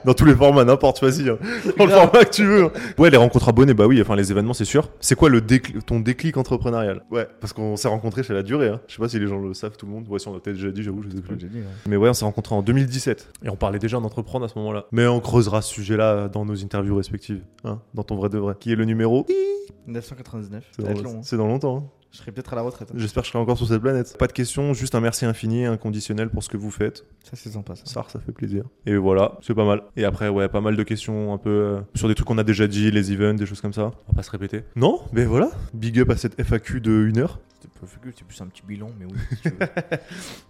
Dans 0.05 0.15
tous 0.15 0.25
les 0.25 0.35
formats, 0.35 0.65
n'importe, 0.65 1.03
vas-y. 1.03 1.29
hein. 1.29 1.39
Le 1.65 1.73
format 2.01 2.25
que 2.25 2.31
tu 2.31 2.45
veux. 2.45 2.65
hein. 2.65 2.73
Ouais, 2.99 3.11
les 3.11 3.17
rencontres 3.17 3.49
abonnés, 3.49 3.75
bah 3.75 3.87
oui, 3.87 4.01
enfin 4.01 4.17
les 4.17 4.31
événements, 4.31 4.53
c'est 4.55 4.65
sûr. 4.65 4.91
C'est 5.01 5.15
quoi 5.15 5.29
le 5.29 5.41
décl- 5.41 5.81
ton 5.83 6.01
déclic 6.01 6.37
entrepreneurial? 6.37 7.03
Ouais, 7.11 7.27
parce 7.41 7.53
qu'on 7.53 7.77
s'est 7.77 7.89
rencontrés 7.89 8.23
chez 8.23 8.35
la 8.35 8.43
durée. 8.43 8.69
Hein. 8.69 8.81
Je 8.89 8.95
sais 8.95 9.01
pas 9.03 9.09
si 9.09 9.19
les 9.19 9.27
gens 9.27 9.39
le 9.39 9.55
savent, 9.55 9.77
tout 9.77 9.87
le 9.87 9.93
monde. 9.93 10.07
Ouais, 10.09 10.19
si 10.19 10.29
on 10.29 10.33
l'a 10.35 10.41
peut-être 10.41 10.57
déjà 10.57 10.71
dit, 10.71 10.83
j'avoue, 10.83 11.03
je 11.03 11.11
sais 11.11 11.23
plus. 11.23 11.37
Mais 11.89 11.97
ouais, 11.97 12.09
on 12.09 12.15
s'est 12.15 12.25
rencontrés 12.25 12.55
en 12.55 12.63
2017. 12.63 13.29
Et 13.45 13.51
on 13.51 13.57
parlait 13.57 13.79
déjà 13.79 13.99
d'entreprendre 14.01 14.45
à 14.45 14.49
ce 14.49 14.59
moment-là. 14.59 14.87
Mais 14.93 15.07
on 15.07 15.21
creusera 15.21 15.63
ce 15.63 15.73
sujet-là 15.75 16.29
dans 16.29 16.45
nos 16.45 16.63
interviews 16.63 16.97
respectives. 16.97 17.43
Hein, 17.65 17.81
dans 17.95 18.03
ton 18.03 18.17
vrai 18.17 18.29
de 18.29 18.39
vrai. 18.39 18.55
Qui 18.59 18.73
est 18.73 18.77
le 18.77 18.85
numéro? 18.85 19.27
999. 19.87 20.65
C'est 20.71 20.83
Ça 20.83 20.87
va 20.87 20.93
être 20.93 21.03
dans, 21.03 21.11
long. 21.11 21.17
hein. 21.19 21.23
c'est 21.23 21.37
dans 21.37 21.47
longtemps. 21.47 21.91
Je 22.11 22.19
serai 22.19 22.33
peut-être 22.33 22.53
à 22.55 22.57
la 22.57 22.63
retraite. 22.63 22.89
hein. 22.91 22.95
J'espère 22.97 23.23
que 23.23 23.27
je 23.27 23.33
serai 23.33 23.39
encore 23.43 23.59
sur 23.59 23.69
cette 23.69 23.83
planète. 23.83 24.17
Pas 24.19 24.27
de 24.27 24.33
questions, 24.33 24.73
juste 24.73 24.95
un 24.95 25.01
merci 25.01 25.27
infini, 25.27 25.67
inconditionnel 25.67 26.31
pour 26.31 26.43
ce 26.43 26.49
que 26.49 26.57
vous 26.57 26.71
faites. 26.71 27.05
Ça 27.23 27.33
c'est 27.35 27.51
sympa 27.51 27.77
ça. 27.77 27.83
Ça, 27.85 28.05
ça 28.11 28.19
fait 28.19 28.33
plaisir. 28.33 28.65
Et 28.87 28.97
voilà, 28.97 29.39
c'est 29.43 29.55
pas 29.55 29.67
mal. 29.67 29.83
Et 29.97 30.05
après, 30.05 30.29
ouais, 30.29 30.49
pas 30.49 30.63
mal 30.63 30.75
de 30.77 30.83
questions 30.83 31.35
un 31.35 31.39
peu 31.39 31.51
euh, 31.51 31.81
sur 31.95 32.09
des 32.09 32.15
trucs 32.15 32.27
qu'on 32.27 32.39
a 32.39 32.45
déjà 32.45 32.67
dit, 32.67 32.91
les 32.91 33.13
events, 33.13 33.35
des 33.35 33.45
choses 33.47 33.61
comme 33.61 33.75
ça. 33.75 33.83
On 34.09 34.13
va 34.13 34.17
pas 34.17 34.23
se 34.23 34.31
répéter. 34.31 34.63
Non, 34.75 35.01
mais 35.13 35.27
voilà. 35.27 35.51
Big 35.75 36.01
up 36.01 36.09
à 36.11 36.17
cette 36.17 36.41
FAQ 36.43 36.81
de 36.81 37.11
1 37.15 37.19
heure. 37.19 37.41
C'était 37.61 37.81
pas 37.81 37.87
c'est 38.15 38.25
plus 38.25 38.41
un 38.41 38.47
petit 38.47 38.63
bilan, 38.63 38.91
mais 38.99 39.07
oui. 39.07 39.19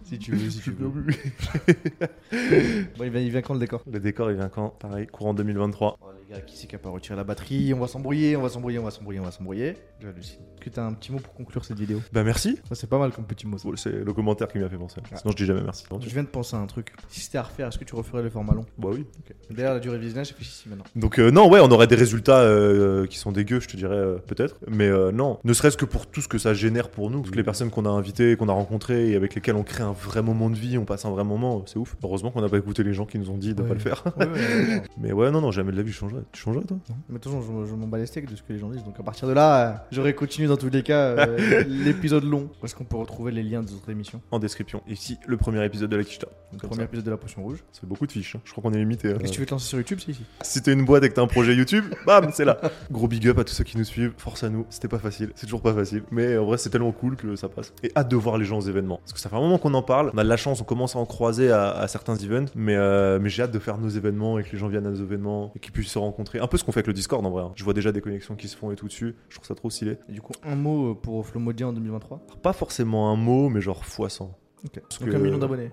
Si 0.03 0.19
tu 0.19 0.31
veux, 0.31 0.37
si 0.49 0.59
tu 0.59 0.71
veux. 0.71 0.71
si 0.71 0.71
tu 0.71 0.71
veux. 0.71 0.89
Bon, 2.97 3.03
il 3.03 3.09
vient, 3.09 3.21
il 3.21 3.31
vient 3.31 3.41
quand 3.41 3.53
le 3.53 3.59
décor? 3.59 3.83
Le 3.91 3.99
décor, 3.99 4.29
il 4.29 4.37
vient 4.37 4.49
quand? 4.49 4.69
Pareil, 4.79 5.07
courant 5.07 5.33
2023. 5.33 5.97
Oh, 6.01 6.05
les 6.19 6.35
gars, 6.35 6.41
qui 6.41 6.55
c'est 6.55 6.67
qui 6.67 6.75
a 6.75 6.79
pas 6.79 6.89
retiré 6.89 7.15
la 7.15 7.23
batterie? 7.23 7.73
On 7.73 7.79
va 7.79 7.87
s'embrouiller, 7.87 8.35
on 8.35 8.41
va 8.41 8.49
s'embrouiller, 8.49 8.79
on 8.79 8.83
va 8.83 8.91
s'embrouiller, 8.91 9.19
on 9.19 9.23
va 9.23 9.31
s'embrouiller. 9.31 9.75
J'hallucine. 9.99 10.41
Est-ce 10.55 10.65
que 10.65 10.69
t'as 10.69 10.85
un 10.85 10.93
petit 10.93 11.11
mot 11.11 11.19
pour 11.19 11.33
conclure 11.33 11.65
cette 11.65 11.79
vidéo? 11.79 12.01
Bah 12.13 12.23
merci. 12.23 12.59
Ça 12.67 12.75
c'est 12.75 12.87
pas 12.87 12.99
mal 12.99 13.11
comme 13.11 13.25
petit 13.25 13.47
mot. 13.47 13.57
Bon, 13.63 13.75
c'est 13.75 13.91
le 13.91 14.13
commentaire 14.13 14.47
qui 14.47 14.59
m'a 14.59 14.69
fait 14.69 14.77
penser. 14.77 15.01
Ah. 15.11 15.17
Sinon, 15.17 15.31
je 15.31 15.37
dis 15.37 15.45
jamais 15.45 15.61
merci. 15.61 15.85
Je 15.99 16.09
viens 16.09 16.23
de 16.23 16.27
penser 16.27 16.55
à 16.55 16.59
un 16.59 16.67
truc. 16.67 16.93
Si 17.07 17.21
c'était 17.21 17.39
à 17.39 17.43
refaire, 17.43 17.69
est-ce 17.69 17.79
que 17.79 17.85
tu 17.85 17.95
referais 17.95 18.21
le 18.21 18.29
format 18.29 18.53
long? 18.53 18.65
Bah 18.77 18.89
oui. 18.91 19.05
D'ailleurs, 19.49 19.73
la 19.73 19.79
durée 19.79 19.97
de 19.97 20.03
visionnage, 20.03 20.29
réfléchis 20.29 20.69
maintenant. 20.69 20.85
Donc 20.95 21.19
euh, 21.19 21.31
non, 21.31 21.49
ouais, 21.49 21.59
on 21.59 21.71
aurait 21.71 21.87
des 21.87 21.95
résultats 21.95 22.41
euh, 22.41 23.07
qui 23.07 23.17
sont 23.17 23.31
dégueux, 23.31 23.59
je 23.59 23.67
te 23.67 23.77
dirais 23.77 23.95
euh, 23.95 24.17
peut-être. 24.17 24.57
Mais 24.67 24.89
non, 25.11 25.39
ne 25.43 25.53
serait-ce 25.53 25.77
que 25.77 25.85
pour 25.85 26.07
tout 26.07 26.21
ce 26.21 26.27
que 26.27 26.37
ça 26.37 26.53
génère 26.53 26.89
pour 26.89 26.98
nous, 27.09 27.21
toutes 27.21 27.35
les 27.35 27.43
personnes 27.43 27.69
qu'on 27.69 27.85
a 27.85 27.89
invitées, 27.89 28.35
qu'on 28.35 28.49
a 28.49 28.53
rencontrées 28.53 29.11
et 29.11 29.15
avec 29.15 29.35
lesquelles 29.35 29.55
on 29.55 29.63
crée 29.63 29.83
un 29.83 29.91
vrai 29.93 30.21
moment 30.21 30.49
de 30.49 30.55
vie, 30.55 30.77
on 30.77 30.85
passe 30.85 31.05
un 31.05 31.11
vrai 31.11 31.23
moment, 31.23 31.63
c'est 31.67 31.77
ouf. 31.77 31.95
Heureusement 32.03 32.31
qu'on 32.31 32.41
n'a 32.41 32.49
pas 32.49 32.57
écouté 32.57 32.83
les 32.83 32.93
gens 32.93 33.05
qui 33.05 33.19
nous 33.19 33.29
ont 33.29 33.37
dit 33.37 33.53
de 33.53 33.61
Ouais. 33.61 33.67
pas 33.69 33.73
le 33.75 33.79
faire. 33.79 34.03
Ouais, 34.17 34.25
ouais. 34.27 34.81
Mais 34.99 35.11
ouais, 35.11 35.31
non, 35.31 35.41
non, 35.41 35.51
jamais 35.51 35.71
de 35.71 35.77
la 35.77 35.83
vie, 35.83 35.91
je 35.91 35.97
changerais. 35.97 36.21
Tu 36.31 36.41
changerais 36.41 36.65
toi? 36.65 36.77
Mais 37.09 37.15
de 37.17 37.23
toute 37.23 37.31
façon, 37.31 37.63
je, 37.65 37.69
je 37.69 37.75
m'en 37.75 37.87
bats 37.87 37.97
les 37.97 38.05
steaks 38.05 38.29
de 38.29 38.35
ce 38.35 38.41
que 38.43 38.51
les 38.53 38.59
gens 38.59 38.69
disent. 38.69 38.83
Donc 38.83 38.99
à 38.99 39.03
partir 39.03 39.27
de 39.27 39.33
là, 39.33 39.67
euh, 39.69 39.73
j'aurais 39.91 40.13
continué 40.13 40.47
dans 40.47 40.57
tous 40.57 40.69
les 40.69 40.83
cas 40.83 41.15
euh, 41.15 41.63
l'épisode 41.67 42.23
long. 42.23 42.49
Où 42.61 42.65
est-ce 42.65 42.75
qu'on 42.75 42.83
peut 42.85 42.97
retrouver 42.97 43.31
les 43.31 43.43
liens 43.43 43.61
des 43.63 43.73
autres 43.73 43.89
émissions 43.89 44.21
En 44.31 44.39
description. 44.39 44.81
Ici, 44.87 45.17
le 45.27 45.37
premier 45.37 45.63
épisode 45.63 45.89
de 45.89 45.95
la 45.97 46.03
Kishta. 46.03 46.27
Le 46.51 46.57
premier 46.57 46.77
ça. 46.77 46.83
épisode 46.85 47.05
de 47.05 47.11
la 47.11 47.17
potion 47.17 47.43
rouge. 47.43 47.63
Ça 47.71 47.81
fait 47.81 47.87
beaucoup 47.87 48.07
de 48.07 48.11
fiches. 48.11 48.35
hein. 48.35 48.41
Je 48.43 48.51
crois 48.51 48.63
qu'on 48.63 48.73
est 48.73 48.79
limité. 48.79 49.09
euh. 49.09 49.17
Qu'est-ce 49.17 49.29
que 49.31 49.35
tu 49.35 49.39
veux 49.41 49.45
te 49.45 49.51
lancer 49.51 49.67
sur 49.67 49.77
YouTube, 49.77 49.99
c'est 50.03 50.11
ici 50.11 50.23
Si 50.41 50.61
t'es 50.63 50.73
une 50.73 50.83
boîte 50.85 51.03
et 51.03 51.09
que 51.09 51.13
t'as 51.13 51.21
un 51.21 51.27
projet 51.27 51.53
YouTube, 51.55 51.85
bam, 52.07 52.29
c'est 52.33 52.45
là. 52.45 52.59
Gros 52.89 53.07
big 53.07 53.27
up 53.27 53.37
à 53.37 53.43
tous 53.43 53.53
ceux 53.53 53.63
qui 53.63 53.77
nous 53.77 53.83
suivent. 53.83 54.13
Force 54.17 54.43
à 54.43 54.49
nous. 54.49 54.65
C'était 54.69 54.87
pas 54.87 54.97
facile. 54.99 55.29
C'est 55.35 55.45
toujours 55.45 55.61
pas 55.61 55.73
facile. 55.73 56.03
Mais 56.11 56.37
en 56.37 56.45
vrai, 56.45 56.57
c'est 56.57 56.69
tellement 56.69 56.88
cool 56.91 57.15
que 57.15 57.35
ça 57.35 57.49
passe. 57.49 57.73
Et 57.83 57.91
hâte 57.95 58.09
de 58.09 58.15
voir 58.15 58.37
les 58.37 58.45
gens 58.45 58.57
aux 58.57 58.61
événements. 58.67 58.97
Parce 58.97 59.13
que 59.13 59.19
ça 59.19 59.29
fait 59.29 59.35
un 59.35 59.39
moment 59.41 59.57
qu'on 59.57 59.73
en 59.73 59.81
parle. 59.81 60.11
On 60.13 60.17
a 60.17 60.23
de 60.23 60.29
la 60.29 60.37
chance, 60.37 60.61
on 60.61 60.63
commence 60.63 60.95
à 60.95 60.99
en 60.99 61.05
croiser 61.05 61.51
à, 61.51 61.71
à 61.71 61.87
certains 61.87 62.15
events. 62.17 62.51
Mais, 62.55 62.75
euh, 62.75 63.19
mais 63.21 63.29
j'ai 63.29 63.43
hâte 63.43 63.51
de 63.51 63.59
faire 63.59 63.77
nos 63.77 63.89
événements 63.89 64.39
et 64.39 64.43
que 64.43 64.51
les 64.51 64.57
gens 64.57 64.67
viennent 64.67 64.85
à 64.87 64.89
nos 64.91 64.95
événements 65.01 65.51
et 65.55 65.59
qu'ils 65.59 65.71
puissent 65.71 65.91
se 65.91 65.99
rencontrer. 65.99 66.39
Un 66.39 66.47
peu 66.47 66.57
ce 66.57 66.63
qu'on 66.63 66.71
fait 66.71 66.79
avec 66.79 66.87
le 66.87 66.93
Discord 66.93 67.25
en 67.25 67.29
vrai. 67.29 67.43
hein. 67.43 67.51
Je 67.55 67.63
vois 67.63 67.73
déjà 67.73 67.91
des 67.91 68.01
connexions 68.01 68.35
qui 68.35 68.47
se 68.47 68.57
font 68.57 68.71
et 68.71 68.75
tout 68.75 68.87
dessus. 68.87 69.15
Je 69.29 69.35
trouve 69.35 69.47
ça 69.47 69.55
trop 69.55 69.69
stylé. 69.69 69.97
Et 70.09 70.13
du 70.13 70.21
coup, 70.21 70.33
un 70.45 70.55
mot 70.55 70.91
euh, 70.91 70.95
pour 70.95 71.25
Flomodia 71.25 71.67
en 71.67 71.73
2023 71.73 72.21
Pas 72.41 72.53
forcément 72.53 73.11
un 73.11 73.15
mot, 73.15 73.49
mais 73.49 73.61
genre 73.61 73.83
fois 73.85 74.09
100. 74.09 74.25
Ok. 74.65 74.81
Parce 74.81 74.99
Donc 74.99 75.09
que- 75.09 75.15
un 75.15 75.19
million 75.19 75.37
d'abonnés. 75.37 75.71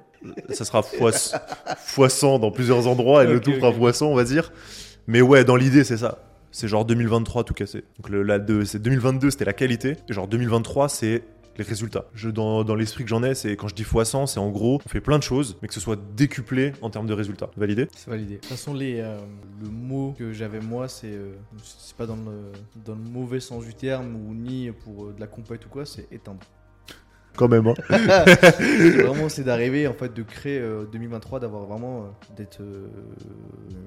ça 0.50 0.64
sera 0.64 0.82
fois, 0.82 1.10
fois 1.78 2.08
100 2.08 2.38
dans 2.38 2.50
plusieurs 2.50 2.86
endroits 2.86 3.24
et 3.24 3.26
le 3.26 3.40
tout 3.40 3.52
fera 3.52 3.68
ok. 3.70 3.76
fois 3.78 3.92
100 3.92 4.06
on 4.06 4.14
va 4.14 4.22
dire 4.24 4.52
mais 5.08 5.20
ouais 5.20 5.44
dans 5.44 5.56
l'idée 5.56 5.82
c'est 5.84 5.96
ça 5.96 6.18
c'est 6.56 6.68
genre 6.68 6.84
2023 6.86 7.44
tout 7.44 7.52
cassé 7.54 7.84
donc 7.98 8.08
le, 8.08 8.22
la 8.22 8.38
deux- 8.38 8.64
c'est 8.64 8.78
2022 8.80 9.30
c'était 9.30 9.44
la 9.44 9.52
qualité 9.52 9.96
et 10.08 10.12
genre 10.12 10.26
2023 10.26 10.88
c'est 10.88 11.22
les 11.58 11.64
résultats. 11.64 12.04
Je, 12.14 12.28
dans 12.28 12.64
dans 12.64 12.74
l'esprit 12.74 13.04
que 13.04 13.08
j'en 13.08 13.22
ai, 13.22 13.34
c'est 13.34 13.56
quand 13.56 13.66
je 13.68 13.74
dis 13.74 13.82
fois 13.82 14.04
100, 14.04 14.26
c'est 14.26 14.38
en 14.40 14.50
gros, 14.50 14.78
on 14.84 14.88
fait 14.90 15.00
plein 15.00 15.16
de 15.18 15.22
choses, 15.22 15.56
mais 15.62 15.68
que 15.68 15.72
ce 15.72 15.80
soit 15.80 15.98
décuplé 16.14 16.72
en 16.82 16.90
termes 16.90 17.06
de 17.06 17.14
résultats. 17.14 17.48
Validé 17.56 17.88
C'est 17.96 18.10
validé. 18.10 18.34
De 18.34 18.40
toute 18.40 18.50
façon, 18.50 18.74
les, 18.74 19.00
euh, 19.00 19.18
le 19.62 19.70
mot 19.70 20.14
que 20.18 20.34
j'avais 20.34 20.60
moi, 20.60 20.86
c'est 20.86 21.06
euh, 21.14 21.32
c'est 21.64 21.96
pas 21.96 22.04
dans 22.04 22.16
le, 22.16 22.52
dans 22.84 22.94
le 22.94 23.00
mauvais 23.00 23.40
sens 23.40 23.64
du 23.64 23.72
terme 23.72 24.16
ou 24.16 24.34
ni 24.34 24.70
pour 24.70 25.06
euh, 25.06 25.12
de 25.14 25.20
la 25.20 25.26
compète 25.26 25.64
ou 25.64 25.70
quoi, 25.70 25.86
c'est 25.86 26.06
éteindre. 26.12 26.40
Quand 27.36 27.48
même, 27.48 27.66
hein. 27.66 27.74
C'est 27.88 29.02
vraiment, 29.02 29.28
c'est 29.28 29.44
d'arriver 29.44 29.86
en 29.86 29.92
fait 29.92 30.12
de 30.14 30.22
créer 30.22 30.58
euh, 30.58 30.84
2023, 30.86 31.40
d'avoir 31.40 31.64
vraiment 31.66 32.00
euh, 32.02 32.34
d'être 32.36 32.60
euh, 32.60 32.88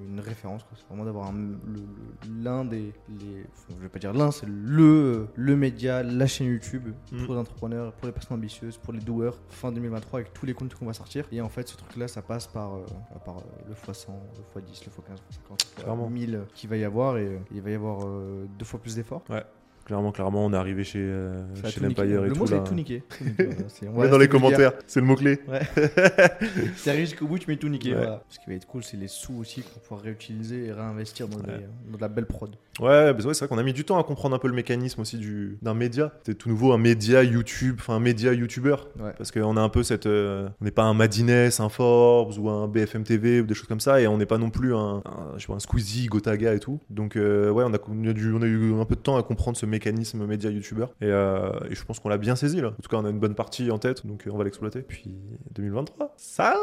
une 0.07 0.19
référence. 0.19 0.65
C'est 0.75 0.87
vraiment 0.87 1.05
d'avoir 1.05 1.31
l'un 2.41 2.65
des, 2.65 2.93
les, 3.09 3.45
enfin, 3.51 3.73
je 3.77 3.81
vais 3.81 3.89
pas 3.89 3.99
dire 3.99 4.13
l'un, 4.13 4.31
c'est 4.31 4.47
le 4.47 4.83
euh, 4.83 5.25
le 5.35 5.55
média, 5.55 6.03
la 6.03 6.27
chaîne 6.27 6.47
YouTube 6.47 6.83
Mm. 7.11 7.25
pour 7.25 7.33
les 7.33 7.39
entrepreneurs, 7.41 7.93
pour 7.93 8.05
les 8.07 8.11
personnes 8.11 8.37
ambitieuses, 8.37 8.77
pour 8.77 8.93
les 8.93 8.99
doueurs. 8.99 9.37
Fin 9.49 9.71
2023 9.71 10.19
avec 10.19 10.33
tous 10.33 10.45
les 10.45 10.53
contenus 10.53 10.77
qu'on 10.77 10.85
va 10.85 10.93
sortir. 10.93 11.25
Et 11.31 11.41
en 11.41 11.49
fait, 11.49 11.67
ce 11.67 11.75
truc-là, 11.75 12.07
ça 12.07 12.21
passe 12.21 12.47
par 12.47 12.75
euh, 12.75 12.79
par 13.25 13.37
euh, 13.37 13.41
le 13.67 13.73
x100, 13.73 14.07
le 14.55 14.61
x10, 14.61 14.85
le 14.85 14.91
x15, 14.91 15.17
le 15.17 15.55
x50, 15.55 15.65
le 15.77 15.81
Clairement. 15.83 16.09
x1000 16.09 16.39
qu'il 16.53 16.69
va 16.69 16.77
y 16.77 16.83
avoir 16.83 17.17
et 17.17 17.25
euh, 17.25 17.37
il 17.53 17.61
va 17.61 17.69
y 17.71 17.75
avoir 17.75 18.05
euh, 18.05 18.45
deux 18.57 18.65
fois 18.65 18.79
plus 18.79 18.95
d'efforts. 18.95 19.23
Clairement, 19.89 20.11
clairement, 20.11 20.45
on 20.45 20.53
est 20.53 20.55
arrivé 20.55 20.83
chez, 20.83 20.99
euh, 21.01 21.41
chez 21.65 21.79
l'Empire 21.79 22.23
et 22.23 22.27
Le 22.27 22.33
tout. 22.33 22.39
mot, 22.41 22.45
c'est 22.45 22.63
tout 22.63 22.75
niquer. 22.75 23.01
Tout 23.09 23.23
niquer, 23.23 23.43
voilà. 23.45 23.55
C'est- 23.69 23.87
on 23.87 23.93
va 23.93 24.03
Mets 24.03 24.09
dans 24.11 24.17
les 24.19 24.27
commentaires, 24.27 24.73
c'est 24.85 24.99
le 24.99 25.07
mot-clé. 25.07 25.39
Si 26.75 26.89
arrives 26.91 27.05
jusqu'au 27.09 27.25
bout, 27.25 27.39
tu 27.39 27.49
mets 27.49 27.57
tout 27.57 27.69
niqué. 27.69 27.89
Ouais. 27.89 27.95
Voilà. 27.97 28.23
Ce 28.29 28.37
qui 28.37 28.45
va 28.49 28.53
être 28.55 28.67
cool, 28.67 28.83
c'est 28.83 28.97
les 28.97 29.07
sous 29.07 29.33
aussi 29.39 29.63
qu'on 29.63 29.79
pouvoir 29.79 30.01
réutiliser 30.01 30.67
et 30.67 30.71
réinvestir 30.71 31.27
dans, 31.27 31.39
des- 31.39 31.65
dans 31.89 31.97
de 31.97 32.01
la 32.01 32.07
belle 32.07 32.27
prod. 32.27 32.51
Ouais, 32.79 33.13
bah 33.13 33.19
ouais, 33.25 33.33
c'est 33.33 33.39
vrai 33.39 33.47
qu'on 33.47 33.57
a 33.57 33.63
mis 33.63 33.73
du 33.73 33.83
temps 33.83 33.97
à 33.99 34.03
comprendre 34.03 34.35
un 34.35 34.39
peu 34.39 34.47
le 34.47 34.53
mécanisme 34.53 35.01
aussi 35.01 35.17
du 35.17 35.57
d'un 35.63 35.73
média. 35.73 36.13
C'est 36.23 36.35
tout 36.37 36.47
nouveau 36.49 36.71
un 36.71 36.77
média 36.77 37.23
YouTube, 37.23 37.77
enfin 37.79 37.95
un 37.95 37.99
média 37.99 38.31
YouTuber. 38.31 38.75
Ouais. 38.99 39.11
Parce 39.17 39.31
qu'on 39.31 39.57
a 39.57 39.61
un 39.61 39.69
peu 39.69 39.81
cette, 39.83 40.05
euh, 40.05 40.47
on 40.61 40.65
n'est 40.65 40.71
pas 40.71 40.83
un 40.83 40.93
Madines, 40.93 41.49
un 41.59 41.69
Forbes 41.69 42.37
ou 42.37 42.47
un 42.49 42.67
BFM 42.67 43.03
TV 43.03 43.41
ou 43.41 43.45
des 43.47 43.53
choses 43.55 43.67
comme 43.67 43.79
ça, 43.79 43.99
et 43.99 44.07
on 44.07 44.17
n'est 44.17 44.25
pas 44.27 44.37
non 44.37 44.49
plus 44.51 44.73
un, 44.75 45.01
un, 45.05 45.33
je 45.37 45.41
sais 45.41 45.47
pas, 45.47 45.55
un 45.55 45.59
Squeezie, 45.59 46.05
Gotaga 46.07 46.53
et 46.53 46.59
tout. 46.59 46.79
Donc 46.91 47.15
euh, 47.17 47.49
ouais, 47.49 47.63
on 47.67 47.73
a, 47.73 47.77
on 47.89 48.07
a 48.07 48.13
dû- 48.13 48.31
on 48.33 48.41
a 48.43 48.45
eu 48.45 48.73
un 48.79 48.85
peu 48.85 48.95
de 48.95 49.01
temps 49.01 49.17
à 49.17 49.23
comprendre 49.23 49.57
ce 49.57 49.65
mécanisme 49.65 49.78
média 50.27 50.49
YouTuber, 50.49 50.85
et, 51.01 51.05
euh, 51.05 51.51
et 51.69 51.75
je 51.75 51.83
pense 51.85 51.99
qu'on 51.99 52.09
l'a 52.09 52.17
bien 52.17 52.35
saisi 52.35 52.61
là. 52.61 52.69
En 52.69 52.81
tout 52.81 52.89
cas, 52.89 52.97
on 52.97 53.05
a 53.05 53.09
une 53.09 53.19
bonne 53.19 53.35
partie 53.35 53.71
en 53.71 53.79
tête, 53.79 54.05
donc 54.05 54.27
euh, 54.27 54.31
on 54.31 54.37
va 54.37 54.43
l'exploiter. 54.43 54.81
Puis 54.81 55.11
2023, 55.51 56.13
sale. 56.17 56.57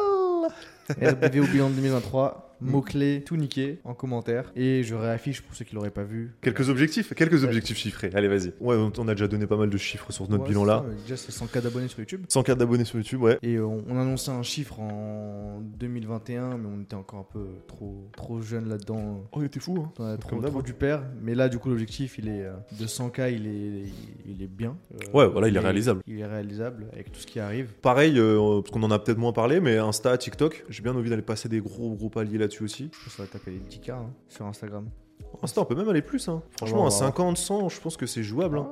RBV 0.91 1.41
au 1.41 1.47
bilan 1.47 1.71
de 1.71 1.75
2023, 1.75 2.57
mots-clés, 2.61 3.23
tout 3.27 3.37
niqué 3.37 3.81
en 3.85 3.93
commentaire. 3.95 4.51
Et 4.57 4.83
je 4.83 4.95
réaffiche 4.95 5.43
pour 5.43 5.55
ceux 5.55 5.65
qui 5.65 5.75
l'auraient 5.75 5.91
pas 5.91 6.05
vu. 6.05 6.33
Quelques 6.41 6.69
objectifs, 6.71 7.13
quelques 7.15 7.45
objectifs 7.45 7.77
chiffrés. 7.77 8.11
Allez, 8.15 8.29
vas-y. 8.29 8.53
Ouais, 8.61 8.77
on 8.77 8.91
on 8.99 9.09
a 9.09 9.13
déjà 9.15 9.29
donné 9.29 9.47
pas 9.47 9.57
mal 9.57 9.69
de 9.69 9.77
chiffres 9.77 10.11
sur 10.13 10.29
notre 10.31 10.45
Ouais, 10.45 10.49
bilan 10.49 10.63
c'est 10.63 10.67
là. 10.69 10.77
ça, 10.79 10.85
mais 10.89 10.95
Déjà, 11.03 11.17
c'est 11.17 11.33
100K 11.33 11.61
d'abonnés 11.63 11.89
sur 11.89 11.99
YouTube. 11.99 12.23
104 12.29 12.57
d'abonnés 12.59 12.85
sur 12.85 12.97
YouTube, 12.99 13.21
ouais. 13.23 13.39
Et 13.43 13.57
euh, 13.57 13.67
on, 13.67 13.85
on 13.89 13.99
annonçait 14.01 14.31
un 14.31 14.43
chiffre 14.43 14.81
en 14.81 15.61
2021, 15.79 16.57
mais 16.57 16.69
on 16.75 16.81
était 16.83 16.95
encore 16.95 17.21
un 17.21 17.27
peu 17.33 17.47
trop, 17.69 18.09
trop 18.17 18.41
jeune 18.41 18.69
là-dedans. 18.69 19.25
Oh, 19.33 19.39
il 19.43 19.47
était 19.47 19.61
fou, 19.61 19.85
hein. 20.01 20.17
Trop, 20.19 20.31
Comme 20.31 20.41
d'hab, 20.41 20.51
trop 20.53 20.63
du 20.63 20.73
père. 20.73 21.03
Mais 21.23 21.35
là, 21.35 21.49
du 21.49 21.59
coup, 21.59 21.69
l'objectif, 21.69 22.17
il 22.19 22.29
est 22.29 22.45
euh, 22.45 22.53
de 22.79 22.87
100K, 22.87 23.35
il 23.35 23.47
est, 23.47 23.83
il 24.27 24.43
est 24.43 24.47
bien. 24.51 24.77
Euh, 24.95 24.97
Ouais, 25.13 25.29
voilà, 25.29 25.49
il 25.49 25.57
est 25.57 25.61
réalisable. 25.61 26.01
Il 26.07 26.19
est 26.21 26.27
réalisable 26.27 26.87
avec 26.93 27.13
tout 27.13 27.21
ce 27.21 27.27
qui 27.27 27.39
arrive. 27.39 27.73
Pareil, 27.83 28.19
euh, 28.19 28.61
parce 28.61 28.71
qu'on 28.71 28.83
en 28.83 28.91
a 28.91 28.99
peut-être 28.99 29.19
moins 29.19 29.33
parlé, 29.33 29.61
mais 29.61 29.77
Insta, 29.79 30.17
TikTok, 30.17 30.65
j'ai 30.77 30.83
bien 30.83 30.95
envie 30.95 31.09
d'aller 31.09 31.23
passer 31.23 31.49
des 31.49 31.61
gros 31.61 31.95
gros 31.95 32.11
paliers 32.11 32.37
là-dessus 32.37 32.63
aussi. 32.65 32.91
Je 32.93 32.99
pense 32.99 33.05
que 33.05 33.11
ça 33.11 33.23
va 33.23 33.29
taper 33.29 33.53
les 33.53 33.59
10K 33.61 33.93
hein, 33.93 34.11
sur 34.29 34.45
Instagram. 34.45 34.89
Insta, 35.43 35.63
on 35.63 35.65
peut 35.65 35.75
même 35.75 35.89
aller 35.89 36.03
plus, 36.03 36.29
hein. 36.29 36.43
Franchement, 36.59 36.85
à 36.87 36.89
voir. 36.91 36.93
50, 36.93 37.39
100, 37.39 37.69
je 37.71 37.81
pense 37.81 37.97
que 37.97 38.05
c'est 38.05 38.23
jouable. 38.23 38.59
hein. 38.59 38.69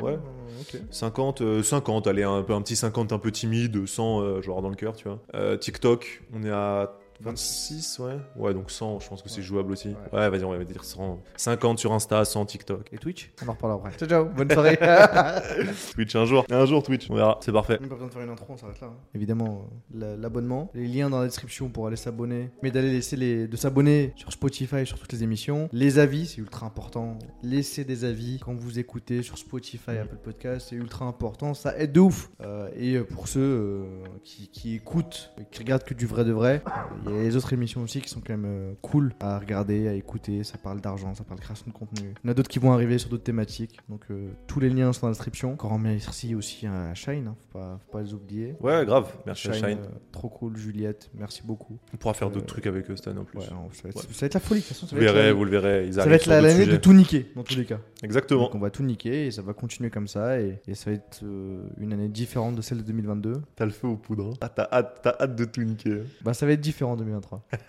Ouais. 0.00 0.18
Ah, 0.20 0.60
ok. 0.60 0.80
50, 0.90 1.40
euh, 1.42 1.62
50, 1.62 2.08
allez, 2.08 2.24
un, 2.24 2.42
peu, 2.42 2.52
un 2.54 2.62
petit 2.62 2.74
50 2.74 3.12
un 3.12 3.18
peu 3.20 3.30
timide, 3.30 3.86
100, 3.86 4.20
euh, 4.20 4.42
genre 4.42 4.60
dans 4.62 4.68
le 4.68 4.74
cœur, 4.74 4.96
tu 4.96 5.06
vois. 5.06 5.20
Euh, 5.34 5.56
TikTok, 5.56 6.24
on 6.32 6.42
est 6.42 6.50
à 6.50 6.98
26, 7.20 7.98
ouais. 8.00 8.16
Ouais, 8.36 8.54
donc 8.54 8.70
100, 8.70 9.00
je 9.00 9.08
pense 9.08 9.22
que 9.22 9.28
c'est 9.28 9.42
jouable 9.42 9.72
aussi. 9.72 9.88
Ouais. 10.12 10.18
Ouais, 10.20 10.30
vas-y, 10.30 10.44
on 10.44 10.50
va 10.56 10.62
dire 10.64 10.84
100. 10.84 11.20
50 11.36 11.78
sur 11.78 11.92
Insta, 11.92 12.24
100 12.24 12.46
TikTok. 12.46 12.92
Et 12.92 12.98
Twitch 12.98 13.32
On 13.44 13.48
en 13.48 13.52
reparlera 13.52 13.78
après. 13.88 13.98
Ciao, 13.98 14.08
ciao. 14.08 14.24
Bonne 14.26 14.50
soirée. 14.50 14.78
Twitch 15.94 16.14
un 16.16 16.24
jour. 16.24 16.44
Un 16.50 16.66
jour 16.66 16.82
Twitch, 16.82 17.10
on 17.10 17.14
verra. 17.14 17.38
C'est 17.40 17.52
parfait. 17.52 17.78
Même 17.80 17.88
pas 17.88 17.94
besoin 17.94 18.08
de 18.08 18.12
faire 18.12 18.22
une 18.22 18.30
intro, 18.30 18.46
on 18.50 18.56
s'arrête 18.56 18.80
là. 18.80 18.88
hein. 18.88 18.96
Évidemment, 19.14 19.68
euh, 19.94 19.98
la- 19.98 20.16
l'abonnement, 20.16 20.70
les 20.74 20.86
liens 20.86 21.10
dans 21.10 21.20
la 21.20 21.26
description 21.26 21.68
pour 21.68 21.86
aller 21.86 21.96
s'abonner, 21.96 22.50
mais 22.62 22.70
d'aller 22.70 22.90
laisser 22.92 23.16
les, 23.16 23.46
de 23.48 23.56
s'abonner 23.56 24.12
sur 24.16 24.32
Spotify 24.32 24.86
sur 24.86 24.98
toutes 24.98 25.12
les 25.12 25.22
émissions. 25.22 25.68
Les 25.72 25.98
avis, 25.98 26.26
c'est 26.26 26.38
ultra 26.40 26.66
important. 26.66 27.18
Laissez 27.42 27.84
des 27.84 28.04
avis 28.04 28.38
quand 28.40 28.54
vous 28.54 28.78
écoutez 28.78 29.22
sur 29.22 29.38
Spotify, 29.38 29.92
Apple 30.02 30.16
Podcast, 30.22 30.66
c'est 30.70 30.76
ultra 30.76 31.04
important. 31.06 31.54
Ça 31.54 31.76
aide 31.78 31.92
de 31.92 32.00
ouf. 32.00 32.30
Euh, 32.42 32.68
et 32.76 32.94
euh, 32.96 33.04
pour 33.04 33.28
ceux 33.28 33.40
euh, 33.40 33.84
qui, 34.24 34.48
qui 34.48 34.74
écoutent, 34.74 35.30
et 35.40 35.44
qui 35.50 35.60
regardent 35.60 35.84
que 35.84 35.94
du 35.94 36.06
vrai 36.06 36.24
de 36.24 36.32
vrai, 36.32 36.62
il 37.06 37.14
y 37.14 37.18
a 37.18 37.22
les 37.22 37.36
autres 37.36 37.52
émissions 37.52 37.82
aussi 37.82 38.00
qui 38.00 38.08
sont 38.08 38.20
quand 38.20 38.32
même 38.34 38.44
euh, 38.46 38.72
cool 38.82 39.12
à 39.20 39.38
regarder, 39.38 39.88
à 39.88 39.92
écouter. 39.94 40.42
Ça 40.44 40.56
parle 40.58 40.80
d'argent, 40.80 41.14
ça 41.14 41.24
parle 41.24 41.38
de 41.40 41.44
création 41.44 41.66
de 41.68 41.72
contenu. 41.72 42.14
Il 42.22 42.26
y 42.26 42.28
en 42.28 42.30
a 42.30 42.34
d'autres 42.34 42.48
qui 42.48 42.58
vont 42.58 42.72
arriver 42.72 42.98
sur 42.98 43.10
d'autres 43.10 43.22
thématiques. 43.24 43.78
Donc 43.88 44.02
euh, 44.10 44.30
tous 44.46 44.60
les 44.60 44.70
liens 44.70 44.92
sont 44.92 45.02
dans 45.02 45.08
la 45.08 45.12
description. 45.12 45.52
Encore 45.52 45.78
merci 45.78 46.34
aussi 46.34 46.66
à 46.66 46.94
Shine, 46.94 47.26
hein, 47.28 47.36
faut, 47.52 47.58
pas, 47.58 47.78
faut 47.84 47.92
pas 47.92 48.02
les 48.02 48.14
oublier. 48.14 48.54
Ouais, 48.60 48.84
grave. 48.86 49.12
Merci 49.26 49.48
à 49.48 49.52
Shine. 49.52 49.78
euh, 49.82 49.88
trop 50.12 50.28
cool, 50.28 50.56
Juliette, 50.56 51.10
merci 51.14 51.42
beaucoup. 51.44 51.78
On 51.92 51.96
pourra 51.96 52.14
faire 52.14 52.30
d'autres 52.30 52.46
trucs 52.46 52.66
avec 52.66 52.90
eux 52.90 52.96
cette 52.96 53.08
année 53.08 53.20
en 53.20 53.24
plus. 53.24 53.38
Ouais, 53.38 53.44
non, 53.50 53.68
ça, 53.72 53.82
va 53.84 53.88
être, 53.90 53.96
Ouais. 53.96 54.02
ça 54.12 54.20
va 54.20 54.26
être 54.26 54.34
la 54.34 54.40
folie, 54.40 54.60
de 54.60 54.64
toute 54.66 54.74
façon. 54.74 54.86
Ça 54.86 54.96
Vous 54.96 55.00
va 55.02 55.06
être 55.08 55.14
verrez, 55.14 55.26
la- 55.28 55.32
vous 55.34 55.44
le 55.44 55.50
verrez. 55.50 55.86
Ils 55.86 55.94
ça 55.94 56.06
va 56.06 56.14
être 56.14 56.26
l'année 56.26 56.66
de 56.66 56.76
tout 56.76 56.92
niquer, 56.92 57.30
dans 57.36 57.42
tous 57.42 57.56
les 57.56 57.64
cas. 57.66 57.80
Exactement. 58.02 58.42
Donc 58.44 58.54
on 58.54 58.58
va 58.58 58.70
tout 58.70 58.82
niquer 58.82 59.26
et 59.26 59.30
ça 59.30 59.42
va 59.42 59.52
continuer 59.52 59.90
comme 59.90 60.08
ça. 60.08 60.40
Et, 60.40 60.60
et 60.66 60.74
ça 60.74 60.90
va 60.90 60.96
être 60.96 61.20
euh, 61.22 61.62
une 61.78 61.92
année 61.92 62.08
différente 62.08 62.54
de 62.56 62.62
celle 62.62 62.78
de 62.78 62.82
2022. 62.84 63.42
T'as 63.56 63.64
le 63.66 63.70
feu 63.72 63.88
aux 63.88 63.96
poudres. 63.96 64.30
hein. 64.32 64.38
Ah, 64.40 64.48
t'as 64.48 64.68
hâte, 64.72 65.00
t'as 65.02 65.16
hâte 65.20 65.36
de 65.36 65.44
tout 65.44 65.62
niquer. 65.62 65.98
Bah 66.22 66.32
ça 66.34 66.46
va 66.46 66.52
être 66.52 66.60
différent 66.60 66.93
en 66.94 66.96
2023. 66.96 67.42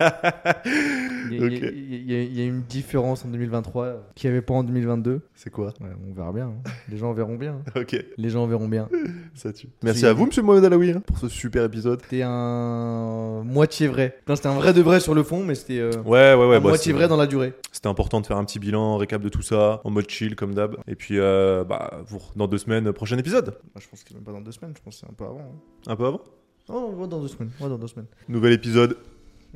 Il 1.30 1.40
y, 1.40 1.42
a- 1.42 1.46
il 1.48 1.52
y 1.52 1.64
a- 1.64 1.68
Ok. 1.68 1.72
il 1.74 2.12
y 2.12 2.14
a- 2.14 2.22
il 2.22 2.38
y 2.38 2.40
a 2.40 2.44
une 2.44 2.62
différence 2.62 3.24
en 3.24 3.28
2023 3.28 4.10
qu'il 4.14 4.30
n'y 4.30 4.36
avait 4.36 4.42
pas 4.46 4.54
en 4.54 4.62
2022. 4.62 5.20
C'est 5.34 5.50
quoi? 5.50 5.74
Ouais, 5.80 5.88
on 6.08 6.14
verra 6.14 6.32
bien. 6.32 6.46
hein. 6.46 6.70
Les 6.88 6.96
gens 6.96 7.12
verront 7.12 7.36
bien. 7.36 7.60
hein. 7.66 7.72
Ok, 7.80 7.96
Les 8.16 8.28
gens 8.30 8.46
verront 8.46 8.68
bien. 8.68 8.88
ça 9.34 9.52
tue. 9.52 9.68
Merci 9.82 10.06
à 10.06 10.12
vous, 10.12 10.26
monsieur 10.26 10.42
Mohamed 10.42 10.64
Alaoui, 10.64 10.90
hein, 10.92 11.02
pour 11.04 11.18
ce 11.18 11.28
super 11.28 11.64
épisode. 11.64 12.00
C'était 12.02 12.22
un 12.22 13.42
moitié 13.44 13.88
vrai. 13.88 14.18
C'était 14.28 14.46
un 14.46 14.54
vrai 14.54 14.72
de 14.72 14.80
vrai 14.82 15.00
sur 15.00 15.14
le 15.14 15.22
fond, 15.24 15.42
mais 15.44 15.54
c'était 15.56 15.80
euh, 15.80 15.90
Ouais, 16.04 16.34
ouais, 16.34 16.46
ouais. 16.46 16.56
un 16.56 16.60
bah, 16.60 16.68
moitié 16.68 16.92
vrai 16.92 17.08
dans 17.08 17.16
la 17.16 17.26
durée. 17.26 17.54
C'était 17.72 17.88
important 17.88 18.20
de 18.20 18.26
faire 18.26 18.36
un 18.36 18.44
petit 18.44 18.58
bilan, 18.60 18.96
récap 18.96 19.20
de 19.20 19.28
tout 19.28 19.42
ça, 19.42 19.80
en 19.84 19.90
mode 19.90 20.08
chill 20.08 20.36
comme 20.36 20.54
d'hab. 20.54 20.76
Et 20.86 20.94
puis, 20.94 21.18
euh, 21.18 21.64
bah, 21.64 22.02
dans 22.36 22.46
deux 22.46 22.58
semaines, 22.58 22.92
prochain 22.92 23.18
épisode. 23.18 23.58
Bah, 23.74 23.80
je 23.80 23.88
pense 23.88 24.02
que 24.04 24.08
c'est 24.10 24.14
même 24.14 24.24
pas 24.24 24.32
dans 24.32 24.40
deux 24.40 24.52
semaines, 24.52 24.74
je 24.76 24.82
pense 24.82 24.94
que 24.94 25.00
c'est 25.00 25.10
un 25.10 25.14
peu 25.14 25.24
avant. 25.24 25.40
hein. 25.40 25.90
Un 25.90 25.96
peu 25.96 26.06
avant? 26.06 26.20
Oh, 26.68 26.90
on 26.92 26.96
va 27.00 27.06
dans 27.06 27.20
deux 27.20 27.28
semaines. 27.28 27.50
On 27.60 27.64
va 27.64 27.70
dans 27.70 27.78
deux 27.78 27.86
semaines. 27.86 28.06
Nouvel 28.28 28.52
épisode. 28.52 28.96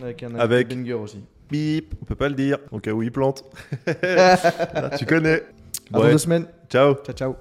Avec 0.03 0.23
un 0.23 0.35
Avec- 0.37 0.69
banger 0.69 0.95
aussi. 0.95 1.25
Bip, 1.51 1.95
on 2.01 2.05
peut 2.05 2.15
pas 2.15 2.29
le 2.29 2.35
dire, 2.35 2.59
au 2.71 2.79
cas 2.79 2.93
où 2.93 3.03
il 3.03 3.11
plante. 3.11 3.45
Tu 4.99 5.07
connais. 5.07 5.43
À 5.93 5.99
dans 5.99 6.03
Ouais, 6.03 6.13
deux 6.13 6.19
semaines. 6.19 6.47
ciao. 6.69 6.95
Ciao, 7.05 7.15
ciao. 7.15 7.29